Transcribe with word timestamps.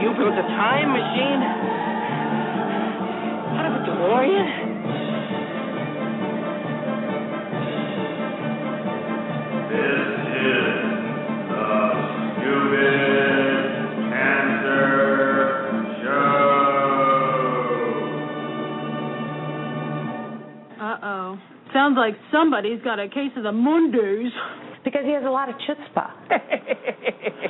you 0.00 0.12
telling 0.14 0.24
me 0.24 0.24
you 0.24 0.24
built 0.24 0.34
a 0.34 0.42
time 0.42 0.92
machine? 0.92 1.42
Out 3.56 3.66
of 3.66 3.72
a 3.72 3.84
DeLorean? 3.86 4.46
This 9.70 10.00
is 10.40 10.66
the 11.48 11.68
Stupid 12.36 13.54
Cancer 14.10 14.88
Show. 16.02 16.40
Uh 20.80 20.96
oh. 21.02 21.38
Sounds 21.72 21.96
like 21.96 22.14
somebody's 22.32 22.82
got 22.82 22.98
a 22.98 23.08
case 23.08 23.32
of 23.36 23.42
the 23.44 23.52
Mondays. 23.52 24.32
Because 24.82 25.02
he 25.04 25.12
has 25.12 25.24
a 25.26 25.30
lot 25.30 25.50
of 25.50 25.56
chutzpah. 25.56 26.10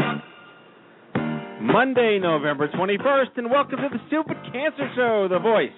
Monday, 1.61 2.17
November 2.17 2.67
21st, 2.73 3.37
and 3.37 3.45
welcome 3.45 3.77
to 3.77 3.89
the 3.93 4.01
Stupid 4.09 4.33
Cancer 4.49 4.89
Show, 4.97 5.29
the 5.29 5.37
voice 5.37 5.69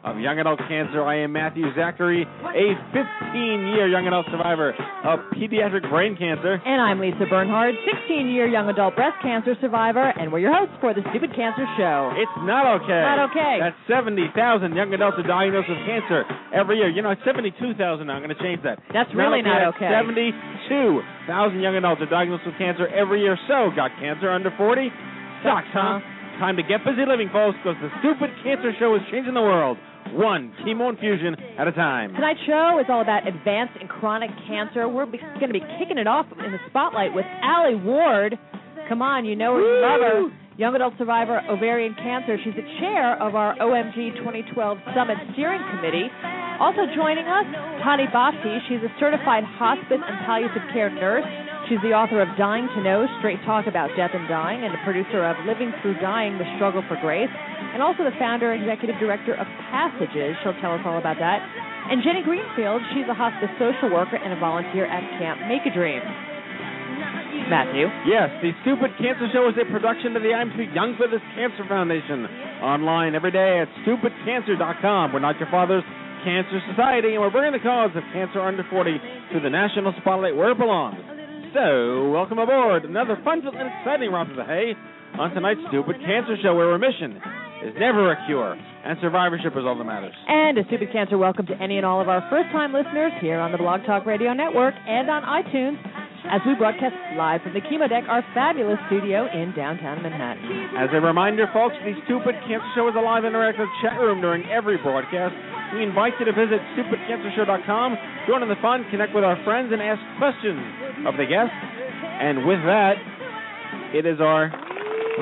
of 0.00 0.16
young 0.16 0.40
adult 0.40 0.56
cancer. 0.72 1.04
I 1.04 1.20
am 1.20 1.36
Matthew 1.36 1.68
Zachary, 1.76 2.24
a 2.24 2.66
15-year 2.96 3.92
young 3.92 4.08
adult 4.08 4.24
survivor 4.32 4.72
of 5.04 5.20
pediatric 5.36 5.84
brain 5.92 6.16
cancer. 6.16 6.56
And 6.64 6.80
I'm 6.80 6.96
Lisa 6.96 7.28
Bernhard, 7.28 7.76
16 8.08 8.32
year 8.32 8.48
young 8.48 8.72
adult 8.72 8.96
breast 8.96 9.20
cancer 9.20 9.52
survivor, 9.60 10.00
and 10.00 10.32
we're 10.32 10.48
your 10.48 10.56
hosts 10.56 10.80
for 10.80 10.96
the 10.96 11.04
Stupid 11.12 11.36
Cancer 11.36 11.68
Show. 11.76 12.08
It's 12.16 12.38
not 12.48 12.80
okay. 12.80 13.04
Not 13.04 13.28
okay. 13.28 13.60
That's 13.60 13.76
70,000 13.84 14.32
young 14.72 14.96
adults 14.96 15.20
are 15.20 15.28
diagnosed 15.28 15.68
with 15.68 15.84
cancer 15.84 16.24
every 16.56 16.80
year. 16.80 16.88
You 16.88 17.04
know, 17.04 17.12
it's 17.12 17.20
72,000 17.28 17.76
now. 17.76 18.16
I'm 18.16 18.24
going 18.24 18.32
to 18.32 18.40
change 18.40 18.64
that. 18.64 18.80
That's 18.96 19.12
really 19.12 19.44
not 19.44 19.76
okay. 19.76 19.92
72,000 19.92 21.60
young 21.60 21.76
adults 21.76 22.00
are 22.00 22.08
diagnosed 22.08 22.48
with 22.48 22.56
cancer 22.56 22.88
every 22.88 23.20
year. 23.20 23.36
So, 23.44 23.68
got 23.76 23.92
cancer 24.00 24.32
under 24.32 24.48
40? 24.56 24.88
Sucks, 25.42 25.70
huh? 25.72 26.00
Time 26.38 26.56
to 26.56 26.62
get 26.62 26.84
busy 26.84 27.02
living, 27.06 27.30
folks, 27.32 27.58
because 27.62 27.78
the 27.82 27.90
Stupid 27.98 28.30
Cancer 28.42 28.70
Show 28.78 28.94
is 28.94 29.02
changing 29.10 29.34
the 29.34 29.42
world. 29.42 29.76
One 30.14 30.54
chemo 30.64 30.88
infusion 30.88 31.36
at 31.58 31.66
a 31.68 31.72
time. 31.72 32.14
Tonight's 32.14 32.40
show 32.46 32.78
is 32.80 32.86
all 32.88 33.02
about 33.02 33.26
advanced 33.26 33.74
and 33.80 33.88
chronic 33.88 34.30
cancer. 34.46 34.88
We're 34.88 35.04
going 35.04 35.52
to 35.52 35.52
be 35.52 35.64
kicking 35.78 35.98
it 35.98 36.06
off 36.06 36.26
in 36.32 36.50
the 36.50 36.58
spotlight 36.70 37.12
with 37.12 37.26
Alli 37.42 37.74
Ward. 37.74 38.38
Come 38.88 39.02
on, 39.02 39.26
you 39.26 39.36
know 39.36 39.54
her, 39.54 39.60
you 39.60 39.82
love 39.82 40.00
her. 40.00 40.20
Young 40.56 40.74
adult 40.74 40.94
survivor 40.98 41.42
ovarian 41.50 41.94
cancer. 41.94 42.38
She's 42.42 42.54
the 42.54 42.66
chair 42.80 43.20
of 43.22 43.34
our 43.34 43.54
OMG 43.58 44.16
2012 44.18 44.78
Summit 44.96 45.18
Steering 45.34 45.62
Committee. 45.76 46.08
Also 46.58 46.82
joining 46.96 47.26
us, 47.26 47.46
Tani 47.84 48.06
Bahti. 48.10 48.58
She's 48.66 48.82
a 48.82 48.90
certified 48.98 49.44
hospice 49.44 50.02
and 50.02 50.16
palliative 50.26 50.66
care 50.72 50.90
nurse. 50.90 51.26
She's 51.68 51.84
the 51.84 51.92
author 51.92 52.24
of 52.24 52.32
Dying 52.40 52.64
to 52.64 52.80
Know, 52.80 53.04
Straight 53.20 53.44
Talk 53.44 53.68
About 53.68 53.92
Death 53.92 54.16
and 54.16 54.24
Dying, 54.24 54.64
and 54.64 54.72
the 54.72 54.80
producer 54.88 55.20
of 55.20 55.36
Living 55.44 55.68
Through 55.84 56.00
Dying, 56.00 56.40
The 56.40 56.48
Struggle 56.56 56.80
for 56.88 56.96
Grace, 57.04 57.28
and 57.28 57.84
also 57.84 58.08
the 58.08 58.16
founder 58.16 58.56
and 58.56 58.64
executive 58.64 58.96
director 58.96 59.36
of 59.36 59.44
Passages. 59.68 60.32
She'll 60.40 60.56
tell 60.64 60.72
us 60.72 60.80
all 60.88 60.96
about 60.96 61.20
that. 61.20 61.44
And 61.92 62.00
Jenny 62.00 62.24
Greenfield, 62.24 62.80
she's 62.96 63.04
a 63.04 63.12
hospice 63.12 63.52
social 63.60 63.92
worker 63.92 64.16
and 64.16 64.32
a 64.32 64.40
volunteer 64.40 64.88
at 64.88 65.04
Camp 65.20 65.44
Mak-A-Dream. 65.44 66.00
Matthew. 67.52 67.84
Yes, 68.08 68.32
the 68.40 68.56
Stupid 68.64 68.96
Cancer 68.96 69.28
Show 69.28 69.52
is 69.52 69.56
a 69.60 69.68
production 69.68 70.16
of 70.16 70.24
the 70.24 70.32
I'm 70.32 70.48
Too 70.56 70.72
Young 70.72 70.96
for 70.96 71.04
This 71.04 71.20
Cancer 71.36 71.68
Foundation. 71.68 72.24
Online 72.64 73.12
every 73.12 73.32
day 73.32 73.60
at 73.60 73.68
stupidcancer.com. 73.84 75.12
We're 75.12 75.20
not 75.20 75.36
your 75.36 75.52
father's 75.52 75.84
cancer 76.24 76.64
society, 76.64 77.12
and 77.12 77.20
we're 77.20 77.32
bringing 77.32 77.52
the 77.52 77.60
cause 77.60 77.92
of 77.92 78.04
cancer 78.16 78.40
under 78.40 78.64
40 78.72 78.96
to 79.32 79.40
the 79.40 79.52
national 79.52 79.92
spotlight 80.00 80.32
where 80.32 80.52
it 80.52 80.58
belongs. 80.58 81.17
So, 81.54 82.10
welcome 82.10 82.38
aboard. 82.38 82.84
Another 82.84 83.16
fun 83.24 83.40
and 83.40 83.70
exciting 83.80 84.12
romp 84.12 84.30
of 84.30 84.36
the 84.36 84.44
hay 84.44 84.74
on 85.18 85.30
tonight's 85.32 85.60
Stupid 85.68 85.96
Cancer 86.04 86.36
Show, 86.42 86.54
where 86.54 86.66
remission 86.66 87.16
is 87.64 87.72
never 87.78 88.12
a 88.12 88.16
cure, 88.26 88.52
and 88.52 88.98
survivorship 89.00 89.52
is 89.56 89.64
all 89.64 89.76
that 89.78 89.84
matters. 89.84 90.12
And 90.28 90.58
a 90.58 90.64
Stupid 90.66 90.92
Cancer 90.92 91.16
welcome 91.16 91.46
to 91.46 91.56
any 91.56 91.78
and 91.78 91.86
all 91.86 92.00
of 92.02 92.08
our 92.08 92.20
first 92.28 92.52
time 92.52 92.74
listeners 92.74 93.12
here 93.20 93.40
on 93.40 93.52
the 93.52 93.58
Blog 93.58 93.80
Talk 93.86 94.04
Radio 94.04 94.34
Network 94.34 94.74
and 94.86 95.08
on 95.08 95.22
iTunes 95.24 95.80
as 96.26 96.40
we 96.46 96.54
broadcast 96.54 96.94
live 97.16 97.42
from 97.42 97.54
the 97.54 97.60
Chemo 97.60 97.88
Deck, 97.88 98.04
our 98.08 98.24
fabulous 98.34 98.78
studio 98.90 99.30
in 99.30 99.54
downtown 99.54 100.02
Manhattan. 100.02 100.74
As 100.74 100.90
a 100.92 101.00
reminder, 101.00 101.46
folks, 101.54 101.76
the 101.84 101.94
Stupid 102.04 102.34
Cancer 102.46 102.66
Show 102.74 102.88
is 102.88 102.94
a 102.96 103.00
live 103.00 103.22
interactive 103.22 103.70
chat 103.82 104.00
room 104.00 104.20
during 104.20 104.44
every 104.50 104.76
broadcast. 104.78 105.34
We 105.74 105.82
invite 105.82 106.14
you 106.18 106.26
to 106.26 106.32
visit 106.32 106.58
stupidcancershow.com, 106.74 107.96
join 108.26 108.42
in 108.42 108.48
the 108.48 108.58
fun, 108.60 108.84
connect 108.90 109.14
with 109.14 109.24
our 109.24 109.38
friends, 109.44 109.72
and 109.72 109.82
ask 109.82 110.00
questions 110.18 110.60
of 111.06 111.16
the 111.16 111.26
guests. 111.26 111.54
And 111.54 112.46
with 112.46 112.60
that, 112.66 112.96
it 113.94 114.06
is 114.06 114.20
our 114.20 114.50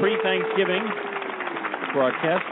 pre-Thanksgiving 0.01 0.85
broadcast. 1.93 2.45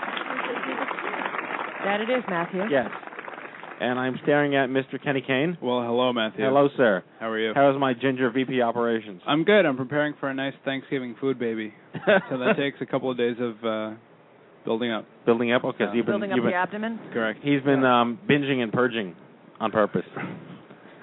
That 1.84 2.00
it 2.00 2.10
is, 2.10 2.24
Matthew. 2.28 2.64
Yes. 2.70 2.90
And 3.84 3.98
I'm 3.98 4.18
staring 4.22 4.56
at 4.56 4.70
Mr. 4.70 5.02
Kenny 5.02 5.20
Kane. 5.20 5.58
Well, 5.60 5.82
hello, 5.82 6.10
Matthew. 6.14 6.42
Hello, 6.42 6.70
sir. 6.74 7.04
How 7.20 7.28
are 7.28 7.38
you? 7.38 7.52
How's 7.54 7.78
my 7.78 7.92
ginger 7.92 8.30
VP 8.30 8.62
operations? 8.62 9.20
I'm 9.26 9.44
good. 9.44 9.66
I'm 9.66 9.76
preparing 9.76 10.14
for 10.18 10.30
a 10.30 10.34
nice 10.34 10.54
Thanksgiving 10.64 11.16
food 11.20 11.38
baby. 11.38 11.74
so 12.06 12.38
that 12.38 12.54
takes 12.56 12.78
a 12.80 12.86
couple 12.86 13.10
of 13.10 13.18
days 13.18 13.36
of 13.38 13.62
uh 13.62 13.94
building 14.64 14.90
up. 14.90 15.04
Building 15.26 15.52
up? 15.52 15.64
Okay, 15.64 15.84
so 15.86 15.92
you've 15.92 16.06
been, 16.06 16.14
Building 16.14 16.32
up 16.32 16.36
you've 16.36 16.44
the 16.44 16.50
been, 16.52 16.58
abdomen. 16.58 16.98
Correct. 17.12 17.40
He's 17.42 17.60
been 17.60 17.84
um, 17.84 18.18
binging 18.26 18.62
and 18.62 18.72
purging 18.72 19.14
on 19.60 19.70
purpose. 19.70 20.06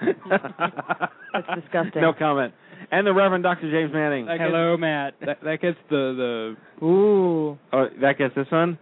That's 0.02 1.62
disgusting. 1.62 2.02
No 2.02 2.12
comment. 2.18 2.52
And 2.90 3.06
the 3.06 3.12
Reverend 3.14 3.44
Dr. 3.44 3.70
James 3.70 3.92
Manning. 3.94 4.26
That 4.26 4.38
gets- 4.38 4.80
Matt. 4.80 5.14
That, 5.20 5.44
that 5.44 5.60
gets 5.60 5.78
the 5.88 6.56
Ooh. 6.82 7.56
Oh, 7.72 7.86
that 8.00 8.18
gets 8.18 8.34
this 8.34 8.48
one? 8.50 8.76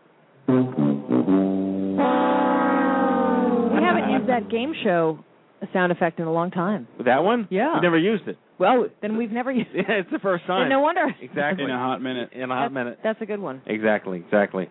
We 3.95 4.01
haven't 4.01 4.11
used 4.15 4.29
that 4.29 4.51
game 4.51 4.73
show 4.85 5.25
sound 5.73 5.93
effect 5.93 6.19
in 6.19 6.27
a 6.27 6.33
long 6.33 6.51
time. 6.51 6.89
That 7.05 7.23
one? 7.23 7.47
Yeah. 7.51 7.77
You 7.77 7.83
never 7.83 7.99
used 7.99 8.27
it. 8.27 8.39
Well, 8.59 8.89
then 9.03 9.17
we've 9.17 9.31
never 9.31 9.51
used 9.53 9.71
Yeah, 9.75 9.83
it's 9.89 10.11
the 10.11 10.19
first 10.19 10.45
time. 10.47 10.69
No 10.69 10.81
wonder. 10.81 11.07
Exactly. 11.21 11.65
in 11.65 11.71
a 11.71 11.79
hot 11.79 12.01
minute. 12.03 12.31
In 12.33 12.43
a 12.43 12.47
hot 12.55 12.71
That's- 12.71 12.73
minute. 12.73 12.99
That's 13.03 13.21
a 13.23 13.27
good 13.27 13.41
one. 13.41 13.63
Exactly, 13.67 14.19
exactly. 14.19 14.71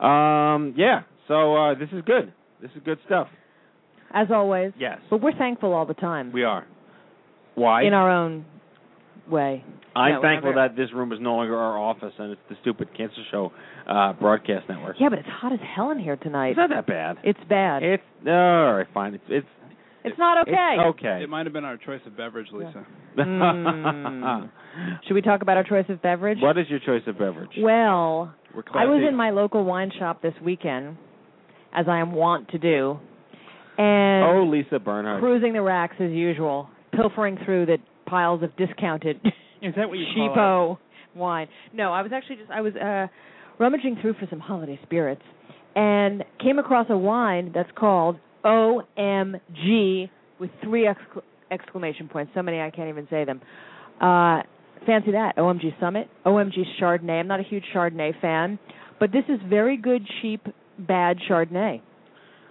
Um, 0.00 0.74
yeah. 0.76 1.02
So 1.28 1.56
uh, 1.56 1.74
this 1.78 1.88
is 1.92 2.02
good. 2.04 2.32
This 2.60 2.70
is 2.76 2.82
good 2.84 2.98
stuff. 3.06 3.28
As 4.12 4.28
always. 4.32 4.72
Yes. 4.78 4.98
But 5.10 5.20
we're 5.22 5.36
thankful 5.36 5.72
all 5.72 5.86
the 5.86 5.94
time. 5.94 6.32
We 6.32 6.44
are. 6.44 6.66
Why? 7.54 7.84
In 7.84 7.92
our 7.94 8.10
own 8.10 8.44
way. 9.28 9.64
I'm 9.96 10.14
No, 10.14 10.22
thankful 10.22 10.50
whenever- 10.50 10.68
that 10.74 10.76
this 10.76 10.92
room 10.92 11.12
is 11.12 11.20
no 11.20 11.36
longer 11.36 11.56
our 11.56 11.78
office 11.78 12.12
and 12.18 12.32
it's 12.32 12.40
the 12.48 12.56
stupid 12.62 12.88
Cancer 12.96 13.22
Show 13.30 13.52
uh, 13.86 14.12
broadcast 14.14 14.68
network. 14.68 14.96
Yeah, 14.98 15.08
but 15.08 15.18
it's 15.20 15.28
hot 15.28 15.52
as 15.52 15.60
hell 15.74 15.90
in 15.92 15.98
here 16.00 16.16
tonight. 16.16 16.48
It's 16.50 16.56
not 16.56 16.70
that 16.70 16.86
bad. 16.86 17.18
It's 17.22 17.38
bad. 17.48 17.82
It's 17.82 18.02
all 18.26 18.74
right. 18.74 18.86
Fine. 18.92 19.14
It's 19.14 19.24
it's 19.28 19.46
It's 20.04 20.18
not 20.18 20.46
okay. 20.48 20.76
It's 20.78 20.98
okay. 20.98 21.22
It 21.22 21.28
might 21.28 21.46
have 21.46 21.52
been 21.52 21.64
our 21.64 21.76
choice 21.76 22.00
of 22.06 22.16
beverage, 22.16 22.48
Lisa. 22.52 22.84
Mm. 23.16 24.50
Should 25.06 25.14
we 25.14 25.22
talk 25.22 25.42
about 25.42 25.56
our 25.56 25.62
choice 25.64 25.84
of 25.88 26.02
beverage? 26.02 26.38
what 26.40 26.58
is 26.58 26.66
your 26.68 26.80
choice 26.80 27.02
of 27.06 27.16
beverage? 27.18 27.50
Well, 27.60 28.34
I 28.74 28.86
was 28.86 29.02
in 29.08 29.14
my 29.14 29.30
local 29.30 29.64
wine 29.64 29.92
shop 29.98 30.20
this 30.22 30.34
weekend, 30.44 30.96
as 31.72 31.86
I 31.88 31.98
am 32.00 32.12
wont 32.12 32.48
to 32.48 32.58
do, 32.58 32.98
and 33.78 34.24
Oh, 34.24 34.44
Lisa 34.50 34.78
Bernhardt. 34.80 35.20
cruising 35.20 35.52
the 35.52 35.62
racks 35.62 35.94
as 36.00 36.10
usual, 36.10 36.68
pilfering 36.92 37.38
through 37.44 37.66
the 37.66 37.78
piles 38.06 38.42
of 38.42 38.54
discounted 38.56 39.20
Is 39.64 39.74
that 39.76 39.88
what 39.88 39.98
you 39.98 40.06
call 40.14 40.28
cheapo 40.36 40.78
wine. 41.16 41.48
No, 41.72 41.92
I 41.92 42.02
was 42.02 42.12
actually 42.12 42.36
just 42.36 42.50
I 42.50 42.60
was 42.60 42.74
uh 42.74 43.06
rummaging 43.58 43.96
through 44.02 44.14
for 44.14 44.26
some 44.28 44.40
holiday 44.40 44.78
spirits 44.82 45.22
and 45.76 46.24
came 46.40 46.58
across 46.58 46.86
a 46.90 46.96
wine 46.96 47.52
that's 47.54 47.70
called 47.76 48.16
OMG 48.44 50.10
with 50.40 50.50
three 50.62 50.86
excla- 50.86 51.22
exclamation 51.50 52.08
points. 52.08 52.32
So 52.34 52.42
many 52.42 52.60
I 52.60 52.70
can't 52.70 52.88
even 52.88 53.06
say 53.10 53.24
them. 53.24 53.40
Uh 54.00 54.42
fancy 54.86 55.12
that. 55.12 55.36
OMG 55.38 55.78
Summit, 55.80 56.08
OMG 56.26 56.58
Chardonnay. 56.80 57.20
I'm 57.20 57.26
not 57.28 57.40
a 57.40 57.44
huge 57.44 57.64
Chardonnay 57.74 58.20
fan, 58.20 58.58
but 59.00 59.12
this 59.12 59.24
is 59.28 59.38
very 59.48 59.76
good 59.76 60.02
cheap 60.20 60.46
bad 60.78 61.18
Chardonnay. 61.28 61.80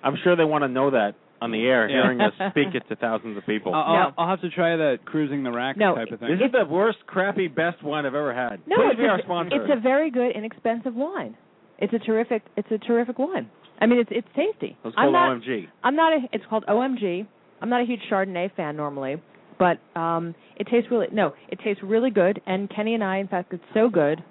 I'm 0.04 0.16
sure 0.24 0.36
they 0.36 0.44
want 0.46 0.64
to 0.64 0.68
know 0.68 0.92
that 0.92 1.12
on 1.44 1.52
the 1.52 1.62
air, 1.68 1.90
Yeah. 1.90 2.04
hearing 2.04 2.22
us 2.22 2.34
speak 2.52 2.74
it 2.80 2.84
to 2.90 2.96
thousands 2.96 3.38
of 3.38 3.46
people. 3.46 3.74
I'll, 3.76 3.84
No. 3.94 4.00
I'll, 4.00 4.14
I'll 4.18 4.30
have 4.30 4.42
to 4.42 4.50
try 4.50 4.76
that 4.78 5.00
cruising 5.06 5.44
the 5.44 5.52
rack 5.52 5.78
No, 5.78 5.96
type 5.96 6.12
of 6.12 6.20
thing. 6.20 6.30
this 6.30 6.46
is 6.46 6.52
the 6.52 6.66
worst, 6.66 7.00
crappy, 7.06 7.48
best 7.48 7.84
wine 7.84 8.06
I've 8.06 8.16
ever 8.16 8.34
had. 8.34 8.62
No, 8.66 8.78
Please 8.78 8.90
it's 8.92 8.98
be 9.00 9.06
a, 9.06 9.10
our 9.10 9.22
sponsor. 9.22 9.56
it's 9.64 9.72
a 9.78 9.80
very 9.82 10.10
good, 10.10 10.32
inexpensive 10.36 10.96
wine. 10.96 11.36
It's 11.80 11.94
a 11.94 12.00
terrific. 12.00 12.44
It's 12.56 12.72
a 12.72 12.78
terrific 12.78 13.20
wine. 13.20 13.50
I 13.82 13.88
mean, 13.88 14.00
it's 14.00 14.10
it's 14.12 14.28
tasty. 14.36 14.78
Let's 14.84 14.96
I'm 14.98 15.12
not. 15.12 15.38
OMG. 15.42 15.68
I'm 15.84 15.96
not 15.96 16.14
a. 16.14 16.20
It's 16.32 16.46
called 16.50 16.64
OMG. 16.70 17.28
I'm 17.62 17.70
not 17.70 17.82
a 17.82 17.86
huge 17.86 18.00
Chardonnay 18.10 18.56
fan 18.56 18.78
normally, 18.78 19.22
but 19.60 19.80
um 20.00 20.36
it 20.56 20.68
tastes 20.72 20.90
really 20.92 21.08
no. 21.12 21.34
It 21.50 21.60
tastes 21.64 21.82
really 21.84 22.12
good. 22.12 22.42
And 22.46 22.70
Kenny 22.74 22.94
and 22.94 23.04
I, 23.04 23.18
in 23.18 23.28
fact, 23.28 23.52
it's 23.54 23.64
so 23.74 23.90
good. 23.90 24.24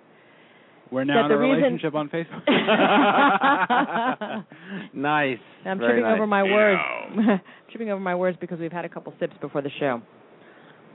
We're 0.92 1.04
now 1.04 1.22
in 1.24 1.28
the 1.28 1.34
a 1.34 1.38
reason- 1.38 1.56
relationship 1.56 1.94
on 1.94 2.08
Facebook. 2.10 2.46
nice. 4.94 5.38
I'm 5.64 5.78
Very 5.78 5.92
tripping 5.92 6.04
nice. 6.04 6.14
over 6.16 6.26
my 6.26 6.42
words. 6.42 6.80
tripping 7.70 7.90
over 7.90 8.00
my 8.00 8.14
words 8.14 8.36
because 8.40 8.58
we've 8.60 8.72
had 8.72 8.84
a 8.84 8.88
couple 8.88 9.12
sips 9.18 9.34
before 9.40 9.62
the 9.62 9.70
show. 9.80 10.02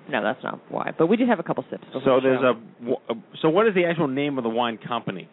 No, 0.10 0.24
that's 0.24 0.42
not 0.44 0.60
why. 0.70 0.92
But 0.98 1.08
we 1.08 1.18
did 1.18 1.28
have 1.28 1.40
a 1.40 1.44
couple 1.44 1.66
sips. 1.70 1.84
Before 1.86 2.02
So 2.06 2.16
the 2.16 2.22
there's 2.22 2.40
show. 2.42 2.58
a. 3.10 3.14
So 3.42 3.50
what 3.50 3.68
is 3.68 3.76
the 3.76 3.86
actual 3.86 4.08
name 4.08 4.38
of 4.38 4.44
the 4.44 4.50
wine 4.50 4.78
company? 4.78 5.28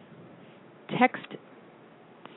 text 1.00 1.24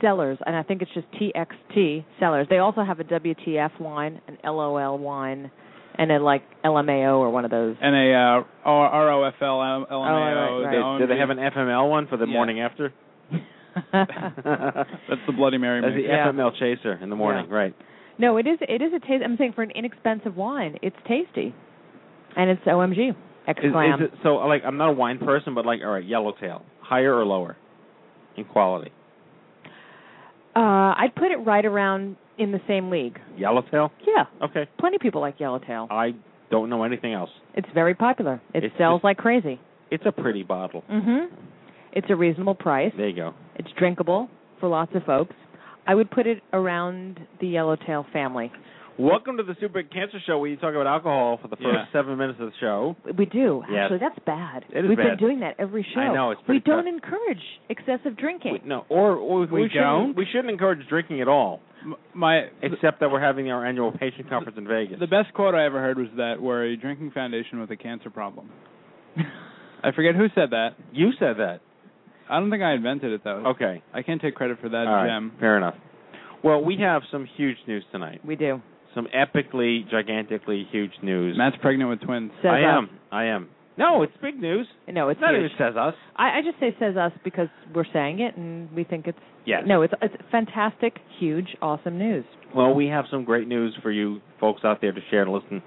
sellers, 0.01 0.37
and 0.45 0.55
I 0.55 0.63
think 0.63 0.81
it's 0.81 0.91
just 0.93 1.05
TXT 1.11 2.05
sellers. 2.19 2.47
They 2.49 2.59
also 2.59 2.83
have 2.83 2.99
a 2.99 3.03
WTF 3.03 3.79
wine, 3.81 4.21
an 4.27 4.37
LOL 4.43 4.97
wine, 4.97 5.51
and 5.97 6.11
a 6.11 6.19
like 6.19 6.43
LMAO 6.63 7.17
or 7.19 7.29
one 7.29 7.45
of 7.45 7.51
those. 7.51 7.75
and 7.81 7.95
a 7.95 8.13
uh, 8.13 8.43
ROFL 8.69 9.33
LMAO. 9.41 9.85
Oh, 9.89 10.01
right, 10.01 10.33
right. 10.65 10.99
the 10.99 11.05
Do 11.05 11.13
they 11.13 11.19
have 11.19 11.29
an 11.29 11.37
FML 11.37 11.89
one 11.89 12.07
for 12.07 12.17
the 12.17 12.25
Yeah. 12.27 12.33
morning 12.33 12.59
after? 12.61 12.93
That's 13.93 15.21
the 15.27 15.33
Bloody 15.35 15.57
Mary 15.57 15.81
That's 15.81 15.93
the 15.93 15.97
mix. 16.01 16.07
Yeah. 16.09 16.31
FML 16.31 16.51
chaser 16.59 16.93
in 17.01 17.09
the 17.09 17.15
morning, 17.15 17.49
right? 17.49 17.75
no, 18.17 18.37
it 18.37 18.47
is 18.47 18.57
it 18.61 18.81
is 18.81 18.91
a 18.95 18.99
taste. 18.99 19.23
I'm 19.23 19.37
saying 19.37 19.53
for 19.53 19.61
an 19.63 19.71
inexpensive 19.71 20.35
wine, 20.35 20.77
it's 20.81 20.95
tasty, 21.07 21.53
and 22.35 22.49
it's 22.49 22.61
OMG. 22.63 23.09
Is, 23.11 23.15
is 23.63 23.71
it, 24.01 24.11
so 24.23 24.35
like 24.35 24.63
I'm 24.65 24.77
not 24.77 24.89
a 24.89 24.93
wine 24.93 25.19
person, 25.19 25.53
but 25.55 25.65
like 25.65 25.79
all 25.83 25.91
right, 25.91 26.03
yellowtail, 26.05 26.63
higher 26.81 27.13
or 27.15 27.25
lower 27.25 27.55
in 28.35 28.43
quality? 28.45 28.91
uh, 30.55 30.59
I'd 30.97 31.13
put 31.15 31.31
it 31.31 31.37
right 31.45 31.65
around 31.65 32.17
in 32.37 32.51
the 32.51 32.61
same 32.67 32.89
league. 32.89 33.19
Yellowtail. 33.37 33.91
Yeah, 34.05 34.25
Okay. 34.41 34.67
plenty 34.79 34.95
of 34.95 35.01
people 35.01 35.21
like 35.21 35.39
Yellowtail. 35.39 35.87
I 35.89 36.13
don't 36.49 36.69
know 36.69 36.83
anything 36.83 37.13
else. 37.13 37.29
It's 37.55 37.67
very 37.73 37.93
popular. 37.93 38.39
It 38.53 38.63
It's 38.63 38.77
sells 38.77 38.97
just- 38.99 39.03
like 39.03 39.17
crazy. 39.17 39.59
It's 39.91 40.05
a 40.05 40.11
pretty 40.11 40.43
bottle. 40.43 40.83
Mhm. 40.89 41.29
It's 41.93 42.09
a 42.09 42.15
reasonable 42.15 42.55
price. 42.55 42.93
There 42.95 43.07
you 43.07 43.15
go. 43.15 43.33
It's 43.55 43.71
drinkable 43.71 44.29
for 44.59 44.67
lots 44.69 44.93
of 44.95 45.03
folks. 45.03 45.35
I 45.87 45.95
would 45.95 46.11
put 46.11 46.27
it 46.27 46.43
around 46.53 47.19
the 47.39 47.47
Yellowtail 47.47 48.03
family. 48.11 48.51
Welcome 48.99 49.37
to 49.37 49.43
the 49.43 49.53
Stupid 49.55 49.91
Cancer 49.91 50.19
Show, 50.25 50.39
where 50.39 50.49
you 50.49 50.57
talk 50.57 50.73
about 50.73 50.87
alcohol 50.87 51.37
for 51.37 51.47
the 51.49 51.55
first 51.55 51.67
Yeah. 51.71 51.85
seven 51.93 52.17
minutes 52.17 52.39
of 52.39 52.47
the 52.51 52.57
show. 52.57 52.95
We 53.15 53.25
do. 53.25 53.63
Yes. 53.69 53.83
Actually, 53.83 53.99
that's 53.99 54.19
bad. 54.25 54.65
It 54.71 54.85
is 54.85 54.89
We've 54.89 54.97
bad. 54.97 55.09
been 55.09 55.17
doing 55.17 55.39
that 55.41 55.53
every 55.59 55.83
show. 55.83 56.01
I 56.01 56.13
know, 56.13 56.31
it's 56.31 56.41
we 56.41 56.59
pretty 56.59 56.59
don't 56.61 56.85
tough. 56.85 56.93
encourage 56.93 57.59
excessive 57.69 58.17
drinking. 58.17 58.53
We, 58.53 58.61
no, 58.65 58.85
or, 58.89 59.11
or 59.15 59.39
we, 59.41 59.45
We 59.45 59.69
shouldn't, 59.69 59.73
don't? 59.85 60.15
we 60.15 60.25
shouldn't 60.25 60.49
encourage 60.49 60.87
drinking 60.87 61.21
at 61.21 61.27
all, 61.27 61.61
M- 61.66 61.66
My 62.13 62.47
except 62.61 62.99
that 62.99 63.09
we're 63.11 63.21
having 63.21 63.49
our 63.51 63.65
annual 63.65 63.91
patient 63.91 64.29
conference 64.29 64.57
in 64.57 64.67
Vegas. 64.67 64.99
the 64.99 65.07
best 65.07 65.33
quote 65.33 65.53
I 65.55 65.65
ever 65.65 65.79
heard 65.79 65.97
was 65.97 66.07
that 66.17 66.41
we're 66.41 66.65
a 66.65 66.77
drinking 66.77 67.11
foundation 67.11 67.59
with 67.59 67.71
a 67.71 67.75
cancer 67.77 68.09
problem. 68.09 68.49
I 69.83 69.91
forget 69.91 70.15
who 70.15 70.27
said 70.35 70.49
that. 70.51 70.69
you 70.91 71.11
said 71.19 71.37
that. 71.37 71.59
I 72.29 72.39
don't 72.39 72.49
think 72.49 72.63
I 72.63 72.73
invented 72.73 73.11
it 73.13 73.23
though. 73.23 73.43
Okay. 73.55 73.81
I 73.93 74.01
can't 74.01 74.21
take 74.21 74.35
credit 74.35 74.59
for 74.59 74.69
that 74.69 74.87
All 74.87 74.93
right. 74.93 75.07
gem. 75.07 75.31
Fair 75.39 75.55
enough. 75.57 75.75
Well, 76.43 76.63
we 76.63 76.77
have 76.81 77.03
some 77.11 77.27
huge 77.37 77.57
news 77.67 77.83
tonight. 77.91 78.21
we 78.25 78.35
do. 78.35 78.61
Some 78.95 79.07
epically, 79.15 79.89
gigantically 79.89 80.67
huge 80.71 80.91
news. 81.03 81.37
Matt's 81.37 81.55
pregnant 81.61 81.89
with 81.89 82.01
twins. 82.01 82.31
Says 82.41 82.51
I 82.51 82.61
us. 82.61 82.65
am. 82.77 82.89
I 83.11 83.25
am. 83.25 83.49
No, 83.77 84.01
it's 84.01 84.13
big 84.21 84.39
news. 84.39 84.67
No, 84.87 85.09
it's 85.09 85.17
It's 85.17 85.21
not 85.21 85.35
huge. 85.35 85.51
even 85.51 85.57
says 85.57 85.75
us. 85.77 85.93
I, 86.15 86.39
I 86.39 86.41
just 86.43 86.59
say 86.59 86.75
says 86.79 86.97
us 86.97 87.11
because 87.23 87.47
we're 87.75 87.85
saying 87.93 88.19
it 88.21 88.35
and 88.35 88.71
we 88.71 88.83
think 88.83 89.05
it's 89.07 89.19
Yes. 89.47 89.63
no, 89.65 89.81
it's 89.81 89.93
it's 90.01 90.15
fantastic, 90.29 90.97
huge, 91.19 91.55
awesome 91.61 91.97
news. 91.97 92.25
Well, 92.53 92.73
we 92.73 92.87
have 92.87 93.05
some 93.09 93.23
great 93.23 93.47
news 93.47 93.75
for 93.81 93.91
you 93.91 94.19
folks 94.39 94.61
out 94.65 94.81
there 94.81 94.91
to 94.91 94.99
share 95.09 95.23
and 95.23 95.31
listen. 95.31 95.63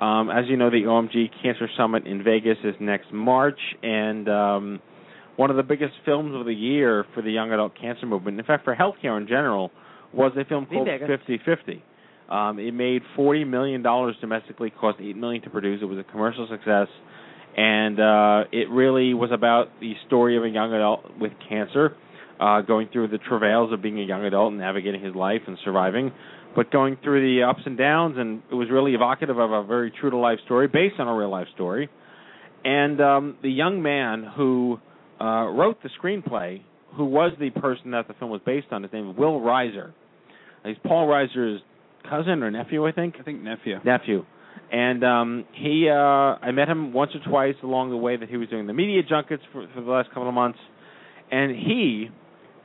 Um, 0.00 0.28
as 0.30 0.46
you 0.48 0.56
know, 0.56 0.70
the 0.70 0.82
OMG 0.82 1.30
Cancer 1.40 1.68
Summit 1.76 2.06
in 2.06 2.24
Vegas 2.24 2.58
is 2.64 2.74
next 2.80 3.12
March, 3.12 3.58
and 3.82 4.28
um, 4.28 4.80
one 5.36 5.50
of 5.50 5.56
the 5.56 5.62
biggest 5.62 5.92
films 6.04 6.34
of 6.34 6.46
the 6.46 6.52
year 6.54 7.04
for 7.14 7.22
the 7.22 7.30
young 7.30 7.52
adult 7.52 7.72
cancer 7.80 8.06
movement, 8.06 8.38
in 8.40 8.44
fact, 8.44 8.64
for 8.64 8.74
healthcare 8.74 9.16
in 9.20 9.28
general, 9.28 9.70
was 10.12 10.32
a 10.36 10.44
film 10.44 10.66
called 10.66 10.88
biggest. 10.88 11.28
50-50. 11.28 11.82
Um, 12.28 12.58
it 12.58 12.72
made 12.72 13.02
forty 13.14 13.44
million 13.44 13.82
dollars 13.82 14.16
domestically, 14.20 14.70
cost 14.70 14.98
eight 15.00 15.16
million 15.16 15.42
to 15.42 15.50
produce. 15.50 15.80
It 15.82 15.84
was 15.84 15.98
a 15.98 16.10
commercial 16.10 16.48
success, 16.50 16.88
and 17.56 18.00
uh, 18.00 18.44
it 18.50 18.70
really 18.70 19.12
was 19.14 19.30
about 19.32 19.68
the 19.80 19.92
story 20.06 20.36
of 20.36 20.44
a 20.44 20.48
young 20.48 20.72
adult 20.72 21.04
with 21.20 21.32
cancer, 21.48 21.94
uh, 22.42 22.60
going 22.62 22.88
through 22.92 23.08
the 23.08 23.18
travails 23.18 23.72
of 23.72 23.80
being 23.80 24.00
a 24.00 24.02
young 24.02 24.24
adult 24.24 24.50
and 24.50 24.60
navigating 24.60 25.02
his 25.02 25.14
life 25.14 25.42
and 25.46 25.56
surviving, 25.64 26.10
but 26.56 26.72
going 26.72 26.96
through 27.02 27.20
the 27.20 27.44
ups 27.44 27.60
and 27.64 27.78
downs. 27.78 28.16
And 28.18 28.42
it 28.50 28.54
was 28.54 28.68
really 28.70 28.94
evocative 28.94 29.38
of 29.38 29.52
a 29.52 29.62
very 29.64 29.92
true 29.92 30.10
to 30.10 30.16
life 30.16 30.38
story 30.44 30.66
based 30.66 30.96
on 30.98 31.06
a 31.06 31.14
real 31.14 31.30
life 31.30 31.46
story. 31.54 31.88
And 32.64 33.00
um, 33.00 33.36
the 33.42 33.50
young 33.50 33.82
man 33.82 34.24
who 34.36 34.80
uh, 35.20 35.46
wrote 35.46 35.78
the 35.82 35.90
screenplay, 36.02 36.62
who 36.96 37.04
was 37.04 37.32
the 37.38 37.50
person 37.50 37.92
that 37.92 38.08
the 38.08 38.14
film 38.14 38.30
was 38.30 38.40
based 38.44 38.68
on, 38.72 38.82
his 38.82 38.92
name 38.92 39.10
is 39.10 39.16
Will 39.16 39.40
Reiser. 39.40 39.92
He's 40.64 40.76
Paul 40.84 41.06
Reiser's 41.08 41.60
cousin 42.08 42.42
or 42.42 42.50
nephew, 42.50 42.86
I 42.86 42.92
think 42.92 43.14
I 43.20 43.22
think 43.22 43.42
nephew. 43.42 43.78
nephew. 43.84 44.24
And 44.72 45.04
um 45.04 45.44
he 45.54 45.88
uh 45.88 45.94
I 45.94 46.50
met 46.50 46.68
him 46.68 46.92
once 46.92 47.12
or 47.14 47.30
twice 47.30 47.54
along 47.62 47.90
the 47.90 47.96
way 47.96 48.16
that 48.16 48.28
he 48.28 48.36
was 48.36 48.48
doing 48.48 48.66
the 48.66 48.72
media 48.72 49.02
junkets 49.08 49.42
for, 49.52 49.66
for 49.74 49.80
the 49.80 49.90
last 49.90 50.08
couple 50.08 50.28
of 50.28 50.34
months. 50.34 50.58
And 51.30 51.52
he 51.52 52.10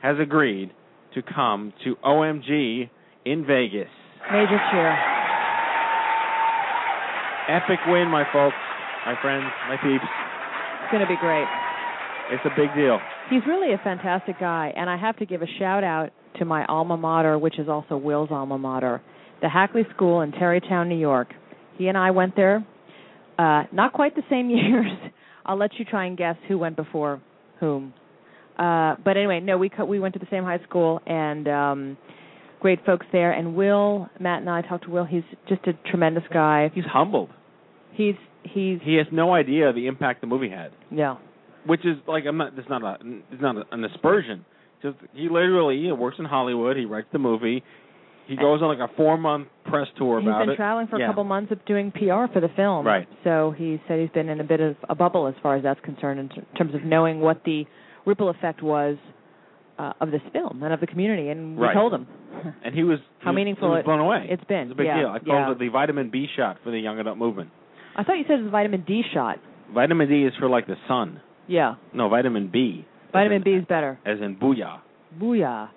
has 0.02 0.16
agreed 0.20 0.70
to 1.14 1.22
come 1.22 1.72
to 1.84 1.96
OMG 2.04 2.90
in 3.24 3.46
Vegas. 3.46 3.88
Major 4.32 4.60
cheer. 4.70 4.92
Epic 7.48 7.78
win, 7.86 8.08
my 8.08 8.24
folks, 8.32 8.56
my 9.06 9.14
friends, 9.22 9.46
my 9.68 9.76
peeps. 9.76 10.04
It's 10.82 10.92
going 10.92 11.02
to 11.02 11.08
be 11.08 11.16
great. 11.18 11.46
It's 12.30 12.44
a 12.44 12.50
big 12.50 12.74
deal. 12.74 12.98
He's 13.30 13.40
really 13.46 13.72
a 13.72 13.78
fantastic 13.78 14.38
guy, 14.38 14.72
and 14.76 14.90
I 14.90 14.98
have 14.98 15.16
to 15.18 15.26
give 15.26 15.42
a 15.42 15.46
shout 15.58 15.82
out 15.82 16.10
to 16.38 16.44
my 16.44 16.64
alma 16.66 16.96
mater, 16.96 17.38
which 17.38 17.58
is 17.58 17.68
also 17.68 17.96
Will's 17.96 18.30
alma 18.30 18.58
mater, 18.58 19.00
the 19.40 19.48
Hackley 19.48 19.82
School 19.94 20.20
in 20.20 20.32
Tarrytown, 20.32 20.88
New 20.88 20.98
York. 20.98 21.28
He 21.78 21.88
and 21.88 21.96
I 21.96 22.10
went 22.10 22.36
there, 22.36 22.66
uh, 23.38 23.64
not 23.72 23.92
quite 23.92 24.14
the 24.14 24.22
same 24.28 24.50
years. 24.50 24.90
I'll 25.46 25.58
let 25.58 25.70
you 25.78 25.84
try 25.84 26.06
and 26.06 26.16
guess 26.18 26.36
who 26.48 26.58
went 26.58 26.76
before 26.76 27.20
whom. 27.60 27.94
Uh, 28.58 28.96
but 29.04 29.16
anyway, 29.16 29.40
no, 29.40 29.56
we 29.58 29.68
co- 29.68 29.84
we 29.84 30.00
went 30.00 30.14
to 30.14 30.18
the 30.20 30.26
same 30.30 30.44
high 30.44 30.58
school, 30.68 31.00
and 31.06 31.46
um, 31.48 31.96
great 32.60 32.84
folks 32.84 33.06
there. 33.12 33.32
And 33.32 33.54
Will, 33.54 34.08
Matt, 34.18 34.40
and 34.40 34.50
I 34.50 34.62
talked 34.62 34.84
to 34.84 34.90
Will. 34.90 35.04
He's 35.04 35.22
just 35.48 35.66
a 35.66 35.72
tremendous 35.90 36.24
guy. 36.32 36.70
He's 36.74 36.84
humbled. 36.84 37.30
He's 37.92 38.14
he's 38.42 38.78
He 38.82 38.94
has 38.96 39.06
no 39.12 39.32
idea 39.34 39.72
the 39.72 39.86
impact 39.86 40.20
the 40.20 40.26
movie 40.26 40.48
had. 40.50 40.70
yeah. 40.90 41.16
which 41.66 41.84
is 41.84 41.96
like 42.06 42.24
I'm 42.26 42.36
not. 42.36 42.58
It's 42.58 42.68
not 42.68 42.82
a. 42.82 42.96
It's 43.32 43.42
not 43.42 43.56
a, 43.56 43.62
an 43.72 43.84
aspersion. 43.84 44.44
Just 44.82 44.96
he 45.12 45.28
literally 45.28 45.82
he 45.82 45.92
works 45.92 46.16
in 46.18 46.24
Hollywood. 46.24 46.76
He 46.76 46.84
writes 46.84 47.08
the 47.12 47.18
movie. 47.18 47.62
He 48.28 48.36
goes 48.36 48.60
on 48.60 48.68
like 48.76 48.90
a 48.90 48.92
four 48.94 49.16
month 49.16 49.48
press 49.64 49.86
tour 49.96 50.20
He's 50.20 50.28
about 50.28 50.46
been 50.46 50.54
traveling 50.56 50.86
for 50.86 50.98
Yeah. 50.98 51.06
a 51.06 51.08
couple 51.08 51.24
months 51.24 51.50
of 51.50 51.64
doing 51.64 51.90
PR 51.90 52.30
for 52.32 52.40
the 52.40 52.50
film. 52.54 52.86
Right. 52.86 53.08
So 53.24 53.54
he 53.56 53.80
said 53.88 54.00
he's 54.00 54.10
been 54.10 54.28
in 54.28 54.38
a 54.40 54.44
bit 54.44 54.60
of 54.60 54.76
a 54.88 54.94
bubble 54.94 55.26
as 55.28 55.34
far 55.42 55.56
as 55.56 55.62
that's 55.62 55.80
concerned 55.80 56.20
in 56.20 56.28
t- 56.28 56.42
terms 56.58 56.74
of 56.74 56.84
knowing 56.84 57.20
what 57.20 57.42
the 57.44 57.64
ripple 58.08 58.28
effect 58.30 58.62
was 58.62 58.96
uh, 59.78 59.92
of 60.00 60.10
this 60.10 60.22
film 60.32 60.62
and 60.64 60.72
of 60.72 60.80
the 60.80 60.86
community. 60.88 61.28
And 61.28 61.56
we 61.56 61.64
Right. 61.66 61.74
told 61.74 61.92
him. 61.94 62.06
and 62.64 62.74
he 62.74 62.82
was 62.82 62.98
How 63.20 63.26
he 63.26 63.28
was- 63.28 63.36
meaningful 63.36 63.68
he 63.68 63.72
was 63.74 63.80
it- 63.80 63.84
blown 63.84 64.00
away. 64.00 64.26
it's 64.28 64.42
been. 64.44 64.62
It's 64.68 64.72
a 64.72 64.74
big 64.74 64.86
Yeah, 64.86 64.98
deal. 65.00 65.08
I 65.08 65.18
called 65.20 65.26
yeah. 65.28 65.52
it 65.52 65.58
the 65.58 65.68
vitamin 65.68 66.10
B 66.10 66.26
shot 66.36 66.56
for 66.64 66.70
the 66.70 66.78
young 66.80 66.98
adult 66.98 67.18
movement. 67.18 67.50
I 67.96 68.02
thought 68.04 68.14
you 68.18 68.24
said 68.26 68.38
it 68.40 68.42
was 68.42 68.48
a 68.48 68.50
vitamin 68.50 68.82
D 68.86 69.02
shot. 69.14 69.38
Vitamin 69.72 70.08
D 70.08 70.24
is 70.24 70.32
for 70.40 70.48
like 70.48 70.66
the 70.66 70.76
sun. 70.88 71.20
Yeah. 71.46 71.74
No, 71.92 72.08
vitamin 72.08 72.48
B. 72.52 72.84
Vitamin 73.12 73.38
as 73.38 73.44
B 73.44 73.50
is 73.52 73.64
better. 73.66 73.98
As 74.04 74.18
in 74.20 74.36
booyah. 74.36 74.80
Booyah. 75.20 75.68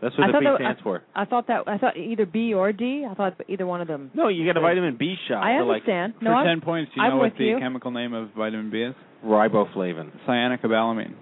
That's 0.00 0.16
what 0.16 0.24
I 0.24 0.26
the 0.28 0.32
thought 0.32 0.40
B 0.40 0.46
that- 0.46 0.58
stands 0.60 0.80
for. 0.82 1.02
I 1.14 1.24
thought 1.24 1.46
that 1.48 1.60
I 1.66 1.76
thought 1.78 1.96
either 1.96 2.24
B 2.26 2.54
or 2.54 2.72
D. 2.72 3.04
I 3.08 3.14
thought 3.14 3.34
either 3.48 3.66
one 3.66 3.80
of 3.80 3.88
them. 3.88 4.10
No, 4.14 4.28
you 4.28 4.44
get 4.44 4.56
a 4.56 4.60
vitamin 4.60 4.96
B 4.96 5.16
shot. 5.28 5.42
I 5.42 5.58
for 5.58 5.64
like 5.64 5.82
understand. 5.82 6.14
For 6.18 6.24
no, 6.24 6.32
I'm, 6.34 6.46
10 6.46 6.60
points, 6.62 6.92
do 6.94 7.00
you 7.00 7.06
I'm 7.06 7.12
know 7.12 7.16
what 7.18 7.32
the 7.36 7.44
you. 7.44 7.58
chemical 7.58 7.90
name 7.90 8.14
of 8.14 8.30
vitamin 8.36 8.70
B 8.70 8.82
is? 8.82 8.94
riboflavin. 9.24 10.10
Cyanocobalamin. 10.26 11.14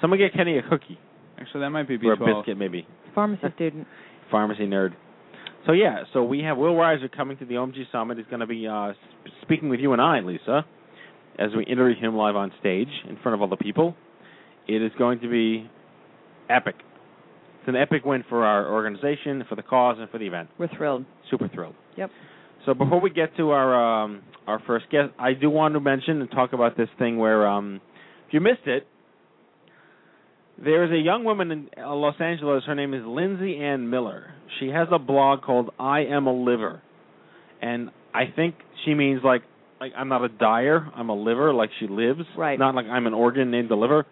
Someone 0.00 0.18
get 0.18 0.32
Kenny 0.34 0.58
a 0.58 0.62
cookie 0.62 0.98
Actually, 1.38 1.60
that 1.60 1.70
might 1.70 1.88
be 1.88 1.96
or 1.96 2.12
a 2.12 2.16
B12. 2.16 2.38
biscuit, 2.40 2.58
maybe. 2.58 2.86
pharmacy 3.14 3.42
student. 3.54 3.86
Pharmacy 4.30 4.64
nerd. 4.66 4.94
So 5.66 5.72
yeah, 5.72 6.04
so 6.12 6.22
we 6.22 6.40
have 6.40 6.56
Will 6.58 6.74
Reiser 6.74 7.10
coming 7.10 7.36
to 7.38 7.44
the 7.44 7.54
OMG 7.54 7.90
Summit. 7.90 8.18
He's 8.18 8.26
going 8.26 8.40
to 8.40 8.46
be 8.46 8.66
uh, 8.66 8.92
speaking 9.42 9.68
with 9.68 9.80
you 9.80 9.92
and 9.92 10.00
I, 10.02 10.20
Lisa, 10.20 10.64
as 11.38 11.50
we 11.56 11.64
interview 11.64 11.98
him 11.98 12.14
live 12.16 12.36
on 12.36 12.52
stage 12.60 12.88
in 13.08 13.16
front 13.22 13.34
of 13.34 13.42
all 13.42 13.48
the 13.48 13.56
people. 13.56 13.96
It 14.68 14.82
is 14.82 14.92
going 14.98 15.20
to 15.20 15.28
be 15.28 15.68
epic. 16.50 16.76
It's 17.60 17.68
an 17.68 17.76
epic 17.76 18.04
win 18.04 18.24
for 18.28 18.44
our 18.44 18.70
organization, 18.72 19.44
for 19.48 19.54
the 19.56 19.62
cause, 19.62 19.96
and 19.98 20.08
for 20.10 20.18
the 20.18 20.26
event. 20.26 20.50
We're 20.58 20.68
thrilled. 20.76 21.04
Super 21.30 21.48
thrilled. 21.48 21.74
Yep. 21.96 22.10
So 22.66 22.74
before 22.74 23.00
we 23.00 23.10
get 23.10 23.34
to 23.38 23.50
our 23.50 24.04
um, 24.04 24.22
our 24.46 24.60
first 24.66 24.90
guest, 24.90 25.10
I 25.18 25.32
do 25.32 25.48
want 25.50 25.74
to 25.74 25.80
mention 25.80 26.20
and 26.20 26.30
talk 26.30 26.52
about 26.52 26.76
this 26.76 26.88
thing 26.98 27.18
where 27.18 27.46
um, 27.46 27.80
if 28.28 28.34
you 28.34 28.40
missed 28.40 28.66
it, 28.66 28.86
there 30.62 30.84
is 30.84 30.90
a 30.90 31.02
young 31.02 31.24
woman 31.24 31.50
in 31.50 31.70
uh, 31.76 31.94
Los 31.94 32.14
Angeles. 32.20 32.64
Her 32.66 32.74
name 32.74 32.94
is 32.94 33.02
Lindsay 33.04 33.58
Ann 33.58 33.90
Miller. 33.90 34.32
She 34.60 34.68
has 34.68 34.88
a 34.92 34.98
blog 34.98 35.42
called 35.42 35.70
I 35.78 36.00
Am 36.04 36.26
a 36.26 36.32
Liver, 36.32 36.82
and 37.60 37.90
I 38.14 38.24
think 38.34 38.54
she 38.84 38.94
means 38.94 39.20
like 39.24 39.42
like 39.80 39.92
I'm 39.96 40.08
not 40.08 40.24
a 40.24 40.28
dyer, 40.28 40.86
I'm 40.94 41.08
a 41.08 41.14
liver, 41.14 41.52
like 41.52 41.70
she 41.80 41.86
lives, 41.88 42.22
Right. 42.38 42.58
Not 42.58 42.74
like 42.74 42.86
I'm 42.86 43.06
an 43.06 43.14
organ 43.14 43.50
named 43.50 43.70
the 43.70 43.74
liver. 43.74 44.06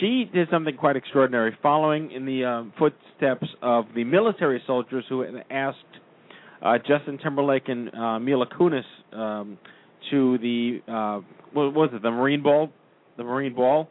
She 0.00 0.28
did 0.32 0.48
something 0.50 0.76
quite 0.76 0.96
extraordinary, 0.96 1.56
following 1.62 2.10
in 2.10 2.24
the 2.24 2.44
uh, 2.44 2.78
footsteps 2.78 3.46
of 3.62 3.84
the 3.94 4.04
military 4.04 4.62
soldiers 4.66 5.04
who 5.08 5.20
had 5.20 5.44
asked 5.50 5.76
uh, 6.62 6.78
Justin 6.78 7.18
Timberlake 7.22 7.68
and 7.68 7.94
uh, 7.94 8.18
Mila 8.18 8.46
Kunis 8.46 8.82
um, 9.12 9.58
to 10.10 10.38
the 10.38 10.80
uh, 10.88 11.20
what 11.52 11.74
was 11.74 11.90
it? 11.92 12.02
The 12.02 12.10
Marine 12.10 12.42
Ball, 12.42 12.70
the 13.16 13.24
Marine 13.24 13.54
Ball. 13.54 13.88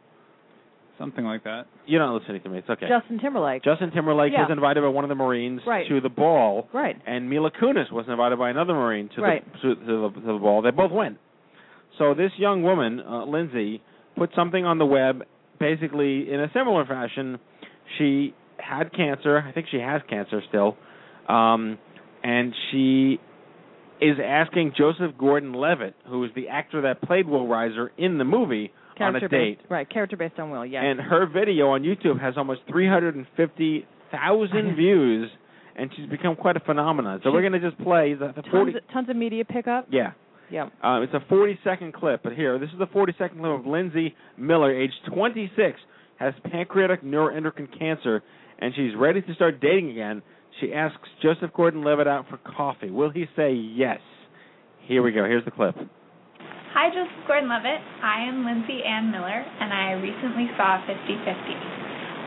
Something 0.98 1.24
like 1.26 1.44
that. 1.44 1.66
You're 1.86 2.00
not 2.00 2.14
listening 2.18 2.40
to 2.42 2.48
me. 2.48 2.58
It's 2.58 2.70
okay. 2.70 2.86
Justin 2.88 3.18
Timberlake. 3.18 3.62
Justin 3.62 3.90
Timberlake 3.90 4.32
Yeah. 4.32 4.42
was 4.42 4.50
invited 4.50 4.80
by 4.80 4.88
one 4.88 5.04
of 5.04 5.08
the 5.10 5.14
Marines 5.14 5.60
Right. 5.66 5.86
to 5.88 6.00
the 6.00 6.08
ball, 6.08 6.68
right. 6.72 6.96
and 7.06 7.28
Mila 7.28 7.50
Kunis 7.50 7.92
was 7.92 8.06
invited 8.08 8.38
by 8.38 8.48
another 8.48 8.72
Marine 8.72 9.08
to 9.14 9.20
Right. 9.20 9.44
the 9.52 9.58
to, 9.58 9.74
to 9.74 9.84
the 9.84 10.20
to 10.20 10.32
the 10.32 10.38
ball. 10.38 10.62
They 10.62 10.70
both 10.70 10.90
went. 10.92 11.18
So 11.98 12.14
this 12.14 12.32
young 12.38 12.62
woman, 12.62 13.00
uh, 13.00 13.24
Lindsay, 13.24 13.82
put 14.16 14.30
something 14.34 14.64
on 14.64 14.78
the 14.78 14.86
web, 14.86 15.24
basically 15.58 16.32
in 16.32 16.40
a 16.40 16.50
similar 16.52 16.84
fashion. 16.86 17.38
She 17.98 18.34
had 18.58 18.90
cancer. 18.92 19.44
I 19.46 19.52
think 19.52 19.66
she 19.68 19.78
has 19.78 20.00
cancer 20.08 20.42
still, 20.48 20.76
um, 21.28 21.78
and 22.24 22.54
she 22.70 23.20
is 24.00 24.18
asking 24.22 24.72
Joseph 24.76 25.16
Gordon-Levitt, 25.18 25.94
who 26.06 26.24
is 26.24 26.30
the 26.34 26.48
actor 26.48 26.82
that 26.82 27.00
played 27.02 27.26
Will 27.26 27.46
Reiser 27.46 27.88
in 27.96 28.18
the 28.18 28.24
movie, 28.24 28.72
on 29.00 29.16
a 29.16 29.20
date. 29.20 29.58
based, 29.58 29.70
right? 29.70 29.88
Character 29.88 30.16
based 30.16 30.38
on 30.38 30.50
Will. 30.50 30.66
Yes. 30.66 30.82
And 30.84 31.00
her 31.00 31.26
video 31.26 31.68
on 31.68 31.82
YouTube 31.82 32.20
has 32.20 32.34
almost 32.36 32.60
350,000 32.68 34.76
views, 34.76 35.30
and 35.76 35.90
she's 35.96 36.08
become 36.08 36.36
quite 36.36 36.56
a 36.56 36.60
phenomenon. 36.60 37.20
So 37.24 37.32
we're 37.32 37.48
going 37.48 37.60
to 37.60 37.70
just 37.70 37.80
play 37.82 38.14
the, 38.14 38.32
the 38.34 38.42
40. 38.50 38.72
tons, 38.72 38.84
tons 38.92 39.08
of 39.10 39.16
media 39.16 39.44
pickup. 39.44 39.88
Yeah. 39.90 40.12
Yeah. 40.50 40.66
Uh, 40.82 41.00
it's 41.02 41.14
a 41.14 41.20
40 41.28 41.58
second 41.64 41.92
clip, 41.92 42.22
but 42.22 42.32
here, 42.32 42.58
this 42.58 42.70
is 42.70 42.78
the 42.78 42.86
40 42.86 43.14
second 43.18 43.40
clip 43.40 43.60
of 43.60 43.66
Lindsay 43.66 44.14
Miller, 44.38 44.72
age 44.72 44.92
26, 45.12 45.78
has 46.18 46.32
pancreatic 46.50 47.02
neuroendocrine 47.02 47.78
cancer, 47.78 48.22
and 48.58 48.72
she's 48.74 48.92
ready 48.96 49.20
to 49.22 49.34
start 49.34 49.60
dating 49.60 49.90
again. 49.90 50.22
She 50.60 50.72
asks 50.72 51.08
Joseph 51.20 51.50
Gordon 51.52 51.84
Levitt 51.84 52.06
out 52.06 52.26
for 52.30 52.38
coffee. 52.38 52.90
Will 52.90 53.10
he 53.10 53.26
say 53.36 53.52
yes? 53.52 53.98
Here 54.86 55.02
we 55.02 55.12
go. 55.12 55.24
Here's 55.24 55.44
the 55.44 55.50
clip. 55.50 55.74
Hi, 56.76 56.92
Joseph 56.92 57.24
Gordon 57.24 57.48
Levitt. 57.48 57.80
I 58.04 58.28
am 58.28 58.44
Lindsay 58.44 58.84
Ann 58.84 59.08
Miller, 59.08 59.40
and 59.40 59.72
I 59.72 59.96
recently 59.96 60.44
saw 60.60 60.76
50 60.84 60.92
50. 61.24 61.32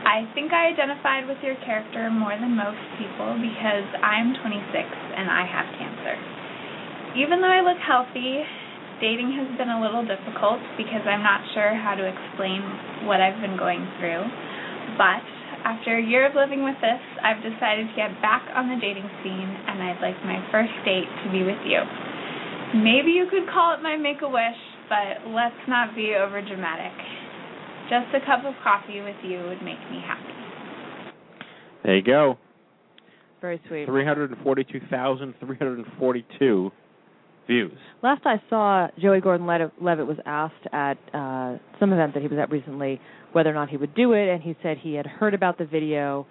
I 0.02 0.26
think 0.34 0.50
I 0.50 0.74
identified 0.74 1.30
with 1.30 1.38
your 1.38 1.54
character 1.62 2.10
more 2.10 2.34
than 2.34 2.58
most 2.58 2.82
people 2.98 3.38
because 3.38 3.86
I'm 4.02 4.34
26 4.42 4.50
and 4.50 5.30
I 5.30 5.46
have 5.46 5.70
cancer. 5.78 6.18
Even 7.14 7.38
though 7.38 7.54
I 7.54 7.62
look 7.62 7.78
healthy, 7.78 8.42
dating 8.98 9.30
has 9.38 9.46
been 9.54 9.70
a 9.70 9.78
little 9.78 10.02
difficult 10.02 10.58
because 10.74 11.06
I'm 11.06 11.22
not 11.22 11.46
sure 11.54 11.78
how 11.78 11.94
to 11.94 12.02
explain 12.02 12.58
what 13.06 13.22
I've 13.22 13.38
been 13.38 13.54
going 13.54 13.86
through. 14.02 14.26
But 14.98 15.22
after 15.62 15.94
a 15.94 16.02
year 16.02 16.26
of 16.26 16.34
living 16.34 16.66
with 16.66 16.74
this, 16.82 16.98
I've 17.22 17.38
decided 17.38 17.86
to 17.86 17.94
get 17.94 18.18
back 18.18 18.50
on 18.50 18.66
the 18.66 18.82
dating 18.82 19.06
scene, 19.22 19.50
and 19.70 19.78
I'd 19.78 20.02
like 20.02 20.18
my 20.26 20.42
first 20.50 20.74
date 20.82 21.06
to 21.22 21.30
be 21.30 21.46
with 21.46 21.62
you. 21.62 21.86
Maybe 22.74 23.10
you 23.10 23.26
could 23.30 23.48
call 23.52 23.74
it 23.74 23.82
my 23.82 23.96
make 23.96 24.22
a 24.22 24.28
wish, 24.28 24.56
but 24.88 25.26
let's 25.30 25.56
not 25.66 25.96
be 25.96 26.14
over 26.14 26.40
dramatic. 26.40 26.92
Just 27.88 28.14
a 28.14 28.20
cup 28.24 28.44
of 28.44 28.54
coffee 28.62 29.00
with 29.00 29.16
you 29.24 29.38
would 29.48 29.60
make 29.62 29.80
me 29.90 30.00
happy. 30.06 30.32
There 31.82 31.96
you 31.96 32.02
go. 32.02 32.38
Very 33.40 33.60
sweet. 33.66 33.86
342,342 33.86 36.70
views. 37.48 37.72
Last 38.02 38.24
I 38.24 38.40
saw, 38.48 38.86
Joey 39.00 39.20
Gordon 39.20 39.46
Levitt 39.46 40.06
was 40.06 40.18
asked 40.24 40.68
at 40.72 40.96
uh, 41.12 41.58
some 41.80 41.92
event 41.92 42.14
that 42.14 42.22
he 42.22 42.28
was 42.28 42.38
at 42.38 42.52
recently 42.52 43.00
whether 43.32 43.50
or 43.50 43.54
not 43.54 43.68
he 43.68 43.76
would 43.76 43.96
do 43.96 44.12
it, 44.12 44.28
and 44.28 44.40
he 44.40 44.54
said 44.62 44.78
he 44.78 44.94
had 44.94 45.06
heard 45.06 45.34
about 45.34 45.58
the 45.58 45.64
video, 45.64 46.24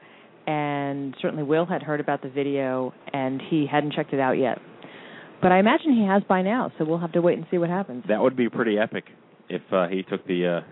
and 0.47 1.13
certainly 1.21 1.43
Will 1.43 1.65
had 1.65 1.83
heard 1.83 1.99
about 1.99 2.21
the 2.21 2.29
video, 2.29 2.93
and 3.11 3.41
he 3.49 3.65
hadn't 3.69 3.91
checked 3.93 4.13
it 4.13 4.21
out 4.21 4.37
yet. 4.37 4.59
But 5.41 5.51
I 5.51 5.59
imagine 5.59 5.93
he 5.93 6.05
has 6.05 6.23
by 6.27 6.41
now, 6.41 6.71
so 6.77 6.85
we'll 6.85 6.99
have 6.99 7.13
to 7.13 7.21
wait 7.21 7.37
and 7.37 7.47
see 7.49 7.57
what 7.57 7.69
happens. 7.69 8.03
That 8.07 8.21
would 8.21 8.35
be 8.35 8.49
pretty 8.49 8.77
epic 8.77 9.05
if 9.47 9.61
uh, 9.71 9.87
he 9.87 10.03
took 10.03 10.25
the 10.27 10.61
uh, 10.61 10.67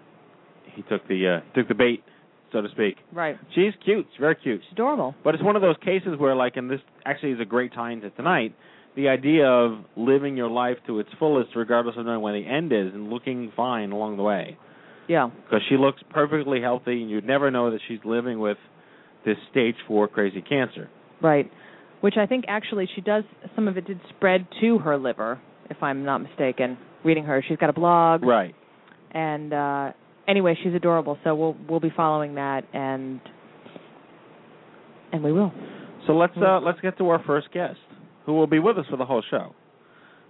he 0.76 0.82
took 0.84 1.08
the 1.08 1.42
uh, 1.42 1.56
took 1.56 1.68
the 1.68 1.74
bait, 1.74 2.04
so 2.52 2.62
to 2.62 2.70
speak. 2.70 2.98
Right. 3.14 3.38
She's 3.56 3.74
cute. 3.84 4.08
She's 4.12 4.20
very 4.20 4.36
cute. 4.36 4.62
She's 4.64 4.74
adorable. 4.74 5.16
But 5.24 5.36
it's 5.36 5.44
one 5.44 5.56
of 5.56 5.62
those 5.62 5.78
cases 5.84 6.18
where, 6.18 6.36
like, 6.36 6.58
and 6.58 6.70
this 6.70 6.82
actually 7.06 7.32
is 7.32 7.40
a 7.40 7.46
great 7.46 7.74
time 7.74 8.02
to 8.02 8.10
tonight. 8.12 8.56
The 8.96 9.10
idea 9.10 9.46
of 9.48 9.86
living 9.96 10.36
your 10.38 10.50
life 10.50 10.78
to 10.88 11.00
its 11.00 11.10
fullest, 11.20 11.56
regardless 11.56 11.96
of 11.98 12.06
knowing 12.06 12.22
when 12.22 12.34
the 12.34 12.48
end 12.48 12.72
is, 12.74 12.94
and 12.94 13.10
looking 13.10 13.52
fine 13.56 13.92
along 13.92 14.18
the 14.18 14.24
way. 14.24 14.58
Yeah. 15.08 15.30
Because 15.46 15.62
she 15.70 15.78
looks 15.78 16.02
perfectly 16.10 16.62
healthy, 16.62 17.02
and 17.02 17.10
you'd 17.10 17.26
never 17.26 17.52
know 17.52 17.72
that 17.72 17.80
she's 17.88 18.00
living 18.04 18.40
with 18.40 18.58
this 19.26 19.38
stage 19.52 19.76
four 19.88 20.08
crazy 20.08 20.42
cancer. 20.42 20.90
Right. 21.22 21.50
Which 22.02 22.16
I 22.18 22.26
think 22.26 22.46
actually 22.48 22.88
she 22.94 23.02
does, 23.02 23.24
some 23.56 23.68
of 23.68 23.78
it 23.78 23.88
did 23.88 24.00
spread 24.16 24.48
to 24.62 24.78
her 24.80 24.98
liver, 24.98 25.40
if 25.70 25.82
I'm 25.82 26.06
not 26.06 26.20
mistaken. 26.20 26.78
Reading 27.04 27.24
her, 27.26 27.44
she's 27.48 27.58
got 27.58 27.70
a 27.70 27.74
blog. 27.74 28.24
Right. 28.24 28.54
And 29.12 29.54
uh 29.54 29.92
anyway, 30.28 30.58
she's 30.64 30.74
adorable, 30.74 31.18
so 31.24 31.34
we'll 31.36 31.56
we'll 31.68 31.80
be 31.80 31.92
following 31.96 32.36
that 32.36 32.66
and 32.74 33.20
and 35.12 35.24
we 35.24 35.32
will. 35.32 35.52
So 36.06 36.14
let's 36.14 36.34
uh, 36.38 36.60
let's 36.60 36.80
get 36.82 36.98
to 37.00 37.10
our 37.10 37.24
first 37.26 37.52
guest, 37.52 37.80
who 38.26 38.34
will 38.34 38.48
be 38.48 38.60
with 38.60 38.78
us 38.78 38.86
for 38.90 38.98
the 38.98 39.06
whole 39.06 39.24
show. 39.30 39.56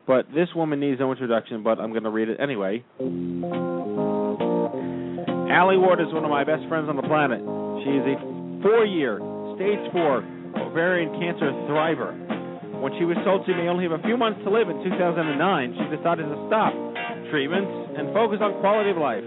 But 0.07 0.27
this 0.33 0.47
woman 0.55 0.79
needs 0.79 0.99
no 0.99 1.11
introduction, 1.11 1.63
but 1.63 1.79
I'm 1.79 1.91
going 1.91 2.03
to 2.03 2.09
read 2.09 2.29
it 2.29 2.39
anyway. 2.39 2.83
Alli 5.51 5.77
Ward 5.77 5.99
is 5.99 6.07
one 6.13 6.23
of 6.23 6.29
my 6.29 6.45
best 6.45 6.65
friends 6.69 6.87
on 6.87 6.95
the 6.95 7.03
planet. 7.03 7.41
She 7.83 7.91
is 7.91 8.05
a 8.07 8.15
four-year, 8.63 9.19
stage 9.57 9.91
four 9.91 10.23
ovarian 10.55 11.11
cancer 11.19 11.51
thriver. 11.67 12.15
When 12.79 12.93
she 13.01 13.09
was 13.09 13.17
told 13.25 13.41
she 13.49 13.57
may 13.57 13.65
only 13.67 13.89
have 13.89 13.97
a 13.97 14.03
few 14.05 14.15
months 14.15 14.37
to 14.45 14.53
live 14.53 14.69
in 14.69 14.77
2009, 14.85 15.17
she 15.73 15.85
decided 15.89 16.29
to 16.29 16.37
stop 16.45 16.71
treatments 17.33 17.73
and 17.97 18.13
focus 18.13 18.37
on 18.39 18.61
quality 18.61 18.93
of 18.93 19.01
life. 19.01 19.25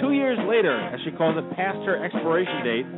Two 0.00 0.16
years 0.16 0.40
later, 0.48 0.72
as 0.72 0.96
she 1.04 1.12
calls 1.12 1.36
it, 1.36 1.44
past 1.52 1.76
her 1.84 2.00
expiration 2.00 2.64
date, 2.64 2.88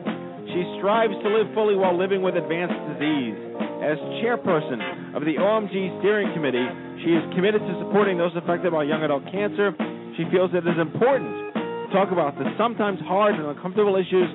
she 0.55 0.63
strives 0.79 1.15
to 1.23 1.29
live 1.29 1.51
fully 1.53 1.75
while 1.75 1.93
living 1.93 2.23
with 2.23 2.39
advanced 2.39 2.79
disease. 2.95 3.37
As 3.83 3.99
chairperson 4.23 5.15
of 5.15 5.23
the 5.27 5.37
OMG 5.39 5.99
Steering 6.01 6.31
Committee, 6.35 6.67
she 7.05 7.15
is 7.15 7.23
committed 7.35 7.63
to 7.63 7.73
supporting 7.83 8.19
those 8.19 8.35
affected 8.35 8.73
by 8.73 8.83
young 8.87 9.03
adult 9.03 9.27
cancer. 9.31 9.75
She 10.17 10.27
feels 10.31 10.51
it 10.55 10.67
is 10.67 10.79
important 10.81 11.31
to 11.55 11.89
talk 11.91 12.11
about 12.11 12.39
the 12.39 12.47
sometimes 12.59 12.99
hard 13.07 13.35
and 13.35 13.47
uncomfortable 13.47 13.95
issues 13.95 14.27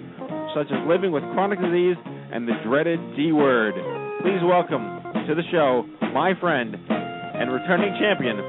such 0.56 0.70
as 0.70 0.80
living 0.88 1.12
with 1.12 1.24
chronic 1.34 1.60
disease 1.60 1.98
and 2.34 2.48
the 2.48 2.54
dreaded 2.66 3.00
D 3.16 3.32
word. 3.32 3.76
Please 4.22 4.42
welcome 4.44 4.82
to 5.28 5.36
the 5.36 5.44
show 5.52 5.86
my 6.14 6.34
friend 6.40 6.76
and 6.90 7.52
returning 7.52 7.94
champion, 8.00 8.40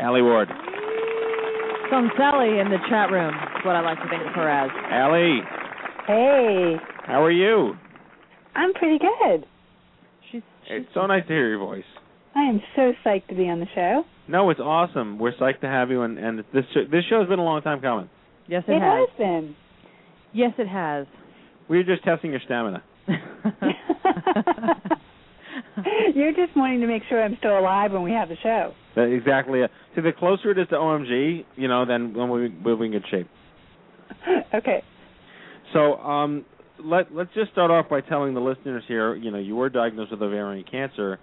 Alli 0.00 0.22
Ward. 0.22 0.48
Some 1.90 2.10
Sally 2.16 2.58
in 2.58 2.70
the 2.70 2.78
chat 2.88 3.10
room 3.10 3.34
is 3.34 3.64
what 3.64 3.76
I 3.76 3.80
like 3.82 3.98
to 3.98 4.08
think 4.08 4.22
of 4.22 4.32
her 4.32 4.48
as. 4.48 4.70
Alli, 4.90 5.40
Hey, 6.06 6.76
how 7.04 7.22
are 7.22 7.30
you? 7.30 7.74
I'm 8.54 8.72
pretty 8.72 8.98
good. 8.98 9.44
She's, 10.32 10.42
It's 10.70 10.88
so 10.94 11.06
nice 11.06 11.22
to 11.24 11.28
hear 11.28 11.50
your 11.50 11.58
voice. 11.58 11.84
I 12.34 12.44
am 12.44 12.62
so 12.76 12.92
psyched 13.04 13.28
to 13.28 13.34
be 13.34 13.48
on 13.48 13.60
the 13.60 13.66
show. 13.74 14.04
No, 14.26 14.48
it's 14.48 14.60
awesome. 14.60 15.18
We're 15.18 15.32
psyched 15.32 15.60
to 15.60 15.66
have 15.66 15.90
you, 15.90 16.02
and, 16.02 16.18
and 16.18 16.38
this 16.54 16.64
show, 16.72 16.80
this 16.90 17.04
show 17.10 17.20
has 17.20 17.28
been 17.28 17.38
a 17.38 17.44
long 17.44 17.60
time 17.60 17.82
coming. 17.82 18.08
Yes, 18.46 18.64
it, 18.68 18.72
has. 18.72 18.78
It 18.78 18.82
has. 18.82 19.08
has 19.08 19.18
been. 19.18 19.56
Yes, 20.32 20.52
it 20.56 20.68
has. 20.68 21.06
We 21.68 21.76
were 21.78 21.84
just 21.84 22.04
testing 22.04 22.30
your 22.30 22.40
stamina. 22.44 22.82
You're 26.14 26.32
just 26.32 26.56
wanting 26.56 26.80
to 26.80 26.86
make 26.86 27.02
sure 27.08 27.22
I'm 27.22 27.36
still 27.38 27.58
alive 27.58 27.92
when 27.92 28.02
we 28.02 28.12
have 28.12 28.28
the 28.28 28.36
show. 28.42 28.72
That- 28.96 29.12
exactly. 29.12 29.60
it. 29.60 29.70
See, 29.94 30.02
the 30.02 30.12
closer 30.12 30.50
it 30.50 30.58
is 30.58 30.68
to 30.68 30.74
OMG, 30.74 31.44
you 31.56 31.68
know, 31.68 31.84
then 31.86 32.12
when 32.14 32.30
we 32.30 32.54
we'll 32.64 32.76
be 32.76 32.86
in 32.86 32.92
good 32.92 33.04
shape. 33.10 33.28
okay. 34.54 34.82
So, 35.72 35.96
um, 35.96 36.44
let 36.82 37.14
let's 37.14 37.30
just 37.34 37.52
start 37.52 37.70
off 37.70 37.88
by 37.88 38.00
telling 38.00 38.34
the 38.34 38.40
listeners 38.40 38.82
here. 38.88 39.14
You 39.14 39.30
know, 39.30 39.38
you 39.38 39.54
were 39.56 39.68
diagnosed 39.68 40.10
with 40.10 40.22
ovarian 40.22 40.64
cancer. 40.70 41.18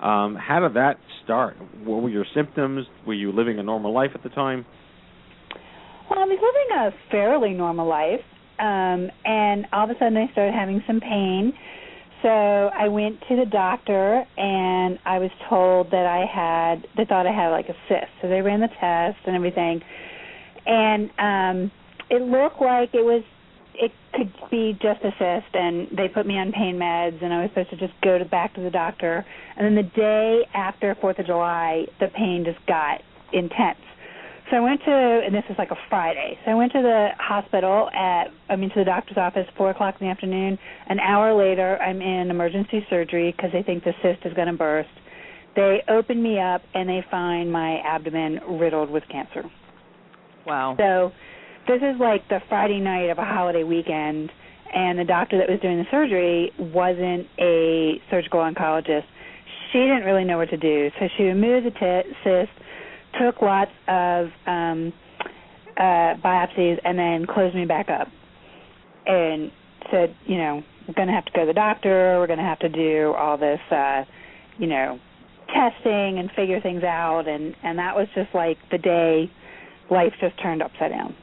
Um, 0.00 0.36
how 0.36 0.60
did 0.60 0.74
that 0.74 0.98
start? 1.24 1.56
What 1.84 2.02
were 2.02 2.08
your 2.08 2.24
symptoms? 2.34 2.86
Were 3.06 3.14
you 3.14 3.32
living 3.32 3.58
a 3.58 3.62
normal 3.62 3.92
life 3.92 4.10
at 4.14 4.22
the 4.22 4.30
time? 4.30 4.64
Well, 6.08 6.18
I 6.18 6.24
was 6.24 6.38
living 6.40 6.76
a 6.76 6.90
fairly 7.10 7.50
normal 7.50 7.86
life, 7.86 8.20
um, 8.60 9.10
and 9.24 9.66
all 9.72 9.84
of 9.84 9.90
a 9.90 9.98
sudden 9.98 10.16
I 10.16 10.30
started 10.32 10.54
having 10.54 10.82
some 10.86 11.00
pain. 11.00 11.52
So 12.22 12.28
I 12.28 12.88
went 12.88 13.18
to 13.28 13.36
the 13.36 13.46
doctor, 13.46 14.24
and 14.36 14.98
I 15.06 15.18
was 15.18 15.30
told 15.48 15.90
that 15.90 16.04
I 16.04 16.26
had. 16.26 16.86
They 16.96 17.06
thought 17.06 17.26
I 17.26 17.32
had 17.32 17.48
like 17.48 17.70
a 17.70 17.76
cyst, 17.88 18.12
so 18.20 18.28
they 18.28 18.42
ran 18.42 18.60
the 18.60 18.68
test 18.68 19.16
and 19.26 19.34
everything, 19.34 19.80
and 20.66 21.10
um, 21.18 21.72
it 22.10 22.20
looked 22.20 22.60
like 22.60 22.90
it 22.92 23.04
was. 23.04 23.22
It 23.72 23.92
could 24.12 24.30
be 24.50 24.74
just 24.74 25.00
a 25.02 25.12
cyst, 25.12 25.54
and 25.54 25.88
they 25.96 26.08
put 26.08 26.26
me 26.26 26.36
on 26.36 26.52
pain 26.52 26.76
meds, 26.76 27.24
and 27.24 27.32
I 27.32 27.40
was 27.40 27.50
supposed 27.52 27.70
to 27.70 27.76
just 27.76 27.94
go 28.02 28.18
to 28.18 28.26
back 28.26 28.54
to 28.56 28.60
the 28.60 28.70
doctor. 28.70 29.24
And 29.56 29.64
then 29.64 29.74
the 29.74 29.90
day 29.96 30.42
after 30.52 30.94
Fourth 31.00 31.18
of 31.18 31.24
July, 31.24 31.86
the 32.00 32.08
pain 32.08 32.44
just 32.44 32.60
got 32.66 33.00
intense. 33.32 33.80
So 34.50 34.56
I 34.56 34.60
went 34.60 34.80
to, 34.84 34.90
and 34.90 35.32
this 35.32 35.44
is 35.48 35.56
like 35.58 35.70
a 35.70 35.78
Friday. 35.88 36.36
So 36.44 36.50
I 36.50 36.54
went 36.54 36.72
to 36.72 36.82
the 36.82 37.08
hospital 37.18 37.88
at, 37.90 38.24
I 38.48 38.56
mean, 38.56 38.70
to 38.70 38.80
the 38.80 38.84
doctor's 38.84 39.16
office, 39.16 39.46
four 39.56 39.70
o'clock 39.70 39.94
in 40.00 40.06
the 40.06 40.10
afternoon. 40.10 40.58
An 40.88 40.98
hour 40.98 41.32
later, 41.32 41.78
I'm 41.78 42.02
in 42.02 42.30
emergency 42.30 42.84
surgery 42.90 43.32
because 43.36 43.50
they 43.52 43.62
think 43.62 43.84
the 43.84 43.92
cyst 44.02 44.26
is 44.26 44.34
going 44.34 44.48
to 44.48 44.54
burst. 44.54 44.88
They 45.54 45.82
open 45.88 46.20
me 46.20 46.40
up 46.40 46.62
and 46.74 46.88
they 46.88 47.04
find 47.10 47.52
my 47.52 47.78
abdomen 47.84 48.40
riddled 48.58 48.90
with 48.90 49.04
cancer. 49.10 49.44
Wow. 50.46 50.74
So 50.78 51.12
this 51.68 51.78
is 51.82 52.00
like 52.00 52.26
the 52.28 52.40
Friday 52.48 52.80
night 52.80 53.10
of 53.10 53.18
a 53.18 53.24
holiday 53.24 53.62
weekend, 53.62 54.30
and 54.74 54.98
the 54.98 55.04
doctor 55.04 55.38
that 55.38 55.48
was 55.48 55.60
doing 55.60 55.78
the 55.78 55.84
surgery 55.90 56.50
wasn't 56.58 57.26
a 57.38 58.00
surgical 58.10 58.40
oncologist. 58.40 59.06
She 59.72 59.78
didn't 59.78 60.02
really 60.02 60.24
know 60.24 60.38
what 60.38 60.50
to 60.50 60.56
do, 60.56 60.90
so 60.98 61.06
she 61.16 61.24
removed 61.24 61.66
the 61.66 61.70
t- 61.70 62.10
cyst, 62.24 62.50
took 63.18 63.42
lots 63.42 63.70
of 63.88 64.26
um, 64.46 64.92
uh, 65.76 66.14
biopsies, 66.22 66.78
and 66.84 66.98
then 66.98 67.26
closed 67.26 67.54
me 67.54 67.64
back 67.64 67.88
up, 67.88 68.08
and 69.06 69.50
said, 69.90 70.14
you 70.26 70.36
know, 70.36 70.62
we're 70.86 70.94
going 70.94 71.08
to 71.08 71.14
have 71.14 71.24
to 71.24 71.32
go 71.32 71.40
to 71.40 71.46
the 71.46 71.52
doctor. 71.52 72.18
We're 72.18 72.26
going 72.26 72.38
to 72.38 72.44
have 72.44 72.58
to 72.60 72.68
do 72.68 73.14
all 73.16 73.38
this, 73.38 73.60
uh, 73.70 74.04
you 74.58 74.66
know, 74.66 74.98
testing 75.48 76.18
and 76.18 76.30
figure 76.36 76.60
things 76.60 76.82
out, 76.84 77.26
and 77.26 77.54
and 77.62 77.78
that 77.78 77.94
was 77.96 78.06
just 78.14 78.34
like 78.34 78.58
the 78.70 78.78
day 78.78 79.30
life 79.90 80.12
just 80.20 80.40
turned 80.42 80.62
upside 80.62 80.90
down. 80.90 81.14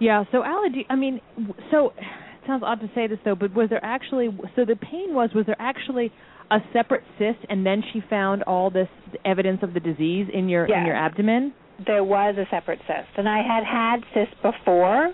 Yeah. 0.00 0.24
So, 0.32 0.42
Alli, 0.42 0.70
do 0.70 0.78
you, 0.78 0.84
I 0.90 0.96
mean, 0.96 1.20
so 1.70 1.88
it 1.96 2.46
sounds 2.46 2.62
odd 2.64 2.80
to 2.80 2.90
say 2.94 3.06
this 3.06 3.18
though, 3.24 3.34
but 3.34 3.54
was 3.54 3.70
there 3.70 3.84
actually? 3.84 4.28
So 4.56 4.64
the 4.64 4.76
pain 4.76 5.14
was 5.14 5.30
was 5.34 5.46
there 5.46 5.56
actually 5.58 6.12
a 6.50 6.58
separate 6.72 7.02
cyst, 7.18 7.38
and 7.48 7.64
then 7.64 7.82
she 7.92 8.02
found 8.08 8.42
all 8.44 8.70
this 8.70 8.88
evidence 9.24 9.60
of 9.62 9.74
the 9.74 9.80
disease 9.80 10.28
in 10.32 10.48
your 10.48 10.66
in 10.66 10.86
your 10.86 10.96
abdomen? 10.96 11.54
There 11.84 12.04
was 12.04 12.36
a 12.38 12.44
separate 12.50 12.80
cyst, 12.86 13.16
and 13.16 13.28
I 13.28 13.38
had 13.38 13.64
had 13.64 14.00
cysts 14.14 14.34
before. 14.42 15.12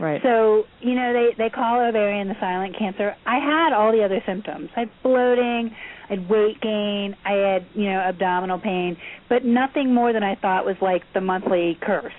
Right. 0.00 0.20
So 0.22 0.64
you 0.80 0.94
know 0.94 1.12
they 1.12 1.30
they 1.36 1.50
call 1.50 1.80
ovarian 1.80 2.28
the 2.28 2.34
silent 2.40 2.76
cancer. 2.78 3.14
I 3.26 3.36
had 3.36 3.72
all 3.72 3.92
the 3.92 4.04
other 4.04 4.20
symptoms. 4.26 4.70
I 4.76 4.80
had 4.80 4.90
bloating, 5.02 5.70
I 6.08 6.14
had 6.14 6.28
weight 6.28 6.60
gain, 6.60 7.14
I 7.24 7.32
had 7.32 7.66
you 7.74 7.84
know 7.84 8.00
abdominal 8.00 8.58
pain, 8.58 8.96
but 9.28 9.44
nothing 9.44 9.94
more 9.94 10.12
than 10.12 10.22
I 10.22 10.34
thought 10.34 10.64
was 10.64 10.76
like 10.82 11.02
the 11.14 11.20
monthly 11.20 11.78
curse. 11.80 12.12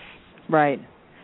Right. 0.49 0.79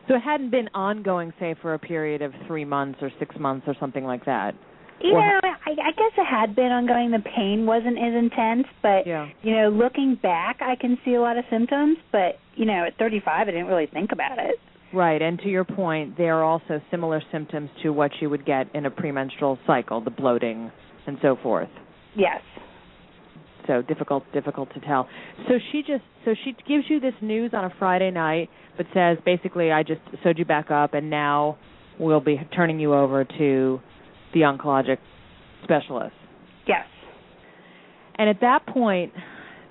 So 0.10 0.16
it 0.16 0.22
hadn't 0.22 0.50
been 0.50 0.70
ongoing, 0.74 1.32
say, 1.40 1.56
for 1.62 1.76
a 1.76 1.80
period 1.80 2.24
of 2.24 2.34
three 2.48 2.66
months 2.66 2.98
or 3.00 3.12
six 3.20 3.36
months 3.40 3.68
or 3.68 3.76
something 3.80 4.04
like 4.04 4.26
that. 4.26 4.56
You 5.02 5.14
Or- 5.16 5.22
know, 5.22 5.40
I, 5.44 5.72
I 5.72 5.92
guess 5.92 6.12
it 6.18 6.26
had 6.26 6.56
been 6.56 6.72
ongoing. 6.72 7.12
The 7.12 7.20
pain 7.20 7.66
wasn't 7.66 7.98
as 7.98 8.14
intense, 8.14 8.68
but 8.82 9.08
Yeah. 9.08 9.28
you 9.42 9.56
know, 9.56 9.70
looking 9.70 10.16
back, 10.16 10.62
I 10.62 10.76
can 10.76 10.98
see 11.06 11.14
a 11.16 11.22
lot 11.22 11.38
of 11.38 11.46
symptoms. 11.50 11.98
But 12.12 12.40
you 12.56 12.66
know, 12.66 12.84
at 12.86 12.98
35, 12.98 13.48
I 13.48 13.52
didn't 13.52 13.68
really 13.68 13.86
think 13.88 14.12
about 14.12 14.38
it. 14.40 14.60
Right, 14.92 15.22
and 15.22 15.38
to 15.40 15.50
your 15.50 15.64
point, 15.66 16.18
there 16.18 16.36
are 16.38 16.44
also 16.44 16.82
similar 16.90 17.22
symptoms 17.32 17.70
to 17.84 17.94
what 17.94 18.12
you 18.22 18.30
would 18.30 18.44
get 18.46 18.68
in 18.74 18.86
a 18.88 18.92
premenstrual 18.92 19.60
cycle, 19.68 20.02
the 20.02 20.10
bloating 20.10 20.72
and 21.06 21.18
so 21.22 21.36
forth. 21.44 21.70
Yes. 22.16 22.42
So 23.68 23.84
difficult, 23.84 24.24
difficult 24.34 24.74
to 24.74 24.80
tell. 24.80 25.08
So 25.48 25.60
she 25.72 25.84
just, 25.84 26.04
so 26.26 26.34
she 26.44 26.54
gives 26.68 26.86
you 26.90 27.00
this 27.00 27.14
news 27.22 27.52
on 27.54 27.66
a 27.66 27.70
Friday 27.78 28.10
night, 28.10 28.50
but 28.78 28.88
says 28.94 29.20
basically, 29.24 29.72
I 29.72 29.84
just 29.84 30.02
sewed 30.24 30.40
you 30.40 30.46
back 30.46 30.72
up, 30.72 30.96
and 30.96 31.10
now 31.12 31.58
we'll 32.00 32.20
be 32.20 32.40
turning 32.56 32.80
you 32.80 32.96
over 32.96 33.26
to 33.26 33.80
the 34.34 34.42
oncologic 34.42 34.98
specialist. 35.64 36.16
Yes. 36.68 36.86
And 38.18 38.30
at 38.30 38.42
that 38.42 38.66
point, 38.68 39.14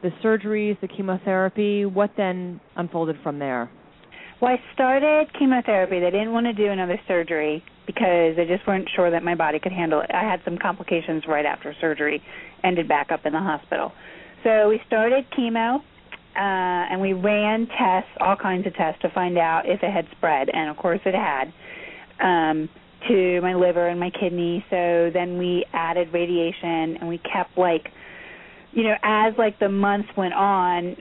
the 0.02 0.10
surgeries, 0.24 0.80
the 0.80 0.88
chemotherapy, 0.88 1.84
what 1.84 2.10
then 2.16 2.60
unfolded 2.76 3.16
from 3.22 3.38
there? 3.38 3.70
Well, 4.40 4.52
I 4.52 4.60
started 4.72 5.26
chemotherapy. 5.36 5.98
They 5.98 6.10
didn't 6.10 6.32
want 6.32 6.46
to 6.46 6.52
do 6.52 6.70
another 6.70 7.00
surgery 7.08 7.64
because 7.86 8.36
they 8.36 8.44
just 8.46 8.66
weren't 8.66 8.88
sure 8.94 9.10
that 9.10 9.24
my 9.24 9.34
body 9.34 9.58
could 9.58 9.72
handle 9.72 10.00
it. 10.00 10.10
I 10.14 10.22
had 10.22 10.40
some 10.44 10.58
complications 10.58 11.24
right 11.26 11.44
after 11.44 11.74
surgery, 11.80 12.22
ended 12.62 12.86
back 12.86 13.10
up 13.10 13.26
in 13.26 13.32
the 13.32 13.40
hospital. 13.40 13.92
So 14.44 14.68
we 14.68 14.80
started 14.86 15.24
chemo, 15.36 15.78
uh, 15.78 15.80
and 16.36 17.00
we 17.00 17.14
ran 17.14 17.66
tests, 17.66 18.10
all 18.20 18.36
kinds 18.36 18.66
of 18.66 18.74
tests, 18.74 19.02
to 19.02 19.10
find 19.10 19.36
out 19.36 19.62
if 19.66 19.82
it 19.82 19.90
had 19.90 20.06
spread, 20.16 20.48
and 20.50 20.70
of 20.70 20.76
course 20.76 21.00
it 21.04 21.14
had, 21.14 21.52
um, 22.22 22.68
to 23.06 23.40
my 23.42 23.54
liver 23.54 23.86
and 23.86 24.00
my 24.00 24.10
kidney. 24.10 24.64
So 24.70 25.10
then 25.12 25.38
we 25.38 25.64
added 25.72 26.12
radiation, 26.12 26.96
and 26.98 27.08
we 27.08 27.18
kept 27.18 27.56
like, 27.56 27.88
you 28.72 28.82
know, 28.82 28.94
as 29.02 29.34
like 29.38 29.58
the 29.60 29.68
months 29.68 30.08
went 30.16 30.34
on, 30.34 30.96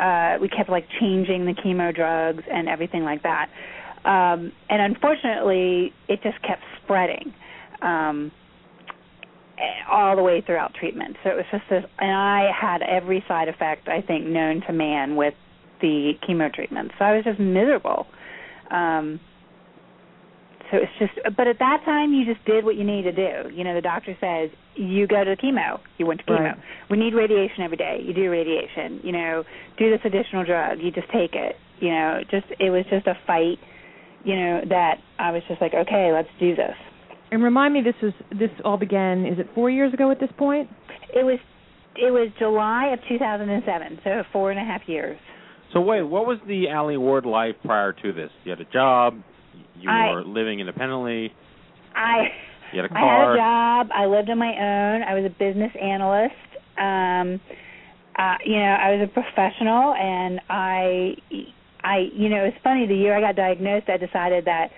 uh 0.00 0.38
we 0.40 0.48
kept 0.48 0.70
like 0.70 0.86
changing 0.98 1.44
the 1.44 1.52
chemo 1.52 1.94
drugs 1.94 2.42
and 2.50 2.68
everything 2.68 3.04
like 3.04 3.22
that. 3.22 3.50
Um 4.04 4.50
and 4.68 4.80
unfortunately 4.80 5.92
it 6.08 6.22
just 6.22 6.40
kept 6.42 6.62
spreading 6.82 7.34
um 7.82 8.32
all 9.90 10.16
the 10.16 10.22
way 10.22 10.40
throughout 10.40 10.72
treatment. 10.74 11.16
So 11.22 11.30
it 11.30 11.36
was 11.36 11.44
just 11.52 11.64
this 11.68 11.84
and 11.98 12.10
i 12.10 12.50
had 12.58 12.80
every 12.82 13.22
side 13.28 13.48
effect 13.48 13.88
i 13.88 14.00
think 14.00 14.26
known 14.26 14.62
to 14.66 14.72
man 14.72 15.16
with 15.16 15.34
the 15.82 16.12
chemo 16.26 16.52
treatment. 16.52 16.92
So 16.98 17.04
i 17.04 17.14
was 17.14 17.24
just 17.24 17.38
miserable. 17.38 18.06
Um 18.70 19.20
so 20.70 20.78
it's 20.78 20.92
just 20.98 21.12
but 21.36 21.46
at 21.46 21.58
that 21.58 21.80
time 21.84 22.12
you 22.12 22.24
just 22.24 22.44
did 22.44 22.64
what 22.64 22.76
you 22.76 22.84
needed 22.84 23.16
to 23.16 23.44
do 23.48 23.54
you 23.54 23.64
know 23.64 23.74
the 23.74 23.80
doctor 23.80 24.16
says 24.20 24.50
you 24.76 25.06
go 25.06 25.24
to 25.24 25.36
chemo 25.36 25.80
you 25.98 26.06
went 26.06 26.20
to 26.20 26.26
chemo 26.26 26.40
Right. 26.40 26.56
we 26.90 26.96
need 26.98 27.14
radiation 27.14 27.62
every 27.62 27.76
day 27.76 27.98
you 28.04 28.12
do 28.14 28.30
radiation 28.30 29.00
you 29.02 29.12
know 29.12 29.44
do 29.78 29.90
this 29.90 30.00
additional 30.04 30.44
drug 30.44 30.78
you 30.80 30.90
just 30.90 31.08
take 31.10 31.34
it 31.34 31.56
you 31.80 31.90
know 31.90 32.20
just 32.30 32.46
it 32.58 32.70
was 32.70 32.84
just 32.90 33.06
a 33.06 33.14
fight 33.26 33.58
you 34.24 34.36
know 34.36 34.60
that 34.68 34.96
i 35.18 35.30
was 35.30 35.42
just 35.48 35.60
like 35.60 35.72
okay 35.74 36.10
let's 36.12 36.28
do 36.38 36.54
this 36.54 36.76
And 37.32 37.42
remind 37.42 37.74
me, 37.74 37.80
this 37.82 37.94
was 38.02 38.12
this 38.30 38.50
all 38.64 38.76
began. 38.76 39.24
Is 39.24 39.38
it 39.38 39.46
four 39.54 39.70
years 39.70 39.94
ago 39.94 40.10
at 40.10 40.18
this 40.20 40.30
point? 40.36 40.68
it 41.14 41.24
was 41.24 41.38
it 41.96 42.12
was 42.12 42.28
july 42.38 42.92
of 42.92 42.98
2007 43.08 43.98
so 44.04 44.22
four 44.32 44.50
and 44.50 44.60
a 44.60 44.64
half 44.64 44.82
years 44.88 45.18
So 45.72 45.80
wait, 45.80 46.02
what 46.02 46.26
was 46.26 46.38
the 46.46 46.68
Alli 46.68 46.96
Ward 46.96 47.24
life 47.26 47.54
prior 47.64 47.92
to 48.02 48.12
this? 48.12 48.30
You 48.44 48.50
had 48.50 48.60
a 48.60 48.70
job, 48.72 49.14
you 49.80 49.90
I- 49.90 50.12
were 50.12 50.24
living 50.24 50.60
independently, 50.60 51.32
i 51.94 52.28
you 52.72 52.80
had 52.82 52.90
a 52.90 52.94
I 52.96 52.98
had 53.00 53.06
car. 53.24 53.34
a 53.34 53.36
job. 53.36 53.88
I 53.94 54.06
lived 54.06 54.30
on 54.30 54.38
my 54.38 54.52
own. 54.52 55.02
I 55.02 55.14
was 55.14 55.24
a 55.24 55.30
business 55.30 55.72
analyst. 55.80 56.34
Um, 56.78 57.40
uh, 58.16 58.36
you 58.44 58.56
know, 58.56 58.76
I 58.80 58.94
was 58.96 59.08
a 59.08 59.12
professional, 59.12 59.94
and 59.94 60.40
I, 60.48 61.14
I, 61.82 62.08
you 62.14 62.28
know, 62.28 62.44
it's 62.44 62.56
funny. 62.62 62.86
The 62.86 62.94
year 62.94 63.16
I 63.16 63.20
got 63.20 63.34
diagnosed, 63.36 63.88
I 63.88 63.96
decided 63.96 64.44
that 64.44 64.68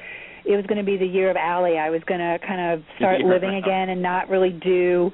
it 0.45 0.57
was 0.57 0.65
going 0.67 0.79
to 0.79 0.85
be 0.85 0.97
the 0.97 1.07
year 1.07 1.31
of 1.31 1.37
Alli. 1.37 1.77
I 1.79 1.91
was 1.91 2.03
going 2.07 2.21
to 2.21 2.39
kind 2.47 2.73
of 2.73 2.85
start 2.97 3.21
living 3.21 3.57
again 3.57 3.89
and 3.91 4.01
not 4.03 4.29
really 4.29 4.51
do 4.51 5.11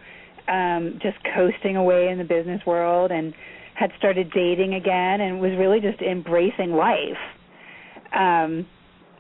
um 0.49 0.99
just 1.03 1.17
coasting 1.37 1.77
away 1.77 2.09
in 2.09 2.17
the 2.17 2.25
business 2.25 2.63
world 2.67 3.11
and 3.11 3.35
had 3.75 3.91
started 3.99 4.31
dating 4.33 4.73
again 4.75 5.21
and 5.21 5.41
was 5.41 5.53
really 5.59 5.79
just 5.79 6.01
embracing 6.01 6.73
life 6.73 7.21
um 8.17 8.67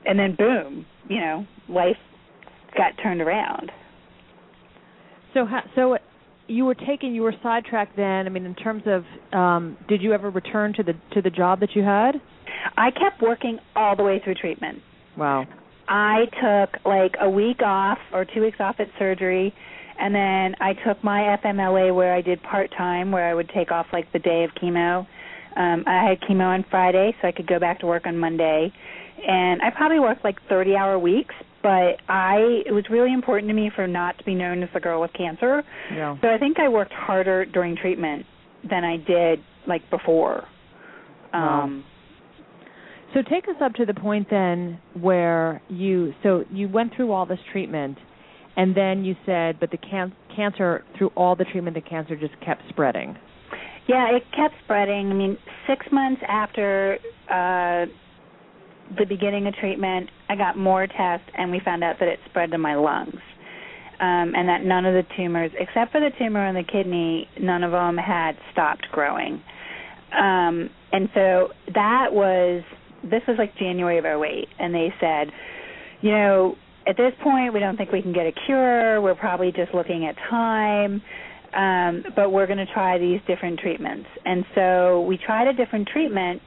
and 0.08 0.18
then 0.18 0.34
boom 0.34 0.84
you 1.08 1.20
know 1.20 1.46
life 1.68 1.96
got 2.76 2.92
turned 3.02 3.20
around 3.20 3.70
So, 5.34 5.46
ha- 5.46 5.68
so 5.74 5.98
you 6.48 6.64
were 6.64 6.74
taken, 6.74 7.14
you 7.14 7.22
were 7.22 7.34
sidetracked. 7.42 7.96
Then, 7.96 8.26
I 8.26 8.30
mean, 8.30 8.46
in 8.46 8.54
terms 8.54 8.82
of, 8.86 9.04
um, 9.38 9.76
did 9.88 10.00
you 10.02 10.12
ever 10.14 10.30
return 10.30 10.72
to 10.74 10.82
the 10.82 10.94
to 11.14 11.20
the 11.22 11.30
job 11.30 11.60
that 11.60 11.76
you 11.76 11.82
had? 11.82 12.12
I 12.76 12.90
kept 12.90 13.20
working 13.22 13.58
all 13.76 13.94
the 13.94 14.02
way 14.02 14.20
through 14.24 14.36
treatment. 14.36 14.78
Wow. 15.16 15.46
I 15.88 16.24
took 16.42 16.84
like 16.84 17.14
a 17.20 17.28
week 17.28 17.60
off 17.62 17.98
or 18.12 18.24
two 18.24 18.40
weeks 18.40 18.58
off 18.60 18.76
at 18.78 18.88
surgery, 18.98 19.54
and 20.00 20.14
then 20.14 20.54
I 20.60 20.72
took 20.86 21.02
my 21.04 21.36
FMLA 21.42 21.94
where 21.94 22.14
I 22.14 22.22
did 22.22 22.42
part 22.42 22.70
time, 22.76 23.10
where 23.10 23.28
I 23.28 23.34
would 23.34 23.50
take 23.54 23.70
off 23.70 23.86
like 23.92 24.10
the 24.12 24.18
day 24.18 24.44
of 24.44 24.50
chemo. 24.62 25.06
Um, 25.56 25.84
I 25.86 26.08
had 26.08 26.20
chemo 26.22 26.46
on 26.46 26.64
Friday, 26.70 27.14
so 27.20 27.28
I 27.28 27.32
could 27.32 27.46
go 27.46 27.58
back 27.58 27.80
to 27.80 27.86
work 27.86 28.06
on 28.06 28.16
Monday, 28.16 28.72
and 29.26 29.62
I 29.62 29.70
probably 29.70 30.00
worked 30.00 30.24
like 30.24 30.36
30 30.48 30.76
hour 30.76 30.98
weeks. 30.98 31.34
But 31.60 32.00
I, 32.08 32.62
it 32.66 32.72
was 32.72 32.84
really 32.88 33.12
important 33.12 33.50
to 33.50 33.54
me 33.54 33.68
for 33.74 33.88
not 33.88 34.16
to 34.18 34.24
be 34.24 34.34
known 34.34 34.62
as 34.62 34.68
the 34.72 34.78
girl 34.78 35.00
with 35.00 35.12
cancer. 35.12 35.64
Yeah. 35.92 36.16
So 36.22 36.28
I 36.28 36.38
think 36.38 36.60
I 36.60 36.68
worked 36.68 36.92
harder 36.92 37.44
during 37.44 37.76
treatment 37.76 38.24
than 38.70 38.84
I 38.84 38.96
did 38.96 39.40
like 39.66 39.82
before. 39.90 40.44
Wow. 41.34 41.62
Um, 41.62 41.84
So 43.12 43.22
take 43.22 43.48
us 43.48 43.56
up 43.60 43.74
to 43.74 43.84
the 43.86 43.94
point 43.94 44.28
then 44.30 44.78
where 45.00 45.60
you 45.68 46.12
so 46.22 46.44
you 46.52 46.68
went 46.68 46.94
through 46.94 47.10
all 47.10 47.26
this 47.26 47.40
treatment 47.50 47.98
and 48.56 48.76
then 48.76 49.04
you 49.04 49.16
said 49.26 49.58
but 49.58 49.70
the 49.70 49.78
can- 49.78 50.14
cancer 50.34 50.84
through 50.96 51.08
all 51.16 51.34
the 51.34 51.44
treatment 51.44 51.74
the 51.74 51.80
cancer 51.80 52.14
just 52.16 52.38
kept 52.40 52.62
spreading. 52.68 53.16
Yeah, 53.88 54.14
it 54.14 54.22
kept 54.36 54.54
spreading. 54.64 55.10
I 55.10 55.14
mean, 55.14 55.38
six 55.66 55.86
months 55.90 56.20
after 56.28 56.98
uh, 57.30 57.86
the 58.96 59.04
beginning 59.04 59.46
of 59.46 59.54
treatment, 59.54 60.10
I 60.28 60.36
got 60.36 60.56
more 60.56 60.86
tests, 60.86 61.26
and 61.36 61.50
we 61.50 61.60
found 61.64 61.84
out 61.84 61.96
that 62.00 62.08
it 62.08 62.18
spread 62.28 62.50
to 62.52 62.58
my 62.58 62.74
lungs, 62.74 63.20
um, 64.00 64.34
and 64.34 64.48
that 64.48 64.62
none 64.64 64.86
of 64.86 64.94
the 64.94 65.04
tumors, 65.16 65.50
except 65.58 65.92
for 65.92 66.00
the 66.00 66.10
tumor 66.18 66.46
in 66.46 66.54
the 66.54 66.64
kidney, 66.64 67.28
none 67.40 67.64
of 67.64 67.72
them 67.72 67.96
had 67.96 68.32
stopped 68.52 68.86
growing. 68.92 69.42
Um, 70.12 70.70
and 70.92 71.08
so 71.14 71.48
that 71.74 72.08
was 72.12 72.62
this 73.04 73.22
was 73.28 73.36
like 73.38 73.56
January 73.58 73.98
of 73.98 74.04
08, 74.04 74.48
and 74.58 74.74
they 74.74 74.92
said, 75.00 75.30
you 76.00 76.10
know, 76.10 76.56
at 76.86 76.96
this 76.96 77.12
point, 77.22 77.52
we 77.52 77.60
don't 77.60 77.76
think 77.76 77.92
we 77.92 78.02
can 78.02 78.12
get 78.12 78.26
a 78.26 78.32
cure. 78.46 79.00
We're 79.00 79.14
probably 79.14 79.52
just 79.52 79.72
looking 79.72 80.06
at 80.06 80.16
time 80.30 81.02
um, 81.54 82.04
but 82.14 82.30
we're 82.30 82.46
going 82.46 82.58
to 82.58 82.72
try 82.72 82.98
these 82.98 83.20
different 83.26 83.58
treatments. 83.58 84.08
And 84.24 84.44
so 84.54 85.02
we 85.02 85.18
tried 85.18 85.48
a 85.48 85.52
different 85.52 85.88
treatment, 85.88 86.42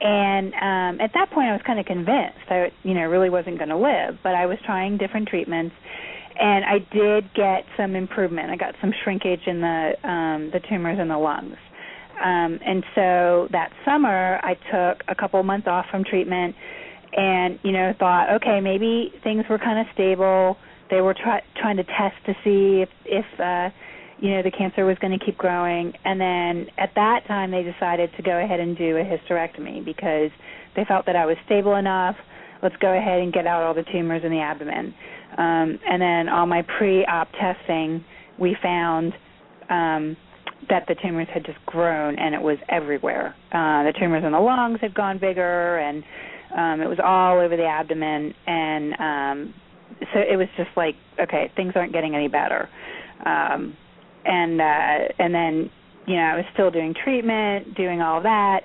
and 0.00 0.54
um, 0.54 1.00
at 1.00 1.12
that 1.14 1.30
point, 1.30 1.48
I 1.48 1.52
was 1.52 1.62
kind 1.66 1.80
of 1.80 1.86
convinced 1.86 2.46
I, 2.48 2.70
you 2.82 2.94
know, 2.94 3.02
really 3.02 3.30
wasn't 3.30 3.58
going 3.58 3.70
to 3.70 3.76
live. 3.76 4.18
But 4.22 4.34
I 4.34 4.46
was 4.46 4.58
trying 4.64 4.96
different 4.96 5.28
treatments, 5.28 5.74
and 6.38 6.64
I 6.64 6.78
did 6.92 7.32
get 7.34 7.64
some 7.76 7.96
improvement. 7.96 8.50
I 8.50 8.56
got 8.56 8.74
some 8.80 8.92
shrinkage 9.02 9.46
in 9.46 9.60
the 9.60 9.92
um, 10.08 10.50
the 10.52 10.60
tumors 10.68 10.98
in 11.00 11.08
the 11.08 11.18
lungs. 11.18 11.56
Um, 12.22 12.58
and 12.64 12.84
so 12.94 13.48
that 13.52 13.70
summer, 13.84 14.40
I 14.42 14.54
took 14.54 15.02
a 15.08 15.14
couple 15.14 15.42
months 15.42 15.66
off 15.68 15.86
from 15.90 16.04
treatment, 16.04 16.54
and 17.16 17.58
you 17.62 17.72
know, 17.72 17.92
thought, 17.98 18.30
okay, 18.36 18.60
maybe 18.60 19.12
things 19.24 19.44
were 19.50 19.58
kind 19.58 19.80
of 19.80 19.86
stable. 19.94 20.56
They 20.90 21.00
were 21.00 21.14
try- 21.14 21.42
trying 21.60 21.76
to 21.76 21.84
test 21.84 22.16
to 22.26 22.34
see 22.44 22.82
if 22.82 22.88
if 23.04 23.40
uh, 23.40 23.70
you 24.20 24.30
know 24.30 24.42
the 24.42 24.50
cancer 24.50 24.84
was 24.84 24.96
going 25.00 25.16
to 25.16 25.24
keep 25.24 25.38
growing. 25.38 25.92
And 26.04 26.20
then 26.20 26.66
at 26.76 26.90
that 26.94 27.26
time 27.26 27.50
they 27.50 27.62
decided 27.62 28.10
to 28.16 28.22
go 28.22 28.38
ahead 28.42 28.60
and 28.60 28.76
do 28.76 28.96
a 28.96 29.04
hysterectomy 29.04 29.84
because 29.84 30.30
they 30.76 30.84
felt 30.86 31.06
that 31.06 31.16
I 31.16 31.26
was 31.26 31.36
stable 31.46 31.76
enough. 31.76 32.16
Let's 32.62 32.76
go 32.80 32.96
ahead 32.96 33.20
and 33.20 33.32
get 33.32 33.46
out 33.46 33.62
all 33.62 33.74
the 33.74 33.84
tumors 33.92 34.22
in 34.24 34.30
the 34.30 34.40
abdomen. 34.40 34.94
Um 35.36 35.78
and 35.88 36.02
then 36.02 36.28
on 36.28 36.48
my 36.48 36.62
pre-op 36.78 37.28
testing 37.32 38.04
we 38.38 38.56
found 38.62 39.12
um 39.70 40.16
that 40.68 40.84
the 40.88 40.96
tumors 41.02 41.28
had 41.32 41.46
just 41.46 41.58
grown 41.66 42.18
and 42.18 42.34
it 42.34 42.42
was 42.42 42.58
everywhere. 42.68 43.34
Uh 43.52 43.84
the 43.84 43.92
tumors 43.98 44.24
in 44.24 44.32
the 44.32 44.40
lungs 44.40 44.78
had 44.80 44.94
gone 44.94 45.18
bigger 45.18 45.78
and 45.78 46.02
um 46.56 46.80
it 46.80 46.88
was 46.88 46.98
all 47.04 47.38
over 47.38 47.56
the 47.56 47.66
abdomen. 47.66 48.34
And 48.46 48.94
um 48.98 49.54
so 50.12 50.18
it 50.18 50.36
was 50.36 50.48
just 50.56 50.70
like 50.76 50.96
okay 51.20 51.52
things 51.54 51.74
aren't 51.76 51.92
getting 51.92 52.16
any 52.16 52.26
better. 52.26 52.68
Um 53.24 53.76
and 54.28 54.60
uh 54.60 55.12
and 55.18 55.34
then 55.34 55.70
you 56.06 56.16
know 56.16 56.22
I 56.22 56.36
was 56.36 56.44
still 56.52 56.70
doing 56.70 56.94
treatment, 56.94 57.74
doing 57.74 58.00
all 58.00 58.22
that. 58.22 58.60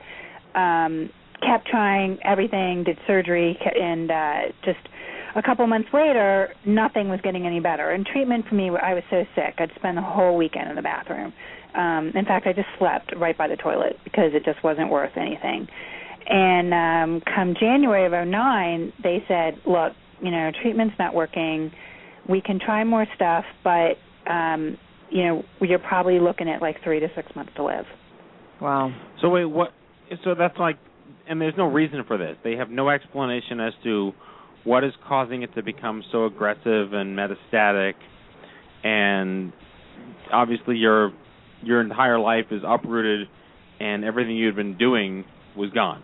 Um 0.54 1.10
kept 1.42 1.68
trying 1.68 2.20
everything, 2.24 2.84
did 2.84 2.98
surgery 3.08 3.58
and 3.82 4.12
uh 4.12 4.40
just 4.64 4.80
a 5.36 5.42
couple 5.42 5.66
months 5.66 5.90
later 5.94 6.54
nothing 6.66 7.10
was 7.10 7.20
getting 7.24 7.48
any 7.48 7.60
better. 7.60 7.92
And 7.92 8.06
treatment 8.06 8.46
for 8.48 8.56
me 8.56 8.70
I 8.70 8.94
was 8.94 9.04
so 9.10 9.24
sick. 9.36 9.56
I'd 9.58 9.72
spend 9.76 9.98
the 9.98 10.02
whole 10.02 10.38
weekend 10.38 10.70
in 10.70 10.76
the 10.76 10.82
bathroom. 10.82 11.34
Um 11.76 12.12
in 12.16 12.26
fact 12.26 12.46
I 12.46 12.54
just 12.54 12.70
slept 12.78 13.16
right 13.16 13.38
by 13.38 13.48
the 13.48 13.58
toilet 13.58 13.98
because 14.04 14.32
it 14.34 14.44
just 14.46 14.64
wasn't 14.64 14.92
worth 14.92 15.16
anything. 15.16 15.68
And 16.28 16.74
um 16.74 17.22
come 17.36 17.56
January 17.60 18.06
of 18.06 18.14
'09, 18.28 18.94
they 19.02 19.24
said, 19.28 19.60
"Look, 19.66 19.94
you 20.22 20.32
know, 20.32 20.52
treatment's 20.62 20.96
not 21.00 21.14
working. 21.14 21.72
We 22.30 22.40
can 22.42 22.60
try 22.60 22.84
more 22.84 23.06
stuff, 23.16 23.46
but 23.64 23.98
um 24.28 24.78
you 25.14 25.24
know, 25.24 25.44
you're 25.62 25.80
probably 25.80 26.20
looking 26.20 26.50
at 26.50 26.62
like 26.62 26.78
three 26.84 27.00
to 27.00 27.08
six 27.16 27.34
months 27.36 27.52
to 27.56 27.64
live. 27.64 27.86
Wow. 28.60 28.92
So 29.22 29.30
wait, 29.30 29.46
what? 29.46 29.70
So 30.24 30.34
that's 30.38 30.58
like, 30.58 30.78
and 31.30 31.40
there's 31.40 31.54
no 31.56 31.68
reason 31.68 32.04
for 32.08 32.18
this. 32.18 32.36
They 32.44 32.54
have 32.54 32.70
no 32.70 32.90
explanation 32.90 33.60
as 33.60 33.74
to 33.84 34.12
what 34.64 34.84
is 34.84 34.92
causing 35.08 35.44
it 35.44 35.54
to 35.54 35.62
become 35.62 36.04
so 36.12 36.26
aggressive 36.26 36.94
and 36.94 37.18
metastatic, 37.18 37.94
and 38.84 39.54
obviously 40.32 40.78
your 40.78 41.12
your 41.62 41.80
entire 41.80 42.20
life 42.20 42.46
is 42.50 42.62
uprooted, 42.66 43.28
and 43.80 44.04
everything 44.04 44.36
you'd 44.36 44.56
been 44.56 44.78
doing 44.78 45.26
was 45.56 45.70
gone. 45.72 46.04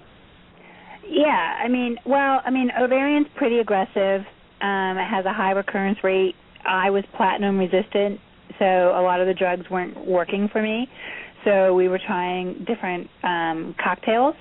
Yeah, 1.09 1.55
I 1.63 1.67
mean, 1.67 1.97
well, 2.05 2.41
I 2.45 2.51
mean, 2.51 2.69
ovarian's 2.79 3.27
pretty 3.35 3.57
aggressive. 3.57 4.21
Um, 4.61 4.97
it 4.97 5.07
has 5.09 5.25
a 5.25 5.33
high 5.33 5.51
recurrence 5.51 5.97
rate. 6.03 6.35
I 6.63 6.91
was 6.91 7.03
platinum 7.17 7.57
resistant, 7.57 8.19
so 8.59 8.65
a 8.65 9.01
lot 9.01 9.21
of 9.21 9.27
the 9.27 9.33
drugs 9.33 9.69
weren't 9.69 9.97
working 10.05 10.49
for 10.51 10.61
me. 10.61 10.87
So 11.45 11.73
we 11.73 11.87
were 11.87 11.99
trying 12.05 12.65
different 12.67 13.09
um, 13.23 13.75
cocktails 13.81 14.35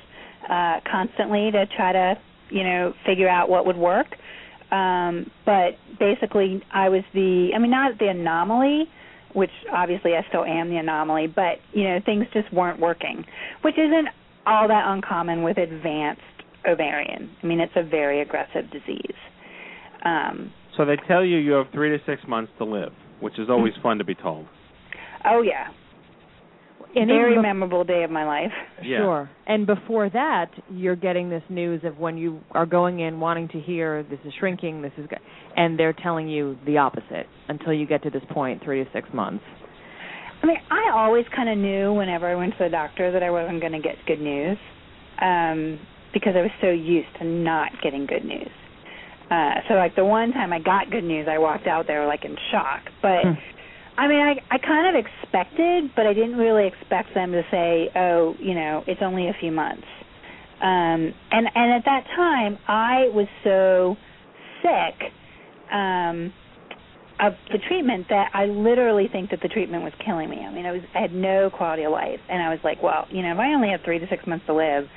uh, 0.50 0.80
constantly 0.90 1.50
to 1.52 1.66
try 1.76 1.92
to, 1.92 2.14
you 2.50 2.64
know, 2.64 2.92
figure 3.06 3.28
out 3.28 3.48
what 3.48 3.66
would 3.66 3.76
work. 3.76 4.08
Um, 4.70 5.30
but 5.46 5.78
basically, 5.98 6.62
I 6.72 6.88
was 6.88 7.02
the, 7.14 7.50
I 7.54 7.58
mean, 7.58 7.70
not 7.70 7.98
the 7.98 8.08
anomaly, 8.08 8.84
which 9.34 9.50
obviously 9.72 10.14
I 10.14 10.26
still 10.28 10.44
am 10.44 10.68
the 10.68 10.76
anomaly, 10.76 11.28
but 11.28 11.58
you 11.72 11.84
know, 11.84 12.00
things 12.04 12.26
just 12.32 12.52
weren't 12.52 12.80
working, 12.80 13.24
which 13.62 13.78
isn't 13.78 14.08
all 14.46 14.68
that 14.68 14.84
uncommon 14.88 15.42
with 15.42 15.58
advanced 15.58 16.22
ovarian. 16.68 17.30
I 17.42 17.46
mean, 17.46 17.60
it's 17.60 17.72
a 17.76 17.82
very 17.82 18.20
aggressive 18.20 18.70
disease. 18.70 19.16
Um, 20.04 20.52
So 20.76 20.84
they 20.84 20.96
tell 21.06 21.24
you 21.24 21.38
you 21.38 21.52
have 21.52 21.66
three 21.72 21.90
to 21.90 21.98
six 22.04 22.22
months 22.26 22.52
to 22.58 22.64
live, 22.64 22.92
which 23.20 23.38
is 23.38 23.48
always 23.50 23.72
fun 23.82 23.98
to 23.98 24.04
be 24.04 24.14
told. 24.14 24.46
oh 25.24 25.42
yeah, 25.42 25.68
And 26.94 27.08
very 27.08 27.32
even 27.32 27.42
memorable 27.42 27.84
day 27.84 28.02
of 28.04 28.10
my 28.10 28.24
life. 28.24 28.52
Yeah. 28.82 28.98
Sure. 28.98 29.30
And 29.46 29.66
before 29.66 30.08
that, 30.10 30.50
you're 30.70 30.96
getting 30.96 31.28
this 31.30 31.42
news 31.48 31.82
of 31.84 31.98
when 31.98 32.16
you 32.16 32.40
are 32.52 32.66
going 32.66 33.00
in 33.00 33.20
wanting 33.20 33.48
to 33.48 33.60
hear 33.60 34.02
this 34.04 34.20
is 34.24 34.32
shrinking, 34.38 34.82
this 34.82 34.92
is 34.96 35.06
go- 35.08 35.16
and 35.56 35.78
they're 35.78 35.92
telling 35.92 36.28
you 36.28 36.56
the 36.66 36.78
opposite 36.78 37.26
until 37.48 37.72
you 37.72 37.86
get 37.86 38.02
to 38.04 38.10
this 38.10 38.22
point, 38.30 38.62
3 38.64 38.84
to 38.84 38.90
6 38.92 39.08
months. 39.12 39.44
I 40.42 40.46
mean, 40.46 40.58
I 40.70 40.90
always 40.94 41.24
kind 41.34 41.48
of 41.48 41.58
knew 41.58 41.92
whenever 41.92 42.28
I 42.28 42.36
went 42.36 42.52
to 42.58 42.64
the 42.64 42.70
doctor 42.70 43.10
that 43.10 43.22
I 43.24 43.30
wasn't 43.30 43.60
going 43.60 43.72
to 43.72 43.80
get 43.80 43.96
good 44.06 44.20
news, 44.20 44.56
um, 45.20 45.80
because 46.14 46.34
I 46.36 46.42
was 46.42 46.50
so 46.60 46.68
used 46.70 47.08
to 47.18 47.24
not 47.24 47.70
getting 47.82 48.06
good 48.06 48.24
news. 48.24 48.48
Uh, 49.30 49.60
so 49.68 49.74
like 49.74 49.94
the 49.94 50.04
one 50.04 50.32
time 50.32 50.52
I 50.52 50.58
got 50.58 50.90
good 50.90 51.04
news, 51.04 51.28
I 51.30 51.38
walked 51.38 51.66
out 51.66 51.86
there 51.86 52.06
like 52.06 52.24
in 52.24 52.36
shock. 52.50 52.82
But 53.02 53.24
Hmm. 53.24 53.34
I 53.98 54.06
mean, 54.08 54.20
I 54.20 54.36
I 54.50 54.58
kind 54.58 54.96
of 54.96 55.04
expected, 55.04 55.90
but 55.96 56.06
I 56.06 56.14
didn't 56.14 56.36
really 56.36 56.66
expect 56.66 57.14
them 57.14 57.32
to 57.32 57.42
say, 57.50 57.90
"Oh, 57.94 58.36
you 58.38 58.54
know, 58.54 58.84
it's 58.86 59.02
only 59.02 59.28
a 59.28 59.34
few 59.40 59.52
months." 59.52 59.86
Um, 60.60 61.12
and 61.30 61.46
and 61.54 61.72
at 61.72 61.84
that 61.84 62.04
time, 62.16 62.58
I 62.66 63.08
was 63.12 63.26
so 63.44 63.96
sick 64.62 65.12
um, 65.72 66.32
of 67.20 67.34
the 67.52 67.58
treatment 67.68 68.06
that 68.08 68.30
I 68.32 68.46
literally 68.46 69.08
think 69.10 69.30
that 69.30 69.40
the 69.42 69.48
treatment 69.48 69.82
was 69.82 69.92
killing 70.04 70.30
me. 70.30 70.38
I 70.38 70.52
mean, 70.52 70.64
I 70.64 70.72
was 70.72 70.82
I 70.94 71.00
had 71.00 71.12
no 71.12 71.50
quality 71.50 71.82
of 71.82 71.92
life, 71.92 72.20
and 72.28 72.40
I 72.40 72.48
was 72.48 72.60
like, 72.64 72.82
"Well, 72.82 73.06
you 73.10 73.22
know, 73.22 73.32
if 73.32 73.38
I 73.38 73.52
only 73.52 73.70
have 73.70 73.82
three 73.84 73.98
to 73.98 74.06
six 74.08 74.26
months 74.26 74.46
to 74.46 74.54
live." 74.54 74.88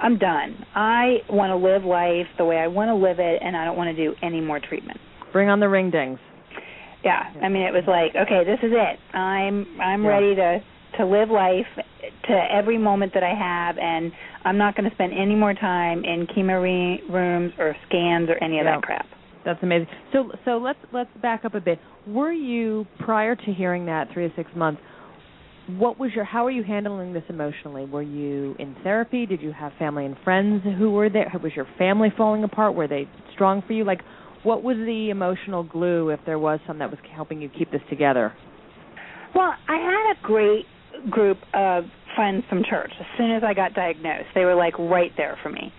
I'm 0.00 0.18
done. 0.18 0.64
I 0.74 1.18
want 1.28 1.50
to 1.50 1.56
live 1.56 1.84
life 1.84 2.26
the 2.38 2.44
way 2.44 2.56
I 2.56 2.66
want 2.68 2.88
to 2.88 2.94
live 2.94 3.18
it, 3.18 3.42
and 3.42 3.56
I 3.56 3.64
don't 3.64 3.76
want 3.76 3.94
to 3.94 4.04
do 4.04 4.14
any 4.22 4.40
more 4.40 4.58
treatment. 4.60 4.98
Bring 5.32 5.48
on 5.48 5.60
the 5.60 5.68
ring 5.68 5.90
dings. 5.90 6.18
Yeah, 7.04 7.22
I 7.42 7.48
mean, 7.48 7.62
it 7.62 7.72
was 7.72 7.84
like, 7.86 8.14
okay, 8.14 8.44
this 8.44 8.58
is 8.62 8.72
it. 8.74 9.16
I'm 9.16 9.66
I'm 9.80 10.04
Yeah. 10.04 10.10
ready 10.10 10.34
to 10.34 10.62
to 10.98 11.06
live 11.06 11.30
life 11.30 11.66
to 12.28 12.52
every 12.52 12.76
moment 12.78 13.14
that 13.14 13.22
I 13.22 13.34
have, 13.34 13.78
and 13.78 14.12
I'm 14.44 14.58
not 14.58 14.74
going 14.76 14.88
to 14.88 14.94
spend 14.96 15.12
any 15.12 15.34
more 15.34 15.54
time 15.54 16.04
in 16.04 16.26
chemo 16.26 16.60
re- 16.62 17.02
rooms 17.08 17.52
or 17.58 17.76
scans 17.86 18.28
or 18.28 18.36
any 18.42 18.58
of 18.58 18.64
Yeah. 18.66 18.74
that 18.76 18.82
crap. 18.82 19.06
That's 19.44 19.62
amazing. 19.62 19.88
So 20.12 20.30
so 20.44 20.58
let's 20.58 20.78
let's 20.92 21.10
back 21.22 21.44
up 21.44 21.54
a 21.54 21.60
bit. 21.60 21.78
Were 22.06 22.32
you 22.32 22.86
prior 22.98 23.34
to 23.34 23.52
hearing 23.52 23.86
that 23.86 24.10
3 24.12 24.28
to 24.28 24.34
6 24.34 24.50
months 24.54 24.80
what 25.78 25.98
was 25.98 26.10
your 26.14 26.24
how 26.24 26.46
are 26.46 26.50
you 26.50 26.62
handling 26.62 27.12
this 27.12 27.24
emotionally? 27.28 27.84
Were 27.84 28.02
you 28.02 28.54
in 28.58 28.76
therapy? 28.82 29.26
Did 29.26 29.42
you 29.42 29.52
have 29.52 29.72
family 29.78 30.06
and 30.06 30.16
friends 30.24 30.62
who 30.78 30.90
were 30.90 31.08
there? 31.08 31.30
Was 31.42 31.52
your 31.54 31.66
family 31.78 32.08
falling 32.16 32.44
apart? 32.44 32.74
Were 32.74 32.88
they 32.88 33.08
strong 33.34 33.62
for 33.66 33.72
you? 33.72 33.84
Like 33.84 34.00
what 34.42 34.62
was 34.62 34.76
the 34.76 35.10
emotional 35.10 35.62
glue 35.62 36.10
if 36.10 36.20
there 36.24 36.38
was 36.38 36.60
some 36.66 36.78
that 36.78 36.90
was 36.90 36.98
helping 37.14 37.42
you 37.42 37.48
keep 37.48 37.70
this 37.70 37.82
together? 37.90 38.32
Well, 39.34 39.52
I 39.68 39.76
had 39.76 40.16
a 40.16 40.22
great 40.22 40.66
group 41.10 41.38
of 41.54 41.84
friends 42.16 42.44
from 42.48 42.62
church. 42.68 42.92
As 42.98 43.06
soon 43.16 43.30
as 43.32 43.42
I 43.46 43.54
got 43.54 43.74
diagnosed, 43.74 44.28
they 44.34 44.44
were 44.44 44.54
like 44.54 44.78
right 44.78 45.12
there 45.16 45.38
for 45.42 45.50
me. 45.50 45.72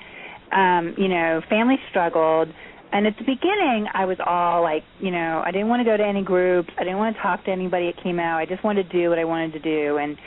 Um, 0.52 0.96
you 0.98 1.08
know, 1.08 1.42
family 1.50 1.78
struggled, 1.90 2.50
and 2.92 3.08
at 3.08 3.14
the 3.18 3.24
beginning, 3.24 3.88
I 3.94 4.06
was 4.06 4.18
all 4.26 4.64
like, 4.64 4.84
you 5.00 5.12
know, 5.12 5.42
I 5.46 5.52
didn't 5.52 5.70
want 5.70 5.80
to 5.80 5.86
go 5.86 5.96
to 5.96 6.06
any 6.06 6.24
groups. 6.24 6.70
I 6.78 6.84
didn't 6.84 6.98
want 6.98 7.16
to 7.16 7.22
talk 7.22 7.46
to 7.46 7.52
anybody 7.52 7.94
came 8.04 8.20
out. 8.20 8.38
I 8.38 8.46
just 8.46 8.64
wanted 8.64 8.90
to 8.90 9.02
do 9.02 9.10
what 9.10 9.20
I 9.20 9.24
wanted 9.24 9.54
to 9.54 9.60
do, 9.60 9.98
and 9.98 10.18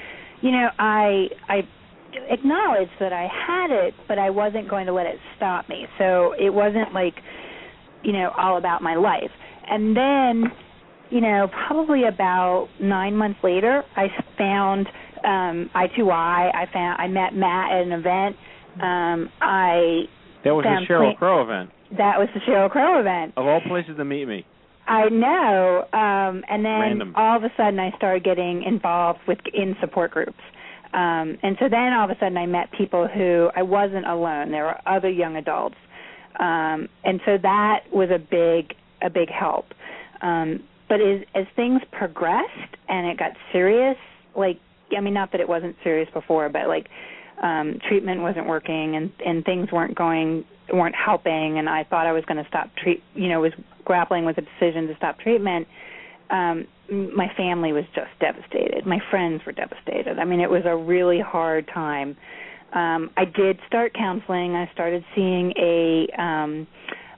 you 0.40 0.50
know, 0.50 0.68
I 0.78 1.28
I 1.48 1.62
acknowledged 2.30 2.92
that 3.00 3.12
I 3.12 3.28
had 3.28 3.70
it, 3.70 3.94
but 4.08 4.18
I 4.18 4.30
wasn't 4.30 4.68
going 4.68 4.86
to 4.86 4.92
let 4.92 5.06
it 5.06 5.16
stop 5.36 5.68
me. 5.68 5.86
So 5.98 6.32
it 6.38 6.50
wasn't 6.52 6.92
like, 6.94 7.14
you 8.02 8.12
know, 8.12 8.30
all 8.36 8.56
about 8.56 8.82
my 8.82 8.94
life. 8.94 9.30
And 9.68 9.96
then 9.96 10.52
you 11.10 11.20
know, 11.20 11.48
probably 11.66 12.04
about 12.04 12.68
nine 12.80 13.14
months 13.14 13.38
later, 13.42 13.82
I 13.96 14.08
found 14.36 14.86
um 15.24 15.70
I2I. 15.74 16.54
I 16.54 16.66
found 16.72 17.00
I 17.00 17.08
met 17.08 17.34
Matt 17.34 17.72
at 17.72 17.82
an 17.82 17.92
event. 17.92 18.36
Um 18.82 19.30
I 19.40 20.02
That 20.44 20.54
was 20.54 20.64
the 20.64 20.92
Sheryl 20.92 21.16
Crow 21.16 21.42
event. 21.42 21.70
That 21.92 22.18
was 22.18 22.28
the 22.34 22.40
Sheryl 22.40 22.70
Crow 22.70 23.00
event. 23.00 23.34
Of 23.36 23.46
all 23.46 23.60
places 23.60 23.96
to 23.96 24.04
meet 24.04 24.26
me. 24.26 24.46
I 24.86 25.08
know. 25.08 25.86
Um 25.92 26.44
and 26.48 26.64
then 26.64 26.80
Random. 26.80 27.14
all 27.16 27.36
of 27.36 27.44
a 27.44 27.50
sudden 27.56 27.78
I 27.80 27.90
started 27.96 28.24
getting 28.24 28.62
involved 28.64 29.20
with 29.26 29.38
in 29.52 29.76
support 29.80 30.10
groups. 30.10 30.40
Um 30.92 31.38
and 31.42 31.56
so 31.58 31.68
then 31.70 31.92
all 31.92 32.04
of 32.04 32.10
a 32.10 32.18
sudden 32.18 32.36
I 32.36 32.46
met 32.46 32.70
people 32.72 33.08
who 33.08 33.50
I 33.56 33.62
wasn't 33.62 34.06
alone. 34.06 34.50
There 34.50 34.64
were 34.64 34.80
other 34.86 35.08
young 35.10 35.36
adults. 35.36 35.76
Um 36.38 36.88
and 37.04 37.20
so 37.24 37.38
that 37.42 37.84
was 37.92 38.10
a 38.10 38.18
big 38.18 38.74
a 39.02 39.10
big 39.10 39.30
help. 39.30 39.66
Um 40.20 40.62
but 40.88 41.00
as 41.00 41.20
as 41.34 41.46
things 41.56 41.80
progressed 41.92 42.76
and 42.88 43.06
it 43.06 43.18
got 43.18 43.32
serious, 43.52 43.96
like 44.36 44.58
I 44.96 45.00
mean 45.00 45.14
not 45.14 45.32
that 45.32 45.40
it 45.40 45.48
wasn't 45.48 45.76
serious 45.82 46.08
before, 46.12 46.48
but 46.50 46.68
like 46.68 46.88
um 47.44 47.78
treatment 47.86 48.22
wasn't 48.22 48.46
working 48.46 48.96
and 48.96 49.12
and 49.24 49.44
things 49.44 49.70
weren't 49.70 49.94
going 49.94 50.44
weren't 50.72 50.94
helping 50.96 51.58
and 51.58 51.68
I 51.68 51.84
thought 51.84 52.06
I 52.06 52.12
was 52.12 52.24
going 52.24 52.42
to 52.42 52.48
stop 52.48 52.70
treat 52.76 53.02
you 53.14 53.28
know 53.28 53.40
was 53.40 53.52
grappling 53.84 54.24
with 54.24 54.38
a 54.38 54.40
decision 54.40 54.88
to 54.88 54.96
stop 54.96 55.20
treatment 55.20 55.68
um 56.30 56.66
my 56.90 57.32
family 57.34 57.72
was 57.72 57.84
just 57.94 58.10
devastated. 58.20 58.84
My 58.84 58.98
friends 59.10 59.40
were 59.46 59.52
devastated. 59.52 60.18
I 60.18 60.24
mean 60.24 60.40
it 60.40 60.50
was 60.50 60.62
a 60.64 60.76
really 60.76 61.20
hard 61.20 61.68
time. 61.68 62.16
Um 62.72 63.10
I 63.16 63.26
did 63.26 63.60
start 63.66 63.94
counseling. 63.94 64.54
I 64.56 64.70
started 64.72 65.04
seeing 65.14 65.52
a 65.58 66.08
um 66.18 66.66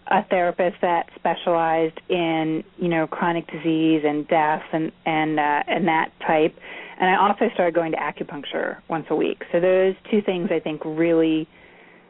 a 0.09 0.25
therapist 0.25 0.77
that 0.83 1.09
specialized 1.15 2.01
in 2.09 2.65
you 2.79 2.89
know 2.89 3.07
chronic 3.07 3.47
disease 3.51 4.03
and 4.05 4.27
death 4.27 4.62
and 4.73 4.91
and 5.05 5.39
uh 5.39 5.62
and 5.69 5.87
that 5.87 6.11
type 6.27 6.57
and 6.99 7.11
I 7.11 7.17
also 7.17 7.53
started 7.55 7.75
going 7.75 7.93
to 7.93 7.99
acupuncture 7.99 8.79
once 8.89 9.07
a 9.11 9.17
week 9.17 9.43
so 9.53 9.61
those 9.61 9.95
two 10.11 10.23
things 10.23 10.49
I 10.51 10.61
think 10.61 10.83
really 10.85 11.49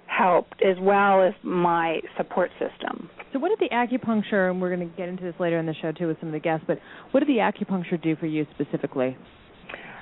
helped 0.07 0.63
as 0.63 0.77
well 0.81 1.23
as 1.23 1.35
my 1.43 2.01
support 2.17 2.51
system 2.61 3.11
So 3.33 3.39
what 3.39 3.49
did 3.49 3.59
the 3.59 3.75
acupuncture 3.75 4.51
and 4.51 4.61
we're 4.61 4.75
going 4.75 4.89
to 4.89 4.97
get 4.97 5.09
into 5.09 5.25
this 5.25 5.35
later 5.41 5.59
in 5.59 5.67
the 5.67 5.75
show 5.83 5.93
too 5.93 6.07
with 6.07 6.19
some 6.21 6.29
of 6.29 6.33
the 6.33 6.41
guests, 6.41 6.65
but 6.67 6.79
what 7.11 7.21
did 7.21 7.29
the 7.29 7.39
acupuncture 7.39 8.01
do 8.01 8.15
for 8.17 8.27
you 8.27 8.47
specifically? 8.55 9.17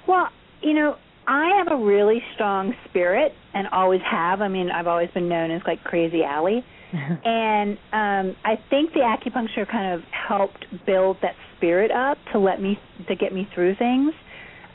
Well, 0.06 0.28
you 0.62 0.74
know, 0.74 0.96
I 1.26 1.56
have 1.58 1.68
a 1.72 1.82
really 1.82 2.22
strong 2.34 2.74
spirit 2.88 3.32
and 3.54 3.66
always 3.68 4.02
have. 4.10 4.42
I 4.42 4.48
mean, 4.48 4.70
I've 4.70 4.86
always 4.86 5.10
been 5.14 5.28
known 5.28 5.50
as 5.50 5.62
like 5.66 5.82
Crazy 5.84 6.22
Alli. 6.22 6.62
and 6.92 7.70
um 7.92 8.36
I 8.44 8.54
think 8.70 8.92
the 8.92 9.00
acupuncture 9.00 9.68
kind 9.68 9.94
of 9.94 10.02
helped 10.28 10.64
build 10.86 11.16
that 11.22 11.34
spirit 11.56 11.90
up 11.90 12.18
to 12.32 12.38
let 12.38 12.60
me 12.60 12.78
to 13.08 13.16
get 13.16 13.32
me 13.32 13.48
through 13.54 13.74
things. 13.76 14.12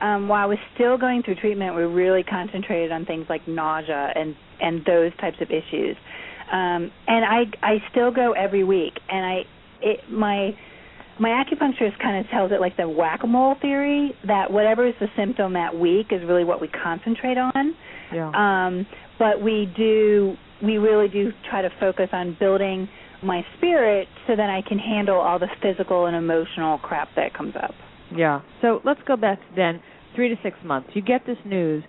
Um 0.02 0.28
while 0.28 0.44
I 0.44 0.46
was 0.46 0.60
still 0.76 0.98
going 0.98 1.24
through 1.24 1.36
treatment, 1.36 1.76
we 1.76 1.84
really 1.84 2.24
concentrated 2.24 2.92
on 2.92 3.06
things 3.06 3.26
like 3.30 3.48
nausea 3.48 4.12
and 4.16 4.36
and 4.62 4.84
those 4.86 5.12
types 5.20 5.38
of 5.42 5.50
issues. 5.50 5.98
Um 6.52 6.92
and 7.08 7.26
I 7.26 7.46
I 7.62 7.84
still 7.92 8.12
go 8.12 8.34
every 8.34 8.64
week 8.64 8.94
and 9.10 9.26
I 9.26 9.42
it 9.82 10.10
my 10.10 10.56
my 11.20 11.30
acupuncturist 11.30 12.00
kind 12.02 12.24
of 12.24 12.32
tells 12.32 12.52
it 12.52 12.62
like 12.62 12.78
the 12.78 12.88
whack-a-mole 12.88 13.56
theory 13.62 14.16
that 14.26 14.50
whatever 14.50 14.88
is 14.88 14.96
the 15.02 15.08
symptom 15.18 15.54
that 15.54 15.78
week 15.78 16.08
is 16.12 16.22
really 16.26 16.46
what 16.46 16.62
we 16.62 16.70
concentrate 16.70 17.38
on. 17.38 17.76
Yeah. 18.14 18.32
Um, 18.34 18.88
but 19.20 19.42
we 19.42 19.72
do 19.76 20.38
we 20.64 20.78
really 20.78 21.08
do 21.10 21.32
try 21.50 21.62
to 21.62 21.70
focus 21.80 22.10
on 22.12 22.36
building 22.40 22.88
my 23.22 23.46
spirit 23.58 24.08
so 24.28 24.36
that 24.36 24.50
I 24.50 24.62
can 24.68 24.80
handle 24.80 25.18
all 25.18 25.40
the 25.40 25.50
physical 25.62 26.06
and 26.06 26.16
emotional 26.16 26.78
crap 26.78 27.10
that 27.16 27.34
comes 27.34 27.56
up. 27.56 27.74
Yeah. 28.16 28.42
So 28.62 28.82
let's 28.84 29.00
go 29.08 29.16
back 29.16 29.40
to 29.40 29.46
then 29.56 29.82
three 30.16 30.30
to 30.30 30.36
six 30.44 30.58
months. 30.64 30.90
You 30.94 31.02
get 31.02 31.26
this 31.26 31.38
news. 31.46 31.84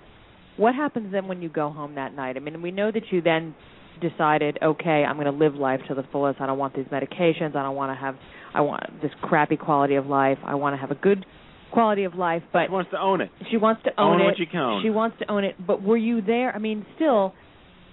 What 0.56 0.74
happens 0.74 1.10
then 1.12 1.26
when 1.28 1.40
you 1.42 1.48
go 1.48 1.70
home 1.70 1.94
that 1.94 2.14
night? 2.14 2.36
I 2.36 2.40
mean, 2.40 2.60
we 2.60 2.70
know 2.70 2.90
that 2.92 3.04
you 3.10 3.22
then 3.22 3.54
decided, 4.00 4.58
okay, 4.62 5.04
I'm 5.08 5.16
going 5.16 5.26
to 5.26 5.32
live 5.44 5.54
life 5.54 5.80
to 5.88 5.94
the 5.94 6.04
fullest. 6.12 6.40
I 6.40 6.46
don't 6.46 6.58
want 6.58 6.74
these 6.74 6.86
medications. 6.86 7.56
I 7.56 7.62
don't 7.62 7.76
want 7.76 7.96
to 7.96 8.00
have. 8.00 8.16
I 8.52 8.60
want 8.62 8.82
this 9.02 9.10
crappy 9.22 9.56
quality 9.56 9.94
of 9.94 10.06
life. 10.06 10.38
I 10.44 10.54
want 10.56 10.74
to 10.74 10.78
have 10.80 10.90
a 10.90 10.94
good 10.96 11.24
quality 11.72 12.04
of 12.04 12.14
life. 12.14 12.42
But 12.52 12.66
She 12.66 12.72
wants 12.72 12.90
to 12.90 13.00
own 13.00 13.20
it. 13.20 13.30
she 13.50 13.56
wants 13.56 13.82
to 13.84 13.90
own, 13.98 14.14
Own 14.14 14.20
it. 14.22 14.24
what 14.24 14.38
you 14.38 14.46
can 14.46 14.60
own. 14.60 14.82
She 14.82 14.90
wants 14.90 15.18
to 15.20 15.30
own 15.30 15.44
it. 15.44 15.54
But 15.64 15.82
were 15.82 15.96
you 15.96 16.20
there? 16.20 16.54
I 16.54 16.58
mean, 16.58 16.84
still, 16.96 17.32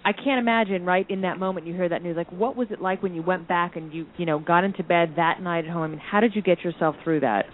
I 0.04 0.12
can't 0.14 0.40
imagine. 0.40 0.84
Right 0.84 1.06
in 1.10 1.22
that 1.22 1.38
moment, 1.40 1.68
you 1.68 1.74
hear 1.74 1.88
that 1.90 2.02
news. 2.02 2.18
Like, 2.18 2.32
what 2.32 2.56
was 2.56 2.68
it 2.72 2.82
like 2.82 3.04
when 3.04 3.14
you 3.14 3.22
went 3.22 3.48
back 3.48 3.76
and 3.76 3.94
you, 3.94 4.08
you 4.18 4.26
know, 4.26 4.40
got 4.40 4.64
into 4.64 4.84
bed 4.84 5.14
that 5.18 5.42
night 5.42 5.66
at 5.66 5.72
home? 5.72 5.84
I 5.84 5.88
mean, 5.88 6.00
how 6.00 6.20
did 6.22 6.36
you 6.36 6.42
get 6.42 6.64
yourself 6.64 6.96
through 7.04 7.20
that? 7.22 7.46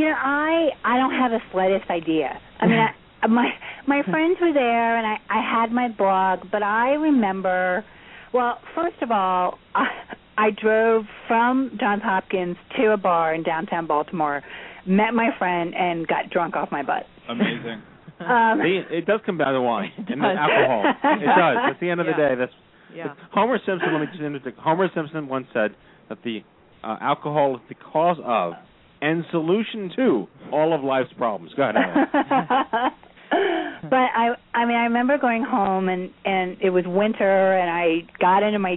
You 0.00 0.06
know, 0.08 0.14
I 0.16 0.70
I 0.82 0.96
don't 0.96 1.12
have 1.12 1.30
the 1.30 1.40
slightest 1.52 1.90
idea. 1.90 2.40
I 2.58 2.66
mean, 2.66 2.78
I, 2.78 3.26
my 3.26 3.50
my 3.86 4.02
friends 4.10 4.38
were 4.40 4.50
there, 4.50 4.96
and 4.96 5.06
I 5.06 5.16
I 5.28 5.42
had 5.42 5.72
my 5.72 5.88
blog, 5.88 6.50
but 6.50 6.62
I 6.62 6.92
remember. 6.92 7.84
Well, 8.32 8.60
first 8.74 8.96
of 9.02 9.10
all, 9.10 9.58
I, 9.74 9.84
I 10.38 10.50
drove 10.52 11.04
from 11.28 11.76
Johns 11.78 12.00
Hopkins 12.02 12.56
to 12.78 12.92
a 12.92 12.96
bar 12.96 13.34
in 13.34 13.42
downtown 13.42 13.86
Baltimore, 13.86 14.42
met 14.86 15.12
my 15.12 15.36
friend, 15.38 15.74
and 15.74 16.06
got 16.06 16.30
drunk 16.30 16.56
off 16.56 16.72
my 16.72 16.82
butt. 16.82 17.04
Amazing. 17.28 17.82
Um, 18.20 18.60
See, 18.62 18.82
it 18.90 19.06
does 19.06 19.20
come 19.24 19.38
down 19.38 19.54
to 19.54 19.62
wine 19.62 19.92
and 19.96 20.20
the 20.20 20.26
alcohol. 20.26 20.82
It 20.84 21.24
does. 21.24 21.56
At 21.72 21.80
the 21.80 21.88
end 21.88 22.00
of 22.00 22.06
the 22.06 22.12
day, 22.12 22.34
that's 22.38 22.52
Yeah. 22.94 23.14
Homer 23.32 23.58
Simpson. 23.64 23.88
Let 23.94 23.98
me 23.98 24.06
just 24.08 24.20
interject. 24.20 24.58
Homer 24.58 24.90
Simpson 24.94 25.26
once 25.26 25.46
said 25.54 25.70
that 26.10 26.18
the 26.22 26.40
uh, 26.84 26.98
alcohol 27.00 27.54
is 27.56 27.62
the 27.70 27.76
cause 27.76 28.18
of 28.22 28.52
and 29.00 29.24
solution 29.30 29.90
to 29.96 30.26
all 30.52 30.74
of 30.74 30.82
life's 30.84 31.12
problems. 31.16 31.52
Go 31.56 31.62
ahead. 31.62 31.76
Alan. 31.76 32.92
but 33.90 33.96
I 33.96 34.34
I 34.54 34.64
mean 34.64 34.76
I 34.76 34.84
remember 34.84 35.18
going 35.18 35.44
home 35.44 35.88
and 35.88 36.10
and 36.24 36.56
it 36.60 36.70
was 36.70 36.84
winter 36.86 37.58
and 37.58 37.70
I 37.70 38.08
got 38.18 38.42
into 38.42 38.58
my 38.58 38.76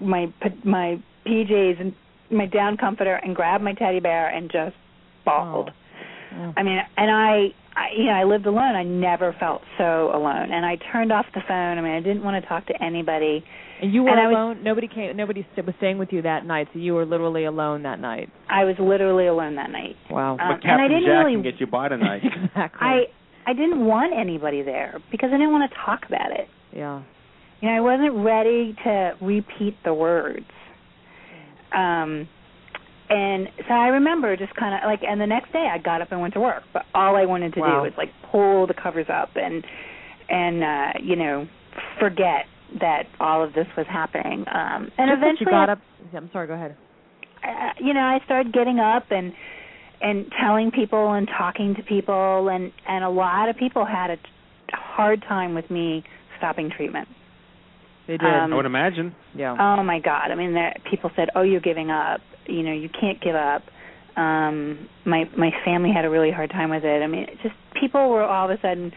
my 0.00 0.32
p- 0.42 0.68
my 0.68 1.02
PJs 1.26 1.80
and 1.80 1.94
my 2.30 2.46
down 2.46 2.76
comforter 2.76 3.14
and 3.14 3.34
grabbed 3.34 3.62
my 3.62 3.74
teddy 3.74 4.00
bear 4.00 4.28
and 4.28 4.50
just 4.50 4.76
bawled. 5.24 5.70
Oh. 6.32 6.34
Mm. 6.34 6.54
I 6.56 6.62
mean 6.62 6.78
and 6.96 7.10
I 7.10 7.48
I 7.76 7.88
you 7.96 8.04
know 8.04 8.12
I 8.12 8.24
lived 8.24 8.46
alone. 8.46 8.76
I 8.76 8.84
never 8.84 9.34
felt 9.38 9.62
so 9.76 10.10
alone 10.14 10.52
and 10.52 10.64
I 10.64 10.76
turned 10.92 11.12
off 11.12 11.26
the 11.34 11.42
phone. 11.46 11.78
I 11.78 11.80
mean 11.80 11.92
I 11.92 12.00
didn't 12.00 12.22
want 12.22 12.42
to 12.42 12.48
talk 12.48 12.66
to 12.66 12.82
anybody. 12.82 13.44
And 13.82 13.92
you 13.94 14.02
were 14.02 14.10
And 14.10 14.20
I 14.20 14.26
was- 14.26 14.34
alone. 14.36 14.62
Nobody 14.62 14.88
came. 14.88 15.16
Nobody 15.16 15.46
was 15.56 15.74
staying 15.78 15.98
with 15.98 16.12
you 16.12 16.22
that 16.22 16.44
night. 16.44 16.68
So 16.72 16.78
you 16.78 16.94
were 16.94 17.06
literally 17.06 17.44
alone 17.44 17.82
that 17.84 17.98
night. 18.00 18.28
I 18.50 18.64
was 18.64 18.76
literally 18.78 19.26
alone 19.26 19.54
that 19.56 19.70
night. 19.70 19.96
Wow. 20.10 20.32
Um, 20.32 20.36
but 20.38 20.44
and 20.44 20.52
I 20.52 20.58
Captain 20.60 20.88
didn't 20.88 21.04
Jack 21.06 21.24
really 21.24 21.32
can 21.34 21.42
get 21.42 21.60
you 21.60 21.66
by 21.66 21.88
tonight. 21.88 22.22
exactly. 22.44 22.86
I 22.86 23.04
I 23.46 23.52
didn't 23.54 23.84
want 23.86 24.12
anybody 24.14 24.62
there 24.62 25.00
because 25.10 25.30
I 25.32 25.38
didn't 25.38 25.52
want 25.52 25.70
to 25.70 25.76
talk 25.84 26.00
about 26.06 26.30
it. 26.32 26.48
yeah. 26.72 27.00
You 27.62 27.68
know, 27.68 27.74
I 27.76 27.80
wasn't 27.80 28.24
ready 28.24 28.74
to 28.84 29.12
repeat 29.20 29.76
the 29.84 29.92
words. 29.94 30.46
Um 31.72 32.28
and 33.08 33.48
so 33.66 33.74
I 33.74 33.88
remember 33.88 34.36
just 34.36 34.54
kind 34.54 34.74
of 34.74 34.86
like 34.88 35.00
and 35.08 35.20
the 35.20 35.26
next 35.26 35.52
day 35.52 35.68
I 35.72 35.78
got 35.78 36.00
up 36.02 36.12
and 36.12 36.20
went 36.20 36.34
to 36.34 36.40
work, 36.40 36.62
but 36.72 36.82
all 36.94 37.16
I 37.16 37.24
wanted 37.26 37.54
to 37.54 37.60
Wow. 37.60 37.78
do 37.78 37.82
was 37.82 37.92
like 37.96 38.10
pull 38.30 38.66
the 38.66 38.74
covers 38.74 39.06
up 39.12 39.30
and 39.36 39.64
and 40.28 40.62
uh 40.64 40.92
you 41.02 41.16
know, 41.16 41.46
forget 41.98 42.44
that 42.80 43.04
all 43.18 43.42
of 43.42 43.52
this 43.54 43.66
was 43.76 43.86
happening. 43.88 44.44
Um 44.48 44.90
and 44.98 45.10
Just 45.10 45.18
eventually 45.18 45.46
you 45.46 45.50
got 45.52 45.68
I- 45.68 45.72
up. 45.72 45.78
I'm 46.14 46.30
sorry. 46.32 46.46
Go 46.46 46.54
ahead. 46.54 46.76
uh, 47.44 47.72
you 47.80 47.94
know, 47.94 48.00
I 48.00 48.18
started 48.24 48.52
getting 48.52 48.78
up 48.80 49.04
and 49.10 49.32
and 50.02 50.26
telling 50.40 50.70
people 50.70 51.12
and 51.12 51.28
talking 51.28 51.74
to 51.76 51.82
people 51.82 52.48
and 52.48 52.72
and 52.88 53.04
a 53.04 53.10
lot 53.10 53.48
of 53.48 53.56
people 53.56 53.84
had 53.84 54.10
a 54.10 54.16
hard 54.72 55.22
time 55.28 55.54
with 55.54 55.70
me 55.70 56.04
stopping 56.38 56.70
treatment. 56.74 57.08
They 58.06 58.16
did. 58.16 58.26
Um, 58.26 58.52
I 58.52 58.56
would 58.56 58.66
imagine. 58.66 59.14
yeah. 59.34 59.52
Oh 59.58 59.82
my 59.82 60.00
god. 60.00 60.30
I 60.30 60.34
mean, 60.34 60.54
there, 60.54 60.74
people 60.90 61.10
said, 61.14 61.28
"Oh, 61.36 61.42
you're 61.42 61.60
giving 61.60 61.90
up. 61.90 62.20
You 62.46 62.62
know, 62.62 62.72
you 62.72 62.88
can't 62.88 63.20
give 63.20 63.36
up." 63.36 63.62
Um, 64.16 64.88
my 65.04 65.24
my 65.36 65.50
family 65.64 65.92
had 65.94 66.04
a 66.04 66.10
really 66.10 66.32
hard 66.32 66.50
time 66.50 66.70
with 66.70 66.82
it. 66.84 67.02
I 67.02 67.06
mean, 67.06 67.26
just 67.42 67.54
people 67.80 68.10
were 68.10 68.24
all 68.24 68.50
of 68.50 68.58
a 68.58 68.60
sudden, 68.60 68.92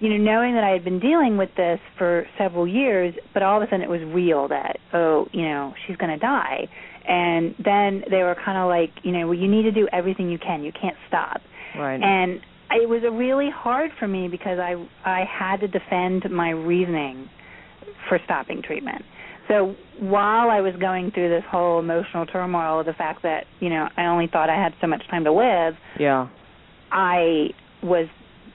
you 0.00 0.08
know, 0.08 0.16
knowing 0.16 0.54
that 0.54 0.64
I 0.64 0.70
had 0.70 0.82
been 0.82 0.98
dealing 0.98 1.36
with 1.36 1.50
this 1.56 1.78
for 1.98 2.26
several 2.38 2.66
years, 2.66 3.14
but 3.34 3.42
all 3.42 3.60
of 3.60 3.62
a 3.62 3.70
sudden 3.70 3.82
it 3.82 3.90
was 3.90 4.00
real 4.02 4.48
that 4.48 4.78
oh, 4.92 5.28
you 5.32 5.42
know, 5.42 5.74
she's 5.86 5.96
going 5.96 6.10
to 6.10 6.18
die. 6.18 6.68
And 7.06 7.54
then 7.62 8.02
they 8.10 8.22
were 8.22 8.36
kind 8.44 8.58
of 8.58 8.68
like, 8.68 9.04
you 9.04 9.12
know, 9.12 9.26
well, 9.28 9.36
you 9.36 9.48
need 9.48 9.62
to 9.62 9.72
do 9.72 9.88
everything 9.92 10.30
you 10.30 10.38
can. 10.38 10.62
You 10.62 10.72
can't 10.72 10.96
stop. 11.08 11.40
Right. 11.76 12.00
And 12.02 12.40
it 12.72 12.88
was 12.88 13.02
a 13.06 13.10
really 13.10 13.50
hard 13.50 13.90
for 13.98 14.06
me 14.06 14.28
because 14.28 14.58
I 14.58 14.74
I 15.04 15.24
had 15.24 15.60
to 15.60 15.68
defend 15.68 16.30
my 16.30 16.50
reasoning 16.50 17.28
for 18.08 18.18
stopping 18.24 18.62
treatment. 18.62 19.02
So 19.48 19.74
while 19.98 20.48
I 20.50 20.60
was 20.60 20.74
going 20.80 21.10
through 21.10 21.28
this 21.28 21.42
whole 21.50 21.80
emotional 21.80 22.24
turmoil 22.24 22.80
of 22.80 22.86
the 22.86 22.92
fact 22.92 23.22
that 23.24 23.44
you 23.58 23.68
know 23.68 23.88
I 23.96 24.06
only 24.06 24.28
thought 24.28 24.48
I 24.48 24.62
had 24.62 24.74
so 24.80 24.86
much 24.86 25.02
time 25.10 25.24
to 25.24 25.32
live, 25.32 25.74
yeah. 25.98 26.28
I 26.92 27.48
was 27.82 28.06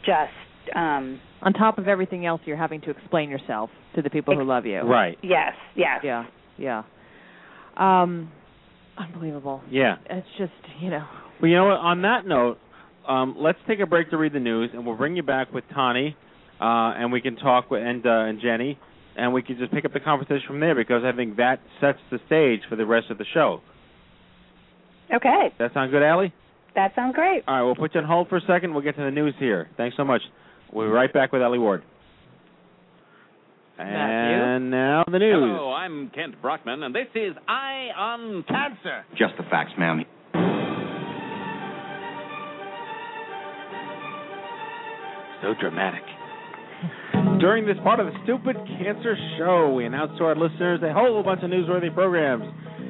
just 0.05 0.75
um 0.75 1.19
On 1.41 1.53
top 1.53 1.77
of 1.77 1.87
everything 1.87 2.25
else, 2.25 2.41
you're 2.45 2.57
having 2.57 2.81
to 2.81 2.89
explain 2.89 3.29
yourself 3.29 3.69
to 3.95 4.01
the 4.01 4.09
people 4.09 4.35
who 4.35 4.43
love 4.43 4.65
you. 4.65 4.79
Right. 4.81 5.17
yes, 5.21 5.53
yes. 5.75 5.99
Yeah. 6.03 6.25
Yeah. 6.57 6.83
Um, 7.77 8.31
unbelievable. 8.97 9.61
Yeah. 9.69 9.95
It's 10.09 10.27
just 10.37 10.53
you 10.81 10.89
know. 10.89 11.05
Well, 11.41 11.49
you 11.49 11.57
know 11.57 11.65
what? 11.65 11.77
On 11.79 12.01
that 12.03 12.25
note, 12.25 12.57
um, 13.07 13.35
let's 13.37 13.59
take 13.67 13.79
a 13.79 13.85
break 13.85 14.09
to 14.11 14.17
read 14.17 14.33
the 14.33 14.39
news, 14.39 14.71
and 14.73 14.85
we'll 14.85 14.95
bring 14.95 15.15
you 15.15 15.23
back 15.23 15.53
with 15.53 15.65
Tani, 15.73 16.15
uh, 16.59 16.63
and 16.63 17.11
we 17.11 17.21
can 17.21 17.35
talk 17.35 17.69
with 17.69 17.83
and 17.83 18.05
uh, 18.05 18.09
and 18.09 18.39
Jenny, 18.41 18.79
and 19.17 19.33
we 19.33 19.43
can 19.43 19.57
just 19.57 19.71
pick 19.71 19.85
up 19.85 19.93
the 19.93 19.99
conversation 19.99 20.43
from 20.47 20.61
there 20.61 20.73
because 20.75 21.03
I 21.03 21.15
think 21.15 21.35
that 21.37 21.59
sets 21.81 21.99
the 22.09 22.19
stage 22.25 22.61
for 22.69 22.75
the 22.77 22.85
rest 22.85 23.11
of 23.11 23.17
the 23.17 23.25
show. 23.33 23.59
Okay, 25.13 25.53
That 25.59 25.71
sound 25.73 25.91
good, 25.91 26.01
Alli? 26.01 26.33
that 26.73 26.93
sounds 26.95 27.13
great. 27.15 27.43
All 27.47 27.55
right, 27.55 27.61
we'll 27.63 27.75
put 27.75 27.93
you 27.93 28.01
on 28.01 28.07
hold 28.07 28.27
for 28.27 28.37
a 28.37 28.41
second. 28.41 28.73
We'll 28.73 28.81
get 28.83 28.95
to 28.97 29.03
the 29.03 29.11
news 29.11 29.35
here. 29.37 29.69
Thanks 29.77 29.95
so 29.97 30.03
much. 30.03 30.21
We'll 30.73 30.87
be 30.87 30.91
right 30.91 31.11
back 31.11 31.31
with 31.31 31.41
Alli 31.41 31.59
Ward. 31.59 31.83
And 33.77 34.71
now 34.71 35.03
the 35.11 35.19
news. 35.19 35.33
Hello, 35.33 35.73
I'm 35.73 36.09
Kent 36.11 36.41
Brockman, 36.41 36.81
and 36.83 36.95
this 36.95 37.07
is 37.13 37.33
Eye 37.47 37.89
on 37.97 38.43
Cancer. 38.47 39.03
Just 39.17 39.33
the 39.37 39.43
facts, 39.49 39.71
ma'am. 39.77 40.05
So 45.41 45.53
dramatic. 45.59 46.03
During 47.39 47.65
this 47.65 47.75
part 47.83 47.99
of 47.99 48.07
the 48.07 48.13
Stupid 48.23 48.55
Cancer 48.79 49.15
Show, 49.37 49.73
we 49.73 49.85
announce 49.85 50.17
to 50.17 50.23
our 50.23 50.35
listeners 50.35 50.79
a 50.81 50.93
whole 50.93 51.21
bunch 51.21 51.43
of 51.43 51.49
newsworthy 51.49 51.93
programs, 51.93 52.45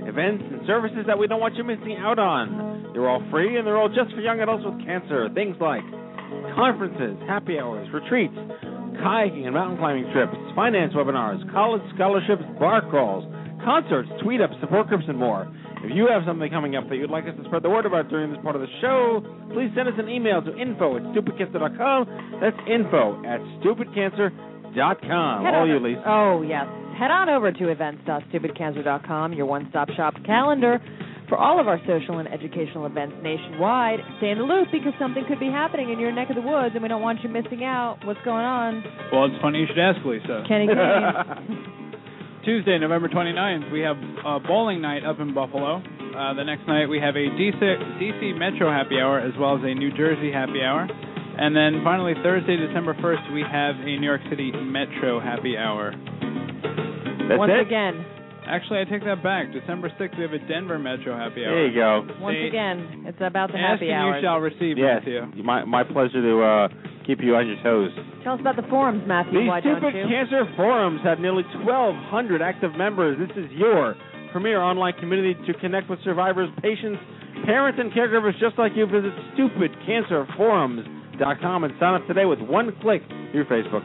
events, 0.08 0.44
and 0.52 0.62
services 0.68 1.06
that 1.08 1.18
we 1.18 1.26
don't 1.28 1.40
want 1.42 1.56
you 1.56 1.64
missing 1.64 1.98
out 1.98 2.20
on. 2.20 2.92
They're 2.94 3.10
all 3.10 3.26
free 3.32 3.58
and 3.58 3.66
they're 3.66 3.78
all 3.78 3.90
just 3.90 4.14
for 4.14 4.22
young 4.22 4.40
adults 4.40 4.64
with 4.64 4.86
cancer. 4.86 5.28
Things 5.34 5.58
like 5.60 5.82
conferences, 6.56 7.18
happy 7.28 7.60
hours, 7.60 7.88
retreats, 7.94 8.36
kayaking 9.02 9.46
and 9.46 9.54
mountain 9.54 9.78
climbing 9.78 10.10
trips, 10.14 10.36
finance 10.56 10.94
webinars, 10.94 11.40
college 11.52 11.82
scholarships, 11.94 12.44
bar 12.60 12.82
crawls, 12.90 13.24
concerts, 13.64 14.10
tweet 14.24 14.42
ups, 14.42 14.54
support 14.62 14.88
groups, 14.88 15.06
and 15.08 15.18
more. 15.18 15.52
If 15.84 15.92
you 15.94 16.08
have 16.10 16.24
something 16.26 16.50
coming 16.50 16.76
up 16.76 16.90
that 16.90 16.96
you'd 16.96 17.12
like 17.12 17.26
us 17.26 17.36
to 17.38 17.44
spread 17.46 17.62
the 17.62 17.70
word 17.70 17.86
about 17.86 18.10
during 18.10 18.32
this 18.32 18.42
part 18.42 18.56
of 18.56 18.62
the 18.62 18.68
show, 18.82 19.22
please 19.54 19.70
send 19.76 19.88
us 19.88 19.94
an 19.98 20.10
email 20.10 20.42
to 20.42 20.58
info 20.58 20.98
at 20.98 21.04
stupidcancer.com. 21.14 22.40
That's 22.42 22.58
info 22.68 23.22
at 23.26 23.40
stupidcancer.com. 23.62 25.46
Head 25.46 25.54
All 25.54 25.68
you, 25.68 25.80
Lisa. 25.80 26.04
Oh, 26.06 26.42
yes. 26.42 26.66
Head 26.98 27.12
on 27.12 27.30
over 27.30 27.52
to 27.52 27.70
events.stupidcancer.com, 27.70 29.34
your 29.34 29.46
one 29.46 29.68
stop 29.70 29.90
shop 29.92 30.16
calendar 30.26 30.82
for 31.28 31.38
all 31.38 31.60
of 31.60 31.68
our 31.68 31.80
social 31.88 32.20
and 32.20 32.28
educational 32.28 32.86
events 32.86 33.16
nationwide. 33.22 34.00
Stay 34.18 34.30
in 34.32 34.38
the 34.38 34.44
loop 34.44 34.68
because 34.72 34.94
something 35.00 35.24
could 35.28 35.40
be 35.40 35.50
happening 35.50 35.90
in 35.90 36.00
your 36.00 36.12
neck 36.12 36.30
of 36.30 36.36
the 36.36 36.42
woods 36.42 36.76
and 36.76 36.84
we 36.84 36.90
don't 36.90 37.02
want 37.02 37.24
you 37.24 37.30
missing 37.30 37.64
out. 37.64 37.98
What's 38.04 38.22
going 38.24 38.46
on? 38.46 38.84
Well, 39.12 39.26
it's 39.26 39.42
funny 39.42 39.60
you 39.60 39.68
should 39.68 39.80
ask, 39.80 40.00
Lisa. 40.06 40.44
Kenny 40.48 40.68
Kane. 40.68 41.82
Tuesday, 42.46 42.78
November 42.78 43.10
29th, 43.10 43.72
we 43.72 43.82
have 43.82 43.98
a 44.24 44.40
bowling 44.40 44.80
night 44.80 45.04
up 45.04 45.20
in 45.20 45.34
Buffalo. 45.34 45.78
Uh, 45.78 46.34
the 46.36 46.44
next 46.44 46.68
night, 46.68 46.86
we 46.86 47.00
have 47.00 47.16
a 47.16 47.26
DC, 47.34 47.58
DC 47.58 48.38
Metro 48.38 48.70
happy 48.70 49.00
hour 49.02 49.20
as 49.20 49.34
well 49.40 49.58
as 49.58 49.64
a 49.64 49.74
New 49.74 49.90
Jersey 49.98 50.32
happy 50.32 50.62
hour. 50.62 50.88
And 51.38 51.56
then 51.56 51.82
finally, 51.84 52.14
Thursday, 52.24 52.56
December 52.56 52.94
1st, 52.94 53.34
we 53.34 53.42
have 53.42 53.76
a 53.76 53.98
New 54.00 54.06
York 54.06 54.22
City 54.30 54.52
Metro 54.52 55.20
happy 55.20 55.58
hour. 55.58 55.92
That's 57.28 57.40
Once 57.40 57.52
it? 57.52 57.66
again, 57.66 58.06
Actually, 58.48 58.80
I 58.82 58.84
take 58.86 59.04
that 59.06 59.24
back. 59.24 59.52
December 59.52 59.90
6th, 60.00 60.16
we 60.18 60.24
have 60.24 60.34
a 60.34 60.40
Denver 60.48 60.78
Metro 60.78 61.18
happy 61.18 61.44
hour. 61.46 61.56
There 61.56 61.66
you 61.68 61.74
go. 61.76 62.06
once 62.22 62.38
See, 62.38 62.46
again, 62.48 63.04
it's 63.08 63.18
about 63.20 63.52
the 63.52 63.58
Ask 63.58 63.80
happy 63.82 63.92
hour. 63.92 64.14
hours. 64.14 64.22
you 64.22 64.28
shall 64.28 64.40
receive, 64.40 64.78
Yes, 64.78 65.02
Matthew. 65.06 65.44
my, 65.44 65.64
my 65.66 65.84
pleasure 65.84 66.22
to 66.22 66.42
uh, 66.44 66.68
keep 67.08 67.20
you 67.22 67.36
on 67.36 67.48
your 67.48 67.58
toes. 67.64 67.90
Tell 68.24 68.34
us 68.36 68.40
about 68.42 68.56
the 68.56 68.62
forums, 68.70 69.04
Matthew. 69.08 69.42
The 69.42 69.48
Why 69.50 69.62
don't 69.62 69.80
Stupid 69.82 69.96
you? 69.98 70.06
Cancer 70.08 70.46
Forums 70.56 71.02
have 71.04 71.20
nearly 71.20 71.44
1,200 71.66 72.42
active 72.42 72.76
members. 72.78 73.18
This 73.18 73.32
is 73.36 73.50
your 73.52 73.96
premier 74.32 74.62
online 74.62 74.94
community 75.00 75.34
to 75.48 75.54
connect 75.60 75.90
with 75.90 76.00
survivors, 76.04 76.50
patients, 76.62 77.00
parents, 77.46 77.80
and 77.82 77.92
caregivers 77.94 78.38
just 78.40 78.58
like 78.60 78.74
you. 78.76 78.86
Visit 78.86 79.12
stupidcancerforums.com 79.38 81.64
and 81.64 81.74
sign 81.80 81.94
up 82.02 82.06
today 82.08 82.26
with 82.26 82.40
one 82.42 82.72
click 82.82 83.02
through 83.32 83.46
Facebook. 83.46 83.82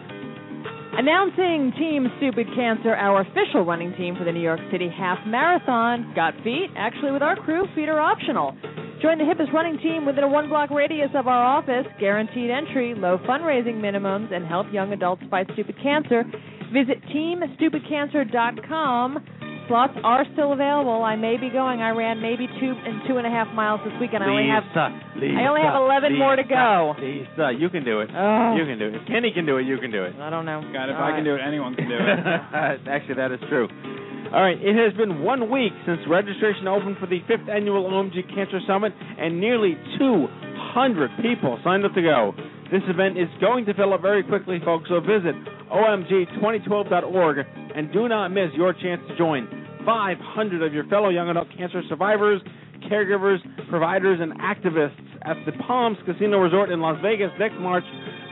Announcing 0.93 1.73
Team 1.79 2.09
Stupid 2.19 2.49
Cancer, 2.55 2.95
our 2.95 3.23
official 3.23 3.65
running 3.65 3.95
team 3.95 4.15
for 4.17 4.25
the 4.25 4.33
New 4.33 4.43
York 4.43 4.61
City 4.73 4.89
Half 4.89 5.25
Marathon. 5.27 6.13
Got 6.15 6.35
feet? 6.43 6.69
Actually, 6.77 7.13
with 7.13 7.23
our 7.23 7.37
crew, 7.37 7.67
feet 7.75 7.89
are 7.89 8.01
optional. 8.01 8.57
Join 9.01 9.17
the 9.17 9.25
hippest 9.25 9.53
running 9.53 9.79
team 9.79 10.05
within 10.05 10.25
a 10.25 10.29
one 10.29 10.49
block 10.49 10.71
radius 10.71 11.11
of 11.15 11.29
our 11.29 11.43
office. 11.43 11.87
Guaranteed 11.99 12.51
entry, 12.51 12.95
low 12.95 13.17
fundraising 13.19 13.77
minimums, 13.77 14.35
and 14.35 14.45
help 14.45 14.67
young 14.73 14.93
adults 14.93 15.23
fight 15.31 15.49
stupid 15.55 15.77
cancer. 15.83 16.25
Visit 16.73 17.01
teamstupidcancer.com. 17.15 19.40
Slots 19.71 19.95
are 20.03 20.27
still 20.35 20.53
available. 20.53 21.07
I 21.07 21.15
may 21.15 21.39
be 21.39 21.47
going. 21.47 21.79
I 21.79 21.95
ran 21.95 22.19
maybe 22.19 22.51
two 22.59 22.75
and 22.75 23.07
two 23.07 23.23
and 23.23 23.27
a 23.27 23.31
half 23.31 23.47
miles 23.55 23.79
this 23.87 23.95
weekend. 24.03 24.27
I 24.27 24.27
only 24.27 24.51
have 24.51 24.67
Lisa, 24.67 25.39
I 25.39 25.47
only 25.47 25.63
have 25.63 25.79
11 25.79 26.19
more 26.19 26.35
to 26.35 26.43
go. 26.43 26.99
Lisa, 26.99 27.55
you 27.55 27.71
can 27.71 27.87
do 27.87 28.03
it. 28.03 28.11
Oh. 28.11 28.59
You 28.59 28.67
can 28.67 28.83
do 28.83 28.91
it. 28.91 28.99
If 28.99 29.07
Kenny 29.07 29.31
can 29.31 29.47
do 29.47 29.63
it, 29.63 29.71
you 29.71 29.79
can 29.79 29.95
do 29.95 30.03
it. 30.03 30.19
I 30.19 30.27
don't 30.27 30.43
know. 30.43 30.59
God, 30.75 30.91
if 30.91 30.99
All 30.99 31.07
I 31.07 31.15
can 31.15 31.23
do 31.23 31.39
it, 31.39 31.41
anyone 31.47 31.79
can 31.79 31.87
do 31.87 31.95
it. 31.95 32.03
Actually, 32.91 33.15
that 33.15 33.31
is 33.31 33.39
true. 33.47 33.71
All 34.35 34.43
right, 34.43 34.59
it 34.59 34.75
has 34.75 34.91
been 34.99 35.23
one 35.23 35.47
week 35.47 35.73
since 35.87 36.03
registration 36.11 36.67
opened 36.67 36.99
for 36.99 37.07
the 37.07 37.23
fifth 37.31 37.47
annual 37.47 37.87
OMG 37.87 38.27
Cancer 38.35 38.59
Summit, 38.67 38.91
and 38.99 39.39
nearly 39.39 39.79
200 39.99 41.11
people 41.23 41.61
signed 41.63 41.85
up 41.87 41.95
to 41.95 42.03
go. 42.03 42.35
This 42.75 42.83
event 42.91 43.19
is 43.19 43.31
going 43.41 43.67
to 43.67 43.75
fill 43.75 43.95
up 43.95 44.03
very 44.03 44.25
quickly, 44.25 44.59
folks, 44.65 44.89
so 44.89 44.99
visit 44.99 45.39
omg2012.org 45.71 47.47
and 47.75 47.93
do 47.93 48.09
not 48.09 48.29
miss 48.31 48.51
your 48.55 48.73
chance 48.73 49.01
to 49.09 49.17
join 49.17 49.60
500 49.85 50.63
of 50.63 50.73
your 50.73 50.85
fellow 50.85 51.09
young 51.09 51.29
adult 51.29 51.49
cancer 51.57 51.83
survivors, 51.89 52.41
caregivers, 52.91 53.39
providers, 53.69 54.19
and 54.21 54.33
activists 54.41 54.97
at 55.23 55.37
the 55.47 55.53
Palms 55.67 55.99
Casino 56.07 56.39
Resort 56.39 56.71
in 56.71 56.81
Las 56.81 56.99
Vegas 57.03 57.31
next 57.39 57.57
March 57.59 57.85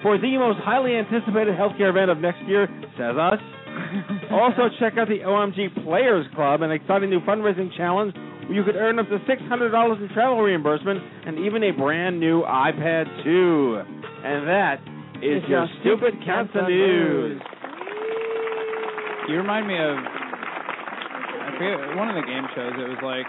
for 0.03 0.19
the 0.19 0.39
most 0.39 0.59
highly 0.61 0.95
anticipated 0.95 1.55
healthcare 1.55 1.91
event 1.91 2.11
of 2.11 2.19
next 2.19 2.41
year, 2.47 2.69
says 2.97 3.17
us. 3.19 3.41
also, 4.31 4.69
check 4.81 4.95
out 4.99 5.09
the 5.09 5.21
OMG 5.21 5.85
Players 5.85 6.27
Club, 6.35 6.63
an 6.63 6.71
exciting 6.71 7.11
new 7.11 7.21
fundraising 7.21 7.75
challenge 7.77 8.15
where 8.47 8.57
you 8.57 8.65
could 8.65 8.77
earn 8.77 8.99
up 8.99 9.07
to 9.09 9.19
$600 9.19 10.03
in 10.03 10.09
travel 10.15 10.41
reimbursement 10.41 11.01
and 11.27 11.39
even 11.39 11.63
a 11.65 11.71
brand 11.73 12.19
new 12.19 12.43
iPad 12.43 13.05
2. 13.25 13.83
And 14.25 14.49
that 14.49 14.81
is 15.23 15.43
It's 15.43 15.49
your 15.49 15.67
stupid 15.81 16.15
cancer 16.25 16.67
news. 16.67 17.41
You 19.29 19.37
remind 19.37 19.69
me 19.69 19.77
of 19.77 20.28
forget 21.59 21.97
one 21.97 22.09
of 22.09 22.15
the 22.15 22.23
game 22.23 22.47
shows. 22.55 22.73
It 22.79 22.89
was 22.89 23.03
like 23.03 23.27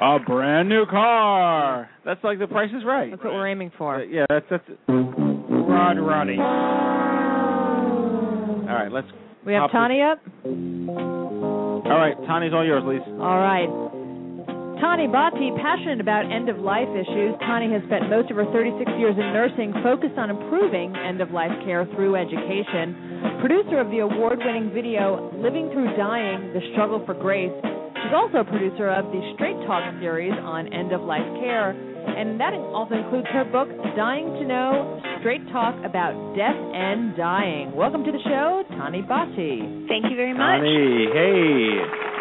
a 0.00 0.18
brand 0.24 0.68
new 0.68 0.84
car. 0.86 1.88
That's 2.04 2.22
like 2.22 2.38
The 2.38 2.46
Price 2.46 2.70
is 2.76 2.84
Right. 2.84 3.10
That's 3.10 3.24
what 3.24 3.32
we're 3.32 3.48
aiming 3.48 3.72
for. 3.78 3.96
Uh, 3.96 4.04
yeah, 4.04 4.26
that's 4.28 4.46
that's. 4.50 4.64
Rod 4.88 5.98
Roddy. 5.98 6.38
All 8.68 8.78
right, 8.78 8.92
let's. 8.92 9.08
We 9.44 9.54
have 9.54 9.62
hop 9.62 9.72
Tani 9.72 10.02
up? 10.02 10.20
All 10.44 11.98
right, 11.98 12.14
Tani's 12.26 12.52
all 12.54 12.64
yours, 12.64 12.84
Lisa. 12.86 13.10
All 13.20 13.38
right. 13.38 13.68
Tani 14.82 15.06
Bahti, 15.06 15.54
passionate 15.62 16.00
about 16.00 16.26
end 16.26 16.48
of 16.50 16.58
life 16.58 16.90
issues. 16.90 17.38
Tani 17.46 17.70
has 17.70 17.86
spent 17.86 18.10
most 18.10 18.34
of 18.34 18.36
her 18.36 18.50
36 18.50 18.90
years 18.98 19.14
in 19.14 19.30
nursing 19.30 19.70
focused 19.78 20.18
on 20.18 20.26
improving 20.26 20.90
end 20.98 21.22
of 21.22 21.30
life 21.30 21.54
care 21.62 21.86
through 21.94 22.18
education. 22.18 23.38
Producer 23.38 23.78
of 23.78 23.94
the 23.94 24.02
award 24.02 24.42
winning 24.42 24.74
video 24.74 25.30
Living 25.38 25.70
Through 25.70 25.94
Dying 25.94 26.50
The 26.50 26.66
Struggle 26.74 26.98
for 27.06 27.14
Grace. 27.14 27.54
She's 27.62 28.10
also 28.10 28.42
a 28.42 28.44
producer 28.44 28.90
of 28.90 29.06
the 29.14 29.22
Straight 29.38 29.54
Talk 29.70 29.86
series 30.02 30.34
on 30.42 30.66
end 30.74 30.90
of 30.90 31.00
life 31.06 31.30
care. 31.38 31.70
And 31.70 32.40
that 32.42 32.50
also 32.74 32.98
includes 32.98 33.30
her 33.30 33.46
book, 33.46 33.70
Dying 33.94 34.34
to 34.34 34.44
Know 34.44 34.98
Straight 35.20 35.46
Talk 35.54 35.78
About 35.86 36.18
Death 36.34 36.58
and 36.58 37.14
Dying. 37.14 37.70
Welcome 37.70 38.02
to 38.02 38.10
the 38.10 38.22
show, 38.26 38.66
Tani 38.74 39.02
Bahti. 39.06 39.86
Thank 39.86 40.10
you 40.10 40.18
very 40.18 40.34
much. 40.34 40.58
Tani, 40.58 41.06
hey. 41.14 42.11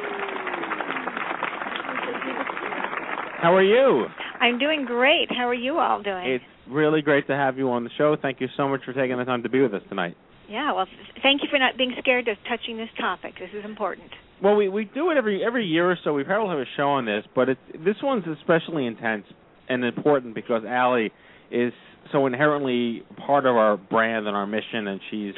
How 3.42 3.56
are 3.56 3.64
you? 3.64 4.06
I'm 4.40 4.60
doing 4.60 4.86
great. 4.86 5.28
How 5.36 5.48
are 5.48 5.54
you 5.54 5.80
all 5.80 6.02
doing? 6.04 6.26
It's 6.30 6.44
really 6.70 7.02
great 7.02 7.26
to 7.28 7.34
have 7.34 7.58
you 7.58 7.72
on 7.72 7.84
the 7.84 7.90
show. 7.98 8.16
Thank 8.22 8.40
you 8.40 8.48
so 8.56 8.68
much 8.68 8.82
for 8.86 8.94
taking 8.94 9.18
the 9.18 9.24
time 9.26 9.42
to 9.44 9.50
be 9.50 9.62
with 9.62 9.74
us 9.74 9.82
tonight. 9.90 10.16
yeah, 10.48 10.72
well, 10.74 10.86
thank 11.24 11.42
you 11.42 11.48
for 11.50 11.58
not 11.58 11.76
being 11.78 11.94
scared 12.00 12.28
of 12.28 12.38
touching 12.48 12.78
this 12.78 12.90
topic. 13.00 13.34
This 13.40 13.50
is 13.58 13.66
important. 13.66 14.10
Well, 14.44 14.56
we 14.56 14.70
we 14.70 14.86
do 14.86 15.10
it 15.12 15.18
every 15.18 15.44
every 15.44 15.66
year 15.66 15.90
or 15.90 15.98
so. 16.04 16.14
We 16.14 16.24
probably 16.24 16.50
have 16.50 16.60
a 16.60 16.70
show 16.78 16.90
on 16.90 17.06
this, 17.06 17.24
but 17.36 17.50
it 17.50 17.58
this 17.84 17.96
one's 18.04 18.26
especially 18.40 18.86
intense 18.86 19.26
and 19.70 19.84
important 19.86 20.36
because 20.36 20.64
Alli 20.68 21.12
is 21.52 21.74
so 22.12 22.26
inherently 22.26 23.04
part 23.26 23.46
of 23.46 23.56
our 23.56 23.78
brand 23.78 24.28
and 24.28 24.36
our 24.36 24.48
mission, 24.48 24.88
and 24.88 25.00
she's 25.10 25.34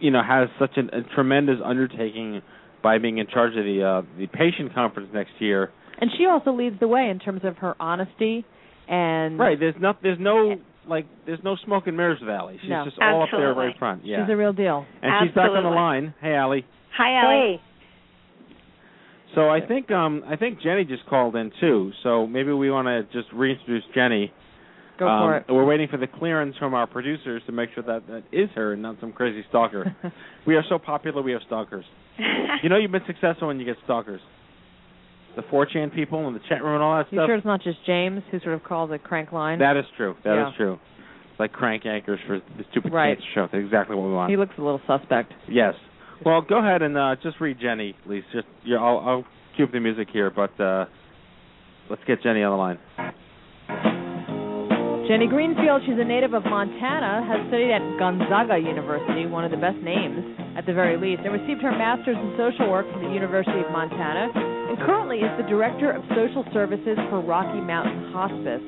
you 0.00 0.10
know 0.10 0.22
has 0.26 0.48
such 0.58 0.76
an, 0.76 0.90
a 0.92 1.02
tremendous 1.14 1.58
undertaking 1.64 2.42
by 2.82 2.98
being 2.98 3.18
in 3.18 3.26
charge 3.26 3.56
of 3.56 3.64
the 3.64 3.82
uh, 3.82 4.18
the 4.18 4.26
patient 4.26 4.74
conference 4.74 5.10
next 5.12 5.32
year. 5.38 5.70
And 6.02 6.10
she 6.18 6.26
also 6.26 6.50
leads 6.50 6.80
the 6.80 6.88
way 6.88 7.08
in 7.10 7.20
terms 7.20 7.42
of 7.44 7.58
her 7.58 7.76
honesty 7.78 8.44
and 8.88 9.38
Right. 9.38 9.58
There's 9.58 9.76
no 9.80 9.94
there's 10.02 10.18
no 10.18 10.56
like 10.84 11.06
there's 11.26 11.38
no 11.44 11.54
smoke 11.64 11.86
and 11.86 11.96
mirrors 11.96 12.18
Valley. 12.26 12.58
She's 12.60 12.70
No. 12.70 12.84
just 12.84 12.98
all 13.00 13.22
up 13.22 13.28
there 13.30 13.54
right 13.54 13.78
front. 13.78 14.04
Yeah. 14.04 14.26
she's 14.26 14.32
a 14.32 14.36
real 14.36 14.52
deal. 14.52 14.84
and 15.00 15.12
she's 15.28 15.34
back 15.34 15.50
on 15.50 15.62
the 15.62 15.70
line. 15.70 16.12
Hey, 16.20 16.34
Alli. 16.34 16.66
Hi, 16.96 17.22
Ellie. 17.22 17.60
So 19.36 19.48
I 19.48 19.60
think 19.64 19.92
um 19.92 20.24
I 20.26 20.34
think 20.34 20.60
Jenny 20.60 20.84
just 20.84 21.06
called 21.06 21.36
in 21.36 21.52
too. 21.60 21.92
So 22.02 22.26
maybe 22.26 22.52
we 22.52 22.68
want 22.68 22.86
to 22.88 23.04
just 23.12 23.32
reintroduce 23.32 23.84
Jenny. 23.94 24.32
Go 24.98 25.06
um, 25.06 25.22
for 25.22 25.36
it. 25.36 25.44
We're 25.48 25.64
waiting 25.64 25.86
for 25.86 25.98
the 25.98 26.08
clearance 26.08 26.56
from 26.58 26.74
our 26.74 26.88
producers 26.88 27.42
to 27.46 27.52
make 27.52 27.70
sure 27.76 27.84
that 27.84 28.08
that 28.08 28.24
is 28.32 28.50
her 28.56 28.72
and 28.72 28.82
not 28.82 28.96
some 29.00 29.12
crazy 29.12 29.44
stalker. 29.50 29.94
we 30.48 30.56
are 30.56 30.64
so 30.68 30.80
popular, 30.80 31.22
we 31.22 31.30
have 31.30 31.42
stalkers. 31.46 31.84
You 32.62 32.68
know, 32.68 32.76
you've 32.76 32.92
been 32.92 33.06
successful 33.06 33.48
when 33.48 33.58
you 33.58 33.64
get 33.64 33.76
stalkers. 33.84 34.20
The 35.36 35.42
4chan 35.42 35.94
people 35.94 36.26
and 36.26 36.36
the 36.36 36.40
chat 36.48 36.62
room 36.62 36.74
and 36.74 36.82
all 36.82 36.96
that 36.98 37.10
You 37.10 37.16
stuff. 37.18 37.26
sure 37.28 37.36
it's 37.36 37.46
not 37.46 37.62
just 37.62 37.78
James 37.86 38.22
who 38.30 38.38
sort 38.40 38.54
of 38.54 38.62
calls 38.64 38.90
it 38.92 39.02
crank 39.02 39.32
line? 39.32 39.58
That 39.60 39.76
is 39.78 39.84
true. 39.96 40.14
That 40.24 40.32
is 40.34 40.52
Yeah. 40.52 40.56
true. 40.58 40.78
It's 41.30 41.40
like 41.40 41.52
crank 41.52 41.86
anchors 41.86 42.20
for 42.26 42.38
the 42.58 42.64
stupid 42.70 42.92
Right. 42.92 43.16
cancer 43.16 43.30
show. 43.34 43.40
That's 43.50 43.64
exactly 43.64 43.96
what 43.96 44.06
we 44.08 44.12
want. 44.12 44.30
he 44.30 44.36
looks 44.36 44.56
a 44.58 44.62
little 44.62 44.80
suspect. 44.86 45.32
Yes. 45.48 45.74
Well, 46.24 46.42
go 46.42 46.58
ahead 46.58 46.82
and 46.82 46.96
uh, 46.98 47.16
just 47.22 47.40
read 47.40 47.58
Jenny, 47.58 47.94
please. 48.04 48.24
Just 48.32 48.46
yeah, 48.64 48.76
I'll, 48.76 48.98
I'll 49.00 49.24
cue 49.56 49.64
up 49.64 49.72
the 49.72 49.80
music 49.80 50.08
here, 50.12 50.30
but 50.30 50.58
uh, 50.60 50.84
let's 51.88 52.02
get 52.06 52.22
Jenny 52.22 52.42
on 52.42 52.50
the 52.52 52.56
line. 52.56 52.78
Jenny 55.08 55.26
Greenfield, 55.26 55.82
she's 55.84 55.98
a 55.98 56.04
native 56.04 56.32
of 56.32 56.44
Montana, 56.44 57.26
has 57.26 57.46
studied 57.48 57.72
at 57.72 57.82
Gonzaga 57.98 58.56
University, 58.58 59.26
one 59.26 59.44
of 59.44 59.50
the 59.50 59.56
best 59.56 59.76
names 59.78 60.24
at 60.56 60.66
the 60.66 60.74
very 60.74 60.96
least, 60.96 61.22
and 61.24 61.32
received 61.32 61.62
her 61.62 61.72
master's 61.72 62.16
in 62.16 62.34
social 62.36 62.68
work 62.70 62.86
from 62.92 63.04
the 63.04 63.12
University 63.12 63.60
of 63.60 63.70
Montana, 63.72 64.32
and 64.34 64.76
currently 64.84 65.18
is 65.20 65.32
the 65.36 65.48
director 65.48 65.92
of 65.92 66.02
social 66.12 66.44
services 66.52 66.96
for 67.08 67.20
Rocky 67.20 67.60
Mountain 67.60 68.12
Hospice. 68.12 68.64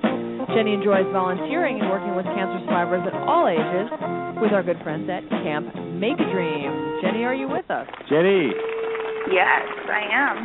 Jenny 0.53 0.75
enjoys 0.75 1.09
volunteering 1.13 1.81
and 1.81 1.89
working 1.89 2.15
with 2.15 2.25
cancer 2.37 2.61
survivors 2.65 3.05
at 3.09 3.15
all 3.25 3.49
ages 3.49 3.89
with 4.41 4.53
our 4.53 4.63
good 4.63 4.81
friends 4.85 5.09
at 5.09 5.25
Camp 5.45 5.73
Mak-A-Dream. 5.73 7.01
Jenny, 7.01 7.25
are 7.25 7.35
you 7.35 7.49
with 7.49 7.69
us? 7.71 7.89
Jenny. 8.09 8.53
Yes, 9.33 9.65
I 9.89 10.05
am. 10.13 10.37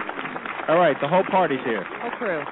All 0.69 0.79
right, 0.79 0.95
the 1.01 1.07
whole 1.07 1.23
party's 1.29 1.59
here. 1.65 1.83
Whole 1.83 2.11
crew. 2.11 2.43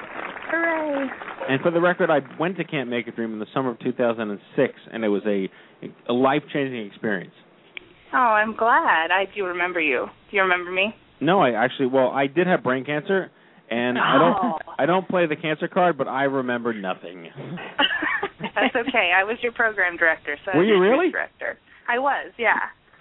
Hooray. 0.52 1.08
And 1.50 1.62
for 1.62 1.72
the 1.72 1.80
record, 1.80 2.10
I 2.10 2.20
went 2.40 2.58
to 2.58 2.64
Camp 2.64 2.90
Mak-A-Dream 2.90 3.32
in 3.32 3.40
the 3.40 3.46
summer 3.54 3.72
of 3.72 3.80
2006, 3.80 4.74
and 4.92 5.06
it 5.06 5.08
was 5.08 5.22
a, 5.26 5.50
a 6.10 6.14
life-changing 6.14 6.86
experience. 6.86 7.34
Oh, 8.14 8.18
I'm 8.18 8.56
glad. 8.56 9.12
I 9.12 9.26
do 9.36 9.46
remember 9.46 9.80
you. 9.80 10.06
Do 10.32 10.38
you 10.38 10.44
remember 10.44 10.72
me? 10.72 10.94
No, 11.20 11.40
I 11.42 11.52
actually, 11.52 11.88
well, 11.88 12.10
I 12.10 12.28
did 12.28 12.48
have 12.48 12.64
brain 12.64 12.86
cancer, 12.86 13.32
and 13.70 13.98
I 13.98 14.18
don't, 14.18 14.38
Oh. 14.44 14.58
I 14.80 14.86
don't 14.86 15.08
play 15.10 15.26
the 15.26 15.36
cancer 15.36 15.68
card, 15.68 15.98
but 15.98 16.08
I 16.08 16.24
remember 16.24 16.74
nothing. 16.74 17.28
That's 18.40 18.76
okay. 18.76 19.12
I 19.16 19.24
was 19.24 19.38
your 19.42 19.52
program 19.52 19.98
director. 19.98 20.38
So 20.46 20.52
I 20.52 20.58
Were 20.58 20.62
was 20.64 20.70
you 20.70 20.80
really? 20.80 21.12
Director. 21.12 21.58
I 21.90 22.00
was. 22.00 22.32
Yeah. 22.38 22.54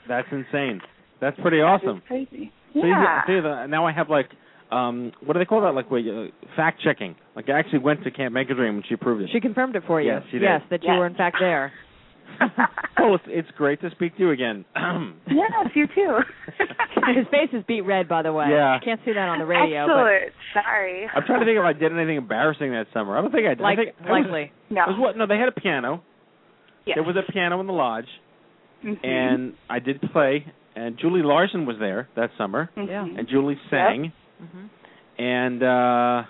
That's 0.08 0.28
insane. 0.32 0.80
That's 1.20 1.38
pretty 1.40 1.58
awesome. 1.60 2.02
Crazy. 2.06 2.52
So 2.72 2.80
you- 2.80 2.88
Yeah. 2.88 3.26
see, 3.26 3.40
the, 3.40 3.66
now 3.66 3.86
I 3.86 3.92
have 3.92 4.08
like, 4.08 4.30
um, 4.70 5.12
what 5.24 5.34
do 5.34 5.38
they 5.38 5.44
call 5.44 5.60
that? 5.62 5.74
Like, 5.74 5.90
wait, 5.90 6.06
uh, 6.08 6.26
fact 6.56 6.80
checking. 6.82 7.14
Like, 7.36 7.48
I 7.48 7.58
actually 7.58 7.78
went 7.80 8.02
to 8.04 8.10
Camp 8.10 8.34
Mak-A-Dream 8.34 8.76
and 8.76 8.84
she 8.88 8.96
proved 8.96 9.22
it. 9.22 9.30
She 9.32 9.40
confirmed 9.40 9.76
it 9.76 9.82
for 9.86 10.00
you. 10.00 10.08
Yes, 10.12 10.22
she 10.30 10.38
did. 10.38 10.42
Yes, 10.42 10.62
that 10.70 10.82
you 10.82 10.90
Yes. 10.90 10.98
were 10.98 11.06
in 11.06 11.14
fact 11.14 11.36
there. 11.38 11.72
well, 12.98 13.14
it's, 13.14 13.24
it's 13.28 13.48
great 13.56 13.80
to 13.82 13.90
speak 13.90 14.16
to 14.16 14.22
you 14.22 14.30
again. 14.30 14.64
yes, 15.28 15.52
you 15.74 15.86
too. 15.94 16.18
His 17.16 17.26
face 17.30 17.50
is 17.52 17.62
beat 17.68 17.82
red, 17.82 18.08
by 18.08 18.22
the 18.22 18.32
way. 18.32 18.46
Yeah. 18.50 18.78
Can't 18.84 19.00
see 19.04 19.12
that 19.12 19.28
on 19.28 19.38
the 19.38 19.46
radio. 19.46 19.82
Excellent. 19.84 20.32
Sorry. 20.54 21.06
I'm 21.14 21.22
trying 21.24 21.40
to 21.40 21.46
think 21.46 21.58
if 21.58 21.64
I 21.64 21.72
did 21.72 21.92
anything 21.92 22.16
embarrassing 22.16 22.72
that 22.72 22.86
summer. 22.92 23.16
I 23.16 23.20
don't 23.22 23.30
think 23.32 23.46
I 23.46 23.50
did. 23.54 23.60
Like- 23.60 23.78
I 23.78 23.84
think 23.84 23.96
I 24.00 24.10
was- 24.10 24.22
likely. 24.24 24.52
No. 24.70 24.82
was 24.88 24.96
what? 24.98 25.16
No, 25.16 25.26
they 25.26 25.38
had 25.38 25.48
a 25.48 25.52
piano. 25.60 26.02
Yes. 26.84 26.96
There 26.96 27.04
was 27.04 27.16
a 27.16 27.30
piano 27.32 27.60
in 27.60 27.66
the 27.66 27.72
lodge, 27.72 28.06
Mhm. 28.84 29.04
and 29.06 29.54
I 29.68 29.78
did 29.78 30.00
play. 30.12 30.46
And 30.74 30.98
Julie 30.98 31.22
Larson 31.22 31.64
was 31.66 31.76
there 31.78 32.08
that 32.16 32.30
summer, 32.36 32.70
Mhm. 32.76 32.88
Yeah. 32.88 33.02
and 33.18 33.26
Julie 33.28 33.58
sang. 33.70 34.12
hmm 34.38 34.66
And 35.22 35.62
uh 35.62 36.22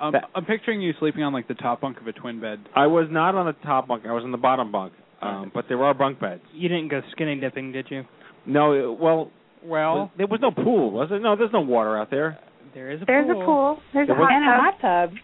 Um, 0.00 0.14
I'm 0.34 0.44
picturing 0.44 0.80
you 0.80 0.92
sleeping 1.00 1.24
on 1.24 1.32
like 1.32 1.48
the 1.48 1.54
top 1.54 1.80
bunk 1.80 2.00
of 2.00 2.06
a 2.06 2.12
twin 2.12 2.38
bed. 2.40 2.60
I 2.76 2.86
was 2.86 3.08
not 3.10 3.34
on 3.34 3.46
the 3.46 3.52
top 3.64 3.88
bunk. 3.88 4.04
I 4.06 4.12
was 4.12 4.22
on 4.24 4.30
the 4.30 4.38
bottom 4.38 4.70
bunk. 4.70 4.92
Um, 5.20 5.50
but 5.52 5.64
there 5.68 5.82
are 5.82 5.94
bunk 5.94 6.20
beds. 6.20 6.42
You 6.52 6.68
didn't 6.68 6.88
go 6.88 7.00
skinny 7.12 7.36
dipping, 7.40 7.72
did 7.72 7.86
you? 7.90 8.04
No, 8.46 8.72
uh, 8.72 8.92
well, 8.92 9.30
Well, 9.64 10.12
there 10.16 10.26
was 10.28 10.40
no 10.40 10.50
pool, 10.52 10.90
was 10.92 11.08
there? 11.10 11.18
No, 11.20 11.34
there's 11.36 11.52
no 11.52 11.60
water 11.60 11.98
out 11.98 12.10
there. 12.10 12.38
There 12.74 12.90
is 12.92 13.02
a 13.02 13.06
pool. 13.06 13.14
There's 13.14 13.26
pool. 13.26 13.42
a 13.42 13.44
pool. 13.44 13.78
There's 13.92 14.06
There 14.08 14.16
a 14.16 14.24
hot 14.24 14.32
and 14.32 14.44
a 14.44 14.46
tub. 14.48 14.60
hot 14.62 14.80
tub. 15.10 15.18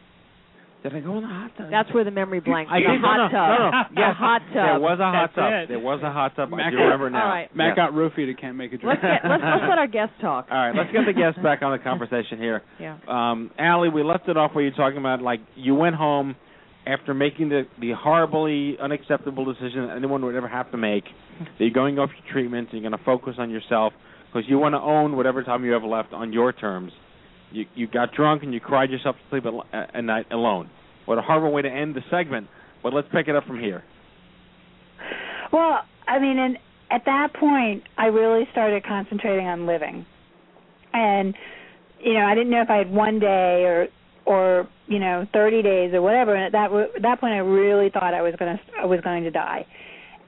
Did 0.82 0.94
I 0.96 1.00
go 1.00 1.16
in 1.16 1.22
the 1.22 1.28
hot 1.28 1.50
tub? 1.56 1.70
That's 1.70 1.88
where 1.94 2.04
the 2.04 2.10
memory 2.10 2.40
blanks. 2.40 2.70
I 2.74 2.80
the 2.80 2.88
did- 2.88 3.00
no, 3.00 3.08
hot 3.08 3.16
no, 3.16 3.28
tub. 3.32 3.48
no, 3.56 3.70
no. 3.70 4.08
The 4.08 4.12
hot 4.12 4.42
tub. 4.52 4.52
There 4.52 4.80
was 4.80 4.98
a 5.00 5.04
hot 5.04 5.30
That's 5.32 5.34
tub. 5.36 5.52
it. 5.62 5.68
There 5.68 5.78
was 5.78 6.00
a 6.02 6.12
hot 6.12 6.36
tub. 6.36 6.52
I 6.52 6.56
Mac- 6.56 6.72
do 6.72 6.76
remember 6.78 7.08
now. 7.10 7.22
All 7.22 7.28
right. 7.30 7.56
Matt 7.56 7.68
Yes. 7.68 7.76
got 7.76 7.92
roofied. 7.92 8.28
It 8.28 8.38
can't 8.40 8.56
make 8.56 8.72
a 8.74 8.76
drink. 8.76 9.00
Let's 9.00 9.22
get 9.22 9.30
let's, 9.30 9.42
let's 9.42 9.64
let 9.70 9.78
our 9.78 9.86
guests 9.86 10.14
talk. 10.20 10.48
All 10.50 10.58
right, 10.58 10.74
let's 10.76 10.92
get 10.92 11.06
the 11.06 11.12
guests 11.16 11.40
back 11.42 11.62
on 11.62 11.72
the 11.72 11.78
conversation 11.82 12.36
here. 12.38 12.60
Yeah. 12.78 12.98
Um, 13.08 13.50
Alli, 13.58 13.88
we 13.88 14.02
left 14.02 14.28
it 14.28 14.36
off 14.36 14.52
where 14.54 14.64
you're 14.64 14.74
talking 14.76 14.98
about 14.98 15.22
like 15.22 15.40
you 15.54 15.74
went 15.74 15.94
home 15.96 16.34
after 16.86 17.14
making 17.14 17.48
the 17.48 17.62
the 17.80 17.92
horribly 17.96 18.76
unacceptable 18.80 19.44
decision 19.44 19.86
that 19.86 19.96
anyone 19.96 20.24
would 20.24 20.34
ever 20.34 20.48
have 20.48 20.70
to 20.70 20.76
make. 20.76 21.04
That 21.38 21.48
you're 21.58 21.70
going 21.70 21.98
off 21.98 22.10
your 22.10 22.32
treatment. 22.32 22.68
And 22.72 22.80
you're 22.80 22.88
going 22.88 22.98
to 22.98 23.04
focus 23.04 23.34
on 23.38 23.50
yourself 23.50 23.92
because 24.26 24.48
you 24.48 24.58
want 24.58 24.74
to 24.74 24.78
own 24.78 25.16
whatever 25.16 25.42
time 25.42 25.64
you 25.64 25.72
have 25.72 25.82
left 25.82 26.12
on 26.12 26.32
your 26.32 26.52
terms. 26.52 26.92
You 27.50 27.64
you 27.74 27.88
got 27.88 28.12
drunk 28.12 28.42
and 28.42 28.54
you 28.54 28.60
cried 28.60 28.90
yourself 28.90 29.16
to 29.16 29.22
sleep 29.30 29.44
at, 29.72 29.96
at 29.96 30.04
night 30.04 30.26
alone. 30.30 30.70
What 31.06 31.18
a 31.18 31.22
horrible 31.22 31.52
way 31.52 31.62
to 31.62 31.68
end 31.68 31.94
the 31.96 32.02
segment. 32.10 32.48
But 32.82 32.92
let's 32.92 33.08
pick 33.12 33.28
it 33.28 33.34
up 33.34 33.46
from 33.46 33.58
here. 33.58 33.82
Well, 35.52 35.80
I 36.06 36.18
mean, 36.18 36.38
and 36.38 36.58
at 36.90 37.04
that 37.06 37.34
point, 37.34 37.84
I 37.96 38.06
really 38.06 38.44
started 38.52 38.84
concentrating 38.84 39.46
on 39.46 39.66
living, 39.66 40.04
and 40.92 41.34
you 42.00 42.14
know, 42.14 42.26
I 42.26 42.34
didn't 42.34 42.50
know 42.50 42.62
if 42.62 42.70
I 42.70 42.76
had 42.76 42.90
one 42.90 43.18
day 43.18 43.64
or 43.64 43.88
or 44.26 44.68
you 44.86 44.98
know, 44.98 45.26
30 45.32 45.62
days 45.62 45.94
or 45.94 46.02
whatever. 46.02 46.34
And 46.34 46.44
at 46.44 46.52
that 46.52 46.72
at 46.96 47.02
that 47.02 47.20
point, 47.20 47.34
I 47.34 47.38
really 47.38 47.90
thought 47.90 48.14
I 48.14 48.22
was 48.22 48.34
going 48.38 48.56
to 48.56 48.62
I 48.80 48.84
was 48.86 49.00
going 49.00 49.24
to 49.24 49.30
die, 49.30 49.66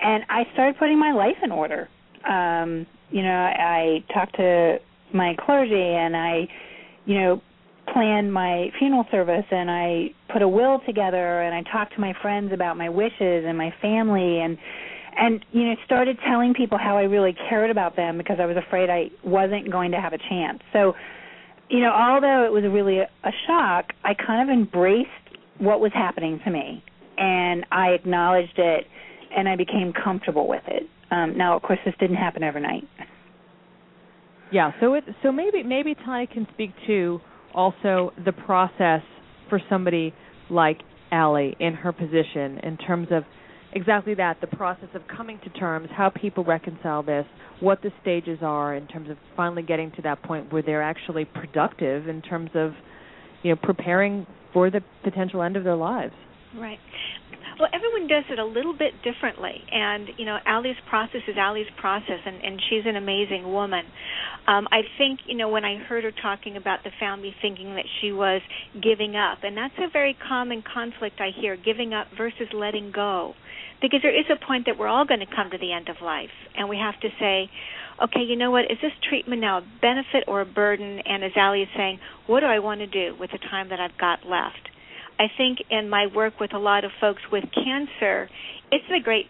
and 0.00 0.24
I 0.28 0.44
started 0.52 0.78
putting 0.78 0.98
my 0.98 1.12
life 1.12 1.36
in 1.42 1.52
order. 1.52 1.88
Um, 2.28 2.86
you 3.11 3.22
know, 3.22 3.30
I 3.30 4.04
talked 4.12 4.36
to 4.36 4.78
my 5.12 5.36
clergy, 5.44 5.74
and 5.74 6.16
I, 6.16 6.48
you 7.04 7.20
know, 7.20 7.42
planned 7.92 8.32
my 8.32 8.70
funeral 8.78 9.07
service 9.11 9.44
and 9.50 9.70
I 9.70 10.11
put 10.32 10.42
a 10.42 10.48
will 10.48 10.80
together 10.86 11.42
and 11.42 11.54
I 11.54 11.70
talked 11.70 11.94
to 11.94 12.00
my 12.00 12.14
friends 12.20 12.52
about 12.52 12.76
my 12.76 12.88
wishes 12.88 13.44
and 13.46 13.57
my 13.57 13.72
family 13.80 14.40
and 14.40 14.59
and 15.16 15.44
you 15.52 15.64
know 15.64 15.76
started 15.84 16.18
telling 16.26 16.54
people 16.54 16.78
how 16.78 16.96
I 16.98 17.02
really 17.02 17.34
cared 17.48 17.70
about 17.70 17.96
them 17.96 18.18
because 18.18 18.38
I 18.40 18.46
was 18.46 18.57
afraid 18.57 18.90
I 18.90 19.11
wasn't 19.24 19.70
going 19.70 19.92
to 19.92 20.00
have 20.00 20.12
a 20.12 20.18
chance. 20.18 20.61
So, 20.72 20.94
you 21.68 21.80
know, 21.80 21.92
although 21.92 22.44
it 22.44 22.52
was 22.52 22.64
really 22.70 22.98
a, 22.98 23.08
a 23.24 23.30
shock, 23.46 23.92
I 24.04 24.14
kind 24.14 24.48
of 24.48 24.52
embraced 24.52 25.10
what 25.58 25.80
was 25.80 25.92
happening 25.94 26.40
to 26.44 26.50
me 26.50 26.84
and 27.18 27.64
I 27.72 27.88
acknowledged 27.88 28.58
it 28.58 28.84
and 29.36 29.48
I 29.48 29.56
became 29.56 29.92
comfortable 29.92 30.48
with 30.48 30.62
it. 30.66 30.84
Um 31.10 31.36
now 31.36 31.56
of 31.56 31.62
course 31.62 31.78
this 31.84 31.94
didn't 31.98 32.16
happen 32.16 32.44
overnight. 32.44 32.84
Yeah. 34.52 34.72
So 34.80 34.94
it 34.94 35.04
so 35.22 35.32
maybe 35.32 35.62
maybe 35.62 35.94
Tani 35.94 36.26
can 36.26 36.46
speak 36.52 36.70
to 36.86 37.20
also 37.54 38.12
the 38.24 38.32
process 38.32 39.02
for 39.48 39.60
somebody 39.68 40.12
like 40.50 40.78
Alli 41.10 41.56
in 41.58 41.72
her 41.74 41.92
position 41.92 42.58
in 42.62 42.76
terms 42.76 43.08
of 43.10 43.24
exactly 43.76 44.14
that 44.14 44.40
the 44.40 44.46
process 44.46 44.88
of 44.94 45.02
coming 45.14 45.38
to 45.44 45.50
terms, 45.50 45.88
how 45.94 46.10
people 46.10 46.42
reconcile 46.42 47.02
this, 47.02 47.26
what 47.60 47.82
the 47.82 47.90
stages 48.00 48.38
are 48.40 48.74
in 48.74 48.86
terms 48.88 49.10
of 49.10 49.16
finally 49.36 49.62
getting 49.62 49.92
to 49.92 50.02
that 50.02 50.22
point 50.22 50.50
where 50.52 50.62
they're 50.62 50.82
actually 50.82 51.26
productive 51.26 52.08
in 52.08 52.22
terms 52.22 52.50
of 52.54 52.72
you 53.42 53.50
know 53.50 53.60
preparing 53.62 54.26
for 54.52 54.70
the 54.70 54.80
potential 55.04 55.42
end 55.42 55.56
of 55.56 55.64
their 55.64 55.76
lives. 55.76 56.14
Right. 56.56 56.78
Well, 57.58 57.68
everyone 57.72 58.06
does 58.06 58.24
it 58.30 58.38
a 58.38 58.44
little 58.44 58.76
bit 58.76 58.92
differently, 59.02 59.62
and 59.72 60.08
you 60.18 60.26
know, 60.26 60.38
Alli's 60.44 60.76
process 60.88 61.22
is 61.26 61.36
Alli's 61.38 61.66
process, 61.78 62.20
and 62.24 62.36
and 62.42 62.60
she's 62.68 62.84
an 62.86 62.96
amazing 62.96 63.50
woman. 63.50 63.84
Um, 64.46 64.68
I 64.70 64.82
think 64.98 65.20
you 65.26 65.36
know 65.36 65.48
when 65.48 65.64
I 65.64 65.76
heard 65.76 66.04
her 66.04 66.12
talking 66.22 66.56
about 66.56 66.84
the 66.84 66.90
family 67.00 67.34
thinking 67.42 67.74
that 67.74 67.86
she 68.00 68.12
was 68.12 68.40
giving 68.82 69.16
up, 69.16 69.38
and 69.42 69.56
that's 69.56 69.74
a 69.78 69.90
very 69.90 70.16
common 70.28 70.62
conflict 70.62 71.20
I 71.20 71.30
hear: 71.38 71.56
giving 71.56 71.94
up 71.94 72.08
versus 72.16 72.48
letting 72.52 72.92
go, 72.94 73.34
because 73.80 74.00
there 74.02 74.16
is 74.16 74.26
a 74.30 74.44
point 74.44 74.66
that 74.66 74.78
we're 74.78 74.88
all 74.88 75.04
going 75.04 75.20
to 75.20 75.26
come 75.26 75.50
to 75.50 75.58
the 75.58 75.72
end 75.72 75.88
of 75.88 75.96
life, 76.02 76.32
and 76.56 76.68
we 76.68 76.76
have 76.76 76.98
to 77.00 77.08
say, 77.20 77.50
okay, 78.02 78.20
you 78.20 78.36
know 78.36 78.50
what? 78.50 78.64
Is 78.70 78.78
this 78.82 78.92
treatment 79.08 79.40
now 79.40 79.58
a 79.58 79.64
benefit 79.80 80.24
or 80.26 80.40
a 80.40 80.46
burden? 80.46 81.00
And 81.04 81.24
as 81.24 81.32
Alli 81.36 81.62
is 81.62 81.68
saying, 81.76 81.98
what 82.26 82.40
do 82.40 82.46
I 82.46 82.58
want 82.58 82.80
to 82.80 82.86
do 82.86 83.14
with 83.18 83.30
the 83.30 83.38
time 83.38 83.70
that 83.70 83.80
I've 83.80 83.96
got 83.98 84.26
left? 84.26 84.68
I 85.18 85.26
think 85.36 85.58
in 85.70 85.88
my 85.88 86.06
work 86.14 86.38
with 86.40 86.52
a 86.52 86.58
lot 86.58 86.84
of 86.84 86.90
folks 87.00 87.22
with 87.32 87.44
cancer, 87.54 88.28
it's 88.70 88.84
a 88.94 89.02
great 89.02 89.26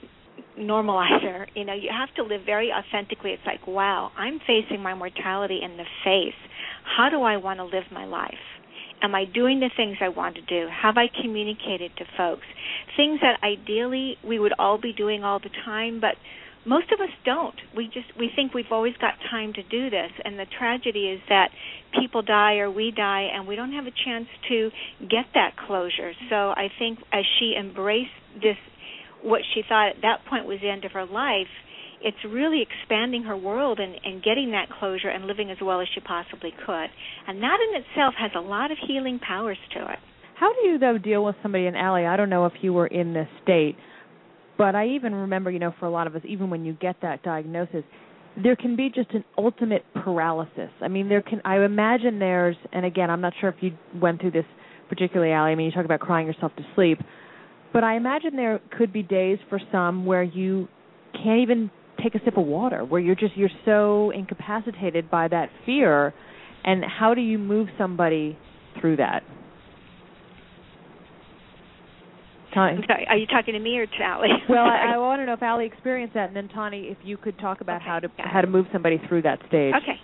normalizer. 0.59 1.47
You 1.55 1.65
know, 1.65 1.75
you 1.75 1.91
have 1.91 2.13
to 2.17 2.23
live 2.23 2.43
very 2.45 2.73
authentically. 2.73 3.31
It's 3.31 3.47
like, 3.47 3.67
wow, 3.67 4.11
I'm 4.17 4.41
facing 4.41 4.83
my 4.83 4.95
mortality 4.95 5.61
in 5.63 5.77
the 5.77 5.85
face. 6.05 6.35
How 6.97 7.09
do 7.09 7.23
I 7.23 7.37
want 7.37 7.59
to 7.59 7.65
live 7.65 7.85
my 7.93 8.05
life? 8.05 8.35
Am 9.03 9.15
I 9.15 9.25
doing 9.25 9.61
the 9.61 9.71
things 9.77 9.99
I 10.01 10.09
want 10.09 10.37
to 10.37 10.43
do? 10.43 10.69
Have 10.71 10.97
I 10.97 11.07
communicated 11.23 11.93
to 11.99 12.05
folks? 12.17 12.47
Things 12.97 13.21
that 13.21 13.39
ideally 13.43 14.17
we 14.27 14.39
would 14.39 14.55
all 14.59 14.79
be 14.81 14.93
doing 14.93 15.23
all 15.23 15.39
the 15.39 15.51
time, 15.65 16.01
but 16.01 16.17
most 16.67 16.91
of 16.91 17.01
us 17.01 17.11
don't. 17.25 17.55
We 17.77 17.87
just 17.87 18.07
we 18.19 18.31
think 18.35 18.53
we've 18.53 18.73
always 18.73 18.95
got 19.01 19.15
time 19.31 19.53
to 19.53 19.63
do 19.63 19.89
this, 19.89 20.11
and 20.25 20.39
the 20.39 20.47
tragedy 20.59 21.07
is 21.11 21.21
that 21.29 21.51
people 21.99 22.23
die 22.23 22.57
or 22.57 22.71
we 22.71 22.91
die, 22.91 23.29
and 23.33 23.47
we 23.47 23.55
don't 23.55 23.73
have 23.73 23.87
a 23.87 23.95
chance 24.05 24.27
to 24.49 24.71
get 25.01 25.27
that 25.35 25.57
closure. 25.67 26.13
So 26.29 26.51
I 26.51 26.69
think 26.79 26.99
as 27.13 27.25
she 27.39 27.55
embraced 27.59 28.11
this, 28.43 28.57
what 29.23 29.43
she 29.55 29.63
thought 29.69 29.91
at 29.91 30.03
that 30.03 30.27
point 30.29 30.47
was 30.47 30.59
the 30.61 30.69
end 30.69 30.85
of 30.85 30.93
her 30.93 31.07
life, 31.07 31.47
it's 32.03 32.17
really 32.29 32.63
expanding 32.63 33.23
her 33.25 33.37
world 33.37 33.81
and, 33.81 33.95
and 34.05 34.23
getting 34.23 34.53
that 34.53 34.69
closure 34.79 35.09
and 35.09 35.27
living 35.27 35.51
as 35.51 35.59
well 35.63 35.81
as 35.81 35.89
she 35.95 36.01
possibly 36.01 36.53
could. 36.65 36.89
And 37.27 37.43
that 37.43 37.59
in 37.69 37.83
itself 37.83 38.15
has 38.19 38.31
a 38.37 38.41
lot 38.41 38.71
of 38.71 38.79
healing 38.87 39.19
powers 39.19 39.59
to 39.75 39.83
it. 39.93 39.99
How 40.39 40.53
do 40.53 40.69
you 40.69 40.79
though 40.79 40.99
deal 40.99 41.25
with 41.25 41.37
somebody 41.43 41.67
in 41.67 41.75
Alli? 41.75 42.05
I 42.07 42.17
don't 42.17 42.31
know 42.31 42.47
if 42.47 42.53
you 42.61 42.73
were 42.73 42.87
in 42.87 43.15
this 43.15 43.29
state 43.43 43.77
but 44.59 44.75
I 44.75 44.89
even 44.89 45.15
remember, 45.15 45.51
you 45.51 45.59
know, 45.59 45.75
for 45.79 45.87
a 45.87 45.91
lot 45.91 46.07
of 46.07 46.17
us, 46.17 46.23
even 46.27 46.51
when 46.51 46.65
you 46.65 46.73
get 46.75 46.97
that 47.03 47.23
diagnosis, 47.23 47.85
there 48.43 48.57
can 48.57 48.77
be 48.77 48.91
just 48.95 49.11
an 49.13 49.25
ultimate 49.39 49.85
paralysis. 49.95 50.71
I 50.81 50.89
mean, 50.89 51.09
there 51.09 51.23
can. 51.23 51.41
I 51.45 51.63
imagine 51.65 52.19
there's, 52.19 52.57
and 52.73 52.85
again, 52.85 53.11
I'm 53.11 53.21
not 53.21 53.33
sure 53.41 53.51
if 53.51 53.57
you 53.61 53.73
went 54.01 54.21
through 54.21 54.33
this 54.33 54.45
particularly, 54.89 55.33
Alli. 55.33 55.53
I 55.53 55.55
mean, 55.55 55.67
you 55.67 55.73
talk 55.73 55.85
about 55.85 56.01
crying 56.01 56.27
yourself 56.27 56.55
to 56.57 56.63
sleep, 56.75 56.99
but 57.73 57.83
I 57.83 57.97
imagine 57.97 58.37
there 58.37 58.61
could 58.77 58.93
be 58.93 59.03
days 59.03 59.39
for 59.49 59.61
some 59.73 60.07
where 60.07 60.23
you 60.23 60.69
can't 61.13 61.41
even 61.41 61.71
take 62.03 62.15
a 62.15 62.21
sip 62.25 62.37
of 62.37 62.47
water, 62.47 62.85
where 62.85 63.01
you're 63.01 63.15
just 63.15 63.37
you're 63.37 63.51
so 63.65 64.11
incapacitated 64.11 65.11
by 65.11 65.29
that 65.29 65.51
fear. 65.65 66.15
And 66.65 66.85
how 66.85 67.15
do 67.15 67.21
you 67.21 67.39
move 67.39 67.69
somebody 67.79 68.37
through 68.81 68.97
that? 68.97 69.23
I'm 72.55 72.83
sorry, 72.87 73.07
are 73.09 73.17
you 73.17 73.27
talking 73.27 73.53
to 73.53 73.61
me 73.61 73.77
or 73.79 73.87
to 73.87 74.03
Alli? 74.03 74.29
well, 74.49 74.65
I, 74.65 74.93
I 74.95 74.99
want 74.99 75.21
to 75.21 75.27
know 75.27 75.35
if 75.35 75.43
Alli 75.43 75.67
experienced 75.67 76.15
that, 76.15 76.29
and 76.29 76.37
then 76.37 76.49
Tani, 76.49 76.85
if 76.85 76.99
you 77.03 77.17
could 77.17 77.39
talk 77.39 77.61
about 77.61 77.83
okay, 77.83 77.85
how 77.87 78.01
to 78.01 78.09
how 78.17 78.41
to 78.41 78.47
move 78.47 78.67
somebody 78.73 79.01
through 79.09 79.23
that 79.23 79.39
stage. 79.49 79.75
Okay. 79.75 80.01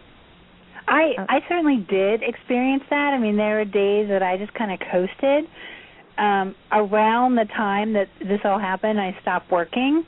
I 0.86 1.12
I 1.28 1.38
certainly 1.49 1.86
did 1.88 2.22
experience 2.22 2.82
that. 2.90 3.12
I 3.14 3.18
mean, 3.18 3.36
there 3.36 3.57
were 3.57 3.64
days 3.64 4.09
that 4.09 4.22
I 4.22 4.36
just 4.36 4.53
kind 4.55 4.72
of 4.72 4.78
coasted. 4.90 5.45
Um, 6.18 6.55
around 6.70 7.36
the 7.36 7.47
time 7.57 7.95
that 7.95 8.09
this 8.20 8.40
all 8.45 8.59
happened, 8.59 9.01
I 9.01 9.16
stopped 9.22 9.51
working, 9.51 10.05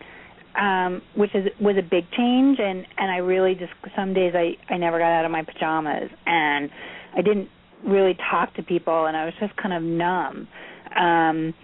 um, 0.61 1.03
which 1.15 1.35
is 1.35 1.47
was 1.61 1.77
a 1.79 1.83
big 1.83 2.11
change, 2.17 2.59
and 2.61 2.87
and 2.99 3.11
I 3.11 3.19
really 3.19 3.55
just 3.55 3.73
some 3.97 4.15
days 4.15 4.35
I 4.35 4.57
I 4.73 4.77
never 4.77 4.99
got 4.99 5.11
out 5.11 5.25
of 5.25 5.31
my 5.31 5.43
pajamas, 5.43 6.11
and 6.27 6.71
I 7.17 7.23
didn't 7.23 7.49
really 7.87 8.17
talk 8.31 8.55
to 8.55 8.63
people, 8.63 9.07
and 9.07 9.17
I 9.17 9.25
was 9.25 9.35
just 9.41 9.57
kind 9.57 9.75
of 9.75 9.83
numb. 9.83 10.49
Um, 10.97 11.55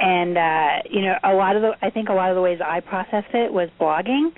and 0.00 0.38
uh 0.38 0.88
you 0.90 1.02
know 1.02 1.14
a 1.24 1.34
lot 1.34 1.56
of 1.56 1.62
the 1.62 1.72
i 1.82 1.90
think 1.90 2.08
a 2.08 2.12
lot 2.12 2.30
of 2.30 2.34
the 2.34 2.40
ways 2.40 2.58
i 2.64 2.80
processed 2.80 3.32
it 3.34 3.52
was 3.52 3.68
blogging. 3.78 4.32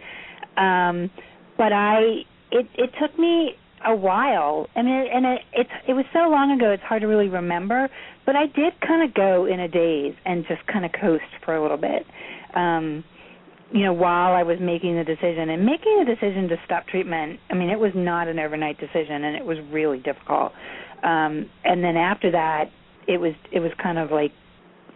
Um 0.57 1.11
but 1.57 1.73
i 1.73 2.25
it 2.51 2.67
it 2.75 2.91
took 3.01 3.19
me 3.19 3.53
a 3.85 3.97
while. 3.97 4.69
I 4.77 4.83
mean, 4.83 5.07
and 5.13 5.27
it 5.27 5.41
it's 5.53 5.71
it 5.89 5.95
was 5.95 6.05
so 6.13 6.29
long 6.29 6.53
ago 6.53 6.71
it's 6.73 6.83
hard 6.83 7.03
to 7.03 7.09
really 7.09 7.29
remember 7.29 7.89
but 8.27 8.37
i 8.37 8.47
did 8.47 8.73
kind 8.87 9.09
of 9.09 9.15
go 9.15 9.47
in 9.47 9.61
a 9.61 9.69
daze 9.69 10.15
and 10.25 10.45
just 10.47 10.67
kind 10.67 10.85
of 10.85 10.93
coast 11.01 11.25
for 11.45 11.55
a 11.55 11.63
little 11.63 11.79
bit. 11.79 12.05
Um 12.55 13.05
you 13.73 13.85
know 13.85 13.93
while 13.93 14.33
i 14.33 14.43
was 14.43 14.59
making 14.61 14.97
the 14.97 15.05
decision 15.05 15.51
and 15.51 15.65
making 15.65 16.05
the 16.05 16.15
decision 16.15 16.49
to 16.49 16.57
stop 16.65 16.87
treatment 16.87 17.39
i 17.51 17.55
mean 17.55 17.71
it 17.71 17.79
was 17.79 17.93
not 17.95 18.29
an 18.29 18.39
overnight 18.39 18.79
decision 18.79 19.25
and 19.25 19.37
it 19.37 19.45
was 19.45 19.59
really 19.71 19.99
difficult 19.99 20.53
um 21.03 21.49
and 21.65 21.83
then 21.83 21.97
after 21.97 22.31
that 22.31 22.67
it 23.09 23.19
was 23.19 23.33
it 23.53 23.61
was 23.61 23.71
kind 23.83 23.99
of 23.99 24.11
like 24.11 24.33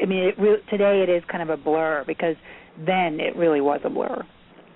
I 0.00 0.06
mean, 0.06 0.24
it 0.24 0.34
re- 0.38 0.62
today 0.70 1.02
it 1.02 1.10
is 1.10 1.22
kind 1.30 1.42
of 1.42 1.50
a 1.50 1.62
blur 1.62 2.04
because 2.06 2.36
then 2.78 3.18
it 3.20 3.36
really 3.36 3.60
was 3.60 3.80
a 3.84 3.90
blur. 3.90 4.22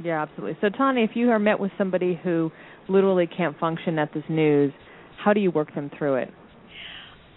Yeah, 0.03 0.23
absolutely. 0.23 0.57
So, 0.61 0.71
Tani, 0.71 1.05
if 1.05 1.11
you 1.15 1.31
are 1.31 1.39
met 1.39 1.61
with 1.61 1.71
somebody 1.77 2.19
who 2.23 2.51
literally 2.89 3.27
can't 3.27 3.59
function 3.59 3.99
at 3.99 4.13
this 4.15 4.25
news, 4.29 4.73
how 5.23 5.33
do 5.33 5.41
you 5.41 5.51
work 5.51 5.75
them 5.75 5.91
through 5.99 6.15
it? 6.17 6.31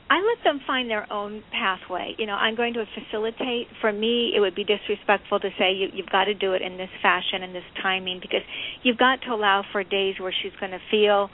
I 0.10 0.18
let 0.22 0.44
them 0.44 0.62
find 0.68 0.90
their 0.90 1.12
own 1.12 1.44
pathway. 1.52 2.16
You 2.18 2.28
know, 2.28 2.34
I'm 2.34 2.56
going 2.56 2.74
to 2.74 2.86
facilitate. 2.94 3.68
For 3.82 3.92
me, 3.92 4.34
it 4.36 4.40
would 4.40 4.56
be 4.56 4.64
disrespectful 4.64 5.40
to 5.40 5.50
say 5.58 5.74
you, 5.74 5.88
you've 5.94 6.10
got 6.10 6.26
to 6.26 6.34
do 6.34 6.54
it 6.54 6.62
in 6.62 6.78
this 6.78 6.90
fashion 7.02 7.42
and 7.42 7.56
this 7.56 7.64
timing 7.82 8.20
because 8.22 8.42
you've 8.84 8.98
got 8.98 9.22
to 9.28 9.34
allow 9.34 9.64
for 9.72 9.84
days 9.84 10.16
where 10.20 10.34
she's 10.44 10.52
going 10.60 10.72
to 10.72 10.82
feel 10.92 11.30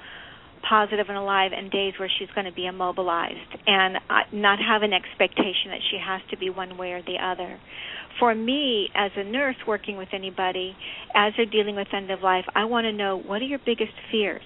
positive 0.68 1.08
and 1.10 1.18
alive 1.18 1.52
and 1.56 1.72
days 1.72 1.94
where 2.00 2.10
she's 2.20 2.30
going 2.36 2.46
to 2.46 2.52
be 2.52 2.66
immobilized 2.66 3.56
and 3.66 3.98
uh, 4.10 4.20
not 4.34 4.60
have 4.60 4.84
an 4.84 4.94
expectation 4.94 5.72
that 5.72 5.80
she 5.90 5.98
has 5.98 6.22
to 6.30 6.38
be 6.38 6.50
one 6.50 6.78
way 6.78 6.92
or 6.92 7.02
the 7.02 7.18
other. 7.22 7.60
For 8.20 8.34
me, 8.36 8.90
as 8.96 9.12
a 9.16 9.24
nurse 9.24 9.56
working 9.68 9.98
with 9.98 10.10
anybody, 10.14 10.76
as 11.16 11.34
they're 11.38 11.46
dealing 11.46 11.76
with 11.76 11.88
end 11.94 12.12
of 12.12 12.22
life, 12.22 12.46
I 12.56 12.66
want 12.66 12.86
to 12.86 12.92
know 12.92 13.18
what 13.18 13.42
are 13.42 13.46
your 13.46 13.60
biggest 13.66 13.94
fears? 14.12 14.44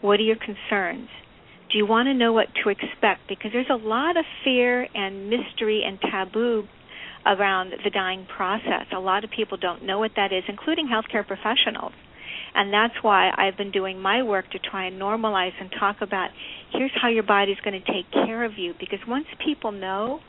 What 0.00 0.20
are 0.20 0.24
your 0.24 0.36
concerns? 0.36 1.08
Do 1.70 1.78
you 1.78 1.86
want 1.86 2.06
to 2.08 2.14
know 2.14 2.32
what 2.32 2.48
to 2.64 2.70
expect? 2.70 3.28
Because 3.28 3.52
there's 3.52 3.70
a 3.70 3.76
lot 3.76 4.16
of 4.16 4.24
fear 4.44 4.88
and 4.94 5.30
mystery 5.30 5.82
and 5.86 6.00
taboo 6.00 6.66
around 7.24 7.72
the 7.84 7.90
dying 7.90 8.26
process. 8.26 8.86
A 8.92 8.98
lot 8.98 9.24
of 9.24 9.30
people 9.30 9.56
don't 9.56 9.84
know 9.84 9.98
what 9.98 10.12
that 10.16 10.32
is, 10.32 10.42
including 10.48 10.88
healthcare 10.88 11.26
professionals. 11.26 11.92
And 12.54 12.72
that's 12.72 12.94
why 13.02 13.30
I've 13.36 13.56
been 13.56 13.70
doing 13.70 14.00
my 14.00 14.22
work 14.22 14.50
to 14.50 14.58
try 14.58 14.86
and 14.86 15.00
normalize 15.00 15.52
and 15.60 15.70
talk 15.78 15.98
about 16.00 16.30
here's 16.72 16.90
how 17.00 17.08
your 17.08 17.22
body's 17.22 17.60
going 17.64 17.80
to 17.80 17.92
take 17.92 18.10
care 18.10 18.44
of 18.44 18.58
you. 18.58 18.74
Because 18.78 18.98
once 19.06 19.26
people 19.44 19.70
know 19.70 20.20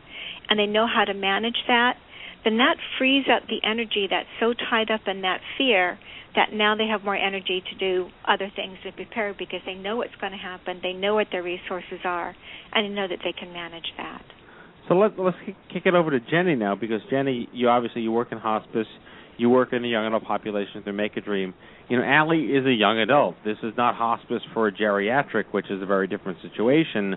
and 0.49 0.59
they 0.59 0.67
know 0.67 0.85
how 0.85 1.05
to 1.05 1.13
manage 1.15 1.57
that, 1.67 1.97
then 2.43 2.57
that 2.57 2.77
frees 2.97 3.25
up 3.31 3.47
the 3.47 3.67
energy 3.67 4.07
that's 4.09 4.29
so 4.39 4.53
tied 4.53 4.91
up 4.91 5.01
in 5.07 5.21
that 5.21 5.41
fear 5.57 5.97
that 6.35 6.53
now 6.53 6.75
they 6.75 6.87
have 6.87 7.03
more 7.03 7.15
energy 7.15 7.61
to 7.71 7.77
do 7.77 8.09
other 8.27 8.51
things 8.55 8.77
to 8.83 8.91
prepare 8.91 9.33
because 9.37 9.59
they 9.65 9.75
know 9.75 9.97
what's 9.97 10.15
going 10.19 10.31
to 10.31 10.37
happen, 10.37 10.79
they 10.81 10.93
know 10.93 11.15
what 11.15 11.27
their 11.31 11.43
resources 11.43 11.99
are, 12.03 12.35
and 12.73 12.85
they 12.85 12.95
know 12.95 13.07
that 13.07 13.19
they 13.23 13.33
can 13.33 13.51
manage 13.51 13.91
that. 13.97 14.23
So 14.87 14.95
let, 14.95 15.17
let's 15.19 15.37
kick 15.71 15.83
it 15.85 15.93
over 15.93 16.11
to 16.11 16.19
Jenny 16.19 16.55
now 16.55 16.75
because 16.75 17.01
Jenny, 17.09 17.47
you 17.53 17.69
obviously 17.69 18.01
you 18.01 18.11
work 18.11 18.31
in 18.31 18.37
hospice 18.37 18.87
you 19.41 19.49
work 19.49 19.73
in 19.73 19.81
the 19.81 19.89
young 19.89 20.05
adult 20.05 20.23
population 20.23 20.83
through 20.83 20.93
Mak-A-Dream. 20.93 21.53
You 21.89 21.97
know, 21.97 22.03
Alli 22.03 22.45
is 22.45 22.65
a 22.65 22.71
young 22.71 22.99
adult. 22.99 23.35
This 23.43 23.57
is 23.63 23.73
not 23.75 23.95
hospice 23.95 24.41
for 24.53 24.67
a 24.67 24.71
geriatric, 24.71 25.45
which 25.51 25.65
is 25.71 25.81
a 25.81 25.85
very 25.85 26.07
different 26.07 26.37
situation. 26.43 27.15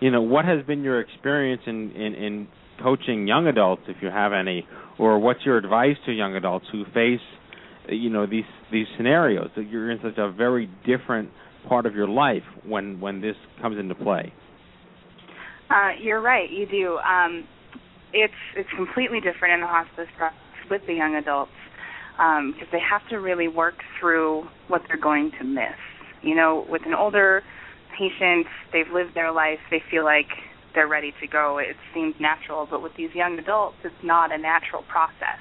You 0.00 0.10
know, 0.10 0.20
what 0.20 0.44
has 0.44 0.64
been 0.66 0.82
your 0.82 1.00
experience 1.00 1.62
in, 1.66 1.92
in, 1.92 2.14
in 2.14 2.48
coaching 2.82 3.26
young 3.26 3.46
adults, 3.46 3.82
if 3.88 3.96
you 4.02 4.08
have 4.08 4.34
any, 4.34 4.66
or 4.98 5.18
what's 5.18 5.40
your 5.46 5.56
advice 5.56 5.96
to 6.04 6.12
young 6.12 6.36
adults 6.36 6.66
who 6.70 6.84
face, 6.92 7.20
you 7.88 8.10
know, 8.10 8.26
these 8.26 8.44
these 8.70 8.86
scenarios 8.96 9.50
that 9.56 9.68
you're 9.68 9.90
in 9.90 9.98
such 10.02 10.18
a 10.18 10.30
very 10.30 10.68
different 10.86 11.30
part 11.68 11.86
of 11.86 11.94
your 11.94 12.08
life 12.08 12.42
when 12.66 13.00
when 13.00 13.20
this 13.20 13.36
comes 13.60 13.78
into 13.78 13.94
play? 13.94 14.32
Uh, 15.70 15.90
you're 16.00 16.20
right. 16.20 16.50
You 16.50 16.66
do. 16.66 16.98
Um, 16.98 17.44
it's 18.12 18.32
it's 18.56 18.68
completely 18.76 19.20
different 19.20 19.54
in 19.54 19.60
the 19.60 19.66
hospice 19.66 20.08
process 20.16 20.36
with 20.70 20.82
the 20.86 20.94
young 20.94 21.16
adults 21.16 21.52
because 22.16 22.68
um, 22.68 22.68
they 22.70 22.78
have 22.78 23.06
to 23.10 23.16
really 23.16 23.48
work 23.48 23.74
through 23.98 24.46
what 24.68 24.82
they're 24.86 25.00
going 25.00 25.32
to 25.38 25.44
miss. 25.44 25.78
You 26.22 26.36
know, 26.36 26.64
with 26.68 26.82
an 26.86 26.94
older 26.94 27.42
patient, 27.98 28.46
they've 28.72 28.90
lived 28.92 29.14
their 29.14 29.32
life, 29.32 29.58
they 29.70 29.82
feel 29.90 30.04
like 30.04 30.28
they're 30.74 30.88
ready 30.88 31.12
to 31.20 31.26
go. 31.26 31.58
It 31.58 31.76
seems 31.94 32.14
natural, 32.20 32.66
but 32.70 32.82
with 32.82 32.92
these 32.96 33.10
young 33.14 33.38
adults, 33.38 33.76
it's 33.84 33.94
not 34.02 34.32
a 34.32 34.38
natural 34.38 34.82
process. 34.88 35.40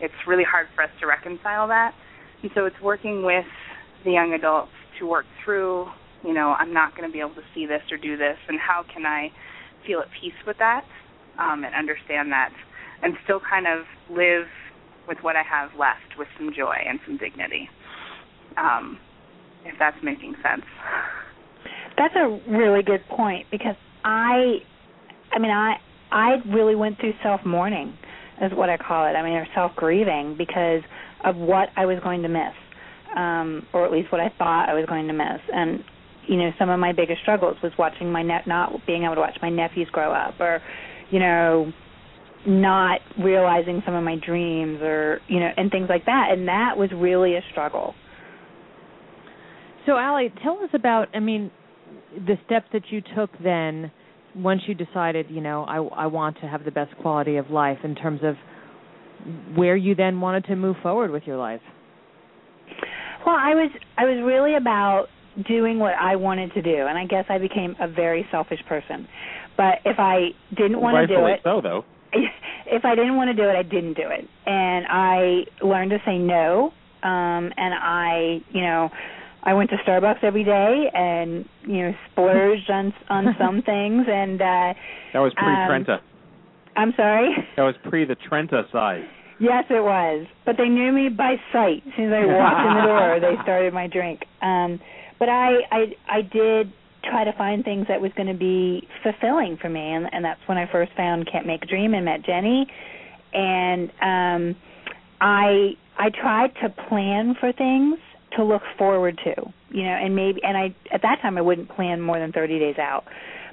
It's 0.00 0.14
really 0.26 0.44
hard 0.44 0.66
for 0.74 0.82
us 0.82 0.90
to 1.00 1.06
reconcile 1.06 1.68
that. 1.68 1.94
And 2.42 2.50
so 2.54 2.66
it's 2.66 2.76
working 2.82 3.24
with 3.24 3.46
the 4.04 4.12
young 4.12 4.32
adults 4.34 4.72
to 4.98 5.06
work 5.06 5.26
through, 5.44 5.86
you 6.24 6.34
know, 6.34 6.54
I'm 6.58 6.72
not 6.72 6.96
going 6.96 7.08
to 7.08 7.12
be 7.12 7.20
able 7.20 7.34
to 7.34 7.46
see 7.54 7.66
this 7.66 7.82
or 7.90 7.96
do 7.96 8.16
this, 8.16 8.36
and 8.48 8.58
how 8.58 8.84
can 8.92 9.06
I 9.06 9.28
feel 9.86 10.00
at 10.00 10.08
peace 10.20 10.36
with 10.46 10.58
that 10.58 10.84
um, 11.38 11.64
and 11.64 11.74
understand 11.74 12.32
that 12.32 12.50
and 13.02 13.14
still 13.24 13.40
kind 13.40 13.66
of 13.66 13.84
live 14.10 14.46
with 15.08 15.18
what 15.22 15.36
I 15.36 15.42
have 15.42 15.70
left 15.78 16.18
with 16.18 16.28
some 16.38 16.50
joy 16.56 16.74
and 16.86 16.98
some 17.06 17.16
dignity. 17.18 17.68
Um, 18.56 18.98
if 19.64 19.74
that's 19.78 19.96
making 20.02 20.34
sense. 20.42 20.64
That's 21.98 22.14
a 22.14 22.40
really 22.50 22.82
good 22.82 23.04
point 23.08 23.46
because 23.50 23.76
I, 24.04 24.58
I 25.32 25.38
mean, 25.38 25.50
I 25.50 25.76
I 26.10 26.36
really 26.54 26.74
went 26.74 26.98
through 27.00 27.14
self 27.22 27.40
mourning, 27.44 27.96
is 28.42 28.52
what 28.54 28.68
I 28.68 28.76
call 28.76 29.06
it. 29.06 29.12
I 29.12 29.22
mean, 29.22 29.34
or 29.34 29.46
self 29.54 29.74
grieving 29.76 30.36
because 30.36 30.82
of 31.24 31.36
what 31.36 31.68
I 31.76 31.86
was 31.86 31.98
going 32.02 32.22
to 32.22 32.28
miss, 32.28 32.54
um, 33.16 33.66
or 33.72 33.84
at 33.84 33.92
least 33.92 34.12
what 34.12 34.20
I 34.20 34.30
thought 34.38 34.68
I 34.68 34.74
was 34.74 34.86
going 34.86 35.08
to 35.08 35.14
miss. 35.14 35.40
And 35.52 35.82
you 36.28 36.36
know, 36.36 36.50
some 36.58 36.70
of 36.70 36.80
my 36.80 36.92
biggest 36.92 37.22
struggles 37.22 37.56
was 37.62 37.72
watching 37.78 38.10
my 38.10 38.22
net 38.22 38.46
not 38.46 38.72
being 38.86 39.04
able 39.04 39.14
to 39.14 39.20
watch 39.20 39.36
my 39.40 39.50
nephews 39.50 39.88
grow 39.92 40.12
up, 40.12 40.38
or 40.40 40.60
you 41.10 41.18
know, 41.18 41.72
not 42.46 43.00
realizing 43.18 43.82
some 43.84 43.94
of 43.94 44.04
my 44.04 44.16
dreams, 44.16 44.80
or 44.82 45.20
you 45.28 45.40
know, 45.40 45.50
and 45.56 45.70
things 45.70 45.88
like 45.88 46.04
that. 46.06 46.28
And 46.30 46.48
that 46.48 46.76
was 46.76 46.90
really 46.94 47.36
a 47.36 47.42
struggle. 47.50 47.94
So, 49.86 49.96
Alli, 49.96 50.32
tell 50.42 50.58
us 50.62 50.70
about. 50.74 51.08
I 51.14 51.20
mean, 51.20 51.50
the 52.14 52.36
steps 52.44 52.66
that 52.72 52.82
you 52.90 53.02
took 53.14 53.30
then 53.42 53.90
once 54.36 54.62
you 54.66 54.74
decided, 54.74 55.26
you 55.30 55.40
know, 55.40 55.64
I 55.64 55.76
I 55.76 56.06
want 56.06 56.40
to 56.40 56.46
have 56.46 56.64
the 56.64 56.70
best 56.70 56.96
quality 56.98 57.36
of 57.36 57.50
life 57.50 57.78
in 57.84 57.94
terms 57.94 58.20
of 58.22 58.36
where 59.56 59.76
you 59.76 59.94
then 59.94 60.20
wanted 60.20 60.44
to 60.46 60.56
move 60.56 60.76
forward 60.82 61.10
with 61.10 61.24
your 61.24 61.36
life. 61.36 61.60
Well, 63.24 63.36
I 63.36 63.54
was 63.54 63.70
I 63.96 64.04
was 64.04 64.22
really 64.24 64.56
about 64.56 65.06
doing 65.48 65.78
what 65.78 65.94
I 66.00 66.16
wanted 66.16 66.52
to 66.54 66.62
do, 66.62 66.86
and 66.86 66.96
I 66.96 67.06
guess 67.06 67.24
I 67.28 67.38
became 67.38 67.76
a 67.80 67.88
very 67.88 68.26
selfish 68.30 68.60
person. 68.68 69.08
But 69.56 69.78
if 69.84 69.98
I 69.98 70.28
didn't 70.56 70.80
want 70.80 71.08
to 71.08 71.14
do 71.14 71.26
it, 71.26 71.40
so, 71.42 71.60
though. 71.60 71.84
if 72.66 72.84
I 72.84 72.94
didn't 72.94 73.16
want 73.16 73.28
to 73.28 73.42
do 73.42 73.48
it, 73.48 73.56
I 73.56 73.62
didn't 73.62 73.94
do 73.94 74.08
it, 74.08 74.28
and 74.46 74.86
I 74.88 75.44
learned 75.62 75.90
to 75.90 75.98
say 76.06 76.18
no. 76.18 76.72
Um, 77.02 77.52
and 77.56 77.74
I, 77.74 78.40
you 78.50 78.62
know, 78.62 78.90
I 79.46 79.54
went 79.54 79.70
to 79.70 79.76
Starbucks 79.86 80.22
every 80.24 80.42
day 80.44 80.90
and 80.92 81.48
you 81.62 81.82
know 81.84 81.92
splurged 82.10 82.68
on 82.68 82.92
on 83.08 83.34
some 83.40 83.62
things 83.62 84.04
and 84.10 84.40
uh 84.42 84.74
That 85.14 85.20
was 85.20 85.32
pre 85.36 85.46
Um, 85.48 85.66
Trenta. 85.68 86.00
I'm 86.76 86.92
sorry. 86.96 87.30
that 87.56 87.62
was 87.62 87.76
pre 87.88 88.04
the 88.04 88.16
Trenta 88.16 88.64
size. 88.72 89.04
Yes, 89.38 89.64
it 89.70 89.82
was. 89.82 90.26
But 90.44 90.56
they 90.58 90.68
knew 90.68 90.92
me 90.92 91.08
by 91.10 91.36
sight. 91.52 91.82
As 91.86 91.92
soon 91.96 92.12
as 92.12 92.22
I 92.22 92.26
walked 92.26 92.66
in 92.68 92.74
the 92.74 92.82
door, 92.92 93.20
they 93.20 93.42
started 93.42 93.72
my 93.72 93.86
drink. 93.86 94.24
Um 94.42 94.80
but 95.18 95.28
I 95.28 95.48
I 95.70 95.80
I 96.08 96.20
did 96.22 96.72
try 97.04 97.22
to 97.24 97.32
find 97.38 97.64
things 97.64 97.86
that 97.88 98.00
was 98.00 98.10
going 98.16 98.26
to 98.26 98.34
be 98.34 98.82
fulfilling 99.04 99.56
for 99.62 99.68
me 99.68 99.80
and 99.94 100.08
and 100.12 100.24
that's 100.24 100.40
when 100.46 100.58
I 100.58 100.66
first 100.72 100.90
found 100.96 101.30
Camp 101.30 101.46
Mak-A-Dream 101.46 101.94
and 101.94 102.04
met 102.04 102.24
Jenny 102.24 102.66
and 103.32 103.90
um 104.02 104.56
I 105.20 105.76
I 105.98 106.10
tried 106.10 106.52
to 106.62 106.68
plan 106.88 107.36
for 107.38 107.52
things 107.52 107.98
to 108.36 108.44
look 108.44 108.62
forward 108.78 109.18
to, 109.24 109.34
you 109.70 109.82
know, 109.82 109.90
and 109.90 110.14
maybe 110.14 110.42
and 110.42 110.56
I 110.56 110.74
at 110.92 111.02
that 111.02 111.20
time 111.22 111.36
I 111.38 111.42
wouldn't 111.42 111.68
plan 111.68 112.00
more 112.00 112.18
than 112.18 112.32
30 112.32 112.58
days 112.58 112.78
out. 112.78 113.04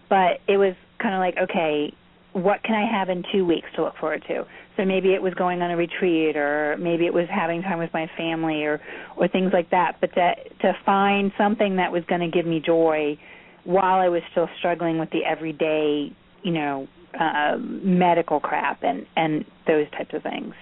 But 0.10 0.42
it 0.48 0.58
was 0.58 0.76
kind 1.02 1.16
of 1.16 1.20
like, 1.20 1.38
okay, 1.50 1.94
what 2.34 2.64
can 2.64 2.76
I 2.76 2.90
have 2.92 3.10
in 3.10 3.24
2 3.32 3.46
weeks 3.46 3.68
to 3.76 3.84
look 3.84 3.96
forward 3.98 4.24
to? 4.28 4.46
So 4.76 4.86
maybe 4.86 5.14
it 5.14 5.22
was 5.22 5.34
going 5.36 5.62
on 5.62 5.72
a 5.72 5.78
retreat 5.78 6.36
or 6.36 6.76
maybe 6.80 7.06
it 7.06 7.14
was 7.14 7.28
having 7.30 7.62
time 7.62 7.80
with 7.80 7.94
my 7.94 8.10
family 8.18 8.64
or 8.64 8.82
or 9.16 9.28
things 9.28 9.52
like 9.54 9.70
that, 9.72 9.98
but 10.02 10.14
to 10.16 10.34
to 10.62 10.74
find 10.86 11.32
something 11.38 11.78
that 11.78 11.92
was 11.92 12.04
going 12.06 12.22
to 12.22 12.30
give 12.30 12.46
me 12.46 12.60
joy 12.60 13.18
while 13.64 14.00
I 14.00 14.10
was 14.10 14.22
still 14.32 14.50
struggling 14.60 15.00
with 15.00 15.10
the 15.12 15.24
everyday, 15.24 16.12
you 16.44 16.52
know, 16.52 16.88
uh 17.20 17.58
medical 17.60 18.40
crap 18.40 18.84
and 18.84 19.06
and 19.16 19.46
those 19.68 19.90
types 19.92 20.14
of 20.14 20.24
things. 20.24 20.54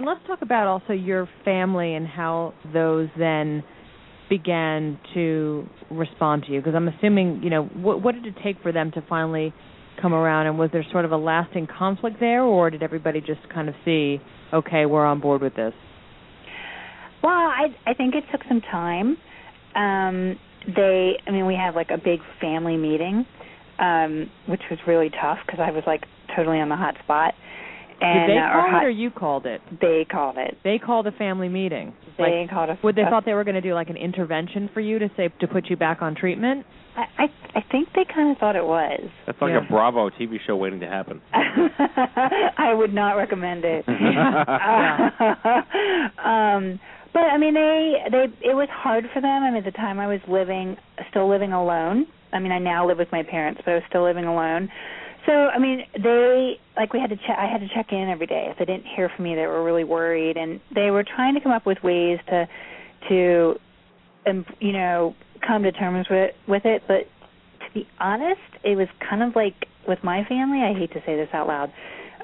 And 0.00 0.06
let's 0.06 0.26
talk 0.26 0.40
about 0.40 0.66
also 0.66 0.94
your 0.94 1.28
family 1.44 1.94
and 1.94 2.06
how 2.06 2.54
those 2.72 3.10
then 3.18 3.62
began 4.30 4.98
to 5.12 5.68
respond 5.90 6.44
to 6.44 6.52
you. 6.52 6.60
Because 6.60 6.74
I'm 6.74 6.88
assuming, 6.88 7.42
you 7.42 7.50
know, 7.50 7.64
what, 7.64 8.02
what 8.02 8.14
did 8.14 8.24
it 8.24 8.34
take 8.42 8.62
for 8.62 8.72
them 8.72 8.92
to 8.92 9.04
finally 9.10 9.52
come 10.00 10.14
around? 10.14 10.46
And 10.46 10.58
was 10.58 10.70
there 10.72 10.86
sort 10.90 11.04
of 11.04 11.12
a 11.12 11.18
lasting 11.18 11.66
conflict 11.66 12.16
there, 12.18 12.42
or 12.42 12.70
did 12.70 12.82
everybody 12.82 13.20
just 13.20 13.46
kind 13.52 13.68
of 13.68 13.74
see, 13.84 14.22
okay, 14.54 14.86
we're 14.86 15.04
on 15.04 15.20
board 15.20 15.42
with 15.42 15.54
this? 15.54 15.74
Well, 17.22 17.34
I 17.34 17.66
I 17.86 17.92
think 17.92 18.14
it 18.14 18.24
took 18.32 18.40
some 18.48 18.62
time. 18.62 19.18
Um 19.74 20.38
they 20.66 21.18
I 21.26 21.30
mean 21.30 21.44
we 21.44 21.54
had 21.54 21.74
like 21.74 21.90
a 21.90 21.98
big 21.98 22.20
family 22.40 22.78
meeting 22.78 23.26
um 23.78 24.30
which 24.48 24.62
was 24.70 24.78
really 24.86 25.10
tough 25.10 25.40
because 25.44 25.60
I 25.60 25.72
was 25.72 25.82
like 25.86 26.04
totally 26.34 26.58
on 26.58 26.70
the 26.70 26.76
hot 26.76 26.94
spot. 27.04 27.34
And 28.00 28.28
did 28.28 28.36
they 28.36 28.38
uh, 28.38 28.52
call 28.52 28.70
hot, 28.70 28.82
it, 28.82 28.86
or 28.86 28.90
you 28.90 29.10
called 29.10 29.46
it? 29.46 29.60
They 29.80 30.06
called 30.10 30.36
it. 30.38 30.56
They 30.64 30.78
called 30.78 31.06
a 31.06 31.12
family 31.12 31.48
meeting. 31.48 31.92
They 32.18 32.40
like, 32.42 32.50
called 32.50 32.70
a 32.70 32.78
Would 32.82 32.96
they 32.96 33.02
a- 33.02 33.10
thought 33.10 33.24
they 33.26 33.34
were 33.34 33.44
going 33.44 33.54
to 33.56 33.60
do 33.60 33.74
like 33.74 33.90
an 33.90 33.96
intervention 33.96 34.70
for 34.72 34.80
you 34.80 34.98
to 34.98 35.10
say 35.16 35.28
to 35.40 35.46
put 35.46 35.66
you 35.68 35.76
back 35.76 36.00
on 36.02 36.14
treatment? 36.14 36.64
I 36.96 37.24
I, 37.24 37.58
I 37.58 37.64
think 37.70 37.88
they 37.94 38.04
kind 38.12 38.30
of 38.30 38.38
thought 38.38 38.56
it 38.56 38.64
was. 38.64 39.00
That's 39.26 39.40
like 39.40 39.50
Yeah. 39.52 39.64
a 39.64 39.68
Bravo 39.68 40.10
TV 40.10 40.36
show 40.46 40.56
waiting 40.56 40.80
to 40.80 40.86
happen. 40.88 41.20
I 41.32 42.72
would 42.74 42.92
not 42.94 43.12
recommend 43.16 43.64
it. 43.64 43.84
um 46.24 46.80
but 47.12 47.20
I 47.22 47.38
mean 47.38 47.54
they 47.54 47.94
they 48.10 48.24
it 48.48 48.54
was 48.54 48.68
hard 48.70 49.04
for 49.12 49.20
them. 49.20 49.42
I 49.42 49.50
mean 49.50 49.58
at 49.58 49.64
the 49.64 49.76
time 49.76 49.98
I 49.98 50.06
was 50.06 50.20
living 50.28 50.76
still 51.10 51.28
living 51.28 51.52
alone. 51.52 52.06
I 52.32 52.38
mean 52.38 52.52
I 52.52 52.58
now 52.58 52.86
live 52.86 52.98
with 52.98 53.10
my 53.12 53.22
parents, 53.22 53.60
but 53.64 53.72
I 53.72 53.74
was 53.74 53.84
still 53.88 54.04
living 54.04 54.24
alone. 54.24 54.68
So 55.30 55.36
I 55.46 55.60
mean 55.60 55.82
they 55.94 56.58
like 56.76 56.92
we 56.92 56.98
had 56.98 57.10
to 57.10 57.16
check 57.16 57.36
I 57.38 57.46
had 57.46 57.60
to 57.60 57.68
check 57.72 57.92
in 57.92 58.08
every 58.08 58.26
day. 58.26 58.48
If 58.50 58.58
they 58.58 58.64
didn't 58.64 58.86
hear 58.96 59.08
from 59.14 59.24
me 59.24 59.36
they 59.36 59.46
were 59.46 59.62
really 59.62 59.84
worried 59.84 60.36
and 60.36 60.60
they 60.74 60.90
were 60.90 61.04
trying 61.04 61.34
to 61.34 61.40
come 61.40 61.52
up 61.52 61.66
with 61.66 61.78
ways 61.84 62.18
to 62.28 62.48
to 63.08 63.54
um, 64.26 64.44
you 64.58 64.72
know 64.72 65.14
come 65.46 65.62
to 65.62 65.70
terms 65.70 66.08
with 66.10 66.32
with 66.48 66.64
it, 66.64 66.82
but 66.88 67.06
to 67.64 67.72
be 67.72 67.86
honest, 68.00 68.40
it 68.64 68.76
was 68.76 68.88
kind 69.08 69.22
of 69.22 69.36
like 69.36 69.54
with 69.86 70.00
my 70.02 70.24
family, 70.28 70.62
I 70.62 70.76
hate 70.76 70.92
to 70.94 71.00
say 71.06 71.14
this 71.14 71.28
out 71.32 71.46
loud. 71.46 71.72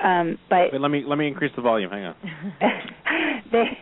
Um 0.03 0.37
but 0.51 0.73
Wait, 0.73 0.81
let 0.81 0.91
me 0.91 1.05
let 1.07 1.17
me 1.17 1.29
increase 1.29 1.53
the 1.55 1.63
volume. 1.63 1.91
Hang 1.93 2.07
on. 2.07 2.17
they 3.53 3.79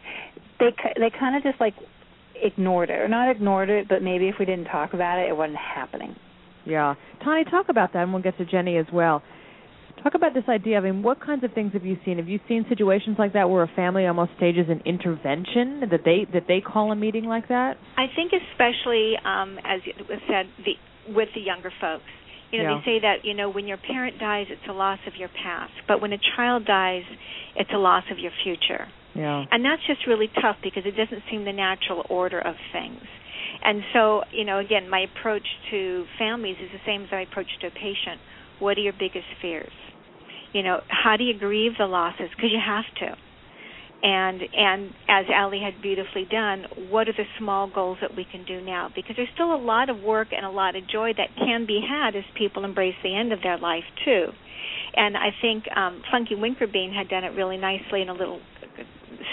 they 0.61 0.70
they 0.99 1.11
kind 1.18 1.35
of 1.35 1.43
just 1.43 1.59
like 1.61 1.75
ignored 2.37 2.91
it 2.91 2.99
or 2.99 3.09
not 3.09 3.31
ignored 3.31 3.70
it 3.70 3.89
but 3.89 4.03
maybe 4.03 4.29
if 4.29 4.35
we 4.39 4.45
didn't 4.45 4.66
talk 4.66 4.93
about 4.93 5.18
it 5.18 5.29
it 5.29 5.37
wasn't 5.37 5.57
happening 5.57 6.14
Yeah. 6.67 6.95
Tani, 7.23 7.45
talk 7.45 7.67
about 7.69 7.93
that, 7.93 8.03
and 8.03 8.12
we'll 8.12 8.23
get 8.23 8.37
to 8.39 8.45
Jenny 8.45 8.77
as 8.77 8.87
well. 8.93 9.23
Talk 10.03 10.15
about 10.15 10.35
this 10.35 10.45
idea. 10.49 10.77
I 10.77 10.81
mean, 10.81 11.03
what 11.03 11.21
kinds 11.21 11.45
of 11.45 11.53
things 11.55 11.73
have 11.73 11.85
you 11.85 11.97
seen? 12.05 12.19
Have 12.19 12.29
you 12.29 12.39
seen 12.47 12.67
situations 12.69 13.17
like 13.19 13.33
that 13.33 13.49
where 13.49 13.62
a 13.62 13.69
family 13.75 14.07
almost 14.07 14.33
stages 14.37 14.67
an 14.69 14.83
intervention 14.85 15.81
that 15.91 16.01
they 16.05 16.27
that 16.33 16.45
they 16.47 16.61
call 16.61 16.93
a 16.93 16.97
meeting 16.97 17.25
like 17.25 17.49
that? 17.49 17.77
I 17.97 18.07
think 18.15 18.33
especially 18.33 19.15
um, 19.25 19.59
as 19.65 19.81
was 20.09 20.21
said 20.29 20.47
the, 20.65 21.12
with 21.15 21.29
the 21.35 21.41
younger 21.41 21.73
folks. 21.81 22.05
You 22.51 22.62
know, 22.62 22.75
Yeah. 22.75 22.81
they 22.81 22.85
say 22.85 23.01
that 23.01 23.25
you 23.25 23.35
know 23.35 23.49
when 23.51 23.67
your 23.67 23.79
parent 23.79 24.19
dies, 24.19 24.47
it's 24.51 24.69
a 24.69 24.73
loss 24.73 24.99
of 25.07 25.15
your 25.17 25.29
past, 25.43 25.73
but 25.89 26.03
when 26.03 26.12
a 26.12 26.19
child 26.37 26.67
dies, 26.67 27.05
it's 27.57 27.71
a 27.73 27.79
loss 27.79 28.05
of 28.11 28.19
your 28.19 28.33
future. 28.43 28.89
Yeah. 29.15 29.45
And 29.51 29.65
that's 29.65 29.83
just 29.87 30.07
really 30.07 30.29
tough 30.41 30.57
because 30.62 30.85
it 30.87 30.97
doesn't 30.97 31.23
seem 31.31 31.45
the 31.45 31.53
natural 31.53 32.05
order 32.09 32.41
of 32.41 32.55
things. 32.73 33.03
And 33.62 33.83
so, 33.93 34.23
you 34.33 34.45
know, 34.45 34.59
again, 34.59 34.91
my 34.91 35.07
approach 35.07 35.47
to 35.71 36.05
families 36.19 36.57
is 36.62 36.71
the 36.73 36.81
same 36.85 37.05
as 37.05 37.09
my 37.11 37.23
approach 37.23 37.47
to 37.61 37.69
a 37.69 37.71
patient. 37.71 38.21
What 38.59 38.77
are 38.77 38.81
your 38.81 38.93
biggest 38.93 39.27
fears? 39.41 39.73
You 40.53 40.62
know, 40.62 40.81
how 40.89 41.17
do 41.17 41.25
you 41.25 41.39
grieve 41.39 41.73
the 41.79 41.87
losses? 41.87 42.29
Because 42.35 42.51
you 42.53 42.61
have 42.65 42.85
to. 43.01 43.17
And 44.07 44.43
and 44.53 44.91
as 45.09 45.25
Alli 45.33 45.61
had 45.65 45.81
beautifully 45.81 46.27
done, 46.31 46.65
what 46.91 47.09
are 47.09 47.15
the 47.15 47.25
small 47.39 47.71
goals 47.73 47.97
that 48.03 48.15
we 48.15 48.27
can 48.31 48.45
do 48.45 48.61
now? 48.61 48.91
Because 48.95 49.17
there's 49.17 49.31
still 49.33 49.55
a 49.55 49.57
lot 49.57 49.89
of 49.89 50.03
work 50.03 50.29
and 50.37 50.45
a 50.45 50.51
lot 50.51 50.77
of 50.77 50.87
joy 50.87 51.12
that 51.17 51.35
can 51.39 51.65
be 51.67 51.81
had 51.81 52.15
as 52.15 52.25
people 52.37 52.67
embrace 52.67 52.95
the 53.03 53.17
end 53.17 53.33
of 53.33 53.41
their 53.43 53.57
life 53.57 53.85
too. 54.05 54.27
And 54.95 55.17
I 55.17 55.31
think 55.41 55.65
um, 55.75 56.03
Funky 56.12 56.35
Winkerbean 56.35 56.95
had 56.95 57.09
done 57.09 57.25
it 57.25 57.35
really 57.35 57.57
nicely 57.57 58.03
in 58.03 58.11
a 58.11 58.12
little 58.12 58.41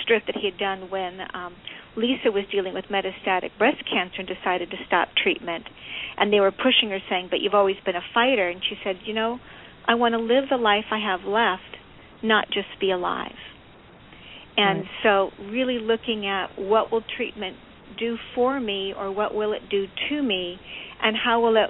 strip 0.04 0.26
that 0.28 0.36
he 0.36 0.46
had 0.50 0.58
done 0.58 0.90
when 0.90 1.20
um, 1.34 1.56
Lisa 1.96 2.32
was 2.32 2.46
dealing 2.52 2.74
with 2.74 2.86
metastatic 2.86 3.52
breast 3.58 3.84
cancer 3.92 4.20
and 4.20 4.28
decided 4.28 4.70
to 4.72 4.78
stop 4.88 5.10
treatment. 5.22 5.66
And 6.18 6.32
they 6.32 6.40
were 6.40 6.52
pushing 6.52 6.90
her, 6.90 7.00
saying, 7.10 7.28
But 7.30 7.40
you've 7.42 7.54
always 7.54 7.78
been 7.86 7.96
a 7.96 8.06
fighter. 8.14 8.48
And 8.50 8.62
she 8.68 8.76
said, 8.84 8.98
You 9.06 9.14
know, 9.14 9.40
I 9.88 9.96
want 9.96 10.14
to 10.14 10.20
live 10.20 10.46
the 10.50 10.58
life 10.58 10.86
I 10.92 11.00
have 11.00 11.22
left, 11.26 11.78
not 12.24 12.48
just 12.48 12.68
be 12.80 12.92
alive. 12.92 13.36
And 14.58 14.80
Right. 14.80 14.88
so, 15.04 15.32
really 15.50 15.80
looking 15.80 16.28
at 16.28 16.58
what 16.58 16.92
will 16.92 17.04
treatment 17.18 17.58
do 17.98 18.18
for 18.36 18.60
me, 18.60 18.94
or 18.98 19.12
what 19.12 19.34
will 19.34 19.54
it 19.54 19.70
do 19.70 19.86
to 20.10 20.22
me, 20.22 20.60
and 21.02 21.16
how 21.16 21.42
will 21.42 21.56
it 21.58 21.70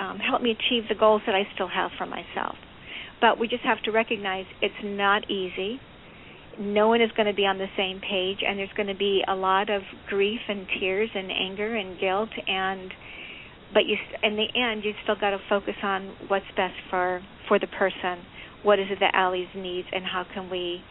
um, 0.00 0.18
help 0.18 0.42
me 0.42 0.50
achieve 0.50 0.84
the 0.88 0.94
goals 0.94 1.22
that 1.26 1.34
I 1.34 1.42
still 1.54 1.68
have 1.68 1.90
for 1.98 2.06
myself. 2.06 2.56
But 3.20 3.38
we 3.38 3.48
just 3.48 3.64
have 3.64 3.80
to 3.84 3.92
recognize 3.92 4.46
it's 4.60 4.74
not 4.82 5.30
easy. 5.30 5.80
No 6.58 6.88
one 6.88 7.00
is 7.00 7.10
going 7.16 7.26
to 7.26 7.34
be 7.34 7.46
on 7.46 7.58
the 7.58 7.70
same 7.76 8.00
page, 8.00 8.38
and 8.46 8.58
there's 8.58 8.72
going 8.76 8.88
to 8.88 8.94
be 8.94 9.22
a 9.26 9.34
lot 9.34 9.70
of 9.70 9.82
grief 10.08 10.40
and 10.48 10.66
tears 10.78 11.10
and 11.14 11.30
anger 11.30 11.74
and 11.74 11.98
guilt. 11.98 12.30
And 12.46 12.92
but 13.72 13.86
you, 13.86 13.96
in 14.22 14.36
the 14.36 14.48
end, 14.54 14.84
you 14.84 14.92
still 15.02 15.16
got 15.18 15.30
to 15.30 15.38
focus 15.48 15.74
on 15.82 16.14
what's 16.28 16.46
best 16.56 16.74
for 16.90 17.22
for 17.48 17.58
the 17.58 17.66
person, 17.66 18.24
what 18.62 18.78
is 18.78 18.86
it 18.90 18.98
that 19.00 19.14
Alli's 19.14 19.48
needs, 19.54 19.88
and 19.92 20.04
how 20.04 20.24
can 20.32 20.50
we 20.50 20.82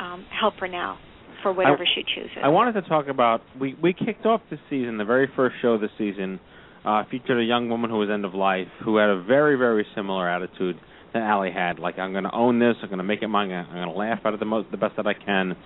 um, 0.00 0.24
help 0.30 0.54
her 0.60 0.68
now 0.68 0.98
for 1.42 1.52
whatever 1.52 1.82
I, 1.82 1.86
she 1.94 2.02
chooses. 2.14 2.38
I 2.42 2.48
wanted 2.48 2.80
to 2.80 2.88
talk 2.88 3.08
about 3.08 3.42
we 3.60 3.76
we 3.82 3.92
kicked 3.92 4.26
off 4.26 4.40
this 4.50 4.60
season, 4.70 4.96
the 4.98 5.04
very 5.04 5.28
first 5.36 5.56
show 5.60 5.78
this 5.78 5.90
season, 5.98 6.40
uh, 6.84 7.04
featured 7.10 7.38
a 7.38 7.44
young 7.44 7.68
woman 7.68 7.90
who 7.90 7.98
was 7.98 8.08
end 8.10 8.24
of 8.24 8.34
life 8.34 8.68
who 8.84 8.96
had 8.96 9.10
a 9.10 9.22
very 9.22 9.56
very 9.56 9.86
similar 9.94 10.28
attitude 10.28 10.76
that 11.14 11.22
Alli 11.22 11.50
had. 11.50 11.78
Like 11.78 11.98
I'm 11.98 12.12
going 12.12 12.24
to 12.24 12.34
own 12.34 12.58
this, 12.58 12.76
I'm 12.82 12.88
going 12.88 12.98
to 12.98 13.04
make 13.04 13.22
it 13.22 13.28
mine, 13.28 13.50
I'm 13.50 13.72
going 13.72 13.88
to 13.88 13.94
laugh 13.94 14.20
at 14.24 14.34
it 14.34 14.40
the 14.40 14.46
most 14.46 14.70
the 14.70 14.76
best 14.76 14.96
that 14.96 15.06
I 15.06 15.14
can. 15.14 15.56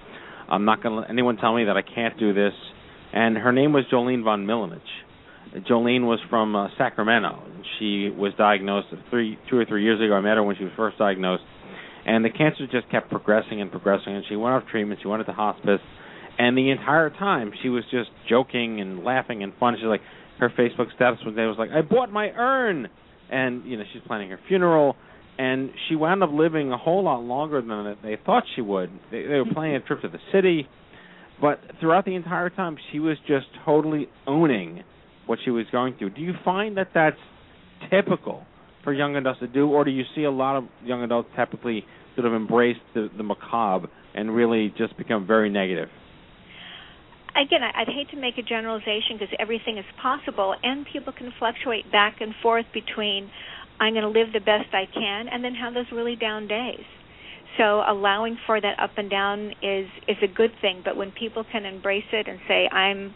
I'm 0.49 0.65
not 0.65 0.83
going 0.83 0.95
to 0.95 1.01
let 1.01 1.11
anyone 1.11 1.37
tell 1.37 1.55
me 1.55 1.65
that 1.65 1.77
I 1.77 1.83
can't 1.83 2.19
do 2.19 2.33
this. 2.33 2.53
And 3.13 3.37
her 3.37 3.53
name 3.53 3.73
was 3.73 3.85
Jolene 3.93 4.23
von 4.23 4.47
Milanich. 4.47 4.81
Jolene 5.69 6.07
was 6.07 6.19
from 6.29 6.55
uh, 6.55 6.69
Sacramento. 6.77 7.43
She 7.79 8.11
was 8.11 8.33
diagnosed 8.37 8.89
three, 9.11 9.39
two 9.49 9.57
or 9.57 9.65
three 9.65 9.85
years 9.85 10.01
ago. 10.01 10.15
I 10.15 10.21
met 10.21 10.37
her 10.37 10.43
when 10.43 10.57
she 10.57 10.65
was 10.65 10.73
first 10.77 10.99
diagnosed, 10.99 11.43
and 12.05 12.25
the 12.25 12.31
cancer 12.31 12.67
just 12.71 12.91
kept 12.91 13.11
progressing 13.11 13.61
and 13.61 13.71
progressing. 13.71 14.15
And 14.15 14.25
she 14.29 14.37
went 14.37 14.55
off 14.55 14.65
treatment. 14.71 15.01
She 15.03 15.09
went 15.09 15.21
into 15.21 15.33
hospice, 15.33 15.81
and 16.39 16.57
the 16.59 16.71
entire 16.71 17.11
time 17.11 17.53
she 17.63 17.69
was 17.69 17.85
just 17.91 18.11
joking 18.29 18.81
and 18.81 19.05
laughing 19.05 19.43
and 19.43 19.53
fun. 19.59 19.77
She's 19.77 19.87
like, 19.87 20.03
her 20.39 20.51
Facebook 20.51 20.95
status 20.95 21.21
one 21.25 21.35
day 21.35 21.47
was 21.47 21.57
like, 21.59 21.71
"I 21.71 21.81
bought 21.81 22.13
my 22.13 22.29
urn," 22.31 22.89
and 23.31 23.65
you 23.65 23.79
know 23.79 23.85
she's 23.93 24.03
planning 24.07 24.31
her 24.31 24.41
funeral. 24.49 24.97
And 25.39 25.71
she 25.89 25.97
wound 25.97 26.23
up 26.23 26.31
living 26.33 26.73
a 26.73 26.79
whole 26.79 27.05
lot 27.05 27.19
longer 27.23 27.61
than 27.61 27.97
they 28.03 28.17
thought 28.25 28.45
she 28.55 28.63
would. 28.63 28.91
They, 29.11 29.23
they 29.23 29.35
were 29.35 29.53
planning 29.53 29.77
a 29.77 29.81
trip 29.81 30.01
to 30.03 30.09
the 30.09 30.19
city, 30.33 30.69
but 31.41 31.61
throughout 31.79 32.07
the 32.07 32.15
entire 32.15 32.49
time, 32.49 32.79
she 32.91 32.99
was 32.99 33.19
just 33.27 33.47
totally 33.65 34.09
owning 34.27 34.83
what 35.27 35.39
she 35.45 35.51
was 35.51 35.67
going 35.71 35.97
through. 35.99 36.11
Do 36.11 36.23
you 36.23 36.33
find 36.45 36.77
that 36.79 36.89
that's 36.95 37.17
typical 37.91 38.45
for 38.85 38.93
young 38.93 39.17
adults 39.17 39.41
to 39.41 39.47
do, 39.47 39.69
or 39.69 39.85
do 39.85 39.91
you 39.91 40.05
see 40.15 40.25
a 40.25 40.31
lot 40.31 40.57
of 40.57 40.65
young 40.85 41.03
adults 41.03 41.29
typically 41.37 41.85
sort 42.15 42.27
of 42.27 42.33
embrace 42.33 42.77
the, 42.95 43.09
the 43.17 43.23
macabre 43.23 43.89
and 44.15 44.35
really 44.35 44.73
just 44.79 44.97
become 44.97 45.27
very 45.27 45.51
negative? 45.51 45.89
Again, 47.37 47.61
I'd 47.63 47.89
hate 47.89 48.09
to 48.11 48.17
make 48.17 48.39
a 48.39 48.43
generalization 48.43 49.19
because 49.19 49.35
everything 49.39 49.77
is 49.77 49.85
possible, 50.01 50.55
and 50.63 50.87
people 50.91 51.13
can 51.13 51.33
fluctuate 51.39 51.91
back 51.93 52.17
and 52.21 52.33
forth 52.43 52.65
between 52.73 53.29
I'm 53.81 53.93
going 53.93 54.11
to 54.11 54.19
live 54.21 54.33
the 54.33 54.41
best 54.41 54.73
I 54.73 54.85
can 54.93 55.29
and 55.29 55.45
then 55.45 55.55
have 55.55 55.75
those 55.75 55.87
really 55.93 56.17
down 56.17 56.49
days. 56.49 56.85
So 57.59 57.83
allowing 57.87 58.37
for 58.47 58.61
that 58.61 58.79
up 58.79 58.93
and 58.97 59.09
down 59.09 59.53
is 59.63 59.89
is 60.09 60.17
a 60.23 60.29
good 60.29 60.53
thing, 60.61 60.83
but 60.85 60.97
when 60.97 61.11
people 61.13 61.45
can 61.51 61.65
embrace 61.65 62.05
it 62.13 62.29
and 62.29 62.39
say 62.47 62.69
I'm 62.69 63.15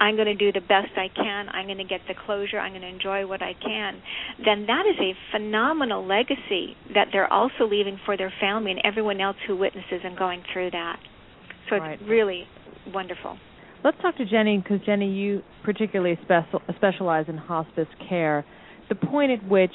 I'm 0.00 0.16
going 0.16 0.26
to 0.28 0.34
do 0.34 0.50
the 0.50 0.60
best 0.64 0.96
I 0.96 1.08
can, 1.14 1.50
I'm 1.50 1.66
going 1.66 1.76
to 1.76 1.84
get 1.84 2.00
the 2.08 2.14
closure, 2.24 2.58
I'm 2.58 2.72
going 2.72 2.82
to 2.82 2.88
enjoy 2.88 3.26
what 3.26 3.42
I 3.42 3.52
can, 3.52 4.00
then 4.42 4.64
that 4.66 4.84
is 4.88 4.96
a 4.98 5.12
phenomenal 5.30 6.06
legacy 6.06 6.74
that 6.94 7.08
they're 7.12 7.30
also 7.30 7.68
leaving 7.68 8.00
for 8.06 8.16
their 8.16 8.32
family 8.40 8.70
and 8.70 8.80
everyone 8.82 9.20
else 9.20 9.36
who 9.46 9.56
witnesses 9.56 10.00
and 10.02 10.16
going 10.16 10.42
through 10.54 10.70
that. 10.70 10.96
So 11.68 11.76
it's 11.76 11.82
Right. 11.82 12.00
really 12.08 12.48
wonderful. 12.94 13.36
Let's 13.84 14.00
talk 14.00 14.16
to 14.16 14.24
Jenny 14.24 14.56
because 14.58 14.80
Jenny, 14.86 15.12
you 15.12 15.42
particularly 15.64 16.18
special, 16.22 16.62
specialize 16.76 17.28
in 17.28 17.36
hospice 17.36 17.88
care. 18.08 18.44
The 18.90 18.96
point 18.96 19.30
at 19.30 19.48
which 19.48 19.74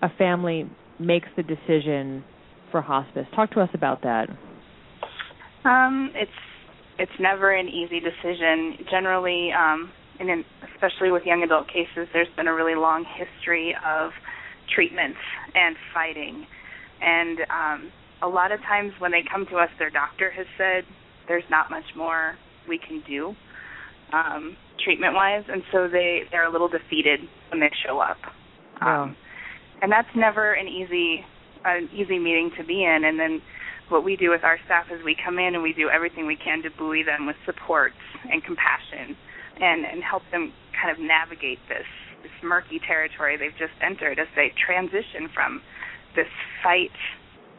a 0.00 0.08
family 0.16 0.70
makes 0.98 1.28
the 1.36 1.42
decision 1.42 2.24
for 2.70 2.80
hospice. 2.80 3.26
Talk 3.34 3.50
to 3.52 3.60
us 3.60 3.68
about 3.74 4.02
that. 4.02 4.28
Um, 5.64 6.12
it's 6.14 6.30
it's 6.98 7.12
never 7.20 7.52
an 7.52 7.68
easy 7.68 8.00
decision. 8.00 8.78
Generally, 8.90 9.50
um, 9.52 9.90
and 10.20 10.30
in, 10.30 10.44
especially 10.74 11.10
with 11.10 11.24
young 11.24 11.42
adult 11.42 11.66
cases, 11.66 12.08
there's 12.12 12.28
been 12.36 12.46
a 12.46 12.54
really 12.54 12.74
long 12.74 13.04
history 13.04 13.74
of 13.84 14.10
treatments 14.74 15.18
and 15.54 15.76
fighting, 15.92 16.46
and 17.02 17.38
um, 17.50 17.92
a 18.22 18.28
lot 18.28 18.52
of 18.52 18.60
times 18.60 18.92
when 19.00 19.10
they 19.10 19.22
come 19.30 19.46
to 19.46 19.56
us, 19.56 19.68
their 19.78 19.90
doctor 19.90 20.30
has 20.30 20.46
said 20.56 20.84
there's 21.26 21.44
not 21.50 21.70
much 21.70 21.84
more 21.96 22.34
we 22.68 22.78
can 22.78 23.02
do 23.06 23.34
um, 24.12 24.56
treatment 24.82 25.14
wise, 25.14 25.44
and 25.48 25.62
so 25.72 25.88
they 25.88 26.22
they're 26.30 26.46
a 26.46 26.52
little 26.52 26.68
defeated 26.68 27.20
when 27.50 27.60
they 27.60 27.70
show 27.84 27.98
up. 27.98 28.18
Um, 28.80 29.16
and 29.82 29.90
that's 29.90 30.08
never 30.14 30.52
an 30.52 30.68
easy 30.68 31.24
an 31.64 31.88
easy 31.92 32.18
meeting 32.18 32.50
to 32.58 32.64
be 32.64 32.84
in. 32.84 33.04
And 33.04 33.18
then 33.18 33.42
what 33.88 34.04
we 34.04 34.16
do 34.16 34.30
with 34.30 34.44
our 34.44 34.58
staff 34.64 34.86
is 34.92 35.02
we 35.04 35.16
come 35.16 35.38
in 35.38 35.54
and 35.54 35.62
we 35.62 35.72
do 35.72 35.88
everything 35.88 36.26
we 36.26 36.36
can 36.36 36.62
to 36.62 36.70
buoy 36.70 37.02
them 37.02 37.26
with 37.26 37.36
support 37.46 37.92
and 38.30 38.42
compassion 38.44 39.16
and 39.60 39.84
and 39.84 40.02
help 40.02 40.22
them 40.30 40.52
kind 40.80 40.90
of 40.90 41.02
navigate 41.02 41.58
this 41.68 41.86
this 42.22 42.32
murky 42.42 42.80
territory 42.86 43.36
they've 43.36 43.58
just 43.58 43.74
entered 43.82 44.18
as 44.18 44.26
they 44.34 44.52
transition 44.58 45.28
from 45.32 45.62
this 46.16 46.28
fight, 46.62 46.94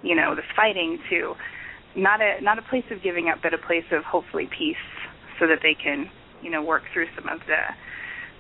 you 0.04 0.16
know, 0.16 0.36
this 0.36 0.46
fighting 0.56 1.00
to 1.10 1.34
not 1.96 2.22
a 2.22 2.42
not 2.42 2.60
a 2.60 2.62
place 2.64 2.86
of 2.92 3.02
giving 3.02 3.30
up, 3.30 3.40
but 3.42 3.54
a 3.54 3.58
place 3.58 3.86
of 3.92 4.04
hopefully 4.04 4.50
peace, 4.52 4.84
so 5.40 5.48
that 5.48 5.60
they 5.64 5.74
can, 5.74 6.10
you 6.42 6.50
know, 6.50 6.62
work 6.62 6.84
through 6.94 7.08
some 7.16 7.28
of 7.30 7.40
the 7.48 7.62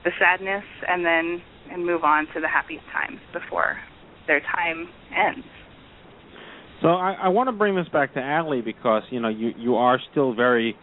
the 0.03 0.11
sadness 0.17 0.63
and 0.87 1.05
then 1.05 1.41
and 1.71 1.85
move 1.85 2.03
on 2.03 2.25
to 2.33 2.39
the 2.39 2.47
happiest 2.47 2.85
times 2.91 3.19
before 3.33 3.77
their 4.27 4.39
time 4.39 4.87
ends. 5.15 5.45
So 6.81 6.89
I, 6.89 7.13
I 7.23 7.27
want 7.27 7.47
to 7.47 7.51
bring 7.51 7.75
this 7.75 7.89
back 7.89 8.13
to 8.13 8.21
Alli 8.21 8.61
because 8.61 9.03
you 9.09 9.19
know 9.19 9.29
you 9.29 9.51
you 9.57 9.75
are 9.75 9.99
still 10.11 10.33
very 10.33 10.75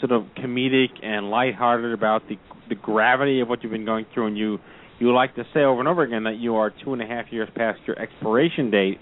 sort 0.00 0.12
of 0.12 0.24
comedic 0.38 0.88
and 1.02 1.30
lighthearted 1.30 1.92
about 1.92 2.22
the 2.28 2.36
the 2.68 2.74
gravity 2.74 3.40
of 3.40 3.48
what 3.48 3.62
you've 3.62 3.72
been 3.72 3.84
going 3.84 4.06
through, 4.14 4.28
and 4.28 4.38
you 4.38 4.58
you 4.98 5.12
like 5.12 5.34
to 5.34 5.44
say 5.52 5.60
over 5.60 5.80
and 5.80 5.88
over 5.88 6.02
again 6.02 6.24
that 6.24 6.38
you 6.38 6.56
are 6.56 6.72
two 6.84 6.92
and 6.92 7.02
a 7.02 7.06
half 7.06 7.26
years 7.30 7.48
past 7.54 7.80
your 7.86 7.98
expiration 7.98 8.70
date. 8.70 8.98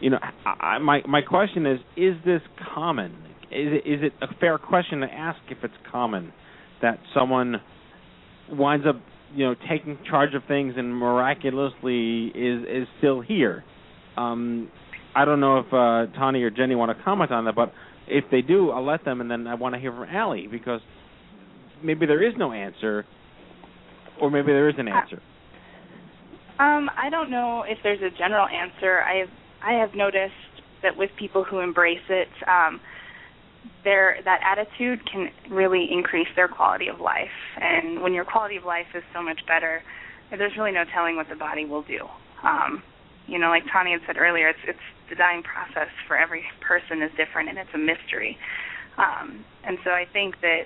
You 0.00 0.10
know, 0.10 0.18
I, 0.44 0.78
my 0.78 1.02
my 1.08 1.22
question 1.22 1.66
is: 1.66 1.80
Is 1.96 2.14
this 2.24 2.42
common? 2.74 3.12
Is 3.50 3.68
it, 3.84 3.86
is 3.86 4.00
it 4.02 4.12
a 4.22 4.32
fair 4.40 4.56
question 4.58 5.00
to 5.00 5.06
ask 5.06 5.38
if 5.50 5.58
it's 5.62 5.74
common 5.90 6.32
that 6.82 6.98
someone 7.14 7.60
winds 8.50 8.86
up 8.86 8.96
you 9.34 9.46
know 9.46 9.54
taking 9.68 9.98
charge 10.08 10.34
of 10.34 10.42
things 10.46 10.74
and 10.76 10.94
miraculously 10.94 12.26
is 12.26 12.62
is 12.68 12.88
still 12.98 13.20
here? 13.20 13.64
Um, 14.16 14.70
I 15.14 15.24
don't 15.24 15.40
know 15.40 15.58
if 15.58 15.66
uh, 15.66 16.12
Tani 16.18 16.42
or 16.42 16.50
Jenny 16.50 16.74
want 16.74 16.96
to 16.96 17.04
comment 17.04 17.30
on 17.30 17.44
that, 17.46 17.54
but 17.54 17.72
if 18.06 18.24
they 18.30 18.42
do, 18.42 18.70
I'll 18.70 18.84
let 18.84 19.04
them, 19.04 19.20
and 19.20 19.30
then 19.30 19.46
I 19.46 19.54
want 19.54 19.74
to 19.74 19.80
hear 19.80 19.92
from 19.92 20.04
Alli 20.04 20.48
because 20.50 20.80
maybe 21.82 22.06
there 22.06 22.22
is 22.26 22.34
no 22.36 22.52
answer, 22.52 23.06
or 24.20 24.30
maybe 24.30 24.48
there 24.48 24.68
is 24.68 24.74
an 24.78 24.88
answer. 24.88 25.20
Um, 26.58 26.90
I 26.96 27.10
don't 27.10 27.30
know 27.30 27.64
if 27.66 27.78
there's 27.82 28.00
a 28.00 28.16
general 28.16 28.46
answer. 28.46 29.00
I 29.00 29.18
have 29.18 29.28
I 29.64 29.72
have 29.80 29.94
noticed 29.94 30.32
that 30.82 30.96
with 30.96 31.10
people 31.18 31.44
who 31.44 31.60
embrace 31.60 32.04
it, 32.08 32.28
um, 32.48 32.80
their 33.84 34.18
that 34.24 34.40
attitude 34.44 35.00
can 35.10 35.30
really 35.50 35.88
increase 35.90 36.28
their 36.36 36.48
quality 36.48 36.88
of 36.88 37.00
life. 37.00 37.34
And 37.60 38.02
when 38.02 38.14
your 38.14 38.24
quality 38.24 38.56
of 38.56 38.64
life 38.64 38.86
is 38.94 39.02
so 39.12 39.22
much 39.22 39.40
better, 39.46 39.82
there's 40.30 40.56
really 40.56 40.72
no 40.72 40.84
telling 40.94 41.16
what 41.16 41.28
the 41.28 41.36
body 41.36 41.64
will 41.64 41.82
do. 41.82 42.06
Um, 42.42 42.82
you 43.26 43.38
know, 43.38 43.48
like 43.48 43.62
Tani 43.72 43.92
had 43.92 44.00
said 44.06 44.16
earlier, 44.16 44.48
it's 44.48 44.58
it's 44.66 44.86
the 45.08 45.14
dying 45.14 45.42
process 45.42 45.88
for 46.06 46.16
every 46.16 46.44
person 46.60 47.02
is 47.02 47.10
different, 47.16 47.48
and 47.48 47.58
it's 47.58 47.70
a 47.74 47.78
mystery. 47.78 48.38
Um, 48.98 49.44
and 49.64 49.78
so 49.84 49.90
I 49.90 50.06
think 50.12 50.40
that 50.40 50.62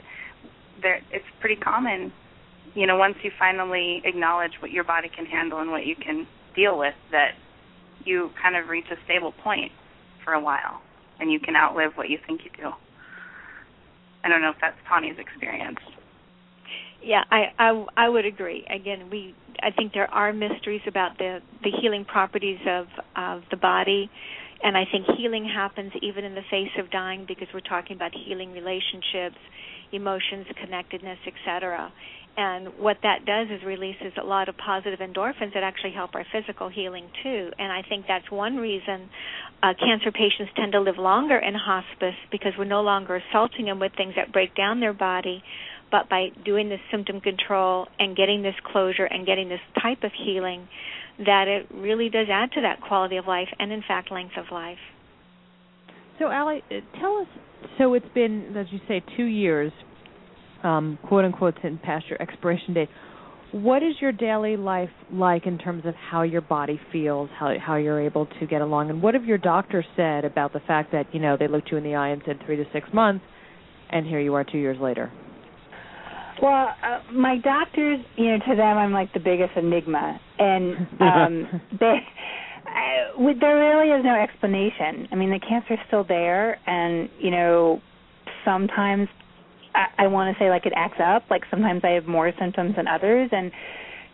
there 0.83 1.01
it's 1.11 1.25
pretty 1.41 1.57
common. 1.57 2.13
You 2.75 2.87
know, 2.87 2.97
once 2.97 3.17
you 3.23 3.31
finally 3.39 4.03
acknowledge 4.05 4.53
what 4.61 4.71
your 4.71 4.85
body 4.85 5.09
can 5.15 5.25
handle 5.25 5.61
and 5.61 5.71
what 5.71 5.87
you 5.87 5.97
can 5.97 6.27
deal 6.55 6.79
with, 6.79 6.95
that 7.11 7.33
you 8.05 8.31
kind 8.41 8.57
of 8.57 8.69
reach 8.69 8.87
a 8.91 8.97
stable 9.05 9.33
point 9.33 9.73
for 10.25 10.33
a 10.33 10.41
while, 10.41 10.83
and 11.19 11.31
you 11.31 11.41
can 11.41 11.57
outlive 11.57 11.93
what 11.95 12.11
you 12.11 12.19
think 12.27 12.43
you 12.45 12.51
do. 12.57 12.71
I 14.25 14.29
don't 14.29 14.43
know 14.43 14.51
if 14.51 14.57
that's 14.61 14.77
Tani's 14.91 15.19
experience. 15.19 15.79
Yeah, 17.03 17.23
I, 17.31 17.53
I 17.59 17.87
I 17.97 18.09
would 18.09 18.27
agree. 18.27 18.67
Again, 18.69 19.11
we 19.11 19.35
I 19.63 19.71
think 19.71 19.93
there 19.93 20.13
are 20.13 20.33
mysteries 20.33 20.83
about 20.87 21.19
the 21.19 21.41
the 21.63 21.71
healing 21.81 22.05
properties 22.05 22.59
of 22.67 22.87
of 23.17 23.43
the 23.51 23.57
body, 23.57 24.11
and 24.63 24.77
I 24.77 24.85
think 24.91 25.07
healing 25.17 25.45
happens 25.45 25.93
even 26.03 26.25
in 26.25 26.35
the 26.35 26.43
face 26.51 26.73
of 26.79 26.91
dying 26.91 27.25
because 27.29 27.49
we're 27.55 27.61
talking 27.61 27.97
about 27.97 28.13
healing 28.15 28.53
relationships, 28.53 29.39
emotions, 29.93 30.47
connectedness, 30.61 31.19
etc. 31.27 31.93
And 32.39 32.79
what 32.79 32.99
that 33.03 33.25
does 33.25 33.49
is 33.51 33.65
releases 33.65 34.13
a 34.21 34.25
lot 34.25 34.51
of 34.51 34.57
positive 34.59 34.99
endorphins 34.99 35.55
that 35.55 35.63
actually 35.63 35.93
help 35.93 36.15
our 36.15 36.25
physical 36.31 36.69
healing 36.69 37.09
too. 37.23 37.51
And 37.59 37.73
I 37.73 37.81
think 37.89 38.05
that's 38.07 38.31
one 38.31 38.57
reason 38.57 39.09
uh, 39.63 39.73
cancer 39.79 40.13
patients 40.13 40.53
tend 40.55 40.73
to 40.73 40.81
live 40.81 40.99
longer 40.99 41.39
in 41.39 41.55
hospice 41.55 42.15
because 42.31 42.53
we're 42.59 42.65
no 42.65 42.83
longer 42.83 43.17
assaulting 43.17 43.65
them 43.65 43.81
with 43.81 43.93
things 43.97 44.13
that 44.17 44.33
break 44.33 44.55
down 44.55 44.81
their 44.81 44.93
body, 44.93 45.43
but 45.91 46.11
by 46.11 46.29
doing 46.45 46.69
this 46.69 46.81
symptom 46.91 47.23
control 47.23 47.87
and 47.99 48.15
getting 48.15 48.43
this 48.43 48.55
closure 48.71 49.07
and 49.07 49.25
getting 49.25 49.49
this 49.49 49.61
type 49.81 50.03
of 50.03 50.11
healing, 50.13 50.69
that 51.25 51.49
it 51.49 51.67
really 51.73 52.11
does 52.11 52.27
add 52.31 52.53
to 52.53 52.61
that 52.61 52.83
quality 52.83 53.17
of 53.17 53.27
life 53.27 53.49
and, 53.59 53.73
in 53.73 53.83
fact, 53.89 54.11
length 54.13 54.37
of 54.37 54.45
life. 54.53 54.79
So, 56.19 56.31
Alli, 56.31 56.63
uh, 56.71 56.81
tell 57.01 57.17
us. 57.19 57.29
So 57.79 57.95
it's 57.95 58.09
been, 58.15 58.55
as 58.57 58.67
you 58.71 58.81
say, 58.87 59.03
two 59.17 59.25
years, 59.25 59.73
um, 60.63 60.99
quote 61.07 61.25
unquote, 61.25 61.55
since 61.63 61.79
past 61.83 62.07
your 62.09 62.21
expiration 62.21 62.75
date. 62.75 62.89
What 63.53 63.83
is 63.83 63.95
your 64.01 64.13
daily 64.13 64.57
life 64.57 64.91
like 65.11 65.47
in 65.47 65.57
terms 65.57 65.85
of 65.87 65.95
how 65.95 66.23
your 66.23 66.41
body 66.41 66.81
feels, 66.93 67.31
how 67.39 67.55
how 67.65 67.77
you're 67.77 68.01
able 68.01 68.27
to 68.41 68.47
get 68.47 68.61
along, 68.61 68.91
and 68.91 69.01
what 69.01 69.15
have 69.15 69.25
your 69.25 69.39
doctors 69.39 69.85
said 69.95 70.25
about 70.25 70.53
the 70.53 70.61
fact 70.61 70.93
that 70.93 71.07
you 71.15 71.21
know 71.21 71.37
they 71.39 71.49
looked 71.49 71.71
you 71.71 71.77
in 71.77 71.85
the 71.85 71.95
eye 71.95 72.09
and 72.09 72.23
said 72.27 72.41
three 72.45 72.57
to 72.57 72.65
six 72.73 72.89
months, 72.93 73.25
and 73.91 74.05
here 74.07 74.21
you 74.21 74.35
are 74.35 74.45
two 74.45 74.59
years 74.59 74.79
later? 74.81 75.13
Well, 76.43 76.69
uh, 76.83 77.01
my 77.13 77.39
doctors, 77.39 78.01
you 78.17 78.27
know, 78.27 78.39
to 78.39 78.57
them, 78.57 78.77
I'm 78.77 78.93
like 78.93 79.13
the 79.15 79.21
biggest 79.21 79.57
enigma, 79.57 80.21
and 80.39 80.77
um, 81.01 81.61
they, 81.81 81.99
uh, 82.67 83.19
with, 83.19 83.41
there 83.41 83.57
really 83.57 83.91
is 83.91 84.05
no 84.05 84.15
explanation. 84.15 85.09
I 85.13 85.15
mean, 85.15 85.31
the 85.31 85.41
cancer's 85.41 85.79
still 85.87 86.05
there, 86.05 86.59
and 86.67 87.09
you 87.19 87.31
know, 87.31 87.81
sometimes 88.45 89.09
I, 89.77 90.05
I 90.05 90.07
want 90.09 90.35
to 90.35 90.43
say 90.43 90.49
like 90.49 90.67
it 90.67 90.73
acts 90.75 90.99
up. 90.99 91.25
Like 91.31 91.43
sometimes 91.51 91.83
I 91.85 91.91
have 91.91 92.07
more 92.07 92.33
symptoms 92.41 92.77
than 92.77 92.89
others, 92.89 93.29
and 93.33 93.53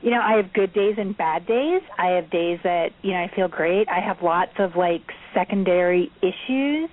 you 0.03 0.11
know, 0.11 0.21
I 0.21 0.37
have 0.37 0.53
good 0.53 0.75
days 0.75 0.97
and 0.99 1.17
bad 1.17 1.47
days. 1.47 1.81
I 1.97 2.09
have 2.17 2.29
days 2.31 2.59
that 2.65 2.89
you 3.03 3.13
know 3.13 3.19
I 3.19 3.31
feel 3.35 3.49
great. 3.49 3.89
I 3.89 4.01
have 4.01 4.17
lots 4.23 4.53
of 4.59 4.75
like 4.77 5.03
secondary 5.35 6.11
issues 6.21 6.91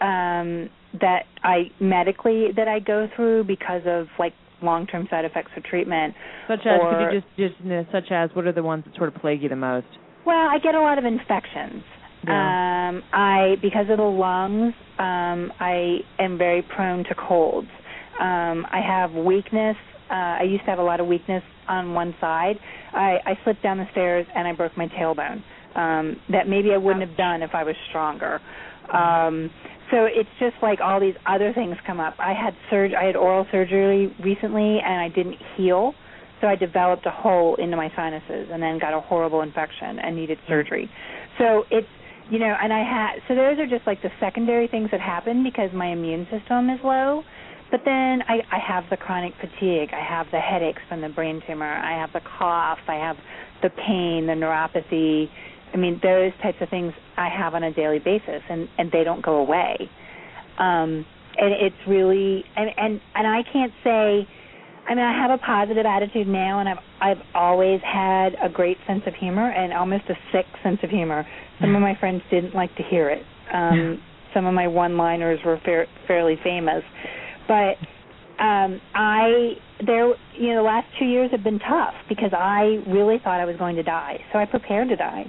um 0.00 0.70
that 1.00 1.24
I 1.42 1.70
medically 1.80 2.48
that 2.56 2.68
I 2.68 2.78
go 2.78 3.08
through 3.16 3.44
because 3.44 3.82
of 3.86 4.06
like 4.18 4.32
long-term 4.62 5.08
side 5.10 5.24
effects 5.24 5.50
of 5.56 5.64
treatment. 5.64 6.14
Such 6.48 6.60
as 6.60 6.78
or, 6.80 6.90
could 6.90 7.14
you 7.14 7.20
just 7.20 7.36
just 7.36 7.64
you 7.64 7.70
know, 7.70 7.86
such 7.92 8.10
as 8.10 8.30
what 8.34 8.46
are 8.46 8.52
the 8.52 8.62
ones 8.62 8.84
that 8.86 8.94
sort 8.96 9.08
of 9.08 9.20
plague 9.20 9.42
you 9.42 9.48
the 9.48 9.56
most? 9.56 9.86
Well, 10.24 10.48
I 10.48 10.58
get 10.62 10.74
a 10.74 10.80
lot 10.80 10.98
of 10.98 11.04
infections. 11.04 11.82
Yeah. 12.26 12.88
Um 12.88 13.02
I 13.12 13.56
because 13.60 13.86
of 13.90 13.98
the 13.98 14.04
lungs, 14.04 14.74
um 14.98 15.52
I 15.58 15.98
am 16.18 16.38
very 16.38 16.62
prone 16.62 17.04
to 17.04 17.14
colds. 17.14 17.68
Um 18.20 18.66
I 18.70 18.80
have 18.86 19.12
weakness. 19.12 19.76
Uh 20.10 20.40
I 20.40 20.42
used 20.42 20.64
to 20.64 20.70
have 20.70 20.78
a 20.78 20.82
lot 20.84 21.00
of 21.00 21.06
weakness 21.06 21.42
on 21.68 21.94
one 21.94 22.14
side. 22.20 22.58
I 22.92 23.18
I 23.26 23.38
slipped 23.44 23.62
down 23.62 23.78
the 23.78 23.88
stairs 23.92 24.26
and 24.34 24.46
I 24.46 24.52
broke 24.52 24.76
my 24.76 24.88
tailbone. 24.88 25.42
Um 25.76 26.20
that 26.30 26.48
maybe 26.48 26.72
I 26.72 26.76
wouldn't 26.76 27.06
have 27.06 27.16
done 27.16 27.42
if 27.42 27.54
I 27.54 27.64
was 27.64 27.76
stronger. 27.88 28.40
Um 28.92 29.50
so 29.90 30.04
it's 30.06 30.30
just 30.38 30.56
like 30.62 30.80
all 30.80 30.98
these 31.00 31.16
other 31.26 31.52
things 31.52 31.76
come 31.86 32.00
up. 32.00 32.14
I 32.18 32.32
had 32.32 32.54
surg 32.70 32.92
I 32.94 33.04
had 33.04 33.16
oral 33.16 33.46
surgery 33.52 34.14
recently 34.22 34.80
and 34.84 35.00
I 35.00 35.08
didn't 35.08 35.36
heal. 35.56 35.94
So 36.40 36.48
I 36.48 36.56
developed 36.56 37.06
a 37.06 37.10
hole 37.10 37.54
into 37.56 37.76
my 37.76 37.90
sinuses 37.96 38.48
and 38.52 38.62
then 38.62 38.78
got 38.78 38.92
a 38.92 39.00
horrible 39.00 39.40
infection 39.40 39.98
and 39.98 40.14
needed 40.14 40.38
surgery. 40.48 40.90
So 41.38 41.64
it's 41.70 41.88
you 42.30 42.38
know, 42.38 42.54
and 42.60 42.72
I 42.72 42.82
had 42.82 43.20
so 43.28 43.34
those 43.34 43.58
are 43.58 43.66
just 43.66 43.86
like 43.86 44.00
the 44.02 44.10
secondary 44.20 44.66
things 44.68 44.90
that 44.90 45.00
happen 45.00 45.42
because 45.44 45.70
my 45.74 45.88
immune 45.88 46.26
system 46.30 46.70
is 46.70 46.80
low. 46.82 47.22
But 47.70 47.80
then 47.84 48.22
I, 48.28 48.40
I 48.52 48.58
have 48.58 48.84
the 48.90 48.96
chronic 48.96 49.34
fatigue, 49.40 49.90
I 49.92 50.04
have 50.04 50.26
the 50.30 50.38
headaches 50.38 50.80
from 50.88 51.00
the 51.00 51.08
brain 51.08 51.42
tumor, 51.46 51.66
I 51.66 51.98
have 51.98 52.12
the 52.12 52.20
cough, 52.38 52.78
I 52.86 52.94
have 52.94 53.16
the 53.62 53.70
pain, 53.70 54.26
the 54.26 54.34
neuropathy. 54.34 55.28
I 55.72 55.76
mean, 55.76 55.98
those 56.02 56.32
types 56.42 56.58
of 56.60 56.68
things 56.68 56.92
I 57.16 57.28
have 57.28 57.54
on 57.54 57.64
a 57.64 57.72
daily 57.72 57.98
basis, 57.98 58.42
and 58.48 58.68
and 58.78 58.92
they 58.92 59.02
don't 59.02 59.24
go 59.24 59.36
away. 59.36 59.90
Um, 60.58 61.04
and 61.36 61.52
it's 61.52 61.76
really 61.88 62.44
and 62.56 62.70
and 62.76 63.00
and 63.14 63.26
I 63.26 63.42
can't 63.52 63.72
say. 63.82 64.28
I 64.86 64.94
mean, 64.94 65.02
I 65.02 65.12
have 65.18 65.30
a 65.30 65.38
positive 65.38 65.86
attitude 65.86 66.28
now, 66.28 66.60
and 66.60 66.68
I've 66.68 66.78
I've 67.00 67.22
always 67.34 67.80
had 67.82 68.36
a 68.42 68.50
great 68.50 68.76
sense 68.86 69.02
of 69.06 69.14
humor 69.14 69.50
and 69.50 69.72
almost 69.72 70.04
a 70.10 70.14
sick 70.30 70.44
sense 70.62 70.78
of 70.82 70.90
humor. 70.90 71.26
Some 71.60 71.74
of 71.74 71.80
my 71.80 71.96
friends 71.98 72.22
didn't 72.30 72.54
like 72.54 72.74
to 72.76 72.82
hear 72.82 73.08
it. 73.08 73.24
Um, 73.52 74.02
some 74.34 74.46
of 74.46 74.52
my 74.52 74.66
one-liners 74.66 75.38
were 75.44 75.58
fair, 75.64 75.86
fairly 76.06 76.36
famous, 76.42 76.82
but 77.48 78.42
um 78.42 78.80
I 78.94 79.54
there 79.86 80.08
you 80.38 80.48
know 80.50 80.56
the 80.56 80.62
last 80.62 80.86
2 80.98 81.04
years 81.04 81.30
have 81.30 81.44
been 81.44 81.58
tough 81.58 81.94
because 82.08 82.32
I 82.32 82.78
really 82.88 83.18
thought 83.22 83.40
I 83.40 83.44
was 83.44 83.56
going 83.56 83.76
to 83.76 83.82
die. 83.82 84.18
So 84.32 84.38
I 84.38 84.44
prepared 84.46 84.88
to 84.88 84.96
die. 84.96 85.24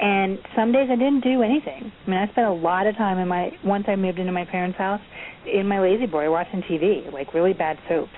And 0.00 0.38
some 0.56 0.72
days 0.72 0.88
I 0.90 0.96
didn't 0.96 1.20
do 1.20 1.42
anything. 1.42 1.92
I 2.06 2.10
mean, 2.10 2.18
I 2.18 2.26
spent 2.32 2.48
a 2.48 2.52
lot 2.52 2.86
of 2.86 2.96
time 2.96 3.18
in 3.18 3.28
my 3.28 3.50
once 3.64 3.84
I 3.86 3.94
moved 3.96 4.18
into 4.18 4.32
my 4.32 4.44
parents' 4.44 4.76
house 4.76 5.00
in 5.46 5.68
my 5.68 5.80
lazy 5.80 6.06
boy 6.06 6.30
watching 6.30 6.62
TV, 6.62 7.12
like 7.12 7.32
really 7.32 7.52
bad 7.52 7.78
soaps. 7.88 8.10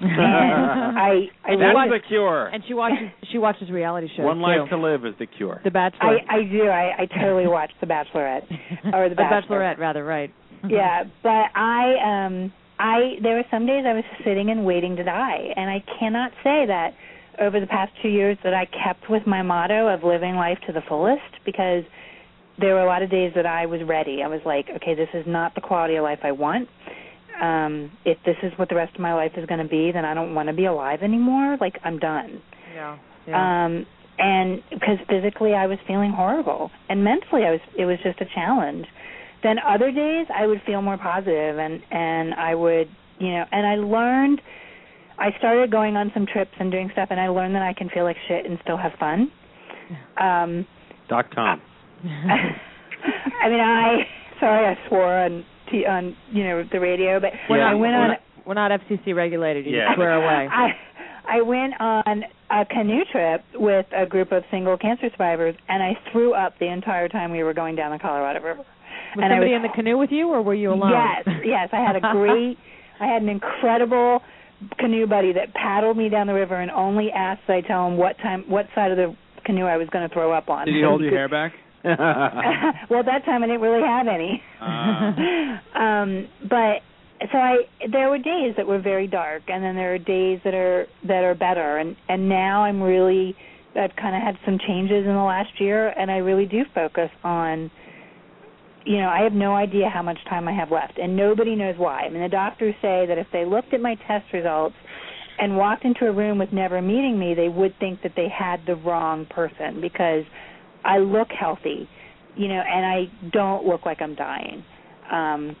And 0.00 0.20
I 0.20 1.30
I 1.44 1.52
And 1.52 1.62
That's 1.62 1.74
really, 1.74 1.98
the 1.98 2.06
cure. 2.06 2.46
And 2.48 2.62
she 2.66 2.74
watches 2.74 2.98
she 3.32 3.38
watches 3.38 3.70
reality 3.70 4.08
shows. 4.16 4.24
One 4.26 4.40
life 4.40 4.68
too. 4.68 4.76
to 4.76 4.82
live 4.82 5.06
is 5.06 5.14
the 5.18 5.26
cure. 5.26 5.60
The 5.64 5.70
Bachelor. 5.70 6.18
I 6.28 6.36
I 6.36 6.42
do. 6.42 6.64
I 6.68 7.02
I 7.02 7.06
totally 7.06 7.46
watch 7.46 7.70
The 7.80 7.86
Bachelorette 7.86 8.44
or 8.92 9.08
The 9.08 9.14
The 9.14 9.22
Bachelor. 9.22 9.60
Bachelorette, 9.60 9.78
rather, 9.78 10.04
right. 10.04 10.32
yeah, 10.70 11.04
but 11.22 11.50
I 11.54 12.26
um 12.26 12.52
I 12.78 13.16
there 13.22 13.36
were 13.36 13.44
some 13.50 13.66
days 13.66 13.84
I 13.86 13.94
was 13.94 14.04
sitting 14.24 14.50
and 14.50 14.64
waiting 14.64 14.96
to 14.96 15.04
die, 15.04 15.52
and 15.56 15.70
I 15.70 15.82
cannot 15.98 16.32
say 16.42 16.66
that 16.66 16.94
over 17.40 17.60
the 17.60 17.66
past 17.66 17.92
two 18.02 18.08
years 18.08 18.38
that 18.44 18.54
I 18.54 18.66
kept 18.66 19.10
with 19.10 19.26
my 19.26 19.42
motto 19.42 19.88
of 19.88 20.04
living 20.04 20.36
life 20.36 20.58
to 20.66 20.72
the 20.72 20.82
fullest 20.88 21.22
because 21.44 21.84
there 22.60 22.74
were 22.74 22.82
a 22.82 22.86
lot 22.86 23.02
of 23.02 23.10
days 23.10 23.32
that 23.34 23.46
I 23.46 23.66
was 23.66 23.80
ready. 23.86 24.22
I 24.22 24.28
was 24.28 24.40
like, 24.44 24.66
okay, 24.76 24.94
this 24.94 25.08
is 25.12 25.24
not 25.26 25.54
the 25.54 25.60
quality 25.60 25.96
of 25.96 26.04
life 26.04 26.20
I 26.22 26.30
want. 26.30 26.68
Um, 27.40 27.90
if 28.04 28.16
this 28.24 28.36
is 28.44 28.52
what 28.56 28.68
the 28.68 28.76
rest 28.76 28.94
of 28.94 29.00
my 29.00 29.12
life 29.12 29.32
is 29.36 29.46
going 29.46 29.60
to 29.60 29.68
be, 29.68 29.90
then 29.92 30.04
I 30.04 30.14
don't 30.14 30.34
want 30.34 30.48
to 30.48 30.54
be 30.54 30.66
alive 30.66 31.02
anymore. 31.02 31.56
Like 31.60 31.78
I'm 31.82 31.98
done. 31.98 32.40
Yeah. 33.26 33.64
Um, 33.66 33.86
and 34.18 34.62
because 34.70 34.98
physically 35.08 35.54
I 35.54 35.66
was 35.66 35.78
feeling 35.88 36.12
horrible, 36.12 36.70
and 36.88 37.02
mentally 37.02 37.42
I 37.44 37.50
was, 37.50 37.60
it 37.76 37.84
was 37.84 37.98
just 38.04 38.20
a 38.20 38.26
challenge. 38.32 38.86
Then 39.44 39.58
other 39.60 39.92
days 39.92 40.26
I 40.34 40.46
would 40.48 40.60
feel 40.66 40.82
more 40.82 40.98
positive, 40.98 41.58
and 41.58 41.80
and 41.92 42.34
I 42.34 42.54
would, 42.56 42.88
you 43.20 43.28
know, 43.30 43.44
and 43.52 43.64
I 43.66 43.76
learned. 43.76 44.40
I 45.16 45.30
started 45.38 45.70
going 45.70 45.96
on 45.96 46.10
some 46.12 46.26
trips 46.26 46.50
and 46.58 46.72
doing 46.72 46.90
stuff, 46.92 47.08
and 47.12 47.20
I 47.20 47.28
learned 47.28 47.54
that 47.54 47.62
I 47.62 47.72
can 47.72 47.88
feel 47.90 48.02
like 48.02 48.16
shit 48.26 48.46
and 48.46 48.58
still 48.64 48.76
have 48.76 48.90
fun. 48.98 49.30
Um, 50.18 50.66
Doc 51.08 51.26
Tom. 51.32 51.62
I 52.04 53.48
mean, 53.48 53.60
I 53.60 54.06
sorry 54.40 54.66
I 54.66 54.88
swore 54.88 55.18
on 55.24 55.44
t- 55.70 55.86
on 55.86 56.16
you 56.32 56.44
know 56.44 56.64
the 56.72 56.80
radio, 56.80 57.20
but 57.20 57.30
We're 57.48 57.62
I 57.62 57.72
not, 57.72 57.78
went 57.78 57.92
we're 57.94 58.00
on. 58.02 58.08
not, 58.08 58.20
we're 58.46 58.54
not 58.54 58.70
FCC 58.80 59.14
regulated. 59.14 59.66
You 59.66 59.76
Yeah. 59.76 59.86
can 59.88 59.96
swear 59.96 60.14
away. 60.14 60.48
I 60.52 60.68
I 61.26 61.42
went 61.42 61.74
on 61.80 62.24
a 62.50 62.64
canoe 62.66 63.04
trip 63.12 63.44
with 63.54 63.86
a 63.96 64.06
group 64.06 64.32
of 64.32 64.42
single 64.50 64.76
cancer 64.76 65.08
survivors, 65.12 65.54
and 65.68 65.82
I 65.82 65.92
threw 66.12 66.34
up 66.34 66.58
the 66.58 66.66
entire 66.72 67.08
time 67.08 67.30
we 67.30 67.42
were 67.42 67.54
going 67.54 67.76
down 67.76 67.92
the 67.92 67.98
Colorado 67.98 68.40
River. 68.42 68.64
Was 69.16 69.22
and 69.22 69.32
I 69.32 69.36
somebody 69.36 69.52
was- 69.52 69.56
in 69.56 69.62
the 69.62 69.74
canoe 69.74 69.98
with 69.98 70.10
you, 70.10 70.28
or 70.28 70.42
were 70.42 70.54
you 70.54 70.72
alone? 70.72 70.92
Yes, 70.92 71.36
yes. 71.44 71.68
I 71.72 71.80
had 71.80 71.96
a 71.96 72.00
great, 72.12 72.58
I 73.00 73.06
had 73.06 73.22
an 73.22 73.28
incredible 73.28 74.22
canoe 74.78 75.06
buddy 75.06 75.32
that 75.32 75.52
paddled 75.54 75.96
me 75.96 76.08
down 76.08 76.26
the 76.26 76.34
river 76.34 76.54
and 76.56 76.70
only 76.70 77.10
asked 77.10 77.42
I 77.48 77.60
tell 77.60 77.86
him 77.86 77.96
what 77.96 78.16
time, 78.18 78.44
what 78.48 78.66
side 78.74 78.90
of 78.90 78.96
the 78.96 79.14
canoe 79.44 79.64
I 79.66 79.76
was 79.76 79.88
going 79.90 80.08
to 80.08 80.14
throw 80.14 80.32
up 80.32 80.48
on. 80.48 80.66
Did 80.66 80.74
he 80.76 80.82
hold 80.82 81.02
your 81.02 81.10
hair 81.10 81.28
back? 81.28 81.52
well, 81.84 83.00
at 83.00 83.06
that 83.06 83.24
time 83.26 83.42
I 83.42 83.46
didn't 83.46 83.60
really 83.60 83.82
have 83.86 84.06
any. 84.08 84.42
Uh, 84.58 85.78
um, 85.78 86.28
but 86.48 86.80
so 87.30 87.38
I 87.38 87.56
there 87.90 88.08
were 88.08 88.18
days 88.18 88.54
that 88.56 88.66
were 88.66 88.80
very 88.80 89.06
dark, 89.06 89.42
and 89.48 89.62
then 89.62 89.74
there 89.76 89.94
are 89.94 89.98
days 89.98 90.40
that 90.44 90.54
are 90.54 90.86
that 91.06 91.24
are 91.24 91.34
better, 91.34 91.76
and 91.76 91.94
and 92.08 92.28
now 92.28 92.64
I'm 92.64 92.82
really 92.82 93.36
I've 93.76 93.94
kind 93.96 94.16
of 94.16 94.22
had 94.22 94.38
some 94.46 94.58
changes 94.66 95.04
in 95.04 95.12
the 95.12 95.22
last 95.22 95.60
year, 95.60 95.88
and 95.88 96.10
I 96.10 96.18
really 96.18 96.46
do 96.46 96.62
focus 96.74 97.10
on. 97.22 97.70
You 98.84 98.98
know, 98.98 99.08
I 99.08 99.22
have 99.22 99.32
no 99.32 99.54
idea 99.54 99.88
how 99.88 100.02
much 100.02 100.18
time 100.28 100.46
I 100.46 100.52
have 100.52 100.70
left, 100.70 100.98
and 100.98 101.16
nobody 101.16 101.56
knows 101.56 101.74
why. 101.78 102.00
I 102.00 102.10
mean, 102.10 102.22
the 102.22 102.28
doctors 102.28 102.74
say 102.82 103.06
that 103.08 103.16
if 103.16 103.26
they 103.32 103.44
looked 103.46 103.72
at 103.72 103.80
my 103.80 103.94
test 104.06 104.26
results 104.32 104.76
and 105.38 105.56
walked 105.56 105.84
into 105.84 106.06
a 106.06 106.12
room 106.12 106.38
with 106.38 106.52
never 106.52 106.80
meeting 106.82 107.18
me, 107.18 107.34
they 107.34 107.48
would 107.48 107.74
think 107.80 108.02
that 108.02 108.12
they 108.14 108.28
had 108.28 108.60
the 108.66 108.76
wrong 108.76 109.26
person 109.26 109.80
because 109.80 110.24
I 110.84 110.98
look 110.98 111.28
healthy, 111.38 111.88
you 112.36 112.48
know, 112.48 112.60
and 112.60 112.84
I 112.84 113.30
don't 113.32 113.64
look 113.64 113.86
like 113.86 114.00
I'm 114.00 114.14
dying. 114.14 114.64
Um 115.10 115.56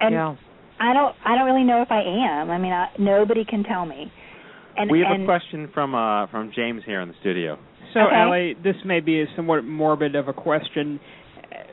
and 0.00 0.14
yeah. 0.14 0.34
I 0.80 0.92
don't 0.92 1.14
I 1.24 1.36
don't 1.36 1.46
really 1.46 1.64
know 1.64 1.82
if 1.82 1.90
I 1.90 2.02
am. 2.02 2.50
I 2.50 2.58
mean, 2.58 2.72
I, 2.72 2.88
nobody 2.98 3.44
can 3.44 3.64
tell 3.64 3.86
me. 3.86 4.12
And 4.76 4.90
we 4.90 5.00
have 5.00 5.12
and 5.12 5.22
a 5.22 5.26
question 5.26 5.70
from 5.72 5.94
uh 5.94 6.26
from 6.28 6.52
James 6.54 6.82
here 6.84 7.00
in 7.00 7.08
the 7.08 7.14
studio. 7.20 7.58
So, 7.94 8.00
Okay. 8.00 8.14
Alli, 8.14 8.54
this 8.62 8.76
may 8.84 9.00
be 9.00 9.20
a 9.20 9.26
somewhat 9.36 9.64
morbid 9.64 10.14
of 10.14 10.28
a 10.28 10.32
question. 10.32 10.98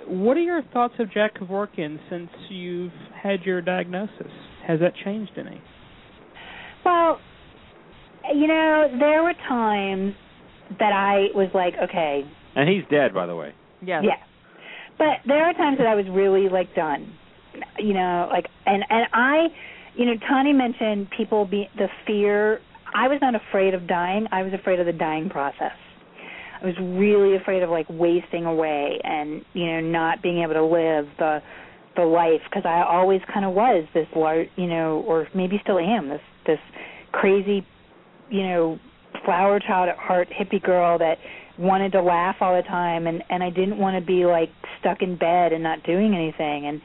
What 0.10 0.38
are 0.38 0.42
your 0.42 0.64
thoughts 0.74 0.96
of 1.00 1.12
Jack 1.12 1.38
Kevorkian 1.40 2.00
since 2.10 2.30
you've 2.50 2.92
had 3.22 3.42
your 3.44 3.62
diagnosis? 3.62 4.32
Has 4.68 4.80
that 4.80 4.94
changed 5.04 5.32
any? 5.38 5.62
Well, 6.84 7.20
you 8.34 8.48
know, 8.48 8.88
there 9.00 9.24
were 9.24 9.34
times 9.48 10.14
that 10.80 10.92
I 10.94 11.28
was 11.36 11.50
like, 11.54 11.74
okay, 11.90 12.24
And 12.56 12.68
he's 12.68 12.84
dead, 12.90 13.14
by 13.14 13.26
the 13.26 13.36
way. 13.36 13.54
Yeah. 13.82 14.02
Yeah. 14.04 14.18
But 14.98 15.26
there 15.28 15.46
are 15.46 15.54
times 15.54 15.78
that 15.78 15.88
I 15.88 15.96
was 15.96 16.06
really 16.10 16.50
like 16.50 16.76
done. 16.76 17.14
You 17.78 17.94
know, 17.94 18.28
like 18.32 18.46
and 18.66 18.84
and 18.90 19.08
I 19.14 19.48
you 19.96 20.06
know, 20.06 20.14
Tani 20.28 20.54
mentioned 20.54 21.08
people 21.16 21.46
be 21.46 21.68
the 21.76 21.88
fear 22.06 22.62
I 22.94 23.08
was 23.08 23.20
not 23.22 23.36
afraid 23.36 23.74
of 23.74 23.88
dying, 23.88 24.28
I 24.32 24.44
was 24.44 24.54
afraid 24.54 24.80
of 24.80 24.86
the 24.86 24.94
dying 24.94 25.30
process. 25.30 25.76
I 26.62 26.66
was 26.66 26.76
really 26.80 27.36
afraid 27.36 27.64
of 27.64 27.70
like 27.70 27.88
wasting 27.90 28.46
away 28.46 29.00
and, 29.04 29.44
you 29.54 29.66
know, 29.66 29.80
not 29.80 30.22
being 30.22 30.44
able 30.44 30.54
to 30.54 30.66
live 30.66 31.08
the 31.18 31.42
the 31.96 32.04
life 32.04 32.42
because 32.50 32.64
I 32.66 32.84
always 32.84 33.20
kind 33.34 33.46
of 33.46 33.54
was 33.54 33.86
this 33.94 34.08
large, 34.16 34.48
you 34.56 34.68
know, 34.68 35.04
or 35.08 35.28
maybe 35.34 35.60
still 35.64 35.80
am 35.80 36.10
this 36.10 36.22
this 36.46 36.60
crazy 37.12 37.66
you 38.30 38.44
know, 38.44 38.80
flower 39.26 39.60
child 39.60 39.90
at 39.90 39.98
heart 39.98 40.30
hippie 40.30 40.64
girl 40.64 40.98
that 41.00 41.18
wanted 41.58 41.92
to 41.92 42.02
laugh 42.02 42.38
all 42.40 42.56
the 42.56 42.68
time 42.68 43.08
and 43.08 43.22
and 43.30 43.44
I 43.44 43.50
didn't 43.50 43.78
want 43.78 44.02
to 44.02 44.06
be 44.06 44.26
like 44.26 44.50
stuck 44.80 45.02
in 45.02 45.18
bed 45.18 45.52
and 45.52 45.62
not 45.64 45.84
doing 45.84 46.14
anything. 46.16 46.68
And 46.68 46.82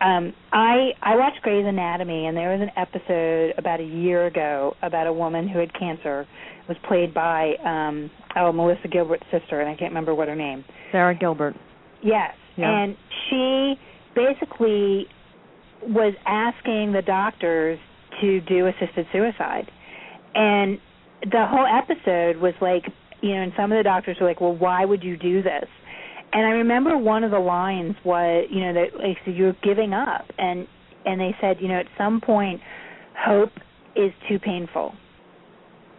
um 0.00 0.32
I 0.52 0.90
I 1.02 1.16
watched 1.16 1.42
Grey's 1.42 1.66
Anatomy 1.66 2.26
and 2.26 2.36
there 2.36 2.56
was 2.56 2.60
an 2.60 2.70
episode 2.76 3.54
about 3.58 3.80
a 3.80 3.84
year 3.84 4.26
ago 4.26 4.74
about 4.82 5.06
a 5.06 5.12
woman 5.12 5.48
who 5.48 5.58
had 5.58 5.72
cancer 5.78 6.22
it 6.22 6.68
was 6.68 6.78
played 6.88 7.12
by 7.14 7.54
um 7.64 8.10
oh 8.36 8.52
Melissa 8.52 8.88
Gilbert's 8.88 9.26
sister 9.30 9.60
and 9.60 9.68
I 9.68 9.74
can't 9.76 9.90
remember 9.90 10.14
what 10.14 10.28
her 10.28 10.36
name 10.36 10.64
Sara 10.92 11.14
Gilbert. 11.14 11.54
Yes. 12.02 12.34
Yeah. 12.56 12.82
And 12.82 12.96
she 13.28 13.74
basically 14.14 15.06
was 15.82 16.14
asking 16.26 16.92
the 16.92 17.02
doctors 17.02 17.78
to 18.20 18.40
do 18.40 18.66
assisted 18.66 19.06
suicide. 19.12 19.70
And 20.34 20.78
the 21.22 21.46
whole 21.48 21.66
episode 21.66 22.36
was 22.40 22.54
like, 22.60 22.84
you 23.22 23.34
know, 23.34 23.42
and 23.42 23.52
some 23.56 23.72
of 23.72 23.78
the 23.78 23.82
doctors 23.82 24.16
were 24.20 24.26
like, 24.26 24.40
well, 24.40 24.54
why 24.56 24.84
would 24.84 25.02
you 25.02 25.16
do 25.16 25.42
this? 25.42 25.68
And 26.32 26.46
I 26.46 26.50
remember 26.50 26.96
one 26.96 27.24
of 27.24 27.30
the 27.30 27.38
lines 27.38 27.96
was, 28.04 28.46
you 28.50 28.60
know, 28.60 28.74
that 28.74 28.98
like 28.98 29.16
so 29.24 29.30
you're 29.30 29.56
giving 29.62 29.92
up, 29.92 30.26
and 30.38 30.66
and 31.04 31.20
they 31.20 31.34
said, 31.40 31.56
you 31.60 31.68
know, 31.68 31.80
at 31.80 31.86
some 31.98 32.20
point, 32.20 32.60
hope 33.18 33.50
is 33.96 34.12
too 34.28 34.38
painful. 34.38 34.94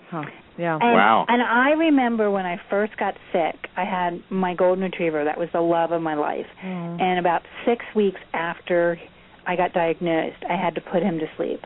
Huh. 0.09 0.23
Yeah. 0.57 0.75
And, 0.75 0.83
And 1.27 1.41
I 1.41 1.71
remember 1.71 2.29
when 2.29 2.45
I 2.45 2.57
first 2.69 2.95
got 2.97 3.15
sick, 3.31 3.55
I 3.75 3.83
had 3.85 4.21
my 4.29 4.53
golden 4.53 4.83
retriever. 4.83 5.23
That 5.23 5.37
was 5.37 5.49
the 5.53 5.61
love 5.61 5.91
of 5.91 6.01
my 6.01 6.13
life. 6.13 6.45
Mm. 6.63 7.01
And 7.01 7.19
about 7.19 7.41
six 7.65 7.83
weeks 7.95 8.19
after 8.33 8.99
I 9.47 9.55
got 9.55 9.73
diagnosed, 9.73 10.43
I 10.47 10.55
had 10.55 10.75
to 10.75 10.81
put 10.81 11.01
him 11.01 11.19
to 11.19 11.25
sleep. 11.37 11.61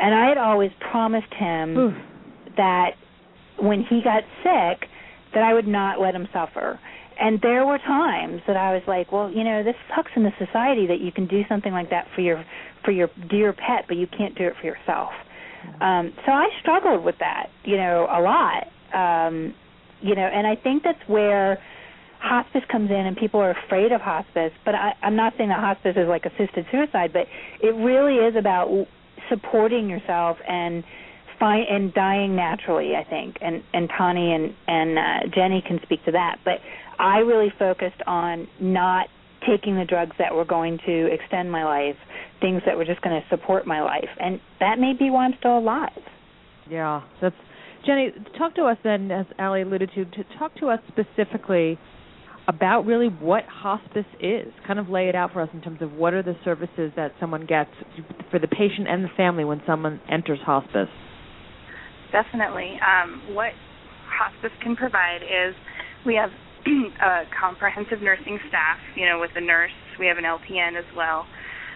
And 0.00 0.14
I 0.14 0.28
had 0.28 0.38
always 0.38 0.70
promised 0.90 1.32
him 1.38 2.02
that 2.56 2.90
when 3.60 3.84
he 3.88 4.00
got 4.02 4.24
sick, 4.42 4.88
that 5.34 5.42
I 5.42 5.54
would 5.54 5.68
not 5.68 6.00
let 6.00 6.14
him 6.14 6.26
suffer. 6.32 6.80
And 7.20 7.40
there 7.40 7.64
were 7.66 7.78
times 7.78 8.42
that 8.46 8.56
I 8.56 8.74
was 8.74 8.82
like, 8.86 9.12
well, 9.12 9.30
you 9.30 9.44
know, 9.44 9.62
this 9.62 9.76
sucks 9.94 10.10
in 10.16 10.24
the 10.24 10.32
society 10.38 10.86
that 10.88 11.00
you 11.00 11.12
can 11.12 11.26
do 11.26 11.42
something 11.48 11.72
like 11.72 11.90
that 11.90 12.06
for 12.14 12.20
your 12.20 12.44
for 12.84 12.90
your 12.90 13.08
dear 13.30 13.52
pet, 13.52 13.86
but 13.88 13.96
you 13.96 14.06
can't 14.06 14.36
do 14.36 14.44
it 14.44 14.54
for 14.60 14.66
yourself. 14.66 15.12
Um, 15.80 16.12
so 16.26 16.32
I 16.32 16.48
struggled 16.60 17.04
with 17.04 17.18
that, 17.20 17.48
you 17.64 17.76
know, 17.76 18.06
a 18.10 18.20
lot. 18.20 18.68
Um, 18.92 19.54
you 20.02 20.14
know, 20.14 20.26
and 20.26 20.46
I 20.46 20.56
think 20.56 20.82
that's 20.82 21.00
where 21.06 21.58
hospice 22.18 22.62
comes 22.70 22.90
in 22.90 22.96
and 22.96 23.16
people 23.16 23.40
are 23.40 23.50
afraid 23.50 23.92
of 23.92 24.00
hospice, 24.00 24.52
but 24.64 24.74
I, 24.74 24.92
I'm 25.02 25.16
not 25.16 25.34
saying 25.36 25.48
that 25.48 25.60
hospice 25.60 25.96
is 25.96 26.08
like 26.08 26.24
assisted 26.26 26.66
suicide, 26.70 27.12
but 27.12 27.26
it 27.62 27.74
really 27.74 28.16
is 28.16 28.36
about 28.36 28.86
supporting 29.28 29.88
yourself 29.88 30.38
and 30.46 30.84
fi- 31.38 31.66
and 31.68 31.92
dying 31.92 32.36
naturally, 32.36 32.96
I 32.96 33.04
think. 33.04 33.36
And 33.40 33.62
and 33.72 33.88
Tani 33.88 34.32
and 34.34 34.54
and 34.66 34.98
uh, 34.98 35.34
Jenny 35.34 35.62
can 35.66 35.80
speak 35.82 36.04
to 36.04 36.12
that, 36.12 36.38
but 36.44 36.60
I 36.98 37.18
really 37.18 37.52
focused 37.58 38.02
on 38.06 38.48
not 38.60 39.06
taking 39.46 39.76
the 39.76 39.84
drugs 39.84 40.16
that 40.18 40.34
were 40.34 40.44
going 40.44 40.78
to 40.86 41.12
extend 41.12 41.50
my 41.50 41.64
life, 41.64 41.96
things 42.40 42.62
that 42.66 42.76
were 42.76 42.84
just 42.84 43.02
going 43.02 43.20
to 43.20 43.28
support 43.28 43.66
my 43.66 43.82
life, 43.82 44.08
and 44.18 44.40
that 44.60 44.78
may 44.78 44.92
be 44.98 45.10
why 45.10 45.26
I'm 45.26 45.34
still 45.38 45.58
alive. 45.58 45.90
Yeah, 46.70 47.02
that's 47.20 47.36
Jenny. 47.84 48.10
Talk 48.38 48.54
to 48.54 48.62
us 48.62 48.78
then, 48.82 49.10
as 49.10 49.26
Alli 49.38 49.62
alluded 49.62 49.90
to, 49.94 50.04
to 50.06 50.24
talk 50.38 50.54
to 50.56 50.68
us 50.68 50.80
specifically 50.88 51.78
about 52.48 52.82
really 52.86 53.08
what 53.08 53.44
hospice 53.44 54.06
is. 54.20 54.52
Kind 54.66 54.78
of 54.78 54.88
lay 54.88 55.08
it 55.08 55.14
out 55.14 55.32
for 55.32 55.42
us 55.42 55.48
in 55.52 55.60
terms 55.60 55.82
of 55.82 55.92
what 55.92 56.14
are 56.14 56.22
the 56.22 56.36
services 56.44 56.92
that 56.96 57.12
someone 57.20 57.46
gets 57.46 57.70
for 58.30 58.38
the 58.38 58.48
patient 58.48 58.88
and 58.88 59.04
the 59.04 59.08
family 59.16 59.44
when 59.44 59.62
someone 59.66 60.00
enters 60.10 60.38
hospice. 60.44 60.88
Definitely. 62.12 62.78
Um, 62.80 63.34
what 63.34 63.52
hospice 64.06 64.52
can 64.62 64.76
provide 64.76 65.22
is 65.22 65.54
we 66.06 66.14
have 66.14 66.30
a 66.66 67.24
comprehensive 67.40 68.00
nursing 68.00 68.38
staff, 68.48 68.78
you 68.96 69.06
know, 69.06 69.20
with 69.20 69.30
a 69.36 69.40
nurse. 69.40 69.74
We 69.98 70.06
have 70.06 70.18
an 70.18 70.24
LPN 70.24 70.78
as 70.78 70.86
well. 70.96 71.26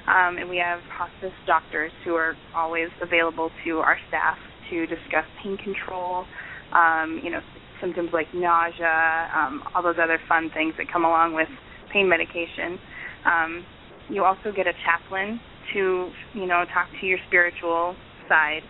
Um, 0.09 0.39
and 0.39 0.49
we 0.49 0.57
have 0.57 0.81
hospice 0.89 1.37
doctors 1.47 1.93
who 2.05 2.15
are 2.15 2.35
always 2.57 2.89
available 3.03 3.51
to 3.65 3.79
our 3.79 3.99
staff 4.09 4.39
to 4.71 4.87
discuss 4.87 5.25
pain 5.43 5.57
control, 5.59 6.25
um, 6.73 7.21
you 7.23 7.31
know, 7.31 7.41
symptoms 7.81 8.11
like 8.13 8.27
nausea, 8.33 9.29
um, 9.37 9.63
all 9.75 9.83
those 9.83 10.01
other 10.03 10.19
fun 10.29 10.51
things 10.55 10.75
that 10.79 10.87
come 10.91 11.05
along 11.05 11.35
with 11.35 11.49
pain 11.93 12.09
medication. 12.09 12.79
Um, 13.27 13.67
you 14.09 14.25
also 14.25 14.53
get 14.55 14.67
a 14.67 14.73
chaplain 14.85 15.41
to, 15.75 16.11
you 16.33 16.47
know, 16.47 16.65
talk 16.73 16.89
to 17.01 17.07
your 17.07 17.19
spiritual 17.29 17.95
side, 18.29 18.63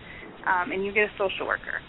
um, 0.47 0.71
and 0.71 0.83
you 0.83 0.91
get 0.91 1.03
a 1.03 1.13
social 1.17 1.47
worker, 1.47 1.79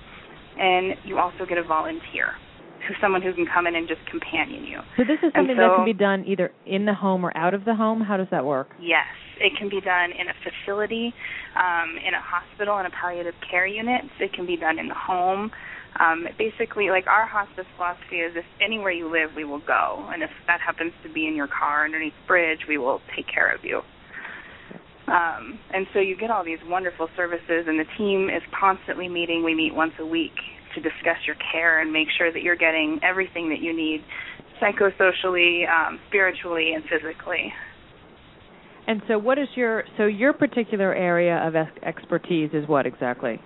and 0.58 0.94
you 1.04 1.18
also 1.18 1.44
get 1.48 1.58
a 1.58 1.64
volunteer, 1.64 2.38
who's 2.86 2.96
someone 3.00 3.22
who 3.22 3.32
can 3.32 3.46
come 3.46 3.66
in 3.66 3.74
and 3.74 3.88
just 3.88 4.00
companion 4.10 4.64
you. 4.64 4.80
So 4.96 5.04
this 5.04 5.18
is 5.22 5.32
something 5.34 5.56
that 5.56 5.76
can 5.76 5.84
be 5.84 5.92
done 5.92 6.24
either 6.26 6.52
in 6.66 6.84
the 6.86 6.94
home 6.94 7.24
or 7.24 7.36
out 7.36 7.54
of 7.54 7.64
the 7.64 7.74
home. 7.74 8.00
How 8.00 8.16
does 8.16 8.28
that 8.30 8.44
work? 8.44 8.70
Yes, 8.80 9.06
it 9.38 9.52
can 9.58 9.68
be 9.68 9.80
done 9.80 10.10
in 10.12 10.28
a 10.28 10.34
facility, 10.42 11.12
um, 11.56 11.96
in 12.06 12.14
a 12.14 12.22
hospital, 12.22 12.78
in 12.78 12.86
a 12.86 12.90
palliative 12.90 13.34
care 13.48 13.66
unit. 13.66 14.02
It 14.18 14.32
can 14.32 14.46
be 14.46 14.56
done 14.56 14.78
in 14.78 14.88
the 14.88 14.94
home. 14.94 15.50
Um, 15.98 16.26
basically, 16.38 16.88
like 16.90 17.06
our 17.06 17.26
hospice 17.26 17.66
philosophy 17.76 18.16
is 18.16 18.32
if 18.36 18.44
anywhere 18.60 18.92
you 18.92 19.10
live, 19.10 19.30
we 19.34 19.44
will 19.44 19.60
go. 19.60 20.08
And 20.12 20.22
if 20.22 20.30
that 20.46 20.60
happens 20.60 20.92
to 21.02 21.12
be 21.12 21.26
in 21.26 21.34
your 21.34 21.48
car 21.48 21.84
underneath 21.84 22.14
a 22.24 22.26
bridge, 22.26 22.60
we 22.68 22.78
will 22.78 23.00
take 23.16 23.26
care 23.26 23.52
of 23.52 23.64
you. 23.64 23.82
Um, 25.08 25.58
and 25.74 25.86
so 25.92 25.98
you 25.98 26.16
get 26.16 26.30
all 26.30 26.44
these 26.44 26.60
wonderful 26.66 27.08
services, 27.16 27.66
and 27.66 27.80
the 27.80 27.90
team 27.98 28.30
is 28.30 28.42
constantly 28.58 29.08
meeting. 29.08 29.42
We 29.44 29.54
meet 29.54 29.74
once 29.74 29.92
a 29.98 30.06
week 30.06 30.38
to 30.74 30.80
discuss 30.80 31.18
your 31.26 31.36
care 31.52 31.80
and 31.80 31.92
make 31.92 32.08
sure 32.16 32.32
that 32.32 32.42
you're 32.42 32.56
getting 32.56 32.98
everything 33.02 33.48
that 33.50 33.60
you 33.60 33.74
need 33.74 34.02
psychosocially, 34.60 35.68
um, 35.68 35.98
spiritually, 36.08 36.72
and 36.74 36.84
physically. 36.84 37.52
And 38.86 39.02
so, 39.08 39.18
what 39.18 39.38
is 39.38 39.48
your 39.54 39.84
so 39.96 40.06
your 40.06 40.32
particular 40.32 40.94
area 40.94 41.36
of 41.46 41.54
ex- 41.56 41.70
expertise 41.82 42.50
is 42.52 42.66
what 42.68 42.86
exactly? 42.86 43.40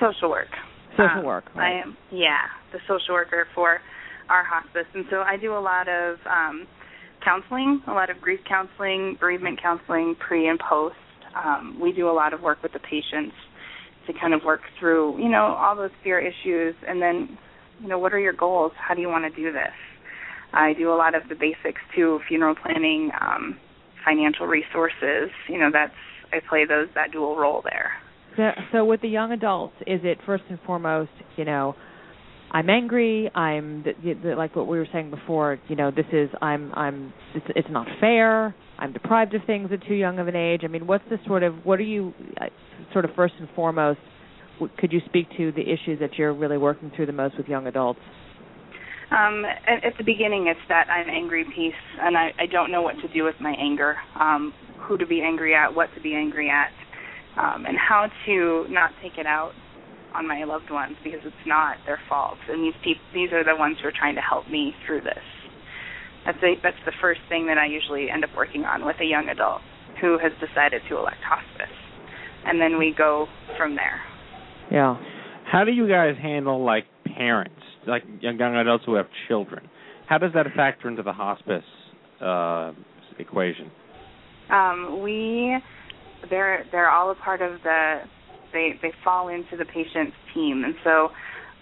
Social 0.00 0.30
work. 0.30 0.48
Social 0.92 1.20
Um, 1.20 1.24
work. 1.24 1.44
I 1.56 1.70
am, 1.72 1.96
yeah, 2.10 2.42
the 2.72 2.78
social 2.88 3.14
worker 3.14 3.46
for 3.54 3.80
our 4.28 4.44
hospice, 4.44 4.86
and 4.94 5.04
so 5.10 5.22
I 5.22 5.36
do 5.36 5.56
a 5.56 5.58
lot 5.58 5.88
of 5.88 6.18
um, 6.26 6.66
counseling, 7.24 7.82
a 7.86 7.92
lot 7.92 8.10
of 8.10 8.20
grief 8.20 8.40
counseling, 8.48 9.16
bereavement 9.20 9.60
counseling, 9.62 10.16
pre 10.18 10.48
and 10.48 10.58
post. 10.58 10.96
Um, 11.34 11.78
we 11.80 11.92
do 11.92 12.08
a 12.08 12.12
lot 12.12 12.32
of 12.32 12.40
work 12.42 12.62
with 12.62 12.72
the 12.72 12.80
patients 12.80 13.34
kind 14.28 14.38
of 14.38 14.44
work 14.44 14.60
through, 14.78 15.18
you 15.22 15.28
know, 15.28 15.56
all 15.58 15.74
those 15.74 15.90
fear 16.04 16.20
issues, 16.20 16.74
and 16.86 17.00
then, 17.00 17.38
you 17.80 17.88
know, 17.88 17.98
what 17.98 18.12
are 18.12 18.18
your 18.18 18.34
goals? 18.34 18.72
How 18.76 18.94
do 18.94 19.00
you 19.00 19.08
want 19.08 19.24
to 19.24 19.42
do 19.42 19.52
this? 19.52 19.72
I 20.52 20.74
do 20.74 20.92
a 20.92 20.96
lot 20.96 21.14
of 21.14 21.22
the 21.28 21.34
basics 21.34 21.80
too, 21.96 22.20
funeral 22.28 22.54
planning, 22.54 23.10
um, 23.20 23.58
financial 24.04 24.46
resources. 24.46 25.30
You 25.48 25.58
know, 25.58 25.70
that's 25.72 25.92
I 26.32 26.40
play 26.46 26.64
those 26.66 26.88
that 26.94 27.12
dual 27.12 27.36
role 27.36 27.62
there. 27.64 27.92
So, 28.36 28.50
so 28.72 28.84
with 28.84 29.00
the 29.00 29.08
young 29.08 29.32
adults, 29.32 29.74
is 29.86 30.00
it 30.04 30.18
first 30.26 30.44
and 30.50 30.58
foremost, 30.66 31.10
you 31.36 31.44
know, 31.44 31.74
I'm 32.50 32.70
angry. 32.70 33.30
I'm 33.34 33.82
the, 33.82 34.14
the, 34.14 34.34
like 34.34 34.56
what 34.56 34.66
we 34.66 34.78
were 34.78 34.88
saying 34.92 35.10
before. 35.10 35.58
You 35.68 35.76
know, 35.76 35.90
this 35.90 36.06
is 36.12 36.28
I'm 36.40 36.72
I'm 36.74 37.12
it's, 37.34 37.46
it's 37.56 37.68
not 37.70 37.86
fair. 38.00 38.54
I'm 38.78 38.92
deprived 38.92 39.34
of 39.34 39.42
things 39.46 39.70
at 39.72 39.86
too 39.86 39.94
young 39.94 40.18
of 40.18 40.28
an 40.28 40.36
age. 40.36 40.62
I 40.64 40.68
mean, 40.68 40.86
what's 40.86 41.04
the 41.10 41.18
sort 41.26 41.42
of 41.42 41.54
what 41.64 41.78
are 41.78 41.84
you 41.84 42.12
uh, 42.40 42.46
sort 42.92 43.04
of 43.04 43.10
first 43.14 43.34
and 43.38 43.48
foremost? 43.54 43.98
Could 44.78 44.92
you 44.92 45.00
speak 45.06 45.28
to 45.36 45.52
the 45.52 45.62
issues 45.62 46.00
that 46.00 46.18
you're 46.18 46.34
really 46.34 46.58
working 46.58 46.90
through 46.94 47.06
the 47.06 47.12
most 47.12 47.36
with 47.36 47.48
young 47.48 47.66
adults? 47.66 48.00
Um, 49.10 49.44
at, 49.46 49.84
at 49.84 49.96
the 49.96 50.04
beginning, 50.04 50.48
it's 50.48 50.60
that 50.68 50.88
I'm 50.90 51.08
angry 51.08 51.44
piece, 51.44 51.80
and 52.00 52.16
I, 52.16 52.30
I 52.38 52.46
don't 52.46 52.70
know 52.70 52.82
what 52.82 52.96
to 53.00 53.08
do 53.12 53.24
with 53.24 53.36
my 53.40 53.54
anger, 53.58 53.96
um, 54.20 54.52
who 54.80 54.98
to 54.98 55.06
be 55.06 55.22
angry 55.22 55.54
at, 55.54 55.74
what 55.74 55.88
to 55.94 56.00
be 56.00 56.14
angry 56.14 56.50
at, 56.50 56.68
um, 57.40 57.64
and 57.64 57.76
how 57.78 58.08
to 58.26 58.66
not 58.68 58.90
take 59.02 59.16
it 59.16 59.26
out 59.26 59.52
on 60.14 60.26
my 60.26 60.44
loved 60.44 60.70
ones 60.70 60.96
because 61.04 61.20
it's 61.24 61.46
not 61.46 61.76
their 61.86 62.00
fault. 62.08 62.38
And 62.48 62.62
these 62.64 62.74
peop- 62.84 63.12
these 63.14 63.32
are 63.32 63.44
the 63.44 63.56
ones 63.56 63.76
who 63.80 63.88
are 63.88 63.96
trying 63.96 64.14
to 64.16 64.20
help 64.20 64.48
me 64.48 64.74
through 64.86 65.00
this. 65.02 65.24
That's 66.26 66.42
a, 66.42 66.54
that's 66.62 66.80
the 66.84 66.92
first 67.00 67.20
thing 67.28 67.46
that 67.46 67.56
I 67.56 67.66
usually 67.66 68.10
end 68.10 68.24
up 68.24 68.30
working 68.36 68.64
on 68.64 68.84
with 68.84 68.96
a 69.00 69.04
young 69.04 69.28
adult 69.28 69.62
who 70.00 70.18
has 70.18 70.32
decided 70.36 70.82
to 70.88 70.98
elect 70.98 71.24
hospice, 71.24 71.74
and 72.44 72.60
then 72.60 72.78
we 72.78 72.94
go 72.96 73.26
from 73.56 73.74
there. 73.74 74.00
Yeah. 74.70 74.96
How 75.50 75.64
do 75.64 75.72
you 75.72 75.88
guys 75.88 76.14
handle 76.20 76.64
like 76.64 76.84
parents, 77.16 77.54
like 77.86 78.02
young 78.20 78.38
young 78.38 78.54
adults 78.56 78.84
who 78.86 78.94
have 78.94 79.06
children? 79.28 79.68
How 80.06 80.18
does 80.18 80.32
that 80.34 80.46
factor 80.54 80.88
into 80.88 81.02
the 81.02 81.12
hospice 81.12 81.64
uh, 82.20 82.72
equation? 83.18 83.70
Um, 84.50 85.00
we 85.02 85.58
they're 86.30 86.64
they're 86.72 86.90
all 86.90 87.10
a 87.10 87.14
part 87.14 87.42
of 87.42 87.60
the 87.62 88.00
they 88.52 88.72
they 88.82 88.92
fall 89.04 89.28
into 89.28 89.56
the 89.56 89.64
patient's 89.64 90.16
team 90.34 90.64
and 90.64 90.74
so 90.82 91.08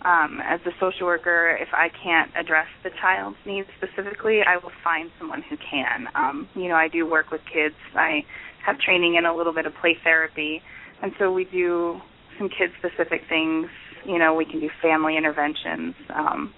um, 0.06 0.38
as 0.44 0.60
a 0.66 0.70
social 0.78 1.06
worker 1.06 1.56
if 1.60 1.68
I 1.72 1.88
can't 2.02 2.30
address 2.38 2.66
the 2.84 2.90
child's 3.00 3.36
needs 3.44 3.68
specifically 3.76 4.40
I 4.46 4.56
will 4.56 4.72
find 4.84 5.10
someone 5.18 5.42
who 5.48 5.56
can. 5.56 6.06
Um, 6.14 6.48
you 6.54 6.68
know, 6.68 6.76
I 6.76 6.88
do 6.88 7.08
work 7.08 7.30
with 7.30 7.40
kids. 7.52 7.74
I 7.94 8.20
have 8.64 8.78
training 8.78 9.16
in 9.16 9.26
a 9.26 9.34
little 9.34 9.52
bit 9.52 9.66
of 9.66 9.72
play 9.80 9.96
therapy 10.02 10.60
and 11.02 11.12
so 11.18 11.32
we 11.32 11.44
do 11.44 12.00
some 12.38 12.48
kid 12.48 12.70
specific 12.78 13.22
things 13.28 13.68
You 14.04 14.18
know, 14.18 14.34
we 14.34 14.44
can 14.44 14.60
do 14.60 14.70
family 14.80 15.16
interventions, 15.16 15.94
um, 16.14 16.52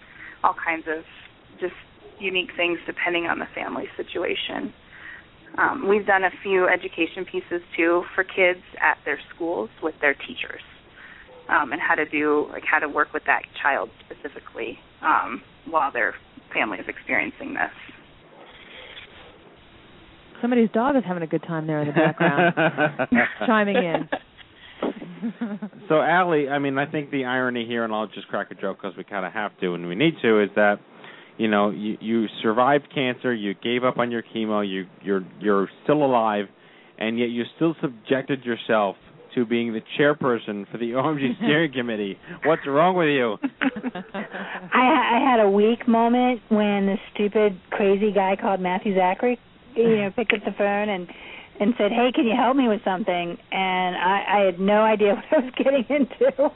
all 0.44 0.54
kinds 0.54 0.84
of 0.86 1.04
just 1.60 1.74
unique 2.20 2.50
things 2.56 2.78
depending 2.86 3.26
on 3.26 3.38
the 3.38 3.46
family 3.54 3.84
situation. 3.96 4.72
Um, 5.56 5.88
we've 5.88 6.06
done 6.06 6.24
a 6.24 6.30
few 6.42 6.68
education 6.68 7.24
pieces 7.24 7.62
too 7.76 8.04
for 8.14 8.22
kids 8.22 8.60
at 8.80 8.98
their 9.04 9.18
schools 9.34 9.70
with 9.82 9.94
their 10.00 10.14
teachers, 10.14 10.60
um, 11.48 11.72
and 11.72 11.80
how 11.80 11.94
to 11.94 12.04
do 12.04 12.46
like 12.52 12.64
how 12.70 12.78
to 12.78 12.88
work 12.88 13.12
with 13.14 13.24
that 13.26 13.42
child 13.62 13.88
specifically 14.04 14.78
um, 15.02 15.42
while 15.70 15.90
their 15.90 16.14
family 16.52 16.78
is 16.78 16.86
experiencing 16.86 17.54
this. 17.54 17.72
Somebody's 20.40 20.70
dog 20.70 20.94
is 20.96 21.02
having 21.04 21.22
a 21.22 21.26
good 21.26 21.42
time 21.42 21.66
there 21.66 21.80
in 21.80 21.88
the 21.88 21.94
background, 21.94 22.54
chiming 23.46 23.76
in. 23.76 24.08
So, 25.88 26.00
Alli, 26.02 26.48
I 26.48 26.58
mean, 26.58 26.78
I 26.78 26.86
think 26.86 27.10
the 27.10 27.24
irony 27.24 27.66
here, 27.66 27.84
and 27.84 27.92
I'll 27.92 28.08
just 28.08 28.28
crack 28.28 28.50
a 28.50 28.54
joke 28.54 28.78
because 28.82 28.96
we 28.96 29.04
kind 29.04 29.24
of 29.24 29.32
have 29.32 29.58
to 29.60 29.74
and 29.74 29.88
we 29.88 29.94
need 29.94 30.14
to, 30.22 30.42
is 30.42 30.50
that 30.56 30.76
you 31.38 31.48
know 31.48 31.70
you 31.70 31.96
you 32.00 32.26
survived 32.42 32.88
cancer, 32.94 33.32
you 33.32 33.54
gave 33.54 33.84
up 33.84 33.98
on 33.98 34.10
your 34.10 34.22
chemo, 34.22 34.68
you 34.68 34.86
you're 35.02 35.24
you're 35.40 35.68
still 35.84 36.04
alive, 36.04 36.46
and 36.98 37.18
yet 37.18 37.30
you 37.30 37.44
still 37.56 37.74
subjected 37.80 38.44
yourself 38.44 38.96
to 39.34 39.44
being 39.46 39.72
the 39.72 39.80
chairperson 39.98 40.70
for 40.70 40.78
the 40.78 40.90
OMG 40.92 41.36
steering 41.36 41.72
committee. 41.72 42.18
What's 42.44 42.66
wrong 42.66 42.96
with 42.96 43.08
you? 43.08 43.36
I, 44.72 45.16
I 45.16 45.30
had 45.30 45.40
a 45.40 45.50
weak 45.50 45.86
moment 45.86 46.40
when 46.48 46.86
the 46.86 46.96
stupid, 47.14 47.58
crazy 47.70 48.12
guy 48.12 48.36
called 48.40 48.60
Matthew 48.60 48.94
Zachary, 48.94 49.38
you 49.74 49.96
know, 49.96 50.10
picked 50.14 50.32
up 50.32 50.44
the 50.44 50.52
phone 50.56 50.88
and 50.88 51.08
and 51.60 51.74
said, 51.78 51.90
"Hey, 51.90 52.10
can 52.14 52.24
you 52.26 52.34
help 52.36 52.56
me 52.56 52.68
with 52.68 52.80
something?" 52.84 53.36
And 53.52 53.96
I, 53.96 54.24
I 54.28 54.38
had 54.46 54.60
no 54.60 54.82
idea 54.82 55.14
what 55.14 55.24
I 55.32 55.44
was 55.44 55.52
getting 55.56 55.84
into. 55.88 56.50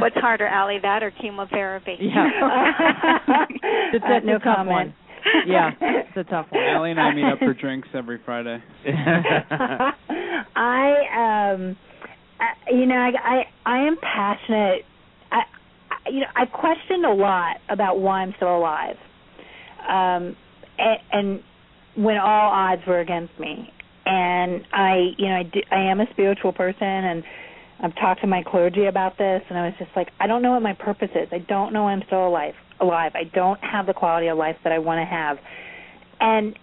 What's 0.00 0.16
harder, 0.16 0.46
Alli, 0.46 0.78
that 0.82 1.02
or 1.02 1.10
chemotherapy? 1.10 1.96
Yeah. 2.00 2.30
it's 3.92 4.04
a, 4.04 4.16
Uh, 4.16 4.20
no 4.24 4.38
tough 4.38 4.56
comment. 4.56 4.68
one. 4.70 4.94
Yeah, 5.46 5.70
it's 5.80 6.16
a 6.16 6.24
tough 6.24 6.46
one. 6.50 6.62
Alli 6.62 6.90
and 6.90 7.00
I 7.00 7.14
meet 7.14 7.24
up 7.24 7.38
for 7.38 7.54
drinks 7.54 7.88
every 7.94 8.18
Friday. 8.24 8.58
I 10.56 11.54
um 11.56 11.76
I, 12.40 12.70
you 12.72 12.86
know 12.86 12.96
I 12.96 13.10
I 13.22 13.42
I 13.64 13.86
am 13.86 13.96
passionate 14.02 14.82
I, 15.30 15.42
I 15.90 16.10
you 16.10 16.20
know 16.20 16.26
I 16.34 16.46
questioned 16.46 17.04
a 17.04 17.12
lot 17.12 17.56
about 17.68 18.00
why 18.00 18.22
I'm 18.22 18.32
still 18.36 18.56
alive. 18.56 18.96
Um 19.88 20.36
and, 20.78 20.98
and 21.12 21.42
when 21.94 22.16
all 22.18 22.50
odds 22.50 22.82
were 22.86 23.00
against 23.00 23.38
me 23.38 23.72
and 24.06 24.64
I 24.72 25.12
you 25.18 25.28
know 25.28 25.36
I 25.36 25.42
do, 25.44 25.60
I 25.70 25.80
am 25.80 26.00
a 26.00 26.06
spiritual 26.10 26.52
person 26.52 26.86
and 26.86 27.22
I've 27.80 27.94
talked 27.96 28.20
to 28.20 28.26
my 28.26 28.42
clergy 28.42 28.86
about 28.86 29.18
this 29.18 29.42
and 29.48 29.58
I 29.58 29.66
was 29.66 29.74
just 29.78 29.90
like 29.96 30.08
I 30.20 30.26
don't 30.26 30.42
know 30.42 30.52
what 30.52 30.62
my 30.62 30.74
purpose 30.74 31.10
is. 31.14 31.28
I 31.32 31.38
don't 31.38 31.72
know 31.72 31.88
I'm 31.88 32.02
still 32.06 32.26
alive. 32.26 32.54
Alive. 32.80 33.12
I 33.14 33.24
don't 33.24 33.60
have 33.62 33.86
the 33.86 33.94
quality 33.94 34.28
of 34.28 34.38
life 34.38 34.56
that 34.64 34.72
I 34.72 34.78
want 34.78 35.00
to 35.00 35.04
have. 35.04 35.38
And 36.20 36.58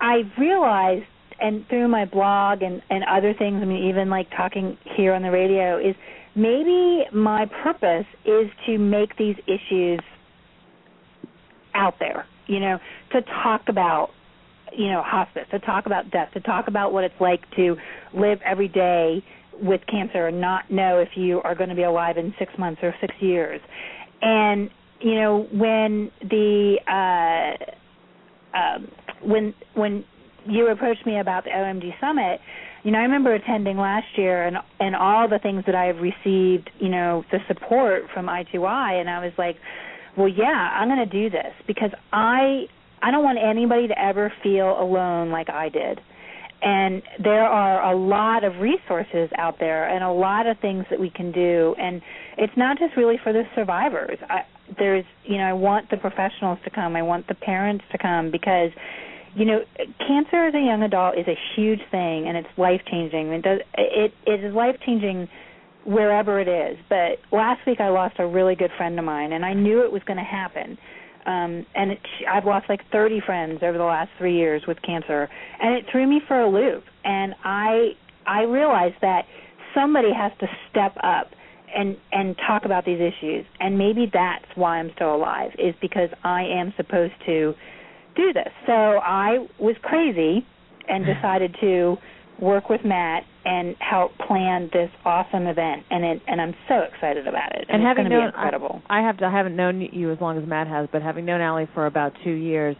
I 0.00 0.22
realized 0.38 1.06
and 1.40 1.66
through 1.68 1.88
my 1.88 2.04
blog 2.04 2.62
and 2.62 2.82
and 2.90 3.04
other 3.04 3.34
things 3.34 3.60
i 3.60 3.64
mean 3.64 3.88
even 3.88 4.08
like 4.08 4.28
talking 4.36 4.78
here 4.96 5.12
on 5.12 5.22
the 5.22 5.30
radio 5.30 5.78
is 5.78 5.94
maybe 6.34 7.04
my 7.12 7.46
purpose 7.62 8.06
is 8.24 8.48
to 8.66 8.78
make 8.78 9.16
these 9.16 9.36
issues 9.46 10.00
out 11.74 11.94
there 11.98 12.26
you 12.46 12.60
know 12.60 12.78
to 13.12 13.20
talk 13.42 13.62
about 13.68 14.10
you 14.76 14.88
know 14.88 15.02
hospice 15.04 15.44
to 15.50 15.58
talk 15.60 15.86
about 15.86 16.10
death 16.10 16.28
to 16.34 16.40
talk 16.40 16.68
about 16.68 16.92
what 16.92 17.04
it's 17.04 17.20
like 17.20 17.42
to 17.56 17.76
live 18.14 18.38
every 18.44 18.68
day 18.68 19.22
with 19.62 19.80
cancer 19.90 20.26
and 20.26 20.40
not 20.40 20.70
know 20.70 20.98
if 20.98 21.10
you 21.16 21.40
are 21.42 21.54
going 21.54 21.68
to 21.68 21.76
be 21.76 21.84
alive 21.84 22.16
in 22.16 22.34
6 22.38 22.52
months 22.58 22.80
or 22.82 22.92
6 23.00 23.14
years. 23.20 23.60
And 24.20 24.70
you 25.00 25.14
know 25.16 25.46
when 25.52 26.10
the 26.22 26.76
uh 26.88 28.58
um 28.58 28.88
when 29.22 29.54
when 29.74 30.04
you 30.46 30.68
approached 30.68 31.06
me 31.06 31.18
about 31.18 31.44
the 31.44 31.50
OMG 31.50 31.98
summit, 32.00 32.40
you 32.84 32.90
know, 32.90 32.98
I 32.98 33.02
remember 33.02 33.34
attending 33.34 33.78
last 33.78 34.06
year 34.16 34.46
and 34.46 34.58
and 34.78 34.94
all 34.94 35.28
the 35.28 35.38
things 35.38 35.64
that 35.66 35.74
I 35.74 35.86
have 35.86 35.96
received, 35.96 36.70
you 36.78 36.90
know, 36.90 37.24
the 37.32 37.38
support 37.48 38.04
from 38.12 38.26
i2y 38.26 39.00
and 39.00 39.08
I 39.08 39.24
was 39.24 39.32
like, 39.38 39.56
well, 40.16 40.28
yeah, 40.28 40.70
I'm 40.78 40.88
going 40.88 40.98
to 40.98 41.06
do 41.06 41.30
this 41.30 41.52
because 41.66 41.90
I 42.12 42.66
I 43.04 43.10
don't 43.10 43.22
want 43.22 43.38
anybody 43.38 43.86
to 43.88 43.98
ever 44.02 44.32
feel 44.42 44.80
alone 44.80 45.30
like 45.30 45.50
I 45.50 45.68
did. 45.68 46.00
And 46.62 47.02
there 47.22 47.44
are 47.44 47.92
a 47.92 47.94
lot 47.94 48.42
of 48.42 48.56
resources 48.60 49.28
out 49.36 49.58
there 49.60 49.86
and 49.86 50.02
a 50.02 50.10
lot 50.10 50.46
of 50.46 50.58
things 50.60 50.86
that 50.88 50.98
we 50.98 51.10
can 51.10 51.30
do 51.30 51.74
and 51.78 52.00
it's 52.38 52.56
not 52.56 52.78
just 52.78 52.96
really 52.96 53.18
for 53.22 53.32
the 53.32 53.44
survivors. 53.54 54.18
I 54.28 54.46
there's, 54.78 55.04
you 55.24 55.36
know, 55.36 55.44
I 55.44 55.52
want 55.52 55.90
the 55.90 55.98
professionals 55.98 56.58
to 56.64 56.70
come. 56.70 56.96
I 56.96 57.02
want 57.02 57.28
the 57.28 57.34
parents 57.34 57.84
to 57.92 57.98
come 57.98 58.30
because 58.30 58.70
you 59.36 59.44
know, 59.44 59.64
cancer 59.98 60.46
as 60.46 60.54
a 60.54 60.60
young 60.60 60.82
adult 60.84 61.18
is 61.18 61.26
a 61.26 61.36
huge 61.54 61.80
thing, 61.90 62.28
and 62.28 62.36
it's 62.36 62.48
life 62.56 62.80
changing. 62.88 63.32
It 63.32 63.42
does 63.42 63.60
it 63.76 64.14
it 64.26 64.44
is 64.44 64.54
life 64.54 64.76
changing 64.86 65.28
wherever 65.84 66.40
it 66.40 66.48
is. 66.48 66.78
But 66.88 67.18
last 67.32 67.66
week 67.66 67.80
I 67.80 67.88
lost 67.88 68.14
a 68.18 68.26
really 68.26 68.54
good 68.54 68.70
friend 68.76 68.98
of 68.98 69.04
mine, 69.04 69.32
and 69.32 69.44
I 69.44 69.52
knew 69.52 69.84
it 69.84 69.92
was 69.92 70.02
going 70.04 70.18
to 70.18 70.24
happen. 70.24 70.78
Um, 71.26 71.64
and 71.74 71.92
it, 71.92 71.98
I've 72.30 72.44
lost 72.44 72.66
like 72.68 72.80
30 72.92 73.20
friends 73.24 73.60
over 73.62 73.78
the 73.78 73.84
last 73.84 74.10
three 74.18 74.36
years 74.36 74.62
with 74.68 74.80
cancer, 74.82 75.28
and 75.60 75.74
it 75.74 75.86
threw 75.90 76.06
me 76.06 76.20
for 76.26 76.40
a 76.40 76.48
loop. 76.48 76.84
And 77.04 77.34
I 77.44 77.92
I 78.26 78.42
realized 78.42 78.96
that 79.02 79.22
somebody 79.74 80.12
has 80.12 80.32
to 80.40 80.46
step 80.70 80.96
up 81.02 81.30
and 81.74 81.96
and 82.12 82.36
talk 82.46 82.64
about 82.64 82.84
these 82.84 83.00
issues, 83.00 83.46
and 83.60 83.78
maybe 83.78 84.10
that's 84.12 84.44
why 84.54 84.78
I'm 84.78 84.90
still 84.94 85.14
alive 85.14 85.52
is 85.58 85.74
because 85.80 86.10
I 86.22 86.42
am 86.42 86.72
supposed 86.76 87.14
to 87.26 87.54
do 88.16 88.32
this. 88.32 88.52
So 88.66 88.72
I 88.72 89.46
was 89.58 89.76
crazy 89.82 90.46
and 90.88 91.04
decided 91.06 91.56
to 91.60 91.96
work 92.40 92.68
with 92.68 92.80
Matt 92.84 93.22
and 93.44 93.76
help 93.78 94.12
plan 94.26 94.70
this 94.72 94.90
awesome 95.04 95.46
event 95.46 95.84
and 95.90 96.04
it 96.04 96.22
and 96.26 96.40
I'm 96.40 96.54
so 96.68 96.80
excited 96.80 97.26
about 97.26 97.52
it. 97.54 97.66
And 97.68 97.82
it's 97.82 97.86
having 97.86 98.04
going 98.04 98.10
to 98.10 98.16
known, 98.16 98.30
be 98.30 98.36
incredible. 98.36 98.82
I, 98.88 99.00
I 99.00 99.06
have 99.06 99.18
to, 99.18 99.26
I 99.26 99.32
haven't 99.32 99.56
known 99.56 99.80
you 99.80 100.10
as 100.12 100.18
long 100.20 100.38
as 100.38 100.48
Matt 100.48 100.66
has, 100.66 100.88
but 100.92 101.02
having 101.02 101.24
known 101.24 101.40
Alli 101.40 101.68
for 101.74 101.86
about 101.86 102.12
two 102.24 102.32
years, 102.32 102.76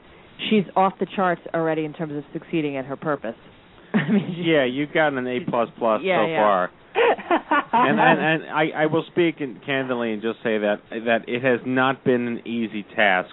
she's 0.51 0.65
off 0.75 0.95
the 0.99 1.07
charts 1.15 1.43
already 1.55 1.85
in 1.85 1.93
terms 1.93 2.15
of 2.17 2.25
succeeding 2.33 2.77
at 2.77 2.85
her 2.87 2.97
purpose. 2.97 3.37
I 3.95 4.11
mean, 4.11 4.35
she, 4.37 4.51
yeah, 4.51 4.65
you've 4.65 4.93
gotten 4.93 5.19
an 5.19 5.27
A 5.27 5.39
plus 5.49 5.69
plus 5.79 6.01
Yeah, 6.03 6.25
so 6.25 6.31
yeah. 6.31 6.41
far. 6.41 6.71
and 7.73 8.01
and, 8.01 8.43
and 8.43 8.51
I, 8.51 8.83
I 8.85 8.87
will 8.87 9.05
speak 9.11 9.37
in, 9.41 9.61
candidly 9.67 10.13
and 10.13 10.23
just 10.23 10.39
say 10.45 10.59
that 10.59 10.77
that 10.91 11.29
it 11.29 11.43
has 11.43 11.61
not 11.67 12.05
been 12.05 12.29
an 12.29 12.47
easy 12.47 12.85
task 12.95 13.31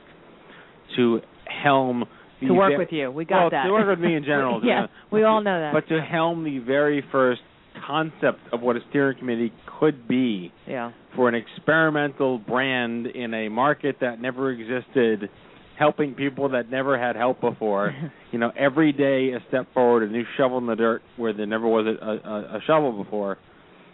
to 0.97 1.21
helm 1.63 2.01
the 2.01 2.05
to 2.47 2.53
work 2.53 2.77
with 2.77 2.89
you, 2.91 3.11
we 3.11 3.25
got 3.25 3.39
well, 3.41 3.49
that. 3.51 3.63
to 3.65 3.71
work 3.71 3.87
with 3.87 3.99
me 3.99 4.15
in 4.15 4.23
general. 4.23 4.61
yeah, 4.65 4.87
we 5.11 5.23
all 5.23 5.41
know 5.41 5.59
that. 5.59 5.73
But 5.73 5.87
to 5.93 6.01
helm 6.01 6.43
the 6.43 6.59
very 6.59 7.03
first 7.11 7.41
concept 7.87 8.39
of 8.51 8.61
what 8.61 8.75
a 8.75 8.79
steering 8.89 9.17
committee 9.17 9.53
could 9.79 10.07
be 10.07 10.51
yeah, 10.67 10.91
for 11.15 11.29
an 11.29 11.35
experimental 11.35 12.37
brand 12.37 13.07
in 13.07 13.33
a 13.33 13.49
market 13.49 13.97
that 14.01 14.21
never 14.21 14.51
existed, 14.51 15.29
helping 15.77 16.13
people 16.13 16.49
that 16.49 16.69
never 16.69 16.99
had 16.99 17.15
help 17.15 17.41
before. 17.41 17.93
you 18.31 18.39
know, 18.39 18.51
every 18.57 18.91
day 18.91 19.31
a 19.33 19.39
step 19.47 19.73
forward, 19.73 20.07
a 20.07 20.11
new 20.11 20.23
shovel 20.37 20.57
in 20.57 20.67
the 20.67 20.75
dirt 20.75 21.01
where 21.17 21.33
there 21.33 21.45
never 21.45 21.67
was 21.67 21.85
a, 21.85 22.05
a, 22.05 22.57
a 22.57 22.59
shovel 22.67 23.03
before. 23.03 23.37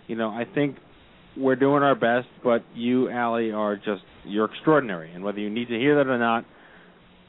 You 0.08 0.16
know, 0.16 0.30
I 0.30 0.46
think 0.54 0.78
we're 1.38 1.56
doing 1.56 1.84
our 1.84 1.96
best, 1.96 2.28
but 2.44 2.64
you, 2.76 3.10
Alli, 3.10 3.52
are 3.52 3.76
just 3.76 4.02
you're 4.26 4.46
extraordinary, 4.46 5.14
and 5.14 5.24
whether 5.24 5.40
you 5.40 5.50
need 5.50 5.68
to 5.70 5.78
hear 5.78 5.96
that 5.98 6.10
or 6.10 6.18
not, 6.18 6.46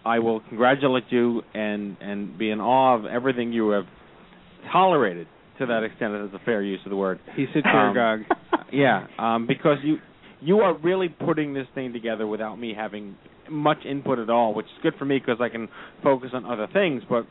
I 0.05 0.19
will 0.21 0.41
congratulate 0.41 1.05
you 1.11 1.43
and 1.55 1.97
and 2.01 2.39
be 2.39 2.51
in 2.51 2.61
awe 2.61 2.97
of 2.97 3.05
everything 3.05 3.53
you 3.53 3.71
have 3.71 3.85
tolerated 4.73 5.27
to 5.59 5.67
that 5.67 5.83
extent. 5.83 6.13
That 6.13 6.25
is 6.27 6.35
a 6.35 6.45
fair 6.45 6.63
use 6.63 6.81
of 6.85 6.91
the 6.91 6.97
word. 6.97 7.21
He's 7.37 7.49
a 7.55 7.63
Chergog. 7.63 8.25
Yeah, 8.71 9.07
um, 9.19 9.47
because 9.47 9.79
you 9.83 9.97
you 10.43 10.59
are 10.59 10.77
really 10.77 11.09
putting 11.09 11.55
this 11.55 11.67
thing 11.75 11.95
together 11.95 12.27
without 12.27 12.57
me 12.57 12.75
having 12.77 13.17
much 13.51 13.79
input 13.89 14.19
at 14.19 14.29
all, 14.29 14.53
which 14.53 14.67
is 14.67 14.73
good 14.83 14.93
for 14.99 15.07
me 15.07 15.19
because 15.19 15.41
I 15.41 15.49
can 15.49 15.69
focus 16.03 16.31
on 16.35 16.45
other 16.45 16.69
things. 16.71 17.03
But 17.09 17.27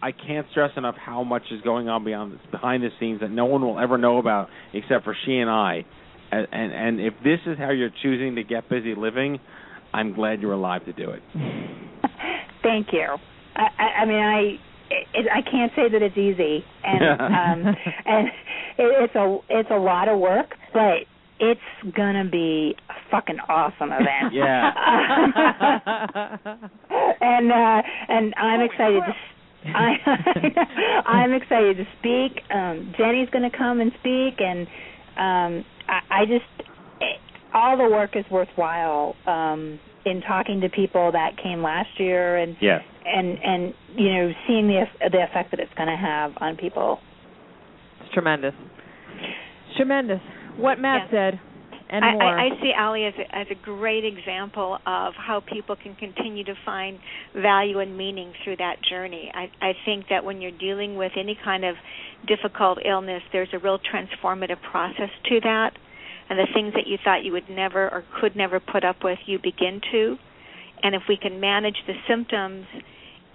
I 0.00 0.12
can't 0.12 0.46
stress 0.50 0.70
enough 0.76 0.94
how 0.96 1.24
much 1.24 1.42
is 1.50 1.60
going 1.62 1.88
on 1.88 2.04
beyond 2.04 2.38
behind 2.50 2.82
the 2.82 2.90
scenes 3.00 3.20
that 3.20 3.30
no 3.30 3.46
one 3.46 3.62
will 3.62 3.78
ever 3.78 3.98
know 3.98 4.18
about 4.18 4.48
except 4.72 5.04
for 5.04 5.16
she 5.24 5.36
and 5.36 5.50
I. 5.50 5.84
And 6.30 6.46
and, 6.52 6.72
and 6.72 7.00
if 7.00 7.14
this 7.22 7.40
is 7.46 7.58
how 7.58 7.70
you're 7.70 7.90
choosing 8.02 8.36
to 8.36 8.44
get 8.44 8.68
busy 8.68 8.94
living, 8.96 9.38
I'm 9.92 10.12
glad 10.14 10.40
you're 10.40 10.52
alive 10.52 10.84
to 10.86 10.92
do 10.92 11.10
it. 11.10 11.22
Thank 12.62 12.88
you. 12.92 13.16
I, 13.56 13.66
I, 13.78 13.84
I 14.02 14.04
mean, 14.06 14.18
I 14.18 14.58
it, 15.14 15.26
I 15.32 15.42
can't 15.42 15.72
say 15.74 15.88
that 15.90 16.02
it's 16.02 16.16
easy, 16.16 16.64
and 16.84 17.20
um, 17.68 17.76
and 18.06 18.28
it, 18.28 18.32
it's 18.78 19.14
a 19.14 19.38
it's 19.48 19.70
a 19.70 19.78
lot 19.78 20.08
of 20.08 20.18
work, 20.18 20.54
but 20.72 20.98
it's 21.40 21.60
gonna 21.96 22.24
be 22.30 22.74
a 22.88 22.94
fucking 23.10 23.38
awesome 23.48 23.90
event. 23.92 24.32
Yeah. 24.32 24.72
and 27.20 27.52
uh, 27.52 27.82
and 28.08 28.34
I'm 28.36 28.60
excited 28.62 29.00
to. 29.00 29.10
s- 29.10 29.16
I 29.74 31.02
I'm 31.06 31.32
excited 31.32 31.76
to 31.76 31.84
speak. 31.98 32.42
Um, 32.52 32.92
Jenny's 32.98 33.28
going 33.30 33.48
to 33.48 33.56
come 33.56 33.80
and 33.80 33.92
speak, 34.00 34.40
and 34.40 34.66
um, 35.16 35.64
I, 35.88 36.22
I 36.22 36.24
just 36.26 36.44
all 37.54 37.76
the 37.76 37.88
work 37.88 38.16
is 38.16 38.24
worthwhile. 38.30 39.14
Um, 39.26 39.78
in 40.04 40.20
talking 40.22 40.60
to 40.60 40.68
people 40.68 41.12
that 41.12 41.36
came 41.42 41.62
last 41.62 41.90
year, 41.98 42.36
and 42.36 42.56
Yes. 42.60 42.82
and 43.06 43.38
and 43.38 43.74
you 43.94 44.12
know 44.12 44.32
seeing 44.46 44.66
the 44.66 44.84
the 45.10 45.22
effect 45.22 45.50
that 45.52 45.60
it's 45.60 45.72
going 45.74 45.88
to 45.88 45.96
have 45.96 46.32
on 46.38 46.56
people. 46.56 46.98
It's 48.00 48.12
tremendous. 48.12 48.54
It's 49.68 49.76
tremendous. 49.76 50.20
What 50.56 50.78
Matt 50.78 51.02
Yes. 51.02 51.10
said, 51.10 51.40
and 51.88 52.04
I, 52.04 52.12
more. 52.12 52.22
I, 52.24 52.46
I 52.46 52.60
see 52.60 52.72
Alli 52.76 53.04
as 53.04 53.14
a, 53.16 53.36
as 53.36 53.46
a 53.50 53.54
great 53.54 54.04
example 54.04 54.78
of 54.86 55.14
how 55.14 55.40
people 55.40 55.76
can 55.76 55.94
continue 55.94 56.44
to 56.44 56.54
find 56.64 56.98
value 57.34 57.78
and 57.78 57.96
meaning 57.96 58.32
through 58.42 58.56
that 58.56 58.82
journey. 58.82 59.30
I, 59.32 59.50
I 59.60 59.72
think 59.84 60.06
that 60.10 60.24
when 60.24 60.40
you're 60.40 60.50
dealing 60.58 60.96
with 60.96 61.12
any 61.16 61.38
kind 61.44 61.64
of 61.64 61.76
difficult 62.26 62.78
illness, 62.84 63.22
there's 63.32 63.50
a 63.52 63.58
real 63.58 63.78
transformative 63.78 64.60
process 64.70 65.10
to 65.28 65.40
that. 65.44 65.72
And 66.32 66.40
the 66.40 66.48
things 66.54 66.72
that 66.72 66.86
you 66.86 66.96
thought 67.04 67.24
you 67.26 67.32
would 67.32 67.50
never 67.50 67.92
or 67.92 68.04
could 68.18 68.34
never 68.34 68.58
put 68.58 68.84
up 68.84 69.04
with, 69.04 69.18
you 69.26 69.38
begin 69.38 69.82
to. 69.92 70.16
And 70.82 70.94
if 70.94 71.02
we 71.06 71.18
can 71.20 71.40
manage 71.40 71.76
the 71.86 71.92
symptoms, 72.08 72.64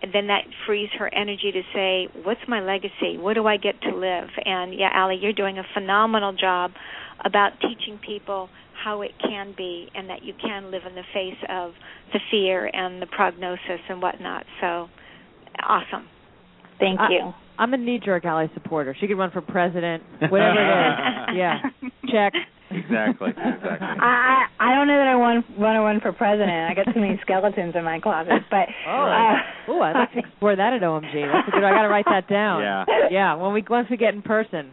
then 0.02 0.26
that 0.28 0.46
frees 0.66 0.90
her 0.98 1.08
energy 1.14 1.52
to 1.52 1.62
say, 1.76 2.08
"What's 2.24 2.42
my 2.48 2.60
legacy? 2.60 3.20
What 3.20 3.36
do 3.36 3.46
I 3.46 3.58
get 3.58 3.80
to 3.82 3.92
live?" 3.92 4.32
And 4.44 4.74
yeah, 4.74 4.90
Alli, 4.92 5.16
you're 5.18 5.32
doing 5.32 5.60
a 5.60 5.64
phenomenal 5.76 6.34
job 6.34 6.72
about 7.24 7.60
teaching 7.62 8.00
people 8.00 8.50
how 8.74 9.04
it 9.04 9.12
can 9.20 9.52
be 9.56 9.92
and 9.94 10.10
that 10.10 10.24
you 10.24 10.34
can 10.34 10.72
live 10.72 10.88
in 10.88 10.96
the 10.96 11.06
face 11.14 11.38
of 11.50 11.74
the 12.14 12.20
fear 12.32 12.66
and 12.74 13.00
the 13.00 13.06
prognosis 13.06 13.82
and 13.90 14.02
whatnot. 14.02 14.48
So 14.60 14.90
awesome. 15.64 16.08
Thank 16.80 17.00
I- 17.00 17.10
you. 17.12 17.34
I'm 17.60 17.74
a 17.76 17.78
knee-jerk 17.78 18.26
ally 18.26 18.48
supporter. 18.56 18.96
She 19.00 19.08
could 19.08 19.18
run 19.20 19.30
for 19.30 19.42
president, 19.42 20.02
whatever 20.30 20.62
it 20.62 21.32
is. 21.32 21.36
Yeah, 21.38 21.60
check. 22.10 22.34
Exactly. 22.70 23.30
Exactly. 23.30 23.70
I 23.80 24.46
I 24.60 24.72
I 24.72 24.76
don't 24.76 24.88
know 24.88 24.98
that 24.98 25.08
I 25.08 25.16
want 25.16 25.46
want 25.58 25.76
to 25.76 25.82
run 25.82 26.00
for 26.02 26.12
president. 26.12 26.52
I 26.70 26.74
got 26.74 26.92
too 26.94 27.00
many 27.00 27.20
skeletons 27.22 27.74
in 27.76 27.84
my 27.84 28.00
closet. 28.00 28.44
But 28.50 28.68
Oh, 28.88 29.08
uh, 29.08 29.72
Ooh, 29.72 29.82
I'd 29.82 29.96
like 29.96 30.14
to 30.14 30.20
explore 30.28 30.56
that 30.56 30.74
at 30.74 30.82
OMG. 30.82 31.14
That's 31.32 31.48
a 31.48 31.52
good. 31.52 31.64
I 31.64 31.72
got 31.72 31.84
to 31.84 31.90
write 31.90 32.06
that 32.06 32.28
down. 32.28 32.62
Yeah. 32.62 32.86
Yeah. 33.10 33.36
When 33.36 33.54
we 33.54 33.64
once 33.70 33.88
we 33.90 33.98
get 33.98 34.14
in 34.14 34.22
person, 34.22 34.72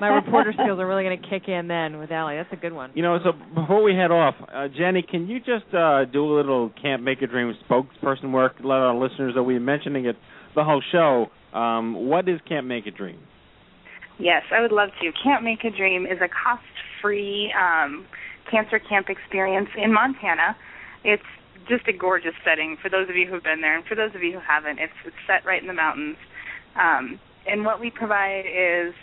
my 0.00 0.08
reporter 0.08 0.52
skills 0.60 0.78
are 0.78 0.86
really 0.86 1.04
going 1.04 1.20
to 1.20 1.28
kick 1.28 1.48
in 1.48 1.68
then 1.68 1.98
with 1.98 2.10
Alli. 2.10 2.36
That's 2.36 2.52
a 2.52 2.56
good 2.56 2.72
one. 2.72 2.90
You 2.94 3.02
know, 3.02 3.18
so 3.24 3.32
before 3.54 3.82
we 3.82 3.94
head 3.94 4.10
off, 4.10 4.34
uh, 4.52 4.68
Jenny, 4.76 5.02
can 5.02 5.28
you 5.28 5.38
just 5.38 5.72
uh, 5.74 6.04
do 6.04 6.24
a 6.24 6.32
little 6.36 6.70
Camp 6.80 7.02
Mak-A-Dream 7.02 7.54
spokesperson 7.68 8.32
work? 8.32 8.56
Let 8.60 8.76
our 8.76 8.94
listeners 8.94 9.34
that 9.34 9.42
we're 9.42 9.60
mentioning 9.60 10.06
it 10.06 10.16
the 10.54 10.64
whole 10.64 10.82
show. 10.92 11.26
Um, 11.56 12.08
what 12.08 12.28
is 12.28 12.40
Camp 12.48 12.66
Mak-A-Dream? 12.66 13.18
Yes, 14.18 14.42
I 14.52 14.60
would 14.62 14.72
love 14.72 14.88
to. 15.00 15.10
Camp 15.22 15.44
Mak-A-Dream 15.44 16.06
is 16.06 16.18
a 16.22 16.28
cost-free 16.96 17.52
um, 17.58 18.06
cancer 18.50 18.78
camp 18.78 19.08
experience 19.08 19.68
in 19.76 19.92
Montana. 19.92 20.56
It's 21.04 21.22
just 21.68 21.86
a 21.88 21.92
gorgeous 21.92 22.34
setting 22.44 22.76
for 22.80 22.88
those 22.88 23.08
of 23.08 23.16
you 23.16 23.26
who've 23.26 23.42
been 23.42 23.60
there, 23.60 23.76
and 23.76 23.84
for 23.86 23.94
those 23.94 24.14
of 24.14 24.22
you 24.22 24.32
who 24.32 24.40
haven't, 24.40 24.78
it's, 24.78 24.92
it's 25.04 25.16
set 25.26 25.44
right 25.44 25.60
in 25.60 25.66
the 25.66 25.74
mountains. 25.74 26.16
Um, 26.76 27.18
and 27.46 27.64
what 27.64 27.80
we 27.80 27.90
provide 27.90 28.44
is 28.46 28.94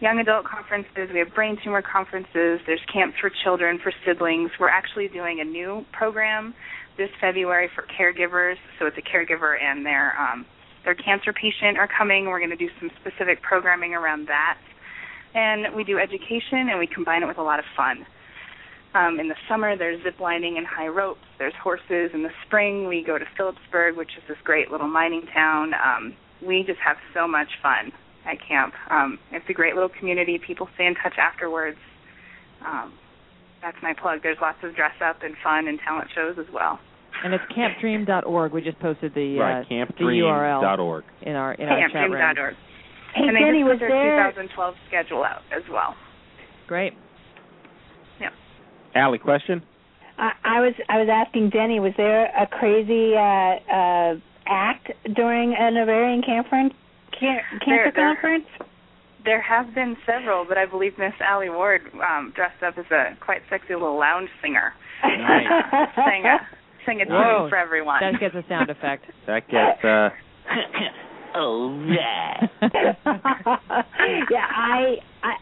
young 0.00 0.18
adult 0.18 0.44
conferences. 0.44 1.08
We 1.12 1.20
have 1.20 1.34
brain 1.34 1.56
tumor 1.62 1.82
conferences. 1.82 2.60
There's 2.66 2.82
camps 2.92 3.16
for 3.20 3.30
children, 3.44 3.78
for 3.82 3.92
siblings. 4.04 4.50
We're 4.58 4.68
actually 4.68 5.08
doing 5.08 5.40
a 5.40 5.44
new 5.44 5.84
program 5.92 6.54
this 6.98 7.10
February 7.20 7.70
for 7.74 7.84
caregivers. 7.88 8.56
So 8.78 8.86
it's 8.86 8.96
a 8.98 9.02
caregiver 9.02 9.56
and 9.60 9.86
their 9.86 10.12
um, 10.20 10.44
their 10.84 10.94
cancer 10.96 11.32
patient 11.32 11.78
are 11.78 11.88
coming. 11.88 12.26
We're 12.26 12.40
going 12.40 12.50
to 12.50 12.56
do 12.56 12.68
some 12.80 12.90
specific 13.00 13.40
programming 13.40 13.94
around 13.94 14.26
that. 14.26 14.58
And 15.34 15.74
we 15.74 15.84
do 15.84 15.98
education 15.98 16.68
and 16.68 16.78
we 16.78 16.86
combine 16.86 17.22
it 17.22 17.26
with 17.26 17.38
a 17.38 17.42
lot 17.42 17.58
of 17.58 17.64
fun. 17.76 18.06
Um, 18.94 19.18
in 19.18 19.28
the 19.28 19.36
summer, 19.48 19.76
there's 19.76 20.02
zip 20.02 20.20
lining 20.20 20.58
and 20.58 20.66
high 20.66 20.88
ropes. 20.88 21.24
There's 21.38 21.54
horses. 21.62 22.10
In 22.12 22.22
the 22.22 22.32
spring, 22.46 22.86
we 22.86 23.02
go 23.02 23.18
to 23.18 23.24
Philipsburg, 23.38 23.96
which 23.96 24.10
is 24.18 24.22
this 24.28 24.36
great 24.44 24.70
little 24.70 24.88
mining 24.88 25.26
town. 25.32 25.72
Um, 25.74 26.14
we 26.46 26.62
just 26.66 26.80
have 26.84 26.96
so 27.14 27.26
much 27.26 27.48
fun 27.62 27.92
at 28.26 28.36
camp. 28.46 28.74
Um, 28.90 29.18
it's 29.30 29.48
a 29.48 29.54
great 29.54 29.74
little 29.74 29.88
community. 29.88 30.38
People 30.46 30.68
stay 30.74 30.86
in 30.86 30.94
touch 30.94 31.14
afterwards. 31.18 31.78
Um, 32.66 32.92
that's 33.62 33.78
my 33.82 33.94
plug. 33.94 34.20
There's 34.22 34.38
lots 34.42 34.58
of 34.62 34.76
dress 34.76 34.94
up 35.02 35.22
and 35.22 35.34
fun 35.42 35.68
and 35.68 35.78
talent 35.86 36.08
shows 36.14 36.36
as 36.38 36.52
well. 36.52 36.78
And 37.24 37.32
it's 37.32 37.44
campdream.org. 37.56 38.52
We 38.52 38.60
just 38.62 38.78
posted 38.80 39.14
the 39.14 39.38
uh, 39.38 39.42
right, 39.42 39.68
the 39.68 39.74
URL 40.04 40.60
campdream.org. 40.60 41.04
in 41.22 41.34
our 41.34 41.54
in 41.54 41.68
our 41.68 41.88
chat 41.88 42.10
room. 42.10 42.20
Campdream.org. 42.20 42.54
Hey, 43.14 43.28
and 43.28 43.36
they 43.36 43.40
Jenny, 43.40 43.60
just 43.60 43.68
was 43.68 43.78
put 43.80 43.88
their 43.88 44.32
there 44.32 44.32
2012 44.32 44.74
schedule 44.88 45.24
out 45.24 45.42
as 45.54 45.62
well. 45.70 45.94
Great. 46.66 46.94
Yeah. 48.20 48.30
Alli, 48.94 49.18
question? 49.18 49.62
I, 50.18 50.32
I 50.44 50.60
was 50.60 50.74
I 50.88 50.98
was 50.98 51.08
asking 51.10 51.50
Jenny, 51.52 51.80
was 51.80 51.92
there 51.96 52.26
a 52.26 52.46
crazy 52.46 53.12
uh, 53.16 53.60
uh, 53.72 54.14
act 54.46 54.92
during 55.14 55.54
an 55.58 55.76
ovarian 55.76 56.22
cancer 56.22 56.68
can, 57.18 57.40
cancer 57.60 57.60
There- 57.66 57.92
there- 57.94 58.14
conference? 58.14 58.46
There 59.24 59.40
have 59.40 59.72
been 59.72 59.96
several, 60.04 60.44
but 60.44 60.58
I 60.58 60.66
believe 60.66 60.98
Miss 60.98 61.12
Alli 61.20 61.48
Ward 61.48 61.82
um, 61.94 62.32
dressed 62.34 62.60
up 62.60 62.76
as 62.76 62.86
a 62.90 63.16
quite 63.20 63.42
sexy 63.48 63.74
little 63.74 63.96
lounge 63.96 64.28
singer. 64.42 64.72
Nice. 65.04 65.46
sang 65.94 66.24
a 66.26 66.38
sang 66.84 67.00
a 67.02 67.04
tune 67.04 67.48
for 67.48 67.54
everyone. 67.56 68.00
That 68.00 68.18
gets 68.18 68.34
a 68.34 68.42
sound 68.48 68.68
effect. 68.68 69.04
That 69.28 69.46
gets. 69.48 69.84
Uh, 69.84 70.08
oh 71.34 71.84
yeah. 71.86 72.46
yeah, 74.30 74.46
I 74.50 74.96
I 75.22 75.34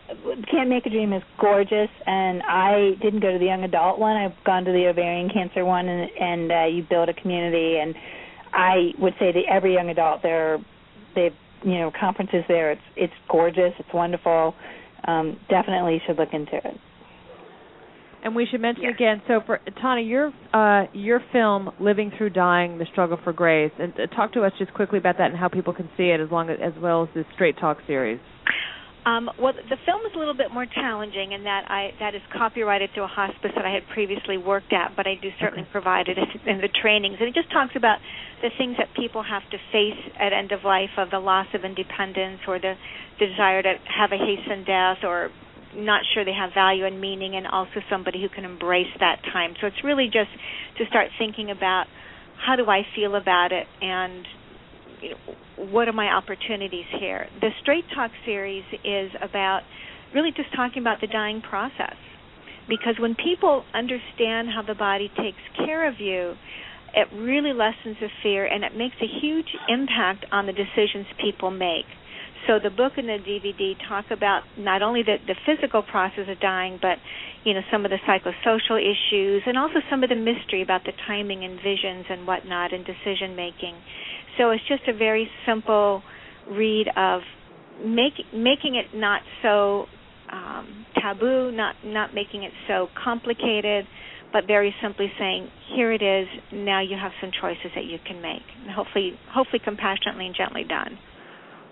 Camp 0.50 0.68
Mak-A-Dream 0.68 1.12
is 1.12 1.22
gorgeous, 1.40 1.88
and 2.06 2.42
I 2.42 2.92
didn't 3.02 3.20
go 3.20 3.32
to 3.32 3.38
the 3.38 3.44
young 3.44 3.64
adult 3.64 3.98
one. 3.98 4.16
I've 4.16 4.44
gone 4.44 4.64
to 4.64 4.72
the 4.72 4.86
ovarian 4.86 5.30
cancer 5.30 5.64
one, 5.64 5.88
and 5.88 6.10
and 6.18 6.52
uh, 6.52 6.64
you 6.64 6.84
build 6.88 7.08
a 7.08 7.14
community. 7.14 7.78
And 7.78 7.94
I 8.52 8.92
would 8.98 9.14
say 9.18 9.32
to 9.32 9.40
every 9.50 9.74
young 9.74 9.88
adult, 9.88 10.22
there 10.22 10.58
they've 11.14 11.34
you 11.62 11.78
know 11.78 11.90
conferences 11.98 12.44
there. 12.48 12.72
It's 12.72 12.82
it's 12.96 13.14
gorgeous. 13.28 13.72
It's 13.78 13.92
wonderful. 13.92 14.54
Um, 15.06 15.38
definitely 15.48 16.00
should 16.06 16.18
look 16.18 16.32
into 16.32 16.56
it. 16.56 16.78
And 18.22 18.36
we 18.36 18.46
should 18.50 18.60
mention 18.60 18.84
again. 18.84 19.22
So, 19.26 19.40
for 19.46 19.60
Tani, 19.80 20.04
your 20.04 20.30
uh, 20.52 20.86
your 20.92 21.20
film 21.32 21.70
"Living 21.80 22.12
Through 22.16 22.30
Dying: 22.30 22.78
The 22.78 22.86
Struggle 22.92 23.18
for 23.24 23.32
Grace," 23.32 23.72
and 23.78 23.94
uh, 23.94 24.06
talk 24.14 24.34
to 24.34 24.42
us 24.42 24.52
just 24.58 24.74
quickly 24.74 24.98
about 24.98 25.16
that 25.18 25.30
and 25.30 25.38
how 25.38 25.48
people 25.48 25.72
can 25.72 25.88
see 25.96 26.10
it, 26.10 26.20
as 26.20 26.30
long 26.30 26.50
as 26.50 26.58
as 26.62 26.72
well 26.82 27.04
as 27.04 27.08
the 27.14 27.24
Straight 27.34 27.58
Talk 27.58 27.78
series. 27.86 28.20
Um, 29.06 29.30
well, 29.40 29.54
the 29.54 29.80
film 29.86 30.04
is 30.04 30.12
a 30.14 30.18
little 30.18 30.36
bit 30.36 30.52
more 30.52 30.66
challenging 30.66 31.32
in 31.32 31.44
that 31.44 31.64
I 31.70 31.92
that 32.00 32.14
is 32.14 32.20
copyrighted 32.36 32.90
to 32.96 33.02
a 33.02 33.06
hospice 33.06 33.52
that 33.56 33.64
I 33.64 33.72
had 33.72 33.88
previously 33.94 34.36
worked 34.36 34.74
at, 34.74 34.92
but 34.94 35.06
I 35.06 35.14
do 35.14 35.30
certainly 35.40 35.66
provide 35.72 36.08
it 36.08 36.18
in 36.46 36.60
the 36.60 36.68
trainings. 36.68 37.16
And 37.18 37.28
it 37.28 37.34
just 37.34 37.50
talks 37.50 37.72
about 37.76 37.98
the 38.42 38.50
things 38.58 38.76
that 38.76 38.92
people 38.94 39.22
have 39.22 39.42
to 39.50 39.58
face 39.72 39.96
at 40.20 40.34
end 40.34 40.52
of 40.52 40.64
life, 40.64 40.90
of 40.98 41.08
the 41.10 41.18
loss 41.18 41.46
of 41.54 41.64
independence, 41.64 42.40
or 42.46 42.58
the 42.58 42.74
desire 43.18 43.62
to 43.62 43.74
have 43.88 44.12
a 44.12 44.20
hastened 44.20 44.66
death, 44.66 44.98
or 45.02 45.30
not 45.74 46.02
sure 46.12 46.24
they 46.24 46.34
have 46.34 46.50
value 46.54 46.84
and 46.84 47.00
meaning, 47.00 47.36
and 47.36 47.46
also 47.46 47.80
somebody 47.88 48.20
who 48.20 48.28
can 48.28 48.44
embrace 48.44 48.90
that 48.98 49.22
time. 49.32 49.54
So 49.60 49.66
it's 49.66 49.84
really 49.84 50.06
just 50.06 50.30
to 50.78 50.86
start 50.86 51.08
thinking 51.18 51.50
about 51.50 51.86
how 52.46 52.56
do 52.56 52.68
I 52.68 52.82
feel 52.96 53.14
about 53.14 53.52
it 53.52 53.66
and 53.82 54.24
you 55.02 55.10
know, 55.10 55.16
what 55.72 55.88
are 55.88 55.92
my 55.92 56.08
opportunities 56.08 56.86
here? 56.98 57.26
The 57.40 57.50
Straight 57.60 57.84
Talk 57.94 58.10
series 58.24 58.64
is 58.84 59.10
about 59.22 59.60
really 60.14 60.30
just 60.30 60.54
talking 60.54 60.82
about 60.82 61.00
the 61.00 61.06
dying 61.06 61.42
process. 61.42 61.96
Because 62.68 62.94
when 62.98 63.14
people 63.14 63.64
understand 63.74 64.48
how 64.54 64.62
the 64.66 64.74
body 64.74 65.10
takes 65.16 65.40
care 65.56 65.88
of 65.88 65.98
you, 65.98 66.34
it 66.94 67.08
really 67.14 67.52
lessens 67.52 67.96
the 68.00 68.08
fear 68.22 68.46
and 68.46 68.64
it 68.64 68.76
makes 68.76 68.96
a 69.00 69.20
huge 69.20 69.48
impact 69.68 70.24
on 70.32 70.46
the 70.46 70.52
decisions 70.52 71.06
people 71.20 71.50
make. 71.50 71.86
So 72.46 72.58
the 72.62 72.70
book 72.70 72.94
and 72.96 73.08
the 73.08 73.18
DVD 73.18 73.76
talk 73.88 74.06
about 74.10 74.42
not 74.56 74.82
only 74.82 75.02
the, 75.02 75.16
the 75.26 75.36
physical 75.44 75.82
process 75.82 76.26
of 76.28 76.40
dying, 76.40 76.78
but 76.80 76.98
you 77.44 77.54
know 77.54 77.60
some 77.70 77.84
of 77.84 77.90
the 77.90 77.98
psychosocial 78.08 78.80
issues 78.80 79.42
and 79.46 79.58
also 79.58 79.80
some 79.90 80.02
of 80.02 80.08
the 80.08 80.16
mystery 80.16 80.62
about 80.62 80.84
the 80.84 80.92
timing 81.06 81.44
and 81.44 81.56
visions 81.56 82.06
and 82.08 82.26
whatnot 82.26 82.72
and 82.72 82.84
decision 82.84 83.36
making. 83.36 83.74
So 84.38 84.50
it's 84.50 84.66
just 84.68 84.82
a 84.88 84.96
very 84.96 85.28
simple 85.46 86.02
read 86.50 86.88
of 86.96 87.20
make, 87.84 88.14
making 88.32 88.76
it 88.76 88.96
not 88.96 89.22
so 89.42 89.86
um, 90.32 90.86
taboo, 91.00 91.50
not 91.52 91.76
not 91.84 92.14
making 92.14 92.44
it 92.44 92.52
so 92.68 92.88
complicated, 93.02 93.86
but 94.32 94.46
very 94.46 94.74
simply 94.82 95.12
saying, 95.18 95.48
here 95.74 95.92
it 95.92 96.02
is. 96.02 96.26
Now 96.52 96.80
you 96.80 96.96
have 96.96 97.12
some 97.20 97.30
choices 97.40 97.72
that 97.74 97.84
you 97.84 97.98
can 98.06 98.22
make, 98.22 98.42
and 98.62 98.70
hopefully, 98.70 99.18
hopefully 99.32 99.60
compassionately 99.62 100.26
and 100.26 100.34
gently 100.34 100.64
done. 100.64 100.98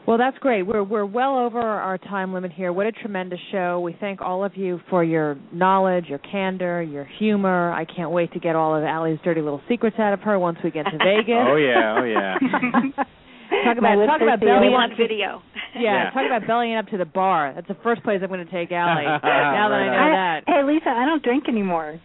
Well, 0.09 0.17
that's 0.17 0.39
great. 0.39 0.63
We're 0.63 0.83
we're 0.83 1.05
well 1.05 1.39
over 1.39 1.61
our 1.61 1.99
time 1.99 2.33
limit 2.33 2.51
here. 2.51 2.73
What 2.73 2.87
a 2.87 2.93
tremendous 2.93 3.39
show. 3.53 3.79
We 3.81 3.95
thank 4.01 4.23
all 4.23 4.43
of 4.43 4.57
you 4.57 4.81
for 4.89 5.05
your 5.05 5.37
knowledge, 5.53 6.07
your 6.09 6.17
candor, 6.17 6.81
your 6.83 7.05
humor. 7.19 7.71
I 7.71 7.85
can't 7.85 8.11
wait 8.11 8.33
to 8.33 8.41
get 8.41 8.57
all 8.57 8.75
of 8.75 8.85
Alli's 8.85 9.19
dirty 9.23 9.43
little 9.43 9.61
secrets 9.69 9.97
out 9.99 10.15
of 10.15 10.21
her 10.21 10.39
once 10.39 10.57
we 10.65 10.71
get 10.71 10.85
to 10.85 10.93
Vegas. 10.97 11.45
oh 11.47 11.57
yeah, 11.57 11.97
oh 12.01 12.05
yeah. 12.05 12.39
talk 12.41 13.77
My 13.83 13.93
about 13.93 13.99
lips 13.99 14.09
talk 14.13 14.23
about 14.23 14.41
sealed. 14.41 14.49
belly 14.49 14.69
We 14.69 14.73
want 14.73 14.97
video. 14.97 15.43
Yeah, 15.79 16.09
talk 16.15 16.25
about 16.25 16.47
bellying 16.49 16.77
up 16.77 16.87
to 16.87 16.97
the 16.97 17.05
bar. 17.05 17.53
That's 17.55 17.69
the 17.69 17.77
first 17.85 18.03
place 18.03 18.21
I'm 18.23 18.29
going 18.29 18.45
to 18.45 18.51
take 18.51 18.73
Alli. 18.73 19.05
now 19.05 19.21
that 19.69 19.77
I 19.77 19.87
know 19.87 20.11
that. 20.17 20.45
Hey, 20.47 20.65
Lisa, 20.65 20.89
I 20.89 21.05
don't 21.05 21.23
drink 21.23 21.45
anymore. 21.47 22.01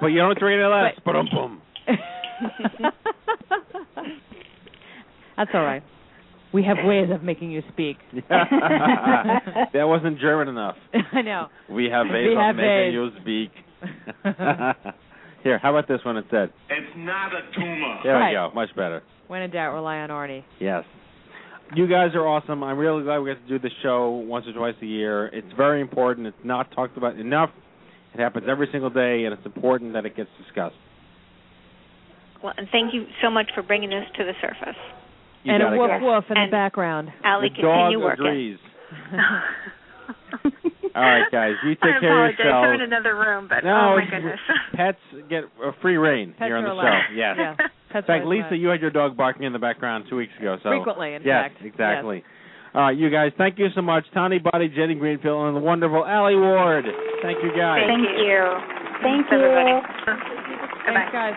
But 0.00 0.06
you 0.06 0.18
don't 0.20 0.38
drink 0.38 0.60
it 0.60 0.66
less. 0.68 0.94
But 1.04 1.14
boom. 1.34 1.60
That's 5.36 5.50
all 5.52 5.64
right. 5.64 5.82
We 6.58 6.64
have 6.64 6.78
ways 6.84 7.08
of 7.14 7.22
making 7.22 7.52
you 7.52 7.62
speak. 7.72 7.98
that 8.28 9.70
wasn't 9.74 10.18
German 10.18 10.48
enough. 10.48 10.74
I 11.12 11.22
know. 11.22 11.46
We 11.70 11.84
have 11.84 12.06
ways 12.10 12.26
We 12.26 12.32
of 12.32 12.38
have 12.40 12.56
making 12.56 12.68
ways. 12.68 12.92
you 12.94 13.10
speak. 13.20 13.50
Here, 15.44 15.58
how 15.62 15.70
about 15.70 15.86
this 15.86 16.00
one 16.04 16.16
instead? 16.16 16.52
It's 16.68 16.92
not 16.96 17.30
a 17.32 17.42
tumor. 17.54 17.98
There 18.02 18.14
Right. 18.14 18.30
we 18.30 18.34
go. 18.34 18.50
Much 18.56 18.74
better. 18.74 19.04
When 19.28 19.42
in 19.42 19.52
doubt, 19.52 19.72
rely 19.72 19.98
on 19.98 20.08
Arnie. 20.10 20.42
Yes. 20.58 20.82
You 21.76 21.86
guys 21.86 22.08
are 22.16 22.26
awesome. 22.26 22.64
I'm 22.64 22.76
really 22.76 23.04
glad 23.04 23.18
we 23.20 23.30
get 23.30 23.40
to 23.40 23.48
do 23.48 23.60
this 23.60 23.70
show 23.80 24.10
once 24.10 24.46
or 24.48 24.52
twice 24.52 24.74
a 24.82 24.86
year. 24.86 25.26
It's 25.28 25.46
very 25.56 25.80
important. 25.80 26.26
It's 26.26 26.36
not 26.42 26.72
talked 26.72 26.96
about 26.96 27.16
enough. 27.20 27.50
It 28.14 28.18
happens 28.20 28.46
every 28.50 28.66
single 28.72 28.90
day, 28.90 29.26
and 29.26 29.32
it's 29.32 29.46
important 29.46 29.92
that 29.92 30.04
it 30.06 30.16
gets 30.16 30.30
discussed. 30.44 30.74
Well, 32.42 32.54
and 32.56 32.66
thank 32.72 32.94
you 32.94 33.04
so 33.22 33.30
much 33.30 33.46
for 33.54 33.62
bringing 33.62 33.90
this 33.90 34.06
to 34.16 34.24
the 34.24 34.32
surface. 34.40 34.80
You 35.44 35.54
and 35.54 35.62
a 35.62 35.70
woof 35.78 35.90
go. 36.00 36.14
woof 36.14 36.24
in 36.30 36.36
And- 36.36 36.48
the 36.48 36.52
background. 36.52 37.08
Alli, 37.24 37.48
the 37.54 37.62
dog 37.62 37.92
continue 37.92 38.00
working. 38.04 38.26
agrees. 38.26 38.58
All 40.96 41.02
right, 41.04 41.30
guys. 41.30 41.54
You 41.64 41.74
take 41.76 41.94
I 41.96 42.00
care 42.00 42.26
of 42.28 42.34
apologize. 42.34 42.68
I'm 42.68 42.74
in 42.74 42.80
another 42.82 43.14
room, 43.14 43.46
but 43.48 43.62
No, 43.62 43.94
oh 43.94 43.96
my 43.96 44.04
goodness. 44.10 44.40
Pets 44.74 44.98
get 45.30 45.44
a 45.62 45.70
free 45.80 45.96
reign 45.96 46.34
Pets 46.36 46.48
here 46.48 46.56
on 46.56 46.64
the 46.64 46.72
allowed. 46.72 47.02
show. 47.08 47.14
Yes. 47.14 47.36
Yeah. 47.38 47.54
In 47.98 48.02
fact, 48.04 48.26
Lisa, 48.26 48.56
you 48.56 48.68
had 48.68 48.80
your 48.80 48.90
dog 48.90 49.16
barking 49.16 49.44
in 49.44 49.52
the 49.52 49.58
background 49.58 50.06
two 50.10 50.16
weeks 50.16 50.32
ago. 50.40 50.56
So 50.62 50.70
Frequently, 50.70 51.14
in 51.14 51.22
yes, 51.22 51.50
fact. 51.52 51.64
exactly. 51.64 52.24
All 52.74 52.82
right, 52.82 52.96
you 52.96 53.10
guys. 53.10 53.32
Thank 53.38 53.58
you 53.58 53.68
so 53.74 53.80
much, 53.82 54.04
Tani 54.12 54.38
Bahti, 54.40 54.68
Jenny 54.74 54.94
Greenfield, 54.94 55.46
and 55.48 55.56
the 55.56 55.60
wonderful 55.60 56.04
Alli 56.04 56.34
Ward. 56.36 56.84
Thank 57.22 57.38
you, 57.42 57.50
guys. 57.56 57.80
Thank 57.86 58.08
you. 58.18 58.44
Thank 59.02 59.26
Thanks, 59.26 59.28
everybody. 59.32 59.86
Thanks, 60.84 61.12
guys. 61.12 61.34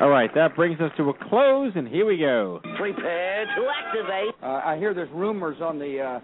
All 0.00 0.08
right, 0.08 0.30
that 0.34 0.56
brings 0.56 0.80
us 0.80 0.90
to 0.96 1.10
a 1.10 1.14
close, 1.28 1.72
and 1.74 1.86
here 1.86 2.06
we 2.06 2.18
go. 2.18 2.60
Prepare 2.78 3.44
to 3.44 3.68
activate. 3.86 4.34
Uh, 4.42 4.60
I 4.64 4.76
hear 4.78 4.94
there's 4.94 5.10
rumors 5.12 5.58
on 5.62 5.78
the 5.78 6.00
uh, 6.00 6.20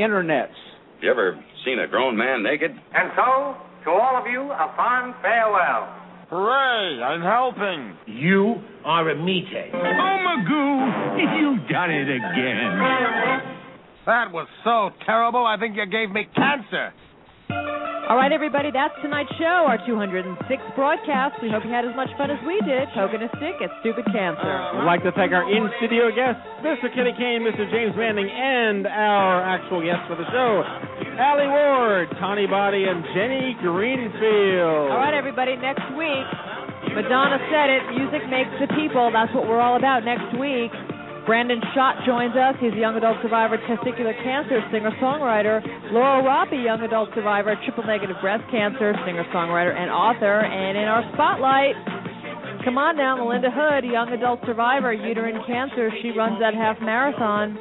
internets. 0.00 0.54
You 1.00 1.10
ever 1.10 1.42
seen 1.64 1.78
a 1.80 1.88
grown 1.88 2.16
man 2.16 2.42
naked? 2.42 2.70
And 2.70 3.10
so, 3.16 3.56
to 3.84 3.90
all 3.90 4.16
of 4.20 4.26
you, 4.30 4.42
a 4.42 4.72
fond 4.76 5.14
farewell. 5.22 5.92
Hooray, 6.30 7.02
I'm 7.02 7.22
helping. 7.22 7.96
You 8.06 8.56
are 8.84 9.08
a 9.10 9.14
meathead. 9.14 9.70
Oh, 9.74 9.78
Magoo, 9.78 11.40
you've 11.40 11.68
done 11.68 11.90
it 11.90 12.08
again. 12.08 13.56
That 14.06 14.30
was 14.32 14.46
so 14.62 14.90
terrible, 15.04 15.44
I 15.44 15.56
think 15.58 15.76
you 15.76 15.86
gave 15.86 16.10
me 16.10 16.26
cancer. 16.34 16.92
All 17.50 18.14
right, 18.14 18.30
everybody, 18.30 18.70
that's 18.70 18.94
tonight's 19.02 19.34
show, 19.34 19.66
our 19.66 19.78
206th 19.82 20.74
broadcast. 20.78 21.42
We 21.42 21.50
hope 21.50 21.66
you 21.66 21.74
had 21.74 21.82
as 21.84 21.94
much 21.98 22.06
fun 22.14 22.30
as 22.30 22.38
we 22.46 22.54
did 22.62 22.86
poking 22.94 23.18
a 23.22 23.30
stick 23.34 23.58
at 23.58 23.70
stupid 23.82 24.06
cancer. 24.14 24.46
Uh, 24.46 24.78
We'd 24.78 24.86
like 24.86 25.02
to 25.02 25.10
thank 25.18 25.34
our 25.34 25.42
in-studio 25.42 26.14
guests, 26.14 26.38
Mr. 26.62 26.86
Kenny 26.94 27.10
Kane, 27.18 27.42
Mr. 27.42 27.66
James 27.66 27.98
Manning, 27.98 28.30
and 28.30 28.86
our 28.86 29.42
actual 29.42 29.82
guests 29.82 30.06
for 30.06 30.14
the 30.14 30.26
show, 30.30 30.62
Alli 31.18 31.50
Ward, 31.50 32.06
Tani 32.22 32.46
Bahti, 32.46 32.86
and 32.86 33.02
Jenny 33.10 33.58
Greenfield. 33.58 34.94
All 34.94 35.02
right, 35.02 35.14
everybody, 35.14 35.56
next 35.58 35.82
week, 35.98 36.26
Madonna 36.94 37.42
said 37.50 37.68
it, 37.74 37.82
music 37.90 38.22
makes 38.30 38.54
the 38.62 38.70
people. 38.78 39.10
That's 39.10 39.34
what 39.34 39.50
we're 39.50 39.60
all 39.60 39.74
about 39.76 40.06
next 40.06 40.30
week. 40.38 40.70
Brandon 41.26 41.60
Schott 41.74 42.06
joins 42.06 42.36
us. 42.38 42.54
He's 42.62 42.72
a 42.72 42.78
young 42.78 42.94
adult 42.94 43.18
survivor 43.20 43.56
of 43.58 43.60
testicular 43.66 44.14
cancer, 44.22 44.62
singer-songwriter. 44.70 45.58
Laura 45.90 46.22
Roppé, 46.22 46.62
young 46.62 46.80
adult 46.82 47.10
survivor 47.14 47.50
of 47.52 47.58
triple 47.66 47.82
negative 47.82 48.16
breast 48.22 48.44
cancer, 48.50 48.94
singer-songwriter, 49.04 49.74
and 49.74 49.90
author. 49.90 50.46
And 50.46 50.78
in 50.78 50.86
our 50.86 51.02
spotlight, 51.12 51.74
come 52.64 52.78
on 52.78 52.96
now, 52.96 53.18
Melinda 53.18 53.50
Hood, 53.50 53.84
a 53.84 53.90
young 53.90 54.14
adult 54.14 54.38
survivor, 54.46 54.92
of 54.92 55.00
uterine 55.02 55.42
cancer. 55.46 55.90
She 56.00 56.10
runs 56.14 56.38
that 56.38 56.54
half 56.54 56.78
marathon. 56.80 57.58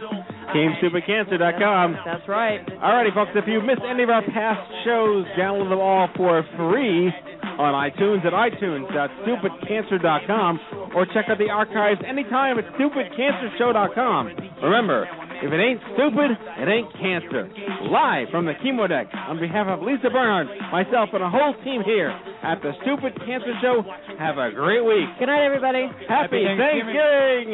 TeamStupidCancer.com. 0.53 1.97
That's 2.05 2.27
right. 2.29 2.61
Alrighty, 2.79 3.13
folks, 3.15 3.31
if 3.33 3.45
you've 3.47 3.65
missed 3.65 3.81
any 3.81 4.03
of 4.03 4.09
our 4.09 4.21
past 4.29 4.61
shows, 4.85 5.25
download 5.37 5.69
them 5.73 5.79
all 5.79 6.07
for 6.15 6.45
free 6.55 7.09
on 7.57 7.73
iTunes 7.73 8.23
at 8.25 8.33
itunes.stupidcancer.com 8.33 10.59
or 10.95 11.05
check 11.07 11.25
out 11.29 11.37
the 11.37 11.49
archives 11.49 12.01
anytime 12.07 12.57
at 12.59 12.65
stupidcancershow.com. 12.75 14.31
Remember, 14.63 15.07
if 15.43 15.51
it 15.51 15.59
ain't 15.59 15.81
stupid, 15.93 16.31
it 16.31 16.67
ain't 16.67 16.91
cancer. 16.95 17.49
Live 17.91 18.29
from 18.31 18.45
the 18.45 18.53
chemo 18.63 18.87
deck 18.87 19.07
on 19.13 19.37
behalf 19.39 19.67
of 19.67 19.81
Lisa 19.81 20.09
Bernhardt, 20.09 20.47
myself, 20.71 21.09
and 21.13 21.23
a 21.23 21.29
whole 21.29 21.53
team 21.63 21.83
here 21.83 22.09
at 22.43 22.61
the 22.61 22.71
Stupid 22.81 23.13
Cancer 23.25 23.53
Show, 23.61 23.83
have 24.17 24.37
a 24.37 24.51
great 24.51 24.83
week. 24.85 25.09
Good 25.19 25.27
night, 25.27 25.43
everybody. 25.45 25.87
Happy, 26.07 26.45
Thanksgiving. 26.45 26.95
Thanksgiving. 26.95 27.53